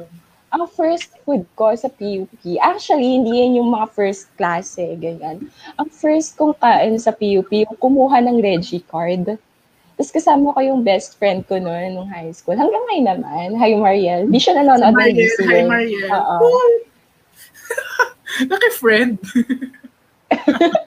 Ang 0.49 0.63
first 0.71 1.11
food 1.21 1.43
ko 1.53 1.75
sa 1.75 1.89
PUP, 1.89 2.31
actually, 2.57 3.11
hindi 3.13 3.43
yan 3.43 3.59
yung 3.59 3.69
mga 3.69 3.91
first 3.91 4.31
klase, 4.33 4.95
ganyan. 4.95 5.51
Ang 5.75 5.87
first 5.89 6.33
kong 6.33 6.55
kain 6.55 6.95
sa 6.95 7.11
PUP, 7.11 7.51
yung 7.51 7.75
kumuha 7.75 8.23
ng 8.23 8.39
Reggie 8.39 8.79
card. 8.81 9.35
Tapos 9.95 10.11
kasama 10.11 10.51
ko 10.51 10.59
yung 10.61 10.79
best 10.79 11.15
friend 11.15 11.43
ko 11.43 11.55
noon 11.55 11.93
nung 11.93 12.07
high 12.07 12.31
school. 12.31 12.55
Hanggang 12.55 12.83
ngayon 12.85 13.07
naman. 13.13 13.47
Hi, 13.53 13.71
Mariel. 13.73 14.27
Di 14.27 14.39
siya 14.39 14.55
nanonood 14.57 14.91
ng 14.91 14.95
Mariel, 14.95 15.35
hi. 15.43 15.63
Mariel. 15.65 16.07
Oo. 16.09 16.39
Naki-friend. 18.43 19.19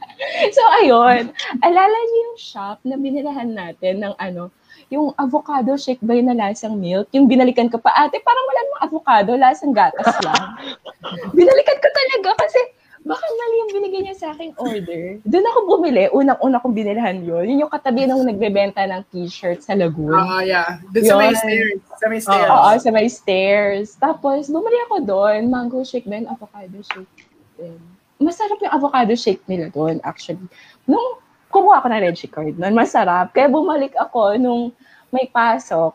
So, 0.55 0.63
ayun. 0.83 1.31
Alala 1.63 1.99
niyo 1.99 2.19
yung 2.31 2.39
shop 2.39 2.79
na 2.85 2.99
binilahan 2.99 3.51
natin 3.55 4.03
ng 4.03 4.15
ano, 4.19 4.51
yung 4.89 5.13
avocado 5.15 5.77
shake 5.77 6.03
ba 6.03 6.17
na 6.19 6.35
lasang 6.35 6.79
milk? 6.79 7.11
Yung 7.13 7.29
binalikan 7.29 7.69
ko 7.69 7.79
pa, 7.79 7.93
ate, 7.95 8.21
parang 8.25 8.47
wala 8.47 8.61
namang 8.65 8.85
avocado, 8.89 9.31
lasang 9.37 9.75
gatas 9.75 10.17
lang. 10.25 10.47
binalikan 11.39 11.79
ko 11.79 11.89
talaga 11.93 12.31
kasi 12.45 12.61
baka 13.05 13.25
mali 13.25 13.57
yung 13.63 13.73
binigay 13.79 14.01
niya 14.05 14.17
sa 14.17 14.27
aking 14.35 14.53
order. 14.59 15.17
Doon 15.25 15.49
ako 15.49 15.59
bumili, 15.77 16.05
unang-una 16.13 16.61
kong 16.61 16.77
binilhan 16.77 17.25
yun. 17.25 17.45
Yun 17.47 17.63
yung 17.67 17.73
katabi 17.73 18.05
nung 18.05 18.27
nagbebenta 18.27 18.85
ng 18.85 19.03
t-shirt 19.13 19.65
sa 19.65 19.79
Lagoon. 19.79 20.19
Ah, 20.19 20.43
yeah. 20.45 20.83
Doon 20.93 21.05
sa 21.05 21.15
may 21.17 21.33
stairs. 21.37 21.81
Sa 21.99 22.07
may 22.11 22.21
stairs. 22.21 22.51
Oo, 22.51 22.71
sa 22.77 22.91
may 22.91 23.09
stairs. 23.09 23.87
Tapos, 23.97 24.51
bumili 24.51 24.77
ako 24.89 25.05
doon, 25.05 25.47
mango 25.47 25.81
shake 25.87 26.09
din, 26.09 26.27
avocado 26.27 26.81
shake 26.85 27.28
din. 27.59 27.77
Masarap 28.19 28.59
yung 28.59 28.71
avocado 28.73 29.13
shake 29.15 29.43
nila 29.47 29.69
doon, 29.69 29.99
actually. 30.03 30.43
Nung 30.87 31.19
kumuha 31.51 31.83
ako 31.83 31.87
ng 31.91 32.03
Reggie 32.03 32.31
card 32.31 32.55
noon, 32.55 32.75
masarap. 32.75 33.35
Kaya 33.35 33.51
bumalik 33.51 33.95
ako 33.95 34.39
nung 34.39 34.71
may 35.11 35.27
pasok. 35.27 35.95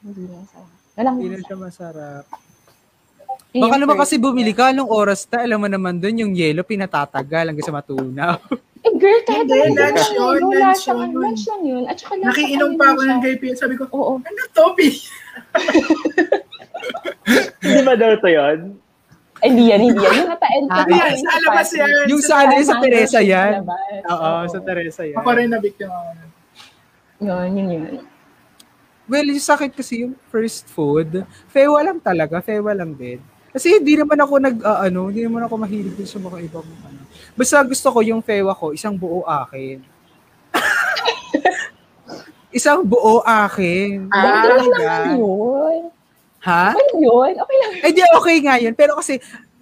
Hindi 0.00 0.24
na 0.26 0.40
masarap. 0.40 0.72
Walang 0.96 1.14
Hindi 1.16 1.26
na 1.26 1.32
masarap. 1.32 1.44
siya 1.44 1.56
masarap. 1.58 2.24
Yun 3.56 3.62
Baka 3.64 3.76
naman 3.80 3.96
kasi 3.96 4.14
bumili 4.20 4.52
ka 4.52 4.68
nung 4.70 4.92
oras 4.92 5.24
na, 5.32 5.40
alam 5.40 5.56
mo 5.56 5.68
naman 5.68 5.96
dun, 5.96 6.12
yung 6.20 6.32
yellow 6.36 6.60
pinatatagal 6.60 7.48
hanggang 7.48 7.64
sa 7.64 7.72
matunaw. 7.72 8.36
Eh, 8.84 8.92
girl, 9.00 9.20
kahit 9.24 9.48
Hindi, 9.48 9.56
lunch 9.80 9.80
lang 9.98 10.12
yun, 10.12 10.36
yun. 10.36 10.60
lunch 10.60 10.62
Lunch 10.62 10.84
lang, 10.86 11.00
yun. 11.00 11.22
lunch 11.24 11.44
lang 11.48 11.62
yun. 11.64 11.82
At 11.88 11.96
saka 11.96 12.14
lasa 12.20 12.28
Nakiinom 12.36 12.72
pa 12.76 12.84
ako 12.92 13.00
ng 13.02 13.18
kay 13.18 13.34
Pia. 13.40 13.54
Sabi 13.56 13.74
ko, 13.74 13.84
Oo. 13.90 14.12
ano 14.20 14.40
to, 14.52 14.64
Pi? 14.76 14.88
Hindi 17.64 17.80
ba 17.82 17.94
daw 17.96 18.12
to 18.20 18.28
yun? 18.30 18.58
Ay, 19.36 19.52
hindi 19.52 19.64
yan, 19.68 19.80
hindi 19.82 20.00
yan. 20.00 20.14
Yung 20.16 20.30
nata-end 20.30 20.66
Ah, 20.66 20.80
na 20.80 20.88
yeah, 20.88 21.08
yun 21.08 21.20
sa 21.20 21.32
alabas 21.36 21.68
yan. 21.70 21.88
yung 22.08 22.22
sa 22.22 22.34
ano, 22.40 22.52
sa 22.58 22.74
Teresa 22.80 23.18
yan. 23.20 23.52
Oo, 24.06 24.30
sa 24.46 24.58
Teresa 24.60 25.02
yan. 25.04 25.16
Ako 25.18 25.28
rin 25.32 25.48
na-victim 25.48 25.88
ako. 25.88 26.08
Yun, 27.18 27.48
yun, 27.52 27.68
yun. 27.70 27.84
Well, 29.06 29.22
yung 29.24 29.38
sa 29.38 29.54
akin 29.54 29.70
kasi 29.70 30.02
yung 30.02 30.16
first 30.26 30.66
food, 30.66 31.22
fewa 31.46 31.78
lang 31.80 32.00
talaga, 32.00 32.40
fewa 32.40 32.72
lang 32.72 32.92
din. 32.92 33.20
Kasi 33.52 33.76
hindi 33.76 33.94
naman 33.94 34.18
ako 34.18 34.34
nag, 34.36 34.56
ah, 34.60 34.84
ano, 34.84 35.08
hindi 35.08 35.22
naman 35.22 35.44
ako 35.44 35.54
mahilig 35.58 35.94
din 35.94 36.08
sa 36.08 36.18
mga 36.18 36.38
ibang, 36.42 36.66
ano. 36.82 37.00
Basta 37.32 37.60
gusto 37.62 37.88
ko 37.88 38.00
yung 38.00 38.20
fewa 38.20 38.52
ko, 38.52 38.72
isang 38.72 38.96
buo 38.96 39.20
akin. 39.22 39.80
isang 42.52 42.82
buo 42.82 43.20
akin. 43.20 44.08
Ah, 44.08 44.44
Okay 44.48 44.68
lang 44.72 45.16
yun. 45.16 45.82
Ha? 46.46 46.70
Okay 46.70 47.02
yun. 47.02 47.32
Okay 47.36 47.56
lang. 47.58 47.70
Eh 47.82 47.90
di 47.90 48.02
okay 48.06 48.36
nga 48.40 48.54
yun. 48.56 48.72
Pero 48.72 48.94
kasi, 48.94 49.18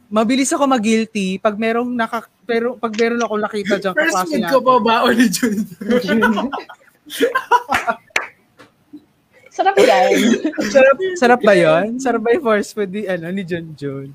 mabilis 0.06 0.52
ako 0.52 0.68
mag-guilty 0.68 1.38
pag 1.38 1.56
merong 1.56 1.88
naka, 1.90 2.22
pero 2.44 2.76
pag 2.76 2.92
meron 2.92 3.18
ako 3.18 3.34
nakita 3.40 3.74
dyan, 3.78 3.94
First 3.94 4.12
kaklase 4.14 4.28
food 4.30 4.44
ko 4.44 4.58
natin. 4.60 4.66
pa 4.66 4.76
ba 4.78 4.94
o 5.00 5.08
ni 5.08 5.26
Jun? 5.26 5.56
Sarap 9.48 9.74
yan. 9.78 10.10
sarap, 10.66 10.96
sarap 11.14 11.40
ba 11.40 11.54
yun? 11.54 11.94
Sarap 11.96 12.20
ba 12.20 12.34
yung 12.34 12.42
first 12.44 12.74
food 12.74 12.90
ni, 12.90 13.06
ano, 13.06 13.30
ni 13.30 13.42
John 13.42 13.70
John? 13.72 14.10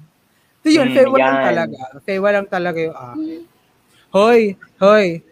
Ito 0.59 0.67
yun, 0.67 0.87
Mm, 0.89 0.93
fewa 0.93 1.15
lang 1.15 1.31
yan. 1.31 1.45
talaga. 1.47 1.79
Fewa 2.03 2.29
lang 2.29 2.45
talaga 2.45 2.79
yung 2.81 2.97
akin. 2.97 3.39
Hoy, 4.11 4.41
hoy, 4.77 5.23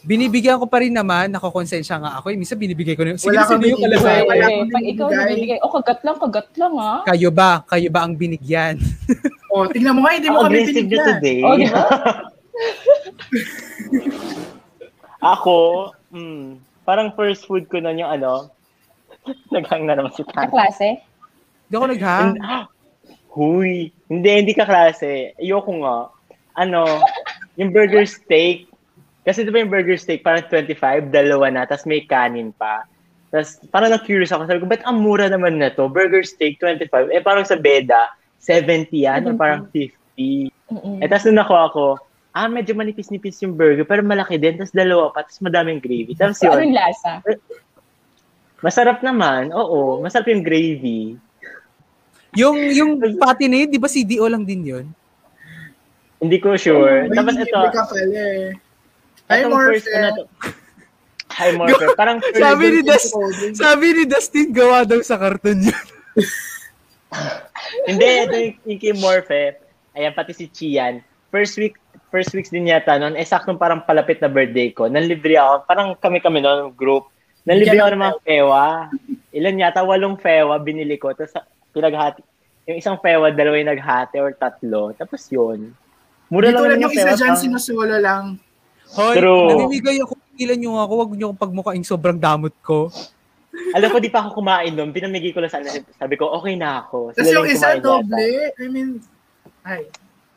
binibigyan 0.00 0.56
ko 0.56 0.66
pa 0.66 0.78
rin 0.78 0.90
naman, 0.90 1.28
nakakonsensya 1.28 1.98
nga 1.98 2.10
ako. 2.16 2.30
Eh, 2.30 2.36
minsan 2.36 2.54
binibigay 2.54 2.94
ko 2.94 3.02
na, 3.02 3.14
sige, 3.14 3.30
Wala 3.30 3.44
sino 3.44 3.64
yung 3.64 3.80
binibigay. 3.80 3.98
kalahati? 3.98 4.22
Wala 4.24 4.38
Eh, 4.38 4.48
akong 4.48 4.70
pag 4.70 4.84
ikaw 4.84 5.06
binibigay. 5.06 5.26
nabibigay, 5.26 5.58
oh, 5.58 5.72
kagat 5.72 6.00
lang, 6.00 6.16
kagat 6.18 6.48
lang, 6.54 6.72
ah. 6.76 6.98
Kayo 7.04 7.30
ba? 7.30 7.50
Kayo 7.64 7.88
ba 7.88 8.00
ang 8.02 8.14
binigyan? 8.14 8.74
O, 9.48 9.64
tingnan 9.64 9.96
mo 9.96 10.04
nga, 10.04 10.12
hindi 10.12 10.28
mo 10.28 10.38
Ang 10.38 10.52
kami 10.52 10.60
binigyan. 10.62 11.04
today. 11.08 11.40
Oh, 11.40 11.56
di 11.56 11.66
ba? 11.66 11.84
Ako, 15.20 15.56
mm, 16.10 16.44
parang 16.84 17.10
first 17.12 17.42
food 17.44 17.66
ko 17.66 17.80
na 17.80 17.90
yung 17.90 18.12
ano, 18.12 18.52
naghang 19.54 19.82
na 19.82 19.96
naman 19.96 20.12
si 20.12 20.22
Sa 20.22 20.30
Tan. 20.36 20.48
klase? 20.48 21.00
Hindi 21.64 21.74
ako 21.74 21.86
naghang. 21.88 22.28
Huy, 23.28 23.72
hindi, 24.06 24.28
hindi 24.30 24.52
ka 24.52 24.64
klase. 24.64 25.32
Ayoko 25.36 25.72
nga. 25.80 25.96
Ano, 26.54 26.84
yung 27.56 27.72
burger 27.72 28.04
steak. 28.04 28.67
Kasi 29.22 29.44
di 29.44 29.50
ba 29.52 29.60
yung 29.60 29.72
burger 29.72 29.98
steak, 29.98 30.24
parang 30.24 30.44
25, 30.46 31.12
dalawa 31.12 31.46
na, 31.52 31.62
tapos 31.68 31.84
may 31.84 32.04
kanin 32.04 32.54
pa. 32.54 32.86
Tapos 33.28 33.60
parang 33.68 33.92
na-curious 33.92 34.32
ako. 34.32 34.48
Sabi 34.48 34.60
ko, 34.64 34.68
ba't 34.68 34.80
ang 34.88 35.04
mura 35.04 35.28
naman 35.28 35.60
na 35.60 35.68
to? 35.68 35.84
Burger 35.90 36.24
steak, 36.24 36.56
25. 36.62 37.12
Eh, 37.12 37.20
parang 37.20 37.44
sa 37.44 37.60
Beda, 37.60 38.08
70 38.40 38.88
yan, 38.94 39.28
or 39.28 39.36
70. 39.36 39.42
parang 39.42 39.62
50. 39.68 40.48
Mm-mm. 40.72 40.96
Eh, 41.04 41.06
tapos 41.08 41.24
nung 41.28 41.40
nakuha 41.40 41.64
ko, 41.72 41.84
ah, 42.32 42.48
medyo 42.48 42.72
manipis-nipis 42.72 43.42
yung 43.44 43.52
burger, 43.52 43.84
pero 43.84 44.00
malaki 44.00 44.40
din, 44.40 44.56
tapos 44.56 44.72
dalawa 44.72 45.12
pa, 45.12 45.26
tapos 45.26 45.42
madaming 45.44 45.82
gravy. 45.82 46.14
Tapos 46.16 46.38
So, 46.40 46.48
yun, 46.48 46.56
anong 46.56 46.76
lasa? 46.76 47.10
masarap 48.58 49.02
naman, 49.04 49.52
oo, 49.52 50.00
masarap 50.00 50.30
yung 50.32 50.42
gravy. 50.42 51.14
Yung, 52.32 52.56
yung 52.72 52.90
pati 53.22 53.44
na 53.48 53.64
yun, 53.64 53.70
di 53.70 53.80
ba 53.80 53.88
CDO 53.90 54.24
lang 54.28 54.44
din 54.48 54.62
yun? 54.64 54.86
Hindi 56.18 56.36
ko 56.42 56.58
sure. 56.58 57.06
Uy, 57.06 57.14
Tapos 57.14 57.34
hindi 57.38 57.46
ito, 57.46 57.58
ka 57.70 57.82
pala 57.86 58.18
eh. 58.18 58.50
Hi, 59.28 59.44
Morphe. 59.44 59.76
first, 59.76 59.88
ano 59.90 60.08
to? 60.10 60.22
Hi, 61.30 61.52
Morphe. 61.52 61.84
Parang 61.94 62.18
Sabi 62.34 62.64
ni 62.70 62.80
King 62.80 63.54
sabi 63.54 63.86
ni 63.92 64.02
Dustin, 64.04 64.48
gawa 64.50 64.82
daw 64.82 64.98
sa 65.00 65.16
karton 65.16 65.60
yun. 65.62 65.84
hindi, 67.84 68.04
ito 68.04 68.34
yung, 68.34 68.54
yung 68.64 68.80
kay 68.80 68.94
Morphe. 68.94 69.42
Ayan, 69.92 70.12
pati 70.12 70.32
si 70.32 70.48
Chian. 70.48 71.00
First 71.28 71.60
week, 71.60 71.76
first 72.08 72.32
weeks 72.32 72.48
din 72.48 72.66
yata 72.66 72.96
noon, 72.96 73.12
eh 73.14 73.24
saktong 73.24 73.60
parang 73.60 73.84
palapit 73.84 74.16
na 74.18 74.28
birthday 74.28 74.72
ko. 74.72 74.88
Nanlibre 74.88 75.36
ako, 75.36 75.54
parang 75.64 75.88
kami-kami 75.94 76.40
noon, 76.40 76.72
group. 76.72 77.12
Nanlibre 77.44 77.76
ako 77.76 77.90
ng 77.92 78.02
mga 78.02 78.18
fewa. 78.24 78.64
Ilan 79.30 79.60
yata, 79.60 79.84
walong 79.84 80.16
fewa 80.16 80.56
binili 80.56 80.96
ko. 80.96 81.12
Tapos 81.12 81.36
pinaghati. 81.70 82.24
Yung 82.64 82.76
isang 82.76 82.96
fewa, 82.96 83.28
dalawa 83.28 83.56
yung 83.56 83.72
naghati 83.72 84.16
or 84.16 84.32
tatlo. 84.32 84.92
Tapos 84.92 85.20
yun. 85.28 85.72
Mura 86.28 86.48
Dito 86.48 86.60
lang 86.60 86.68
lang 86.70 86.80
yung 86.80 86.92
isa 86.92 87.04
fewa. 87.04 87.16
dyan, 87.16 87.32
sa- 87.32 87.40
sinusolo 87.40 87.96
lang. 87.96 88.24
Hoy, 88.96 89.14
True. 89.20 89.48
namimigay 89.52 90.00
ako. 90.00 90.16
Ilan 90.38 90.58
nyo 90.62 90.78
ako. 90.80 90.92
Huwag 90.94 91.10
nyo 91.18 91.26
akong 91.30 91.42
pagmukaing 91.42 91.86
sobrang 91.86 92.16
damot 92.16 92.54
ko. 92.62 92.88
Alam 93.74 93.90
ko, 93.90 93.98
di 93.98 94.08
pa 94.08 94.22
ako 94.22 94.38
kumain 94.38 94.72
doon. 94.72 94.94
Pinamigay 94.94 95.34
ko 95.34 95.42
lang 95.42 95.50
sana. 95.50 95.68
Sabi 95.98 96.14
ko, 96.14 96.30
okay 96.30 96.54
na 96.54 96.86
ako. 96.86 97.12
Tapos 97.12 97.32
yung 97.34 97.50
isa, 97.50 97.76
doble. 97.82 98.54
I 98.54 98.66
mean, 98.70 99.02
ay. 99.66 99.90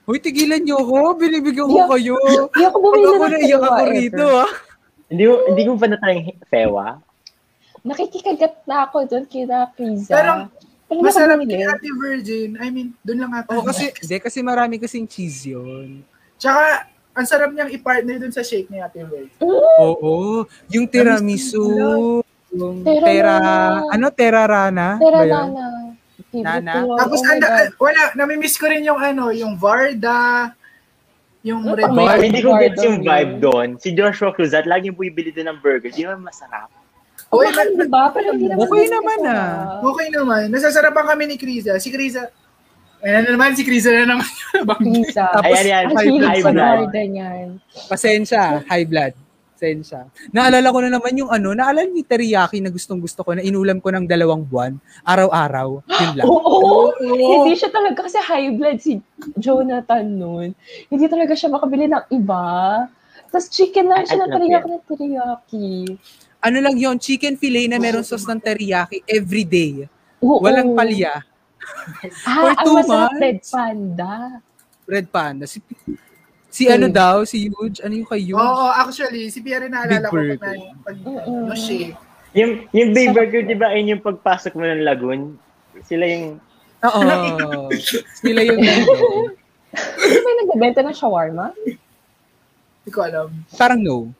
Hoy, 0.09 0.17
tigilan 0.17 0.65
nyo 0.65 0.81
ako. 0.81 1.21
Binibigyan 1.21 1.69
ko 1.69 1.79
kayo. 1.95 2.17
Hindi 2.49 2.63
ako 2.65 2.77
bumili 2.81 3.05
ako 3.05 3.15
ng 3.15 3.31
naiyak 3.31 3.61
fewa 3.61 3.69
ako 3.69 3.83
rito, 3.93 4.25
ah. 4.25 4.51
Hindi 5.11 5.23
hindi 5.27 5.61
ko 5.67 5.71
pa 5.77 5.87
natrying 5.91 6.27
fewa. 6.49 6.85
Nakikikagat 7.81 8.53
na 8.65 8.75
ako 8.89 8.97
doon 9.05 9.25
kina 9.29 9.69
Kriza. 9.73 10.13
Pero, 10.13 10.31
Pero 10.91 11.07
Masarap 11.07 11.39
kay 11.47 11.63
Ate 11.63 11.87
Virgin. 11.95 12.59
I 12.59 12.67
mean, 12.67 12.91
dun 12.99 13.23
lang 13.23 13.31
ata. 13.31 13.55
Oo, 13.55 13.63
kasi, 13.63 13.95
hindi, 13.95 14.17
kasi 14.19 14.43
marami 14.43 14.75
kasing 14.75 15.07
cheese 15.07 15.47
yun. 15.47 16.03
Tsaka, 16.35 16.90
ang 17.11 17.25
sarap 17.25 17.51
niyang 17.51 17.69
i-partner 17.69 18.15
dun 18.17 18.31
sa 18.31 18.41
shake 18.41 18.67
ni 18.67 18.77
Ate 18.77 19.03
Virgin. 19.03 19.35
Oo. 19.39 20.47
Yung 20.67 20.87
tiramisu. 20.87 21.63
Yung 22.49 22.83
Tera 22.83 23.05
tera, 23.05 23.33
Rana. 23.33 23.87
ano, 23.89 24.05
tera 24.09 24.41
rana? 24.43 24.87
Ba 24.97 25.23
yun? 25.23 25.49
Nana. 26.33 26.73
Tapos, 26.97 27.19
Oh 27.19 27.27
anda, 27.27 27.47
God. 27.47 27.67
wala, 27.77 28.01
namimiss 28.13 28.55
ko 28.55 28.67
rin 28.67 28.83
yung 28.83 28.95
ano, 28.97 29.31
yung 29.31 29.55
Varda, 29.55 30.51
yung 31.41 31.63
Ano 31.65 31.75
Red 31.75 31.91
may- 31.91 32.21
hindi 32.21 32.39
ko 32.39 32.55
gets 32.55 32.79
yung 32.81 32.99
vibe 33.01 33.33
me. 33.33 33.39
doon. 33.39 33.67
Si 33.75 33.91
Joshua 33.91 34.31
Cruzat, 34.31 34.63
laging 34.63 34.91
bumibili 34.93 35.31
din 35.31 35.47
ng 35.47 35.59
burgers. 35.59 35.91
Di 35.91 36.03
naman 36.03 36.23
masarap. 36.23 36.71
Uy, 37.29 37.47
Ang 37.47 37.55
mahal, 37.55 37.67
di 37.73 37.87
ba? 37.87 38.03
Pero 38.11 38.27
hindi 38.31 38.45
naman 38.45 38.61
Okay 38.61 38.85
naman, 38.89 39.19
ah. 39.25 39.79
Okay 39.81 40.07
naman. 40.09 40.43
Nasasarapan 40.49 41.05
kami 41.07 41.23
ni 41.25 41.35
Kriza. 41.35 41.75
Si 41.77 41.87
Kriza, 41.87 42.27
Ayan 43.01 43.25
na 43.25 43.29
naman, 43.33 43.57
si 43.57 43.65
Kriza 43.65 43.89
na 43.89 44.05
naman. 44.05 44.29
Pizza. 44.85 45.25
Tapos, 45.33 45.57
Ayan, 45.57 45.65
yan. 45.65 45.85
High 45.97 46.05
hilig 46.05 46.29
high 46.29 46.43
blood. 46.45 46.89
Yan. 46.93 47.47
Pasensya, 47.89 48.61
high 48.69 48.85
blood. 48.85 49.13
Pasensya. 49.57 50.09
Naalala 50.33 50.73
ko 50.73 50.79
na 50.81 50.89
naman 50.89 51.13
yung 51.17 51.29
ano, 51.29 51.53
naalala 51.53 51.85
ni 51.89 52.01
teriyaki 52.01 52.61
na 52.61 52.73
gustong 52.73 52.97
gusto 52.97 53.21
ko 53.21 53.37
na 53.37 53.45
inulam 53.45 53.77
ko 53.77 53.93
ng 53.93 54.05
dalawang 54.09 54.41
buwan, 54.45 54.77
araw-araw. 55.05 55.85
Yun 55.85 56.13
lang. 56.17 56.25
Oo. 56.25 56.93
Hindi 56.97 57.53
siya 57.57 57.69
talaga 57.69 58.05
kasi 58.05 58.17
high 58.21 58.53
blood 58.57 58.77
si 58.81 58.97
Jonathan 59.37 60.05
noon. 60.05 60.49
Hindi 60.89 61.05
talaga 61.09 61.33
siya 61.37 61.53
makabili 61.53 61.89
ng 61.89 62.05
iba. 62.09 62.85
Tapos 63.29 63.53
chicken 63.53 63.85
lang 63.85 64.05
siya 64.05 64.25
ay, 64.25 64.33
teriyaki 64.33 64.67
ng 64.69 64.85
teriyaki. 64.85 65.69
Ano 66.41 66.57
lang 66.57 66.75
yon 66.77 66.97
chicken 66.97 67.37
fillet 67.37 67.69
na 67.69 67.77
meron 67.77 68.01
sauce 68.01 68.25
ng 68.25 68.41
teriyaki 68.41 69.05
every 69.05 69.45
day. 69.45 69.85
Oo. 70.25 70.41
Walang 70.41 70.73
palya. 70.73 71.21
Ah, 72.23 72.35
For 72.37 72.51
ang 72.51 72.65
two 72.65 72.75
masarap 72.75 73.09
months? 73.09 73.19
red 73.19 73.39
panda. 73.43 74.13
Red 74.85 75.07
Panda. 75.07 75.45
Si, 75.45 75.57
si 76.47 76.67
ano 76.67 76.87
daw, 76.87 77.23
si 77.23 77.47
Huge. 77.47 77.79
Ano 77.79 77.93
yung 77.93 78.05
kay 78.05 78.21
Huge? 78.21 78.35
Oo, 78.35 78.65
actually, 78.67 79.29
si 79.29 79.39
Pierre 79.39 79.65
naalala 79.65 80.09
ko 80.09 80.19
Big 80.19 80.35
pag, 80.35 80.59
pag 80.83 80.95
Mm-mm. 80.99 81.47
no. 81.47 81.55
Yung, 82.31 82.51
yung 82.71 82.89
Bay 82.91 83.07
Burger, 83.07 83.43
di 83.43 83.55
ba, 83.55 83.71
ayun 83.71 83.95
yung 83.95 84.03
pagpasok 84.03 84.55
mo 84.55 84.63
ng 84.63 84.83
lagoon? 84.83 85.35
Sila 85.83 86.03
yung... 86.03 86.39
Oo. 86.81 86.99
Sila 88.19 88.39
yung 88.41 88.59
Hindi 88.59 90.17
ba 90.17 90.27
yung 90.27 90.39
nagbebenta 90.43 90.81
ng 90.83 90.95
shawarma? 90.95 91.55
Hindi 91.55 92.89
ko 92.89 92.99
alam. 92.99 93.29
parang 93.55 93.79
no. 93.79 94.11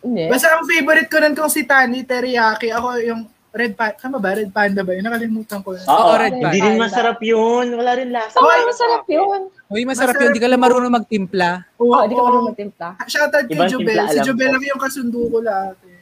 Hindi. 0.00 0.30
Basta 0.30 0.54
ang 0.54 0.64
favorite 0.64 1.10
ko 1.10 1.18
nun 1.18 1.34
kung 1.34 1.50
si 1.50 1.66
Tani 1.66 2.06
Teriyaki, 2.06 2.70
ako 2.70 2.88
yung 3.02 3.26
Red 3.56 3.72
Panda. 3.72 3.96
Tama 3.96 4.16
ba? 4.18 4.30
Red 4.32 4.52
Panda 4.52 4.80
ba 4.80 4.92
yun? 4.92 5.00
Nakalimutan 5.02 5.58
ko. 5.60 5.72
Oo, 5.72 5.80
Oo, 5.80 6.12
Red 6.14 6.34
Hindi 6.34 6.44
Panda. 6.52 6.66
rin 6.66 6.76
masarap 6.76 7.18
yun. 7.18 7.66
Wala 7.72 7.90
rin 7.96 8.08
lasa. 8.10 8.36
Oo, 8.36 8.44
Hoy! 8.44 8.60
masarap 8.62 9.04
yun. 9.06 9.40
Uy, 9.66 9.82
masarap, 9.82 10.12
Masarap 10.12 10.22
yun. 10.22 10.30
Di 10.30 10.40
ka 10.40 10.48
lang 10.48 10.60
marunong 10.60 10.92
magtimpla. 10.94 11.50
Oo, 11.76 11.90
Oo, 11.90 12.04
di 12.04 12.12
ka 12.12 12.22
marunong 12.22 12.48
magtimpla. 12.50 12.88
Shoutout 13.02 13.44
kay 13.44 13.56
Jubel. 13.66 13.96
timpla 13.96 14.02
Si 14.06 14.18
Jubel 14.22 14.48
lang 14.50 14.62
yung 14.62 14.78
kasundo 14.78 15.20
ko 15.26 15.38
lahat. 15.40 15.76
eh. 15.82 16.00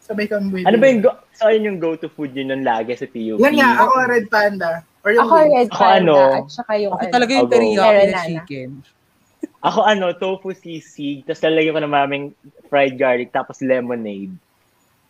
Sabay 0.00 0.24
kami 0.24 0.44
bumibili. 0.46 0.64
Ano 0.64 0.76
ba 0.76 0.86
yung, 0.86 1.02
go- 1.02 1.18
so, 1.30 1.42
ayun 1.44 1.66
yung 1.66 1.78
go-to 1.78 2.08
food 2.08 2.32
yun 2.32 2.48
nun 2.48 2.62
lagi 2.62 2.94
sa 2.94 3.04
PUP? 3.04 3.36
Yan 3.36 3.52
nga, 3.52 3.70
ako 3.78 3.92
Red 4.06 4.26
Panda. 4.28 4.70
Or 4.98 5.10
yung 5.10 5.22
Ako 5.22 5.34
red 5.38 5.68
Ako 5.68 5.78
panda 5.78 5.94
ano? 5.94 6.16
at 6.34 6.46
saka 6.48 6.72
yung 6.76 6.90
Ako 6.90 7.00
ano. 7.00 7.12
talaga 7.12 7.30
yung 7.32 7.46
Ako. 7.46 7.54
teriyaki 7.54 8.04
na 8.04 8.18
chicken. 8.20 8.68
Ako 9.60 9.78
ano, 9.82 10.06
tofu 10.12 10.50
sisig, 10.52 11.22
tapos 11.22 11.40
lalagyan 11.40 11.72
ko 11.72 11.80
ng 11.80 11.92
maraming 11.92 12.24
fried 12.66 12.94
garlic, 12.94 13.30
tapos 13.30 13.58
lemonade. 13.60 14.34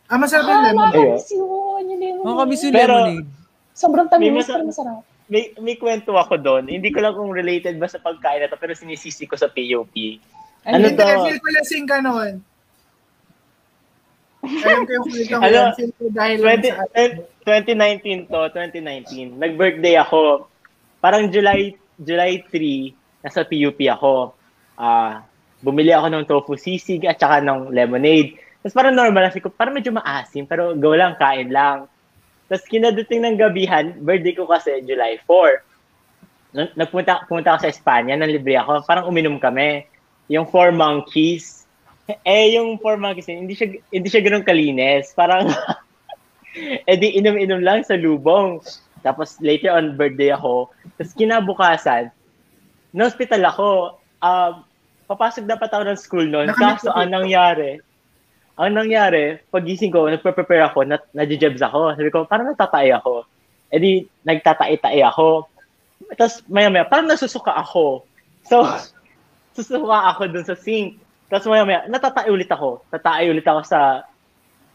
Ah, 0.09 0.16
masarap 0.16 0.44
yung 0.44 0.52
Ah, 0.55 0.66
lemon. 0.66 0.89
nakakamiss 0.89 1.28
yun. 1.30 1.47
Yung 1.85 2.01
lemon. 2.01 2.24
Mga 2.24 2.39
kami 2.39 2.55
si 2.56 2.66
Pero- 2.68 2.97
lemonade. 2.98 3.28
Sobrang 3.70 4.09
tamis, 4.09 4.24
May 4.24 4.35
masa- 4.35 4.52
pero 4.52 4.64
masarap. 4.66 5.01
May, 5.28 5.43
may 5.59 5.76
kwento 5.76 6.10
ako 6.10 6.35
doon. 6.36 6.64
Hindi 6.66 6.89
ko 6.89 6.98
lang 6.98 7.12
kung 7.12 7.30
related 7.30 7.76
ba 7.76 7.85
sa 7.85 8.01
pagkain 8.01 8.40
na 8.40 8.48
to, 8.48 8.56
pero 8.56 8.72
sinisisi 8.72 9.28
ko 9.28 9.36
sa 9.36 9.47
PUP. 9.47 9.93
Ano 10.64 10.82
Ayun. 10.82 10.97
to? 10.97 11.05
Hindi, 11.05 11.28
feel 11.28 11.39
ko 11.39 11.48
lasing 11.55 11.86
ka 11.86 11.97
noon. 12.01 12.32
Alam 14.40 14.80
ko 14.80 14.90
yung 14.90 15.05
kwento 15.05 15.28
ko 15.28 15.44
Ano? 15.44 15.60
ko 15.74 16.05
dahil 16.09 16.36
lang 16.39 16.62
20, 16.62 16.68
sa 16.70 16.85
eh, 16.94 17.10
2019 17.44 18.20
to, 18.24 18.40
2019. 18.48 19.36
Nag-birthday 19.36 19.94
ako. 19.98 20.48
Parang 20.98 21.28
July 21.28 21.74
July 21.98 22.40
3, 22.47 22.94
nasa 23.20 23.43
PUP 23.43 23.78
ako. 23.85 24.32
Ah, 24.74 25.26
bumili 25.60 25.90
ako 25.90 26.06
ng 26.09 26.24
tofu 26.24 26.55
sisig 26.55 27.02
at 27.05 27.18
saka 27.18 27.43
ng 27.43 27.68
lemonade. 27.68 28.39
Tapos 28.59 28.74
parang 28.74 28.94
normal, 28.94 29.30
kasi 29.30 29.39
ko, 29.39 29.48
parang 29.55 29.74
medyo 29.78 29.94
maasim, 29.94 30.43
pero 30.44 30.74
go 30.74 30.93
lang, 30.94 31.14
kain 31.14 31.48
lang. 31.48 31.86
Tapos 32.51 32.64
kinadating 32.66 33.22
ng 33.22 33.36
gabihan, 33.39 33.94
birthday 34.02 34.35
ko 34.35 34.48
kasi 34.48 34.82
July 34.82 35.20
4. 35.22 35.62
Nung- 36.56 36.74
Nagpunta, 36.74 37.28
pumunta 37.28 37.55
ako 37.55 37.68
sa 37.68 37.70
Espanya, 37.70 38.18
nanlibre 38.18 38.59
ako, 38.59 38.82
parang 38.89 39.06
uminom 39.06 39.39
kami. 39.39 39.86
Yung 40.32 40.48
Four 40.48 40.74
Monkeys. 40.74 41.68
Eh, 42.24 42.56
yung 42.56 42.80
Four 42.80 42.97
Monkeys, 42.97 43.28
hindi 43.28 43.52
siya, 43.55 43.78
hindi 43.93 44.09
siya 44.09 44.24
ganun 44.24 44.43
kalinis. 44.44 45.12
Parang, 45.14 45.47
eh 46.89 46.97
di 46.97 47.20
inom-inom 47.20 47.62
lang 47.62 47.85
sa 47.85 47.94
lubong. 47.94 48.59
Tapos 49.05 49.39
later 49.39 49.76
on, 49.76 49.94
birthday 49.94 50.35
ako. 50.35 50.72
Tapos 50.98 51.14
kinabukasan, 51.14 52.10
na-hospital 52.90 53.43
ako. 53.47 53.68
Um, 54.18 54.66
papasok 55.06 55.47
dapat 55.47 55.70
ako 55.72 55.82
ng 55.85 56.01
school 56.01 56.26
noon. 56.26 56.48
Kaso 56.52 56.90
ang 56.93 57.12
nangyari, 57.12 57.80
ang 58.59 58.74
nangyari, 58.74 59.39
pagising 59.55 59.94
ko, 59.94 60.10
nagpe-prepare 60.10 60.66
ako, 60.66 60.82
na, 60.82 60.98
nadjejebs 61.14 61.62
ako. 61.62 61.94
Sabi 61.94 62.10
ko, 62.10 62.26
parang 62.26 62.51
natatay 62.51 62.90
ako. 62.90 63.22
Eh 63.70 63.78
di, 63.78 63.93
nagtatay-tay 64.26 64.98
ako. 65.06 65.47
Tapos 66.18 66.43
maya-maya, 66.51 66.82
parang 66.90 67.06
nasusuka 67.06 67.55
ako. 67.55 68.02
So, 68.43 68.66
susuka 69.56 70.10
ako 70.10 70.35
dun 70.35 70.43
sa 70.43 70.59
sink. 70.59 70.98
Tapos 71.30 71.47
maya-maya, 71.47 71.86
natatay 71.86 72.35
ulit 72.35 72.51
ako. 72.51 72.82
Tatay 72.90 73.30
ulit 73.30 73.47
ako 73.47 73.62
sa 73.62 74.02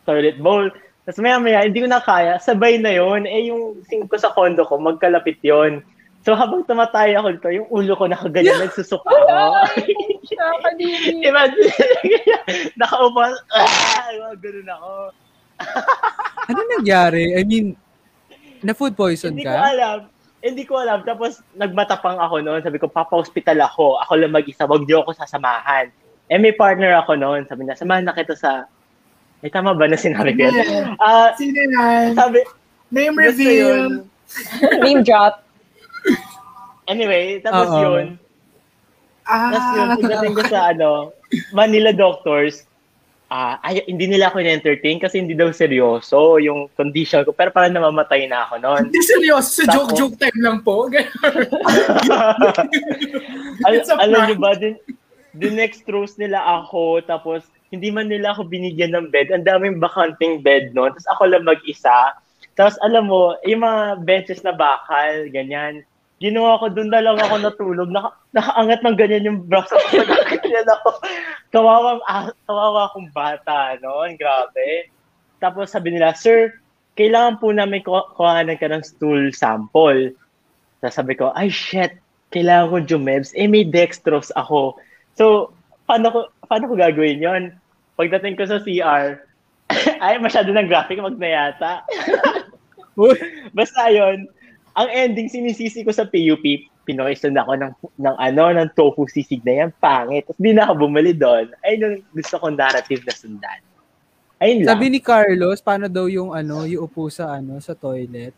toilet 0.08 0.40
bowl. 0.40 0.72
Tapos 1.04 1.20
maya-maya, 1.20 1.68
hindi 1.68 1.84
ko 1.84 1.92
na 1.92 2.00
kaya. 2.00 2.40
Sabay 2.40 2.80
na 2.80 2.96
yon 2.96 3.28
Eh, 3.28 3.52
yung 3.52 3.84
sink 3.84 4.08
ko 4.08 4.16
sa 4.16 4.32
condo 4.32 4.64
ko, 4.64 4.80
magkalapit 4.80 5.44
yon 5.44 5.84
So, 6.24 6.40
habang 6.40 6.64
tumatay 6.64 7.20
ako 7.20 7.36
dito, 7.36 7.52
yung 7.52 7.68
ulo 7.68 8.00
ko 8.00 8.08
nakaganyan, 8.08 8.64
nagsusuka 8.64 9.12
ako. 9.12 9.36
Nakakadiri. 10.24 11.20
Imagine, 11.22 11.68
nakaupo, 12.80 13.22
ah, 13.52 14.32
ganun 14.38 14.70
ako. 14.70 14.92
Ano 16.44 16.60
nangyari? 16.76 17.40
I 17.40 17.48
mean, 17.48 17.72
na 18.60 18.76
food 18.76 18.96
poison 18.96 19.32
Hindi 19.32 19.48
ko 19.48 19.56
ka? 19.56 19.64
alam. 19.64 19.98
Hindi 20.44 20.64
ko 20.68 20.74
alam. 20.76 21.00
Tapos, 21.02 21.40
nagmatapang 21.56 22.20
ako 22.20 22.44
noon. 22.44 22.60
Sabi 22.60 22.84
ko, 22.84 22.92
papa-hospital 22.92 23.64
ako. 23.64 23.96
Ako 24.04 24.20
lang 24.20 24.36
mag-isa. 24.36 24.68
Wag 24.68 24.84
niyo 24.84 25.08
ako 25.08 25.16
sasamahan. 25.16 25.88
Eh, 26.28 26.36
may 26.36 26.52
partner 26.52 27.00
ako 27.00 27.16
noon. 27.16 27.48
Sabi 27.48 27.64
niya, 27.64 27.80
samahan 27.80 28.04
na 28.04 28.12
kita 28.12 28.36
sa... 28.36 28.68
Ay, 29.40 29.56
tama 29.56 29.72
ba 29.72 29.88
na 29.88 29.96
sinabi 29.96 30.36
ko? 30.36 30.52
Yeah. 30.52 31.00
Ah, 31.00 31.32
Sino 31.36 31.56
yan? 31.56 32.12
sabi, 32.12 32.44
Name 32.92 33.16
reveal. 33.16 33.56
yun. 33.56 33.92
Name 34.84 35.00
drop. 35.00 35.48
Anyway, 36.86 37.40
tapos 37.40 37.72
Oo. 37.72 37.80
yun. 37.80 38.20
Tapos 39.24 39.64
yun, 39.72 39.82
Ah, 39.82 39.96
pagdating 39.96 40.34
ko 40.34 40.44
sa 40.46 40.60
ano, 40.70 40.90
Manila 41.52 41.90
Doctors, 41.90 42.68
ah 43.28 43.58
ay, 43.62 43.82
hindi 43.88 44.06
nila 44.06 44.30
ako 44.30 44.38
in-entertain 44.40 45.00
kasi 45.00 45.18
hindi 45.18 45.34
daw 45.34 45.50
seryoso 45.50 46.38
yung 46.38 46.70
condition 46.74 47.24
ko. 47.24 47.32
Pero 47.32 47.50
parang 47.50 47.74
namamatay 47.74 48.28
na 48.28 48.46
ako 48.46 48.54
noon. 48.60 48.82
hindi 48.88 49.02
seryoso. 49.02 49.64
Sa 49.64 49.66
Tapos- 49.66 49.90
joke-joke 49.92 50.18
time 50.20 50.40
lang 50.40 50.58
po. 50.62 50.86
Al- 53.66 53.86
alam 54.00 54.20
niyo 54.28 54.38
ba, 54.38 54.54
din, 54.54 54.76
din 55.34 55.56
next 55.56 55.84
roast 55.88 56.18
nila 56.18 56.38
ako, 56.40 57.02
tapos 57.04 57.44
hindi 57.74 57.90
man 57.90 58.06
nila 58.06 58.38
ako 58.38 58.46
binigyan 58.46 58.94
ng 58.94 59.10
bed. 59.10 59.34
Ang 59.34 59.46
daming 59.48 59.82
bakanting 59.82 60.46
bed 60.46 60.78
noon. 60.78 60.94
Tapos 60.94 61.10
ako 61.10 61.24
lang 61.26 61.42
mag-isa. 61.42 62.14
Tapos 62.54 62.78
alam 62.86 63.10
mo, 63.10 63.34
yung 63.42 63.66
mga 63.66 64.06
benches 64.06 64.46
na 64.46 64.54
bakal, 64.54 65.26
ganyan. 65.34 65.82
Ginawa 66.24 66.56
ko 66.56 66.72
doon 66.72 66.88
na 66.88 67.04
lang 67.04 67.20
ako 67.20 67.36
natulog. 67.44 67.92
Naka, 67.92 68.16
nakaangat 68.32 68.80
ng 68.80 68.96
ganyan 68.96 69.28
yung 69.28 69.40
bra 69.44 69.60
ko. 69.68 69.76
Ganyan 70.32 70.68
ako. 70.72 70.90
Kawawa, 71.52 72.00
ah, 72.08 72.32
kawawa 72.48 72.88
akong 72.88 73.12
bata, 73.12 73.76
noon. 73.84 74.16
Grabe. 74.16 74.88
Tapos 75.44 75.76
sabi 75.76 75.92
nila, 75.92 76.16
Sir, 76.16 76.56
kailangan 76.96 77.44
po 77.44 77.52
namin 77.52 77.84
ku- 77.84 78.08
kuhanan 78.16 78.56
ka 78.56 78.72
ng 78.72 78.88
stool 78.88 79.36
sample. 79.36 80.16
Tapos 80.80 80.96
sabi 80.96 81.20
ko, 81.20 81.36
ay 81.36 81.52
shit, 81.52 82.00
kailangan 82.32 82.72
ko 82.72 82.78
Jumebs. 82.88 83.36
Eh, 83.36 83.52
may 83.52 83.68
dextrose 83.68 84.32
ako. 84.40 84.80
So, 85.20 85.52
paano 85.84 86.08
ko, 86.08 86.20
paano 86.48 86.72
ko 86.72 86.80
gagawin 86.80 87.20
yon? 87.20 87.44
Pagdating 88.00 88.40
ko 88.40 88.48
sa 88.48 88.64
CR, 88.64 89.20
ay, 90.08 90.24
masyado 90.24 90.56
ng 90.56 90.72
graphic, 90.72 91.04
wag 91.04 91.20
na 91.20 91.30
yata. 91.30 91.84
Uy, 92.96 93.14
Basta 93.58 93.92
yun, 93.92 94.32
ang 94.74 94.90
ending 94.90 95.30
sinisisi 95.30 95.86
ko 95.86 95.94
sa 95.94 96.04
PUP, 96.04 96.42
pinoisan 96.84 97.38
ako 97.38 97.54
ng, 97.56 97.72
ng 97.96 98.16
ano, 98.18 98.44
ng 98.52 98.70
tofu 98.74 99.06
sisig 99.06 99.46
na 99.46 99.66
yan, 99.66 99.70
pangit. 99.78 100.26
Tapos 100.26 100.42
di 100.42 100.52
na 100.52 100.66
ako 100.66 100.86
bumali 100.86 101.14
doon. 101.14 101.54
Ayun 101.62 101.80
yung 101.80 101.96
gusto 102.12 102.36
kong 102.38 102.58
narrative 102.58 103.06
na 103.06 103.14
sundan. 103.14 103.60
Ayun 104.42 104.66
lang. 104.66 104.76
sabi 104.76 104.86
ni 104.90 105.00
Carlos, 105.00 105.64
paano 105.64 105.88
daw 105.88 106.10
yung 106.10 106.36
ano, 106.36 106.68
yung 106.68 106.84
upo 106.84 107.08
sa 107.08 107.38
ano, 107.38 107.62
sa 107.62 107.72
toilet? 107.72 108.36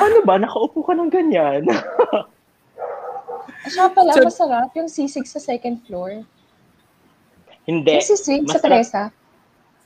ano 0.00 0.18
ba? 0.24 0.40
Nakaupo 0.40 0.80
ka 0.80 0.96
ng 0.96 1.10
ganyan. 1.12 1.66
Siya 3.66 3.90
pala, 3.90 4.14
So- 4.14 4.24
masarap 4.24 4.70
yung 4.72 4.88
sisig 4.88 5.26
sa 5.26 5.42
second 5.42 5.82
floor. 5.84 6.22
Hindi. 7.66 7.98
Yung 7.98 8.08
sisig 8.08 8.46
sa. 8.46 8.62
Teresa. 8.62 9.02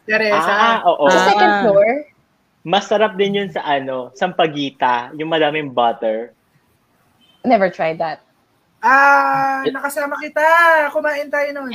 Teresa. 0.05 0.53
Ah, 0.53 0.79
oo. 0.85 1.09
Sa 1.09 1.17
Ah. 1.17 1.27
second 1.33 1.55
floor. 1.65 1.89
Masarap 2.61 3.17
din 3.17 3.41
yun 3.41 3.49
sa 3.49 3.65
ano, 3.65 4.13
sampagita, 4.13 5.13
yung 5.17 5.33
madaming 5.33 5.73
butter. 5.73 6.37
Never 7.41 7.73
tried 7.73 7.97
that. 7.97 8.21
Ah, 8.81 9.65
nakasama 9.65 10.17
kita. 10.21 10.45
Kumain 10.93 11.29
tayo 11.29 11.49
nun. 11.53 11.73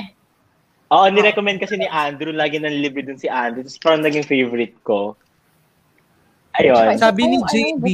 Oo, 0.86 1.06
nirecommend 1.10 1.58
kasi 1.58 1.74
ni 1.76 1.90
Andrew, 1.90 2.30
lagi 2.30 2.62
nang 2.62 2.70
libre 2.72 3.02
dun 3.02 3.18
si 3.18 3.26
Andrew. 3.26 3.66
Tapos 3.66 3.82
parang 3.82 4.06
naging 4.06 4.26
favorite 4.26 4.78
ko. 4.86 5.18
Ayun. 6.56 6.98
Sabi 7.02 7.22
ni 7.26 7.38
Oh, 7.38 7.46
ano, 7.46 7.50
JB. 7.50 7.86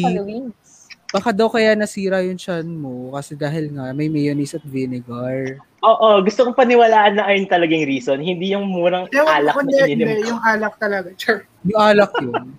Baka 1.11 1.35
daw 1.35 1.51
kaya 1.51 1.75
nasira 1.75 2.23
yung 2.23 2.39
chan 2.39 2.63
mo 2.63 3.11
kasi 3.11 3.35
dahil 3.35 3.67
nga 3.67 3.91
may 3.91 4.07
mayonnaise 4.07 4.55
at 4.55 4.63
vinegar. 4.63 5.59
Oo, 5.83 6.23
gusto 6.23 6.47
kong 6.47 6.55
paniwalaan 6.55 7.19
na 7.19 7.27
ayun 7.27 7.47
talagang 7.47 7.83
reason. 7.83 8.15
Hindi 8.15 8.55
yung 8.55 8.63
murang 8.67 9.11
Ewan 9.11 9.27
alak 9.43 9.55
na 9.59 9.87
ininom 9.87 10.07
ko. 10.07 10.27
yung 10.35 10.41
alak 10.41 10.73
talaga. 10.79 11.07
Sure. 11.19 11.43
Yung 11.67 11.79
alak 11.79 12.11
yun. 12.19 12.55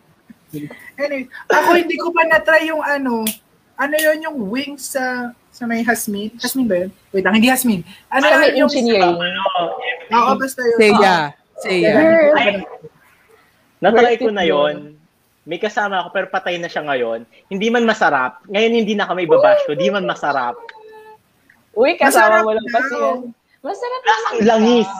Anyway, 1.01 1.27
ako 1.49 1.69
hindi 1.77 1.97
ko 1.97 2.13
pa 2.13 2.23
na-try 2.29 2.69
yung 2.69 2.85
ano, 2.85 3.25
ano 3.81 3.95
yun 3.97 4.19
yung 4.21 4.37
wings 4.53 4.93
sa 4.93 5.33
sa 5.53 5.69
may 5.69 5.85
Hasmin. 5.85 6.33
Hasmin 6.41 6.65
ba 6.65 6.77
yun? 6.85 6.91
Wait 7.13 7.25
lang, 7.25 7.37
hindi 7.37 7.49
Hasmin. 7.53 7.85
Ano 8.09 8.25
Sa 8.25 8.41
yun 8.49 8.65
yung... 8.65 8.71
engineering. 8.73 9.17
Ano, 9.21 9.43
Oo, 10.13 10.31
basta 10.41 10.61
yun. 10.65 10.79
Seiya. 10.81 11.17
Seiya. 11.61 11.93
Girl. 11.93 12.33
Ay, 12.41 12.49
natry 13.85 14.17
ko 14.17 14.29
na 14.33 14.45
yon. 14.49 14.97
May 15.43 15.59
kasama 15.59 16.01
ako 16.01 16.09
pero 16.15 16.27
patay 16.31 16.57
na 16.57 16.71
siya 16.71 16.87
ngayon. 16.87 17.27
Hindi 17.51 17.67
man 17.69 17.85
masarap. 17.85 18.41
Ngayon 18.49 18.73
hindi 18.73 18.95
na 18.95 19.11
kami 19.11 19.27
babash 19.29 19.61
ko. 19.67 19.75
Hindi 19.75 19.91
man 19.91 20.07
masarap. 20.07 20.57
Uy, 21.73 21.97
Masarap 21.97 22.41
kasama 22.41 22.47
mo 22.47 22.53
lang 22.55 22.69
kasi 22.69 22.95
yan. 22.95 23.19
Masarap 23.63 24.03
Lasang 24.03 24.35
naman 24.39 24.47
langis. 24.47 24.91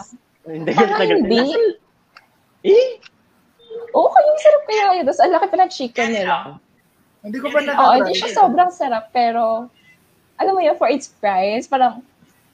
Hindi. 0.43 0.73
Hindi. 0.75 1.41
Eh? 2.67 2.89
Oo, 3.93 4.09
kayo 4.09 4.29
masarap 4.33 4.63
kaya 4.65 4.85
yun. 4.97 5.05
Tapos 5.05 5.21
ang 5.21 5.33
laki 5.33 5.47
pa 5.47 5.57
ng 5.59 5.73
chicken 5.73 6.09
nila. 6.11 6.37
Hindi 7.23 7.39
ko 7.39 7.47
pa 7.49 7.61
Oo, 7.61 7.67
na-try. 7.69 7.97
hindi 8.01 8.13
siya 8.17 8.31
sobrang 8.35 8.71
sarap, 8.71 9.09
pero 9.11 9.71
alam 10.37 10.53
mo 10.53 10.61
yun, 10.61 10.75
for 10.75 10.91
its 10.91 11.07
price, 11.13 11.65
parang, 11.67 12.03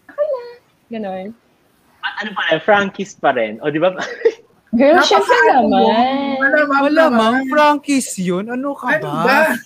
okay 0.05 0.27
na. 0.27 0.43
Ganon. 0.91 1.27
At 1.99 2.13
ano 2.21 2.31
pa 2.33 2.43
rin, 2.47 2.61
Frankie's 2.61 3.17
pa 3.17 3.33
rin. 3.33 3.57
O 3.59 3.71
di 3.71 3.81
ba? 3.81 3.97
Girl, 4.71 5.01
syempre 5.01 5.33
naman. 5.49 6.37
Malamang 6.37 6.81
Wala 6.85 7.05
naman. 7.09 7.17
mang 7.17 7.37
Frankie's 7.49 8.13
yun. 8.21 8.45
Ano 8.47 8.77
ka 8.77 9.01
Ano 9.01 9.09
ba? 9.25 9.57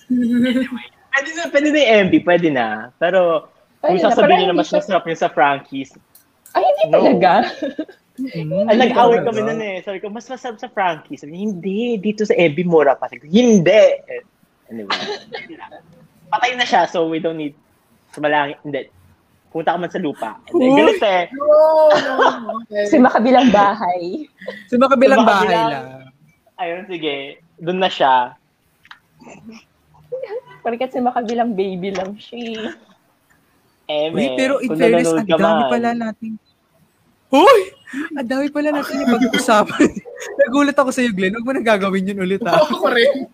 pwede 1.11 1.29
na, 1.35 1.43
pwede 1.51 1.67
na 1.69 1.77
yung 1.77 1.91
MB, 2.07 2.13
pwede 2.23 2.47
na. 2.49 2.67
Pero 2.95 3.51
kung 3.83 3.99
Pwede 3.99 4.07
na, 4.07 4.09
sasabihin 4.09 4.39
na 4.39 4.55
hindi 4.55 4.59
mas 4.63 4.71
masarap 4.71 5.03
yung 5.03 5.19
sa 5.19 5.27
Frankie's, 5.27 5.91
Ay, 6.55 6.63
hindi 6.63 6.83
No. 6.87 7.01
talaga. 7.01 7.33
Hmm, 8.13 8.69
Ay, 8.69 8.77
nag-away 8.77 9.25
kami 9.25 9.41
nun 9.41 9.57
eh. 9.57 9.81
Sabi 9.81 9.97
ko, 9.97 10.13
mas 10.13 10.29
masarap 10.29 10.61
sa 10.61 10.69
Frankie's. 10.69 11.25
Sabi 11.25 11.33
niya, 11.33 11.41
hindi, 11.49 11.97
dito 11.97 12.21
sa 12.21 12.37
MB 12.37 12.57
mura 12.69 12.93
pa. 12.93 13.09
Sabi 13.09 13.25
ko, 13.25 13.27
hindi. 13.29 13.83
Anyway, 14.69 14.93
patay 16.33 16.53
na 16.53 16.65
siya, 16.65 16.85
so 16.85 17.09
we 17.09 17.17
don't 17.17 17.41
need 17.41 17.57
sumalangit. 18.13 18.61
Hindi. 18.61 18.85
Punta 19.49 19.73
ka 19.73 19.81
man 19.81 19.89
sa 19.89 20.01
lupa. 20.01 20.37
Hindi, 20.49 20.65
Uy! 20.65 20.77
galit 20.77 21.01
eh. 21.01 21.23
No, 21.33 21.45
no, 21.89 22.13
okay. 22.65 22.85
Sa 22.89 22.97
makabilang 23.01 23.49
bahay. 23.49 24.29
Sa 24.69 24.77
makabilang 24.77 25.21
Sa 25.21 25.29
bahay 25.29 25.49
lang. 25.49 25.85
Ayun, 26.61 26.81
sige. 26.89 27.41
Doon 27.61 27.79
na 27.81 27.89
siya. 27.89 28.37
Pagkat 30.61 30.89
sa 30.93 31.01
makabilang 31.01 31.57
baby 31.57 31.93
lang 31.93 32.13
siya. 32.17 32.77
Eh, 33.89 34.09
Uy, 34.09 34.37
pero 34.39 34.57
in 34.63 34.73
fairness, 34.73 35.11
ang 35.11 35.27
dami 35.27 35.61
man. 35.65 35.69
pala 35.69 35.89
natin. 35.91 36.39
Hoy! 37.33 37.59
Ang 38.13 38.29
dami 38.29 38.47
pala 38.49 38.69
natin 38.69 39.01
yung 39.01 39.13
pag-usapan. 39.17 39.89
Nagulat 40.45 40.77
ako 40.77 40.89
sa'yo, 40.93 41.09
Glenn. 41.13 41.33
Huwag 41.33 41.45
mo 41.45 41.51
nang 41.53 41.65
gagawin 41.65 42.09
yun 42.13 42.21
ulit, 42.21 42.41
ha? 42.45 42.61
Oo, 42.61 42.77
ko 42.77 42.87
rin. 42.93 43.25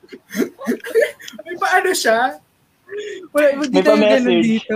May 1.44 1.56
paano 1.60 1.92
siya? 1.92 2.40
Wala, 3.32 3.46
hindi 3.60 3.76
May 3.76 3.84
tayo 3.84 4.00
ganun 4.00 4.40
dito. 4.40 4.74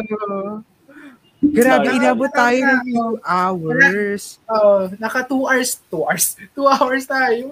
Grabe, 1.44 1.88
Sorry. 1.92 1.98
inabot 2.00 2.32
tayo 2.32 2.60
ng 2.64 2.82
2 2.88 3.20
hours. 3.20 4.22
Oo, 4.48 4.92
naka 4.96 5.20
2 5.28 5.44
hours. 5.44 5.72
2 5.92 6.04
hours. 6.08 6.26
2 6.56 6.68
hours 6.68 7.04
tayo. 7.04 7.46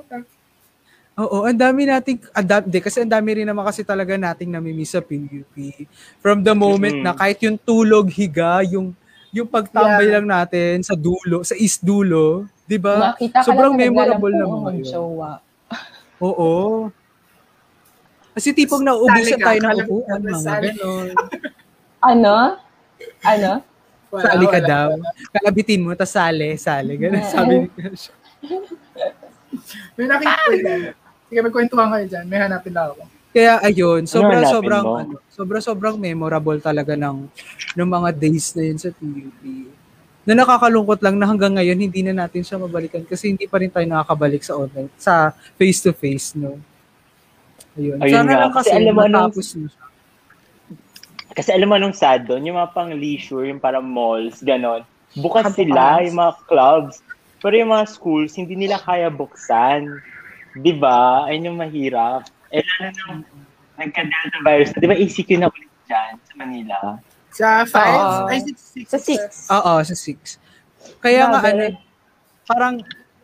Oo, 1.19 1.43
ang 1.43 1.60
dami 1.60 1.84
nating, 1.84 2.23
ang 2.31 2.48
dami, 2.48 2.64
di, 2.72 2.80
kasi 2.80 3.03
ang 3.03 3.11
dami 3.11 3.30
rin 3.35 3.48
naman 3.48 3.68
kasi 3.68 3.84
talaga 3.84 4.15
nating 4.15 4.48
namimiss 4.48 4.95
sa 4.95 5.03
PUP. 5.03 5.56
From 6.23 6.39
the 6.39 6.56
moment 6.56 6.99
Mhm. 6.99 7.03
na 7.03 7.11
kahit 7.11 7.43
yung 7.43 7.60
tulog, 7.60 8.07
higa, 8.07 8.64
yung 8.64 8.95
yung 9.32 9.48
pagtambay 9.48 10.06
Yeah. 10.06 10.14
lang 10.20 10.26
natin 10.28 10.84
sa 10.84 10.94
dulo, 10.94 11.41
sa 11.41 11.56
east 11.56 11.82
dulo, 11.82 12.45
di 12.64 12.76
ba? 12.76 13.16
Ka 13.16 13.41
Sobrang 13.41 13.72
memorable 13.74 14.32
naman 14.32 14.60
ng 14.70 14.78
yun. 14.84 14.88
jowa. 14.88 15.40
Oo. 16.20 16.88
Kasi 18.32 18.52
tipong 18.52 18.80
nauubusan 18.82 19.36
Sali 19.36 19.44
ka, 19.44 19.48
tayo 19.52 19.60
ng 19.60 19.78
upuan, 19.82 20.20
mga 20.22 20.53
ganon. 20.62 21.08
Ano? 21.99 22.36
Ano? 23.22 23.52
Wala, 24.12 24.24
Sali 24.28 24.45
ka 24.45 24.60
wala. 24.60 24.68
daw. 24.68 24.90
Kalabitin 25.32 25.80
mo, 25.82 25.91
tas 25.95 26.12
sali, 26.12 26.56
sali. 26.56 26.95
Ganun 26.95 27.24
sabi 27.26 27.53
ni 27.58 27.68
Kasha. 27.70 28.12
May 29.95 30.08
ko 30.08 30.52
dyan. 30.53 30.82
Sige, 31.28 31.40
magkwentuhan 31.40 31.88
kayo 31.90 32.06
dyan. 32.08 32.26
May 32.28 32.40
hanapin 32.40 32.72
lang 32.72 32.91
ako. 32.91 33.03
Kaya 33.32 33.64
ayun, 33.64 34.03
sobrang 34.06 34.44
hanapin 34.44 34.53
sobrang 34.53 34.84
mo? 34.84 34.95
ano, 34.98 35.16
sobrang 35.30 35.64
sobrang 35.64 35.95
memorable 35.98 36.60
talaga 36.60 36.94
ng 36.94 37.32
ng 37.74 37.90
mga 37.90 38.10
days 38.14 38.52
na 38.52 38.64
yun 38.64 38.76
sa 38.76 38.91
PUP. 38.91 39.41
Na 40.22 40.36
nakakalungkot 40.36 40.99
lang 40.99 41.16
na 41.16 41.26
hanggang 41.26 41.56
ngayon 41.56 41.80
hindi 41.80 42.03
na 42.03 42.14
natin 42.14 42.44
siya 42.44 42.60
mabalikan 42.60 43.02
kasi 43.02 43.32
hindi 43.32 43.48
pa 43.48 43.58
rin 43.58 43.72
tayo 43.72 43.88
nakakabalik 43.88 44.44
sa 44.44 44.53
online, 44.53 44.91
sa 44.95 45.32
face 45.56 45.80
to 45.80 45.91
face, 45.91 46.36
no. 46.36 46.60
Ayun. 47.74 47.98
Ayun 47.98 48.12
Sana 48.14 48.28
nga. 48.28 48.40
lang 48.41 48.52
kasi, 48.52 48.68
Kasi 48.68 48.78
alam 48.78 48.94
mo, 48.94 49.02
nung- 49.02 49.16
matapos 49.26 49.48
na 49.49 49.66
siya. 49.66 49.84
Kasi 51.32 51.49
alam 51.49 51.68
mo 51.72 51.76
nung 51.80 51.95
sad 51.95 52.28
doon, 52.28 52.44
yung 52.44 52.60
mga 52.60 52.76
pang 52.76 52.91
leisure, 52.91 53.48
yung 53.48 53.58
parang 53.58 53.88
malls, 53.88 54.44
ganon. 54.44 54.84
Bukas 55.16 55.48
Kabukas. 55.48 55.56
sila, 55.56 55.84
yung 56.03 56.18
mga 56.18 56.34
clubs. 56.44 56.95
Pero 57.40 57.53
yung 57.56 57.72
mga 57.72 57.88
schools, 57.88 58.36
hindi 58.36 58.53
nila 58.53 58.76
kaya 58.78 59.08
buksan. 59.08 59.88
Di 60.53 60.76
ba? 60.76 61.24
Ayun 61.26 61.48
yung 61.48 61.58
mahirap. 61.58 62.28
Eh, 62.52 62.60
lalo 62.60 62.88
nung 63.07 63.19
nagka-Delta 63.80 64.40
virus. 64.44 64.69
Di 64.76 64.88
ba 64.88 64.95
ECQ 64.95 65.30
na 65.40 65.48
ulit 65.48 65.72
dyan 65.88 66.11
sa 66.22 66.34
Manila? 66.36 66.78
Sa 67.32 67.48
5? 67.64 67.72
Oo. 67.72 68.18
Ay, 68.28 68.40
6. 68.44 68.91
Sa 68.91 68.99
six. 68.99 69.22
Oo, 69.48 69.73
sa 69.82 69.95
six. 69.95 70.36
Kaya 70.99 71.32
nga 71.32 71.40
ano, 71.40 71.80
parang 72.44 72.76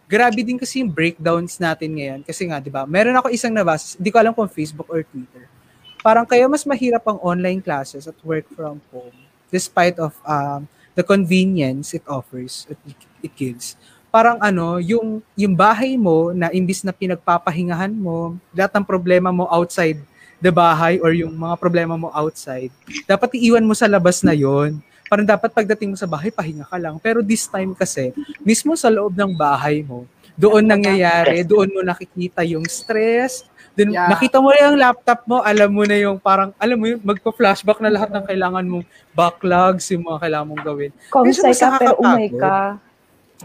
grabe 0.07 0.39
din 0.41 0.55
kasi 0.55 0.79
yung 0.79 0.89
breakdowns 0.89 1.59
natin 1.59 1.91
ngayon. 1.99 2.19
Kasi 2.23 2.47
nga, 2.47 2.63
di 2.63 2.71
ba, 2.71 2.87
meron 2.87 3.19
ako 3.19 3.27
isang 3.29 3.51
nabasa, 3.51 3.99
di 3.99 4.07
ko 4.07 4.17
alam 4.23 4.31
kung 4.31 4.47
Facebook 4.47 4.87
or 4.87 5.03
Twitter. 5.03 5.51
Parang 5.99 6.23
kaya 6.23 6.47
mas 6.47 6.63
mahirap 6.63 7.03
ang 7.03 7.19
online 7.19 7.59
classes 7.59 8.07
at 8.07 8.15
work 8.23 8.47
from 8.55 8.79
home 8.95 9.27
despite 9.51 9.99
of 9.99 10.15
um, 10.27 10.67
the 10.95 11.03
convenience 11.03 11.93
it 11.93 12.03
offers, 12.07 12.67
it, 12.69 12.79
it 13.23 13.33
gives. 13.35 13.75
Parang 14.07 14.39
ano, 14.39 14.79
yung, 14.79 15.19
yung 15.35 15.53
bahay 15.53 15.99
mo 15.99 16.31
na 16.31 16.49
imbis 16.49 16.81
na 16.81 16.95
pinagpapahingahan 16.95 17.91
mo, 17.91 18.39
lahat 18.55 18.71
ng 18.77 18.85
problema 18.87 19.29
mo 19.29 19.45
outside 19.51 19.99
the 20.37 20.53
bahay 20.53 21.01
or 21.01 21.11
yung 21.11 21.33
mga 21.33 21.57
problema 21.57 21.97
mo 21.97 22.13
outside, 22.13 22.69
dapat 23.09 23.35
iiwan 23.35 23.65
mo 23.65 23.73
sa 23.73 23.89
labas 23.89 24.21
na 24.21 24.37
yon 24.37 24.77
Parang 25.07 25.25
dapat 25.25 25.49
pagdating 25.55 25.95
mo 25.95 25.97
sa 25.97 26.05
bahay, 26.05 26.27
pahinga 26.29 26.67
ka 26.67 26.75
lang. 26.75 26.99
Pero 26.99 27.23
this 27.23 27.47
time 27.47 27.71
kasi, 27.71 28.11
mismo 28.43 28.75
sa 28.75 28.91
loob 28.91 29.15
ng 29.15 29.31
bahay 29.33 29.79
mo, 29.79 30.03
Doon 30.37 30.69
nangyayari, 30.69 31.41
doon 31.41 31.73
mo 31.73 31.81
nakikita 31.81 32.45
yung 32.45 32.61
stress. 32.69 33.41
Doon, 33.73 33.89
Yeah. 33.89 34.05
nakita 34.05 34.37
mo 34.37 34.53
yung 34.53 34.77
laptop 34.77 35.25
mo, 35.25 35.41
alam 35.41 35.69
mo 35.73 35.81
na 35.81 35.97
yung 35.97 36.21
parang, 36.21 36.53
alam 36.61 36.77
mo 36.77 36.85
yun, 36.85 37.01
magpa-flashback 37.01 37.81
na 37.81 37.89
lahat 37.89 38.13
ng 38.13 38.21
kailangan 38.21 38.65
mong 38.69 38.85
backlogs, 39.17 39.89
yung 39.89 40.05
mga 40.05 40.29
kailangan 40.29 40.47
mong 40.53 40.63
gawin. 40.65 40.91
Comsci 41.09 41.41
mas 41.41 41.57
ka, 41.57 41.81
pero 41.81 41.97
umay 41.97 42.29
ka. 42.29 42.77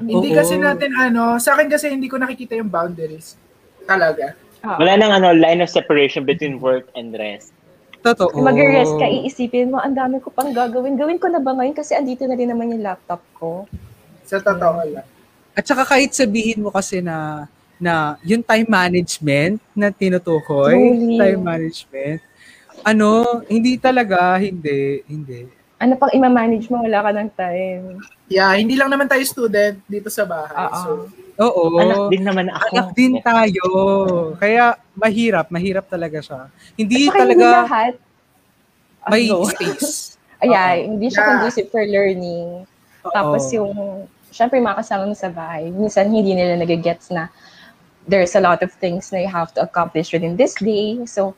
Hindi 0.01 0.33
Oo. 0.33 0.39
kasi 0.41 0.57
natin 0.57 0.97
ano, 0.97 1.37
sa 1.37 1.53
akin 1.53 1.69
kasi 1.69 1.93
hindi 1.93 2.09
ko 2.09 2.17
nakikita 2.17 2.57
yung 2.57 2.73
boundaries. 2.73 3.37
Talaga. 3.85 4.33
Ah. 4.65 4.79
Wala 4.81 4.97
nang 4.97 5.13
ano, 5.13 5.37
line 5.37 5.61
of 5.61 5.69
separation 5.69 6.25
between 6.25 6.63
work 6.63 6.89
and 6.97 7.13
rest. 7.13 7.53
Totoo. 8.03 8.35
Mag-rest 8.43 8.99
ka, 8.99 9.07
iisipin 9.07 9.71
mo, 9.71 9.79
ang 9.79 9.95
dami 9.95 10.19
ko 10.19 10.33
pang 10.35 10.51
gagawin. 10.51 10.99
Gawin 10.99 11.23
ko 11.23 11.31
na 11.31 11.39
ba 11.39 11.55
ngayon? 11.55 11.77
Kasi 11.77 11.95
andito 11.95 12.27
na 12.27 12.35
rin 12.35 12.51
naman 12.51 12.75
yung 12.75 12.83
laptop 12.83 13.23
ko. 13.39 13.71
Sa 14.27 14.43
totoo 14.43 14.83
lang. 14.91 15.07
At 15.53 15.65
saka 15.69 15.87
kahit 15.87 16.11
sabihin 16.17 16.65
mo 16.65 16.73
kasi 16.73 17.05
na 17.05 17.47
na 17.83 18.15
yung 18.23 18.47
time 18.47 18.67
management 18.71 19.59
na 19.75 19.91
tinutukoy, 19.91 20.79
Truly. 20.79 21.19
time 21.19 21.43
management, 21.43 22.21
ano, 22.87 23.43
hindi 23.51 23.75
talaga, 23.75 24.39
hindi, 24.39 25.03
hindi. 25.11 25.51
Ano 25.83 25.99
pang 25.99 26.15
ima-manage 26.15 26.71
mo? 26.71 26.79
Wala 26.79 27.03
ka 27.03 27.11
ng 27.11 27.31
time. 27.35 27.85
Yeah, 28.31 28.55
hindi 28.55 28.79
lang 28.79 28.87
naman 28.87 29.11
tayo 29.11 29.19
student 29.27 29.83
dito 29.91 30.07
sa 30.07 30.23
bahay. 30.23 30.71
Oo. 30.71 30.79
So, 30.79 30.91
Oo. 31.43 31.83
Anak 31.83 32.07
din 32.07 32.23
naman 32.23 32.47
ako. 32.47 32.67
Anak 32.71 32.89
din 32.95 33.13
tayo. 33.19 33.65
Kaya 34.39 34.79
mahirap, 34.95 35.51
mahirap 35.51 35.91
talaga 35.91 36.23
siya. 36.23 36.41
Hindi 36.79 36.95
At 36.95 37.03
saka 37.11 37.19
hindi 37.19 37.35
talaga 37.35 37.47
lahat. 37.67 37.95
may 39.11 39.27
ano, 39.27 39.43
space. 39.51 40.15
Ayan, 40.47 40.77
hindi 40.95 41.07
siya 41.11 41.19
Yeah. 41.19 41.29
conducive 41.35 41.69
for 41.71 41.83
learning. 41.83 42.63
Oo. 43.03 43.11
Tapos 43.11 43.43
yung, 43.51 43.73
syempre 44.31 44.63
yung 44.63 44.71
mga 44.71 44.87
kasama 44.87 45.11
mo 45.11 45.15
sa 45.19 45.35
bahay, 45.35 45.67
minsan 45.75 46.07
hindi 46.07 46.39
nila 46.39 46.55
nagigets 46.55 47.11
na 47.11 47.27
there's 48.07 48.35
a 48.35 48.43
lot 48.43 48.63
of 48.63 48.71
things 48.79 49.11
na 49.11 49.19
you 49.19 49.31
have 49.31 49.51
to 49.51 49.63
accomplish 49.63 50.15
within 50.15 50.39
this 50.39 50.55
day. 50.63 51.03
So, 51.11 51.35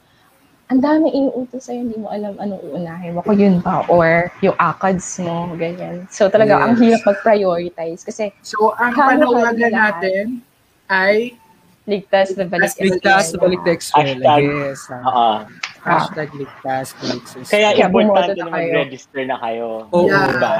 ang 0.65 0.81
dami 0.81 1.12
inuutos 1.12 1.69
sa'yo, 1.69 1.85
hindi 1.85 2.01
mo 2.01 2.09
alam 2.09 2.35
anong 2.36 2.62
uunahin 2.65 3.12
mo. 3.12 3.20
Kung 3.20 3.36
yun 3.36 3.61
ba, 3.61 3.85
or 3.86 4.32
yung 4.41 4.57
ACADS 4.57 5.20
mo, 5.20 5.53
ganyan. 5.55 6.09
So, 6.09 6.32
talaga, 6.32 6.57
ang 6.59 6.74
Yes. 6.77 6.81
hirap 6.81 7.03
mag-prioritize 7.07 8.01
kasi 8.01 8.32
so 8.41 8.73
ang 8.74 8.97
panawagan 8.97 9.70
natin 9.70 10.41
ay 10.89 11.36
ligtas 11.85 12.32
na 12.32 12.49
balik. 12.49 12.73
Ligtas, 12.77 13.36
balik 13.36 13.61
na 13.61 13.73
eskwela. 13.77 14.24
Hashtag. 14.24 14.43
Yes. 14.43 14.81
Oo. 14.89 15.28
Hashtag 15.85 16.28
ligtas, 16.32 16.86
balik 16.97 17.23
sa 17.28 17.36
Kaya 17.45 17.69
Kaya 17.70 17.85
importante 17.85 18.32
na 18.32 18.41
na 18.41 18.45
kayo. 18.49 18.73
mag-register 18.73 19.23
na 19.28 19.36
kayo. 19.36 19.69
Oo. 19.93 20.09
Yeah. 20.09 20.32
Diba? 20.32 20.53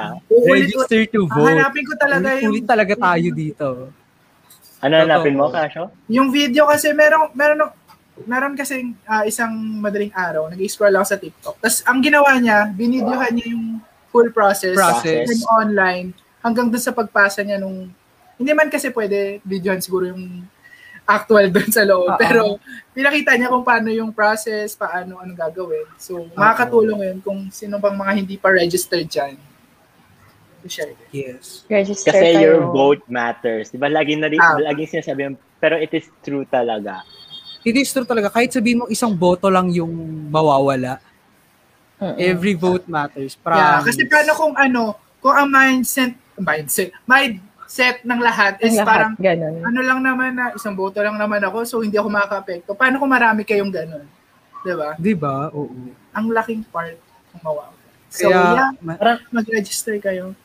Register 0.45 1.01
to 1.09 1.21
vote. 1.27 1.49
Hanapin 1.49 1.85
ko 1.89 1.95
talaga 1.97 2.29
yung 2.39 2.53
Ulit 2.53 2.67
talaga 2.69 2.93
tayo 2.93 3.29
dito. 3.33 3.69
Ano 4.85 4.95
hanapin 5.01 5.33
mo, 5.33 5.49
Kasho? 5.49 5.89
yung 6.13 6.29
video 6.29 6.69
kasi 6.69 6.93
meron 6.93 7.33
meron 8.17 8.27
meron 8.27 8.55
kasi 8.55 8.95
isang 9.25 9.51
madaling 9.79 10.15
araw, 10.15 10.47
nag-scroll 10.47 10.95
ako 10.95 11.07
sa 11.07 11.19
TikTok. 11.19 11.57
Tapos 11.59 11.83
ang 11.83 11.99
ginawa 11.99 12.31
niya, 12.39 12.71
binidyohan 12.71 13.35
niya 13.35 13.51
yung 13.51 13.83
full 14.09 14.31
process, 14.31 14.73
Process. 14.73 15.27
yung 15.27 15.43
online 15.49 16.07
hanggang 16.39 16.71
dun 16.71 16.79
sa 16.79 16.95
pagpasa 16.95 17.43
niya 17.43 17.59
nung 17.59 17.91
hindi 18.35 18.53
man 18.53 18.71
kasi 18.71 18.91
pwede 18.91 19.43
videohan 19.43 19.83
siguro 19.83 20.07
yung 20.07 20.47
actual 21.03 21.51
doon 21.55 21.71
sa 21.71 21.83
loob. 21.83 22.09
Oo. 22.09 22.21
Pero 22.21 22.41
pinakita 22.91 23.35
niya 23.35 23.51
kung 23.51 23.67
paano 23.67 23.91
yung 23.91 24.11
process, 24.11 24.73
paano 24.73 25.19
ano 25.19 25.35
gagawin. 25.35 25.91
So, 25.99 26.31
makakatulong 26.33 27.01
yun 27.03 27.19
kung 27.21 27.51
sino 27.51 27.77
bang 27.77 27.99
mga 27.99 28.13
hindi 28.15 28.37
pa 28.39 28.55
registered 28.55 29.07
dyan. 29.07 29.35
To-share 30.63 30.95
it. 30.95 31.01
Yes. 31.13 31.67
Register 31.69 32.09
Kasi 32.09 32.25
kayo. 32.31 32.41
your 32.41 32.61
vote 32.73 33.05
matters. 33.05 33.69
Di 33.69 33.77
ba? 33.77 33.85
Lagi 33.87 34.17
na 34.17 34.33
rin, 34.33 34.41
Ah. 34.41 34.57
laging 34.57 34.97
sinasabi 34.97 35.21
yun, 35.23 35.35
pero 35.61 35.77
it 35.77 35.93
is 35.93 36.09
true 36.25 36.49
talaga. 36.49 37.05
It 37.65 37.75
is 37.75 37.89
true 37.89 38.05
talaga. 38.05 38.29
Kahit 38.29 38.53
sabihin 38.53 38.85
mo 38.85 38.87
isang 38.87 39.17
boto 39.17 39.49
lang 39.49 39.73
yung 39.73 39.91
mawawala, 40.29 41.01
Mm-mm. 41.97 42.17
every 42.21 42.53
vote 42.53 42.85
matters. 42.85 43.35
Yeah, 43.35 43.43
Promise. 43.43 43.85
kasi 43.89 44.01
paano 44.05 44.31
kung 44.37 44.55
ano, 44.55 44.83
kung 45.19 45.33
ang 45.33 45.49
mindset, 45.49 46.13
mindset, 46.37 46.93
mindset 47.09 48.05
ng 48.05 48.21
lahat 48.21 48.61
is 48.61 48.77
lahat, 48.77 48.85
parang 48.85 49.13
ganun. 49.17 49.65
ano 49.65 49.81
lang 49.81 50.01
naman 50.05 50.31
na 50.37 50.53
isang 50.53 50.77
boto 50.77 51.01
lang 51.01 51.17
naman 51.17 51.41
ako 51.41 51.65
so 51.65 51.81
hindi 51.81 51.97
ako 51.97 52.13
makaka-apekto. 52.13 52.77
Paano 52.77 53.01
kung 53.01 53.09
marami 53.09 53.49
kayong 53.49 53.73
ganun? 53.73 54.05
'Di 54.61 54.75
ba? 54.77 54.91
Di 55.01 55.15
ba? 55.17 55.49
Oo. 55.57 55.73
Ang 56.13 56.27
laking 56.37 56.69
part 56.69 57.01
kung 57.33 57.41
mawawala. 57.41 57.81
So, 58.15 58.31
Kaya, 58.31 58.55
yeah, 58.55 58.71
ma- 58.79 59.27
mag-register 59.33 59.99
kayo. 59.99 60.37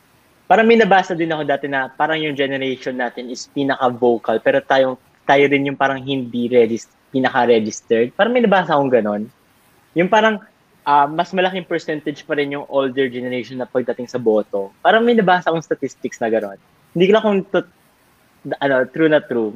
Parang 0.50 0.66
may 0.66 0.74
nabasa 0.74 1.14
din 1.14 1.30
ako 1.30 1.46
dati 1.46 1.70
na 1.70 1.86
parang 1.86 2.18
yung 2.18 2.34
generation 2.34 2.90
natin 2.90 3.30
is 3.30 3.46
pinaka-vocal 3.46 4.42
pero 4.42 4.58
tayong, 4.58 4.98
tayo 5.22 5.44
din 5.46 5.70
yung 5.70 5.78
parang 5.78 6.02
hindi 6.02 6.50
regis- 6.50 6.90
pinaka-registered. 7.10 8.14
Parang 8.14 8.32
may 8.32 8.42
nabasa 8.42 8.74
akong 8.74 8.90
ganon. 8.90 9.22
Yung 9.98 10.10
parang 10.10 10.38
ah, 10.86 11.06
mas 11.06 11.30
malaking 11.30 11.66
percentage 11.66 12.24
pa 12.24 12.34
rin 12.34 12.54
yung 12.54 12.66
older 12.66 13.06
generation 13.06 13.58
na 13.60 13.68
pagdating 13.68 14.08
sa 14.08 14.18
boto. 14.18 14.72
Parang 14.80 15.04
may 15.04 15.14
nabasa 15.14 15.50
akong 15.50 15.62
statistics 15.62 16.18
na 16.18 16.30
ganon. 16.32 16.58
Hindi 16.94 17.04
ko 17.10 17.12
lang 17.14 17.24
kung 17.24 17.38
to- 17.46 17.72
ano, 18.58 18.88
true 18.88 19.10
na 19.10 19.20
true. 19.20 19.54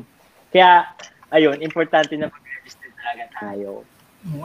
Kaya, 0.52 0.86
ayun, 1.32 1.59
importante 1.64 2.14
na 2.14 2.28
mag-register 2.28 2.90
talaga 2.94 3.24
tayo. 3.40 3.82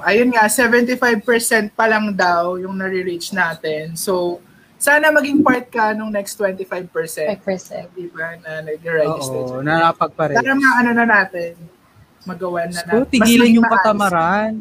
Ayun 0.04 0.36
nga, 0.36 0.48
75% 0.52 1.72
pa 1.72 1.88
lang 1.88 2.12
daw 2.12 2.60
yung 2.60 2.76
nare-reach 2.76 3.32
natin. 3.32 3.96
So, 3.96 4.44
sana 4.80 5.12
maging 5.12 5.44
part 5.44 5.68
ka 5.68 5.92
nung 5.92 6.12
next 6.12 6.40
25%. 6.40 6.88
5%. 7.36 7.96
Di 7.96 8.08
ba, 8.12 8.36
na 8.40 8.64
nag-register. 8.64 9.44
oo, 9.44 9.64
nakapagpares. 9.64 10.40
Para 10.40 10.56
maano 10.56 10.90
na 10.96 11.06
natin, 11.06 11.56
magawa 12.30 12.60
na 12.66 12.78
So, 12.78 12.86
natin. 12.86 13.10
tigilan 13.10 13.50
yung 13.52 13.66
katamaran. 13.66 14.52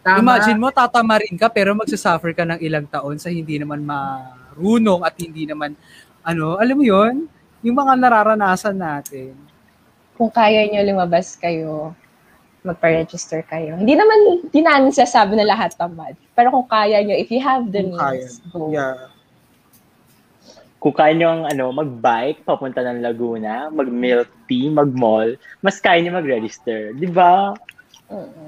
Tama. 0.00 0.18
Imagine 0.18 0.56
mo, 0.56 0.68
tatamarin 0.70 1.36
ka 1.36 1.48
pero 1.48 1.76
magsasuffer 1.76 2.32
ka 2.32 2.44
ng 2.46 2.60
ilang 2.60 2.86
taon 2.86 3.20
sa 3.20 3.28
hindi 3.28 3.60
naman 3.60 3.84
marunong 3.84 5.04
at 5.04 5.12
hindi 5.20 5.44
naman, 5.44 5.76
ano, 6.22 6.56
alam 6.56 6.72
mo 6.72 6.84
yon 6.84 7.28
yung 7.60 7.76
mga 7.76 7.92
nararanasan 7.98 8.72
natin. 8.72 9.34
Kung 10.14 10.30
kaya 10.30 10.64
nyo 10.64 10.80
lumabas 10.86 11.34
kayo, 11.34 11.92
magpa-register 12.62 13.44
kayo. 13.44 13.76
Hindi 13.76 13.94
naman, 13.94 14.18
hindi 14.42 14.60
namin 14.60 14.90
sasabi 14.90 15.34
na 15.34 15.46
lahat 15.46 15.74
tamad. 15.74 16.14
Pero 16.32 16.50
kung 16.50 16.66
kaya 16.66 17.02
nyo, 17.02 17.14
if 17.14 17.28
you 17.28 17.38
have 17.38 17.68
the 17.68 17.82
Kung 17.82 17.98
kaya. 17.98 18.18
means, 18.18 18.40
go. 18.48 18.70
Yeah. 18.70 19.10
Kung 20.78 20.94
kaya 20.94 21.10
nyo 21.14 21.28
ang, 21.28 21.42
ano, 21.50 21.74
mag-bike, 21.74 22.46
papunta 22.46 22.80
ng 22.86 23.02
Laguna, 23.02 23.66
mag-milk 23.68 24.30
tea, 24.46 24.70
mag-mall, 24.70 25.34
mas 25.58 25.82
kaya 25.82 25.98
nyo 26.02 26.22
mag-register. 26.22 26.94
Di 26.94 27.10
ba? 27.10 27.50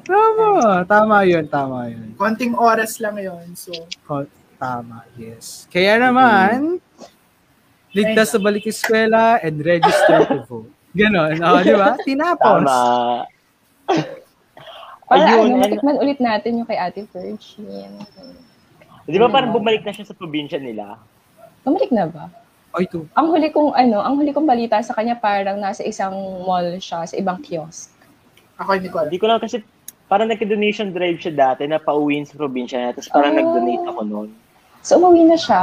Tama, 0.06 0.86
tama 0.88 1.26
yun, 1.26 1.44
tama 1.50 1.90
yun. 1.90 2.14
Konting 2.16 2.56
oras 2.56 3.02
lang 3.02 3.18
yon 3.20 3.52
So, 3.52 3.74
Ko- 4.08 4.30
Tama, 4.60 5.08
yes. 5.16 5.64
Kaya 5.72 5.96
naman, 5.96 6.84
ligtas 7.96 8.28
sa 8.28 8.36
balik 8.36 8.68
eskwela 8.68 9.40
and 9.40 9.56
register 9.64 10.20
to 10.28 10.44
vote. 10.44 10.72
Ganon, 10.92 11.40
oh, 11.40 11.64
di 11.64 11.72
ba? 11.72 11.96
Tinapos. 12.08 12.68
Tama. 12.68 12.80
Para 15.08 15.26
Ayun, 15.26 15.56
ano, 15.56 15.64
matikman 15.64 15.96
ulit 15.96 16.20
natin 16.20 16.60
yung 16.60 16.68
kay 16.68 16.76
Ate 16.76 17.08
Virgin. 17.08 17.90
Di 19.08 19.18
ba 19.18 19.32
parang 19.32 19.50
bumalik 19.50 19.82
na 19.82 19.96
siya 19.96 20.06
sa 20.06 20.14
probinsya 20.14 20.60
nila? 20.60 21.00
Bumalik 21.62 21.90
na 21.90 22.06
ba? 22.06 22.26
Ay, 22.70 22.86
to. 22.86 23.02
Ang 23.12 23.26
huli 23.28 23.50
kong 23.50 23.74
ano, 23.74 23.98
ang 23.98 24.14
huli 24.14 24.30
kong 24.30 24.46
balita 24.46 24.78
sa 24.78 24.94
kanya 24.94 25.14
parang 25.14 25.58
nasa 25.58 25.82
isang 25.82 26.14
mall 26.40 26.78
siya, 26.78 27.02
sa 27.04 27.14
ibang 27.14 27.38
kiosk. 27.38 27.90
ako 28.56 28.76
hindi 28.76 28.88
ko 28.88 28.96
alam. 28.98 29.08
Hindi 29.08 29.18
ko 29.18 29.26
lang 29.26 29.40
kasi 29.40 29.56
parang 30.06 30.28
nag-donation 30.28 30.90
drive 30.90 31.16
siya 31.16 31.32
dati 31.32 31.64
na 31.64 31.78
pauwiin 31.78 32.22
sa 32.22 32.36
probinsya 32.36 32.76
niya. 32.78 32.92
Tapos 32.92 33.08
parang 33.08 33.32
Oh. 33.32 33.38
nag-donate 33.38 33.84
ako 33.86 34.00
noon. 34.04 34.28
So, 34.80 34.96
umuwi 34.96 35.24
na 35.24 35.34
siya. 35.34 35.62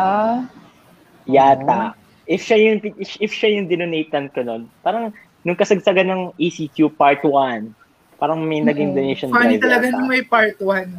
Yata. 1.26 1.94
If 2.26 2.42
siya 2.42 2.58
yung 2.60 2.78
if, 2.98 3.16
if 3.20 3.32
siya 3.32 3.54
yung 3.54 3.68
dinonatan 3.68 4.34
ko 4.34 4.42
noon, 4.42 4.66
parang 4.82 5.14
nung 5.42 5.56
kasagsagan 5.56 6.08
ng 6.08 6.22
ECQ 6.36 6.92
part 6.92 7.22
1, 7.22 7.72
parang 8.18 8.42
may 8.42 8.60
naging 8.60 8.92
Mm. 8.92 8.96
donation 8.96 9.28
Funny 9.30 9.56
drive. 9.56 9.64
talaga 9.64 9.86
yata. 9.86 9.94
nung 9.94 10.10
may 10.10 10.24
part 10.24 10.58
1. 10.58 10.92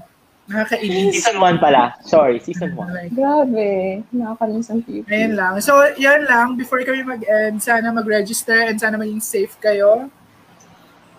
Nakakainis. 0.48 1.20
Season 1.20 1.36
1 1.36 1.60
pala. 1.60 1.92
Sorry, 2.00 2.40
season 2.40 2.72
1. 2.72 2.96
Like, 2.96 3.12
Grabe. 3.12 4.00
Nakakalimutan 4.08 4.80
ang 4.80 4.82
people. 4.82 5.12
Ayun 5.12 5.32
lang. 5.36 5.52
So, 5.60 5.76
yan 6.00 6.24
lang. 6.24 6.56
Before 6.56 6.80
kami 6.80 7.04
mag-end, 7.04 7.60
sana 7.60 7.92
mag-register 7.92 8.72
and 8.72 8.80
sana 8.80 8.96
maging 8.96 9.20
safe 9.20 9.52
kayo. 9.60 10.08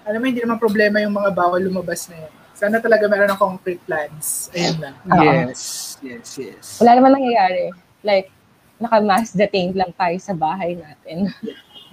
Alam 0.10 0.20
mo, 0.20 0.26
hindi 0.26 0.42
naman 0.42 0.58
problema 0.58 0.98
yung 0.98 1.14
mga 1.14 1.30
bawal 1.38 1.62
lumabas 1.62 2.10
na 2.10 2.26
yan. 2.26 2.34
Sana 2.58 2.82
talaga 2.82 3.06
meron 3.06 3.30
ng 3.30 3.40
concrete 3.40 3.80
plans. 3.86 4.50
Ayun 4.52 4.78
lang. 4.82 4.96
Oo. 5.06 5.22
Yes, 5.22 5.62
yes, 6.02 6.28
yes. 6.36 6.66
Wala 6.82 6.98
naman 6.98 7.22
nangyayari. 7.22 7.70
Like, 8.02 8.34
naka-mass 8.82 9.38
detained 9.38 9.78
lang 9.78 9.94
tayo 9.94 10.18
sa 10.18 10.34
bahay 10.34 10.74
natin. 10.74 11.30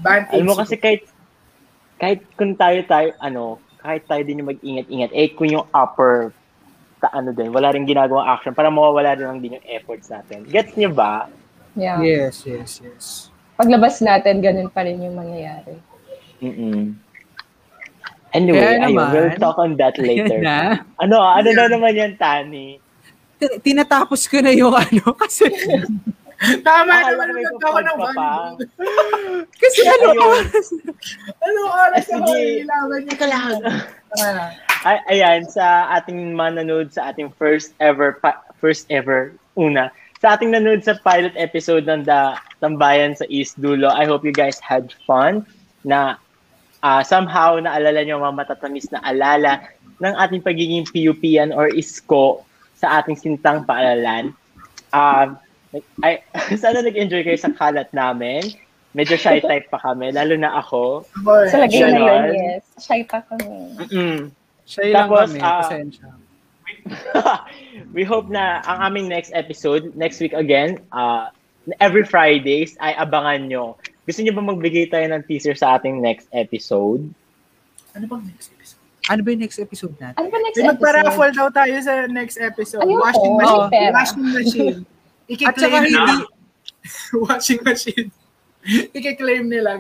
Band 0.01 0.33
Alam 0.33 0.47
mo 0.49 0.55
kasi 0.57 0.81
kahit 0.81 1.05
kahit 1.97 2.25
kung 2.37 2.55
tayo 2.57 2.81
tayo 2.85 3.13
ano, 3.21 3.61
kahit 3.81 4.05
tayo 4.09 4.23
din 4.25 4.41
yung 4.41 4.51
mag-ingat-ingat, 4.53 5.11
eh 5.13 5.33
kung 5.33 5.51
yung 5.51 5.67
upper 5.73 6.33
ta 6.97 7.13
ano 7.13 7.31
din, 7.31 7.51
wala 7.51 7.69
rin 7.71 7.85
ginagawang 7.85 8.25
action 8.27 8.53
para 8.53 8.69
mawawala 8.69 9.13
rin 9.13 9.27
lang 9.27 9.41
din 9.41 9.57
yung 9.57 9.67
efforts 9.67 10.09
natin. 10.09 10.45
Gets 10.45 10.75
niyo 10.75 10.91
ba? 10.91 11.29
Yeah. 11.77 12.01
Yes, 12.01 12.43
yes, 12.43 12.81
yes. 12.81 13.05
Paglabas 13.55 14.01
natin, 14.01 14.41
ganun 14.41 14.69
pa 14.69 14.81
rin 14.81 14.97
yung 14.99 15.13
mangyayari. 15.13 15.77
Mm-mm. 16.39 16.97
Anyway, 18.33 18.61
Kaya 18.61 18.81
ayun, 18.83 18.93
naman, 18.93 19.09
we'll 19.13 19.37
talk 19.37 19.57
on 19.57 19.77
that 19.77 19.97
later. 19.97 20.41
na. 20.41 20.85
Ano, 20.97 21.21
ano 21.21 21.49
na 21.49 21.65
naman 21.69 21.93
yan, 21.93 22.13
Tani? 22.17 22.77
T- 23.37 23.61
Tinatapos 23.63 24.25
ko 24.27 24.41
na 24.41 24.53
yung 24.53 24.73
ano 24.73 25.13
kasi 25.21 25.49
Tama 26.61 26.93
Akala 26.93 27.17
naman 27.17 27.29
may 27.33 27.45
ako 27.49 27.79
ng 27.81 27.99
pa 28.13 28.29
kasi 29.57 29.81
ano 29.89 30.07
Ayun. 30.13 30.45
Anong 31.41 31.71
oras 31.71 32.05
Ah, 32.07 32.17
ako 32.17 32.29
sige. 32.29 32.61
ilaban 32.61 33.01
niyo? 33.05 33.17
Ay, 34.85 34.99
ayan, 35.17 35.49
sa 35.49 35.89
ating 35.97 36.37
mananood 36.37 36.93
sa 36.93 37.11
ating 37.15 37.33
first 37.39 37.73
ever, 37.81 38.19
pa- 38.21 38.43
first 38.61 38.91
ever, 38.93 39.33
una, 39.57 39.89
sa 40.21 40.37
ating 40.37 40.53
nanood 40.53 40.85
sa 40.85 40.99
pilot 41.01 41.33
episode 41.37 41.89
ng 41.89 42.05
The 42.05 42.37
Tambayan 42.61 43.17
sa 43.17 43.29
East 43.29 43.61
Dulo, 43.61 43.93
I 43.93 44.09
hope 44.09 44.25
you 44.25 44.33
guys 44.33 44.61
had 44.61 44.93
fun 45.05 45.45
na 45.85 46.17
ah, 46.83 47.03
somehow 47.05 47.57
naalala 47.61 48.05
nyo 48.05 48.21
mga 48.21 48.37
matatamis 48.37 48.89
na 48.93 49.01
alala 49.05 49.65
ng 50.01 50.15
ating 50.17 50.45
pagiging 50.45 50.85
PUPan 50.89 51.53
or 51.53 51.73
ISKO 51.73 52.45
sa 52.77 53.01
ating 53.01 53.17
sintang 53.17 53.65
paaralan. 53.65 54.37
Um, 54.93 55.41
ay, 56.05 56.25
sana 56.63 56.85
nag-enjoy 56.85 57.25
kayo 57.25 57.39
sa 57.41 57.53
kalat 57.53 57.89
namin. 57.93 58.45
Medyo 58.97 59.21
shy 59.21 59.45
type 59.45 59.69
pa 59.69 59.77
kami, 59.77 60.09
lalo 60.09 60.41
na 60.41 60.57
ako. 60.57 61.05
Boy, 61.21 61.53
Sa 61.53 61.61
lagay 61.61 61.85
na 61.85 62.01
yun, 62.01 62.25
yes. 62.33 62.65
Shy 62.81 63.05
pa 63.05 63.21
kami. 63.29 63.77
Mm-mm. 63.85 64.33
Siya 64.67 64.83
lang 64.91 65.09
Tapos, 65.09 65.29
kami, 65.31 65.39
ah, 65.41 65.63
pasensya. 65.63 66.09
we 67.97 68.03
hope 68.03 68.27
na 68.27 68.63
ang 68.67 68.91
aming 68.93 69.07
next 69.07 69.31
episode, 69.35 69.95
next 69.95 70.19
week 70.19 70.35
again, 70.35 70.83
uh, 70.91 71.31
every 71.79 72.03
Fridays, 72.03 72.75
ay 72.83 72.95
abangan 72.99 73.47
nyo. 73.47 73.79
Gusto 74.07 74.23
nyo 74.23 74.35
ba 74.35 74.43
magbigay 74.43 74.91
tayo 74.91 75.07
ng 75.11 75.23
teaser 75.27 75.55
sa 75.55 75.79
ating 75.79 75.99
next 76.03 76.27
episode? 76.35 77.07
Ano 77.95 78.05
bang 78.07 78.23
next 78.29 78.51
episode? 78.55 78.83
Ano 79.07 79.21
ba 79.23 79.29
yung 79.31 79.43
next 79.47 79.59
episode 79.63 79.95
natin? 80.03 80.19
Ano 80.19 80.29
ba 80.31 80.39
next 80.43 80.59
May 80.59 80.67
episode? 80.67 80.71
magpa-raffle 80.83 81.33
daw 81.35 81.49
tayo 81.55 81.75
sa 81.79 81.93
next 82.11 82.39
episode. 82.43 82.83
Ayun 82.83 82.99
washing 82.99 83.35
po, 83.35 83.39
machine. 83.39 83.71
pera. 83.71 83.95
Washing 83.95 84.29
machine. 84.35 84.79
At 85.47 85.55
saka 85.59 85.77
Ikiklaim 85.79 85.83
nila. 85.87 86.03
hindi, 86.07 86.17
washing 87.27 87.63
machine. 87.63 88.09
Ikiklaim 88.95 89.45
nila. 89.47 89.71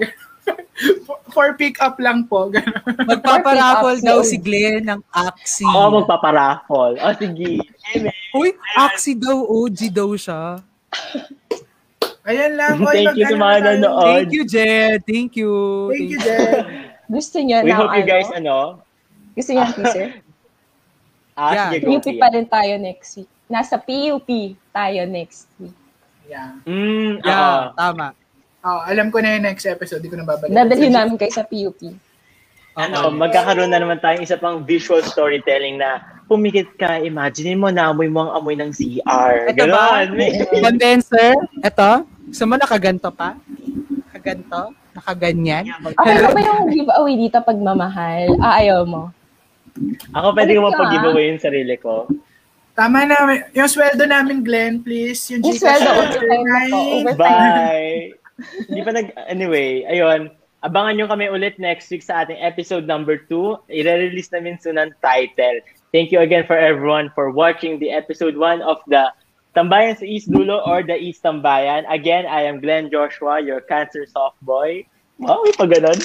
For, 1.05 1.19
for 1.31 1.47
pick 1.55 1.79
up 1.79 1.97
lang 1.99 2.25
po. 2.25 2.51
Perfect 2.51 4.03
daw 4.03 4.21
si 4.21 4.37
Glenn 4.37 4.85
ng 4.85 5.01
Axie. 5.11 5.67
Oo, 5.67 6.01
magpaparaffle. 6.01 6.97
O, 6.97 7.13
sige. 7.15 7.61
Amen. 7.93 8.13
Uy, 8.33 8.51
Axie 8.75 9.15
daw, 9.15 9.43
OG 9.43 9.79
daw 9.91 10.11
siya. 10.13 10.61
Ayan 12.25 12.53
lang. 12.55 12.75
Oy, 12.87 13.05
Thank 13.05 13.17
you 13.17 13.27
sa 13.27 13.37
mga 13.37 13.55
na 13.55 13.61
tayo. 13.61 13.79
nanood. 13.79 14.07
Thank 14.11 14.31
you, 14.33 14.43
Jed. 14.45 14.99
Thank 15.05 15.31
you. 15.35 15.53
Thank 15.91 16.11
you, 16.11 16.19
Jen. 16.19 16.55
Gusto 17.07 17.37
niyo 17.39 17.63
We 17.63 17.71
na, 17.71 17.79
hope 17.79 17.95
you 17.95 18.03
ano? 18.03 18.11
guys, 18.11 18.31
ano, 18.35 18.57
Gusto 19.33 19.51
niyo 19.53 19.63
ng 19.63 19.75
teaser? 19.79 20.09
ah, 21.35 21.53
Yeah. 21.53 21.69
sige, 21.71 21.85
PUP 21.87 22.07
pa 22.19 22.29
rin 22.29 22.47
tayo 22.47 22.73
next 22.77 23.11
week. 23.15 23.31
Nasa 23.47 23.79
PUP 23.79 24.27
tayo 24.73 25.01
next 25.07 25.47
week. 25.57 25.77
Yeah. 26.27 26.59
Mm. 26.67 27.23
Yeah, 27.23 27.71
tama. 27.73 28.11
Oh, 28.67 28.83
alam 28.83 29.15
ko 29.15 29.23
na 29.23 29.39
yung 29.39 29.47
next 29.47 29.63
episode. 29.63 30.03
Di 30.03 30.11
ko 30.11 30.19
na 30.19 30.27
babalik. 30.27 30.51
Dadalhin 30.51 30.91
namin 30.91 31.15
kayo 31.15 31.31
sa 31.31 31.47
PUP. 31.47 31.79
Ano, 32.75 33.15
magkakaroon 33.15 33.71
na 33.71 33.79
naman 33.79 34.03
tayong 34.03 34.27
isa 34.27 34.35
pang 34.37 34.67
visual 34.67 35.01
storytelling 35.07 35.79
na 35.79 36.03
pumikit 36.27 36.75
ka, 36.75 36.99
imagine 36.99 37.55
mo, 37.55 37.71
naamoy 37.71 38.11
mo 38.11 38.27
ang 38.27 38.43
amoy 38.43 38.59
ng 38.59 38.75
CR. 38.75 39.55
Ito 39.55 39.65
ba? 39.71 40.03
Ganon. 40.03 40.19
Condenser. 40.67 41.39
Ito. 41.63 42.05
Gusto 42.27 42.45
mo 42.45 42.59
nakaganto 42.59 43.09
pa? 43.15 43.39
Nakaganto? 44.11 44.75
Nakaganyan? 44.99 45.65
Okay 45.95 46.17
ka 46.21 46.29
ba 46.35 46.41
yung 46.43 46.69
giveaway 46.75 47.15
dito 47.15 47.39
pag 47.39 47.57
mamahal? 47.57 48.35
Ah, 48.43 48.59
ayaw 48.59 48.83
mo. 48.83 49.15
Ako 50.11 50.35
pwede 50.35 50.59
ko 50.59 50.67
mapag-giveaway 50.67 51.25
yung 51.31 51.41
sarili 51.41 51.79
ko. 51.79 52.11
Tama 52.77 53.09
na. 53.09 53.47
Yung 53.57 53.71
sweldo 53.71 54.05
namin, 54.05 54.45
Glenn, 54.45 54.85
please. 54.85 55.33
Yung 55.33 55.41
Yung 55.47 55.57
sweldo. 55.57 55.89
Bye! 57.17 58.26
Hindi 58.69 58.83
pa 58.85 58.93
nag... 58.93 59.09
Anyway, 59.29 59.85
ayun. 59.89 60.33
Abangan 60.65 60.97
nyo 60.97 61.07
kami 61.07 61.31
ulit 61.31 61.61
next 61.61 61.89
week 61.93 62.03
sa 62.03 62.25
ating 62.25 62.41
episode 62.41 62.89
number 62.89 63.21
2. 63.29 63.71
I-release 63.71 64.33
namin 64.33 64.59
soon 64.59 64.81
ang 64.81 64.93
title. 65.05 65.63
Thank 65.95 66.11
you 66.11 66.21
again 66.21 66.45
for 66.45 66.59
everyone 66.59 67.13
for 67.15 67.31
watching 67.31 67.79
the 67.79 67.93
episode 67.95 68.37
1 68.37 68.61
of 68.61 68.83
the 68.91 69.09
Tambayan 69.57 69.97
sa 69.97 70.05
East 70.05 70.29
Dulo 70.29 70.61
or 70.69 70.85
the 70.85 71.01
East 71.01 71.25
Tambayan. 71.25 71.89
Again, 71.89 72.29
I 72.29 72.45
am 72.45 72.61
Glenn 72.61 72.93
Joshua, 72.93 73.41
your 73.41 73.65
cancer 73.65 74.05
soft 74.05 74.37
boy. 74.45 74.85
Wow, 75.17 75.41
may 75.49 75.57
pa 75.57 75.65
ganun. 75.65 75.97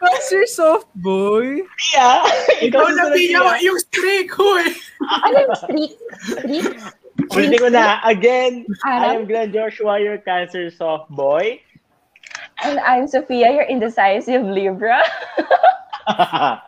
Cancer 0.00 0.48
soft 0.48 0.88
boy. 0.96 1.60
Pia! 1.76 2.24
Ikaw 2.72 2.84
na. 2.96 3.12
Pia. 3.12 3.60
Yung 3.60 3.80
streak, 3.84 4.32
huy. 4.32 4.72
Ano 5.04 5.36
yung 5.44 5.56
streak? 5.60 5.92
Streak? 6.24 6.72
Ulitin 7.36 7.60
ko 7.60 7.68
na. 7.68 8.00
Again, 8.00 8.64
I 8.88 9.12
am 9.12 9.28
Glenn 9.28 9.52
Joshua, 9.52 10.00
your 10.00 10.16
cancer 10.24 10.72
soft 10.72 11.12
boy. 11.12 11.60
And 12.64 12.80
I'm 12.80 13.08
Sophia, 13.08 13.52
your 13.52 13.68
indecisive 13.68 14.44
Libra. 14.44 15.02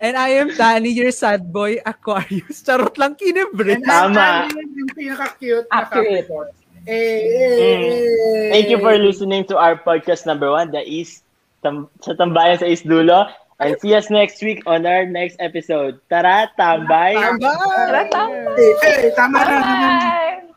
And 0.00 0.16
I 0.16 0.28
am 0.38 0.54
Tani, 0.54 0.90
your 0.90 1.10
sad 1.10 1.50
boy 1.52 1.80
Aquarius. 1.86 2.62
Charot 2.62 2.94
lang 2.98 3.16
I'm 3.18 3.82
Tama. 3.82 4.48
Yung 4.54 4.92
pinaka-cute 4.94 5.66
na 5.66 5.82
Accurate. 5.82 6.28
Capricorn. 6.28 6.48
Eh, 6.84 6.92
eh, 6.92 7.48
eh. 7.48 8.50
Thank 8.52 8.68
you 8.68 8.78
for 8.78 8.92
listening 9.00 9.48
to 9.48 9.56
our 9.56 9.80
podcast 9.80 10.28
number 10.28 10.52
one, 10.52 10.70
the 10.70 10.84
East 10.84 11.24
Tam 11.64 11.88
sa 12.04 12.12
Tambayan 12.12 12.60
sa 12.60 12.68
East 12.68 12.84
Dulo. 12.84 13.24
And 13.56 13.78
see 13.80 13.94
us 13.96 14.10
next 14.10 14.42
week 14.42 14.60
on 14.68 14.84
our 14.84 15.06
next 15.08 15.40
episode. 15.40 15.96
Tara, 16.10 16.50
tambay! 16.58 17.16
Tara, 17.16 17.38
Bye! 17.40 18.10
tama. 18.12 18.50
Eh, 18.58 18.74
eh, 18.84 19.12
tama 19.16 19.38
na. 19.40 19.56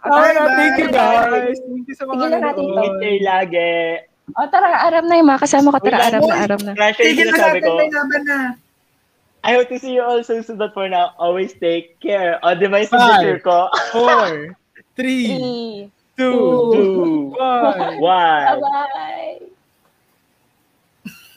Bye! 0.03 0.33
Na. 0.33 0.41
Bye-bye. 0.43 0.57
Thank 0.57 0.75
you 0.81 0.89
guys. 0.91 1.57
Thank 1.63 1.85
you 1.87 1.95
sa 1.95 2.03
mga 2.09 2.19
Tignan 2.27 2.41
natin 2.43 2.63
to. 2.67 2.91
Kayo 2.99 3.19
lagi. 3.23 3.73
O, 4.35 4.43
tara, 4.51 4.83
aram 4.83 5.07
na 5.07 5.15
yung 5.15 5.29
mga 5.31 5.43
kasama 5.47 5.71
ko. 5.71 5.79
Tara, 5.79 6.03
Wait, 6.03 6.07
aram 6.11 6.21
na, 6.27 6.35
aram 6.43 6.59
na. 6.59 6.71
Crash 6.75 6.99
yung 6.99 7.15
sinasabi 7.31 7.59
ko. 7.63 7.71
na. 8.27 8.39
I 9.47 9.55
hope 9.55 9.69
to 9.71 9.79
see 9.79 9.95
you 9.95 10.03
all 10.03 10.19
soon. 10.27 10.43
So 10.43 10.59
that 10.59 10.75
for 10.75 10.89
now, 10.91 11.15
always 11.15 11.55
take 11.55 11.95
care. 12.03 12.35
O, 12.43 12.51
di 12.51 12.67
ba 12.67 12.83
yung 12.83 12.91
signature 12.91 13.39
ko? 13.39 13.71
Four, 13.95 14.57
three, 14.99 15.31
Three, 15.31 15.87
two, 16.19 16.35
Two, 16.75 17.31
one. 17.37 18.01
one. 18.03 18.43
Bye-bye. 18.59 19.26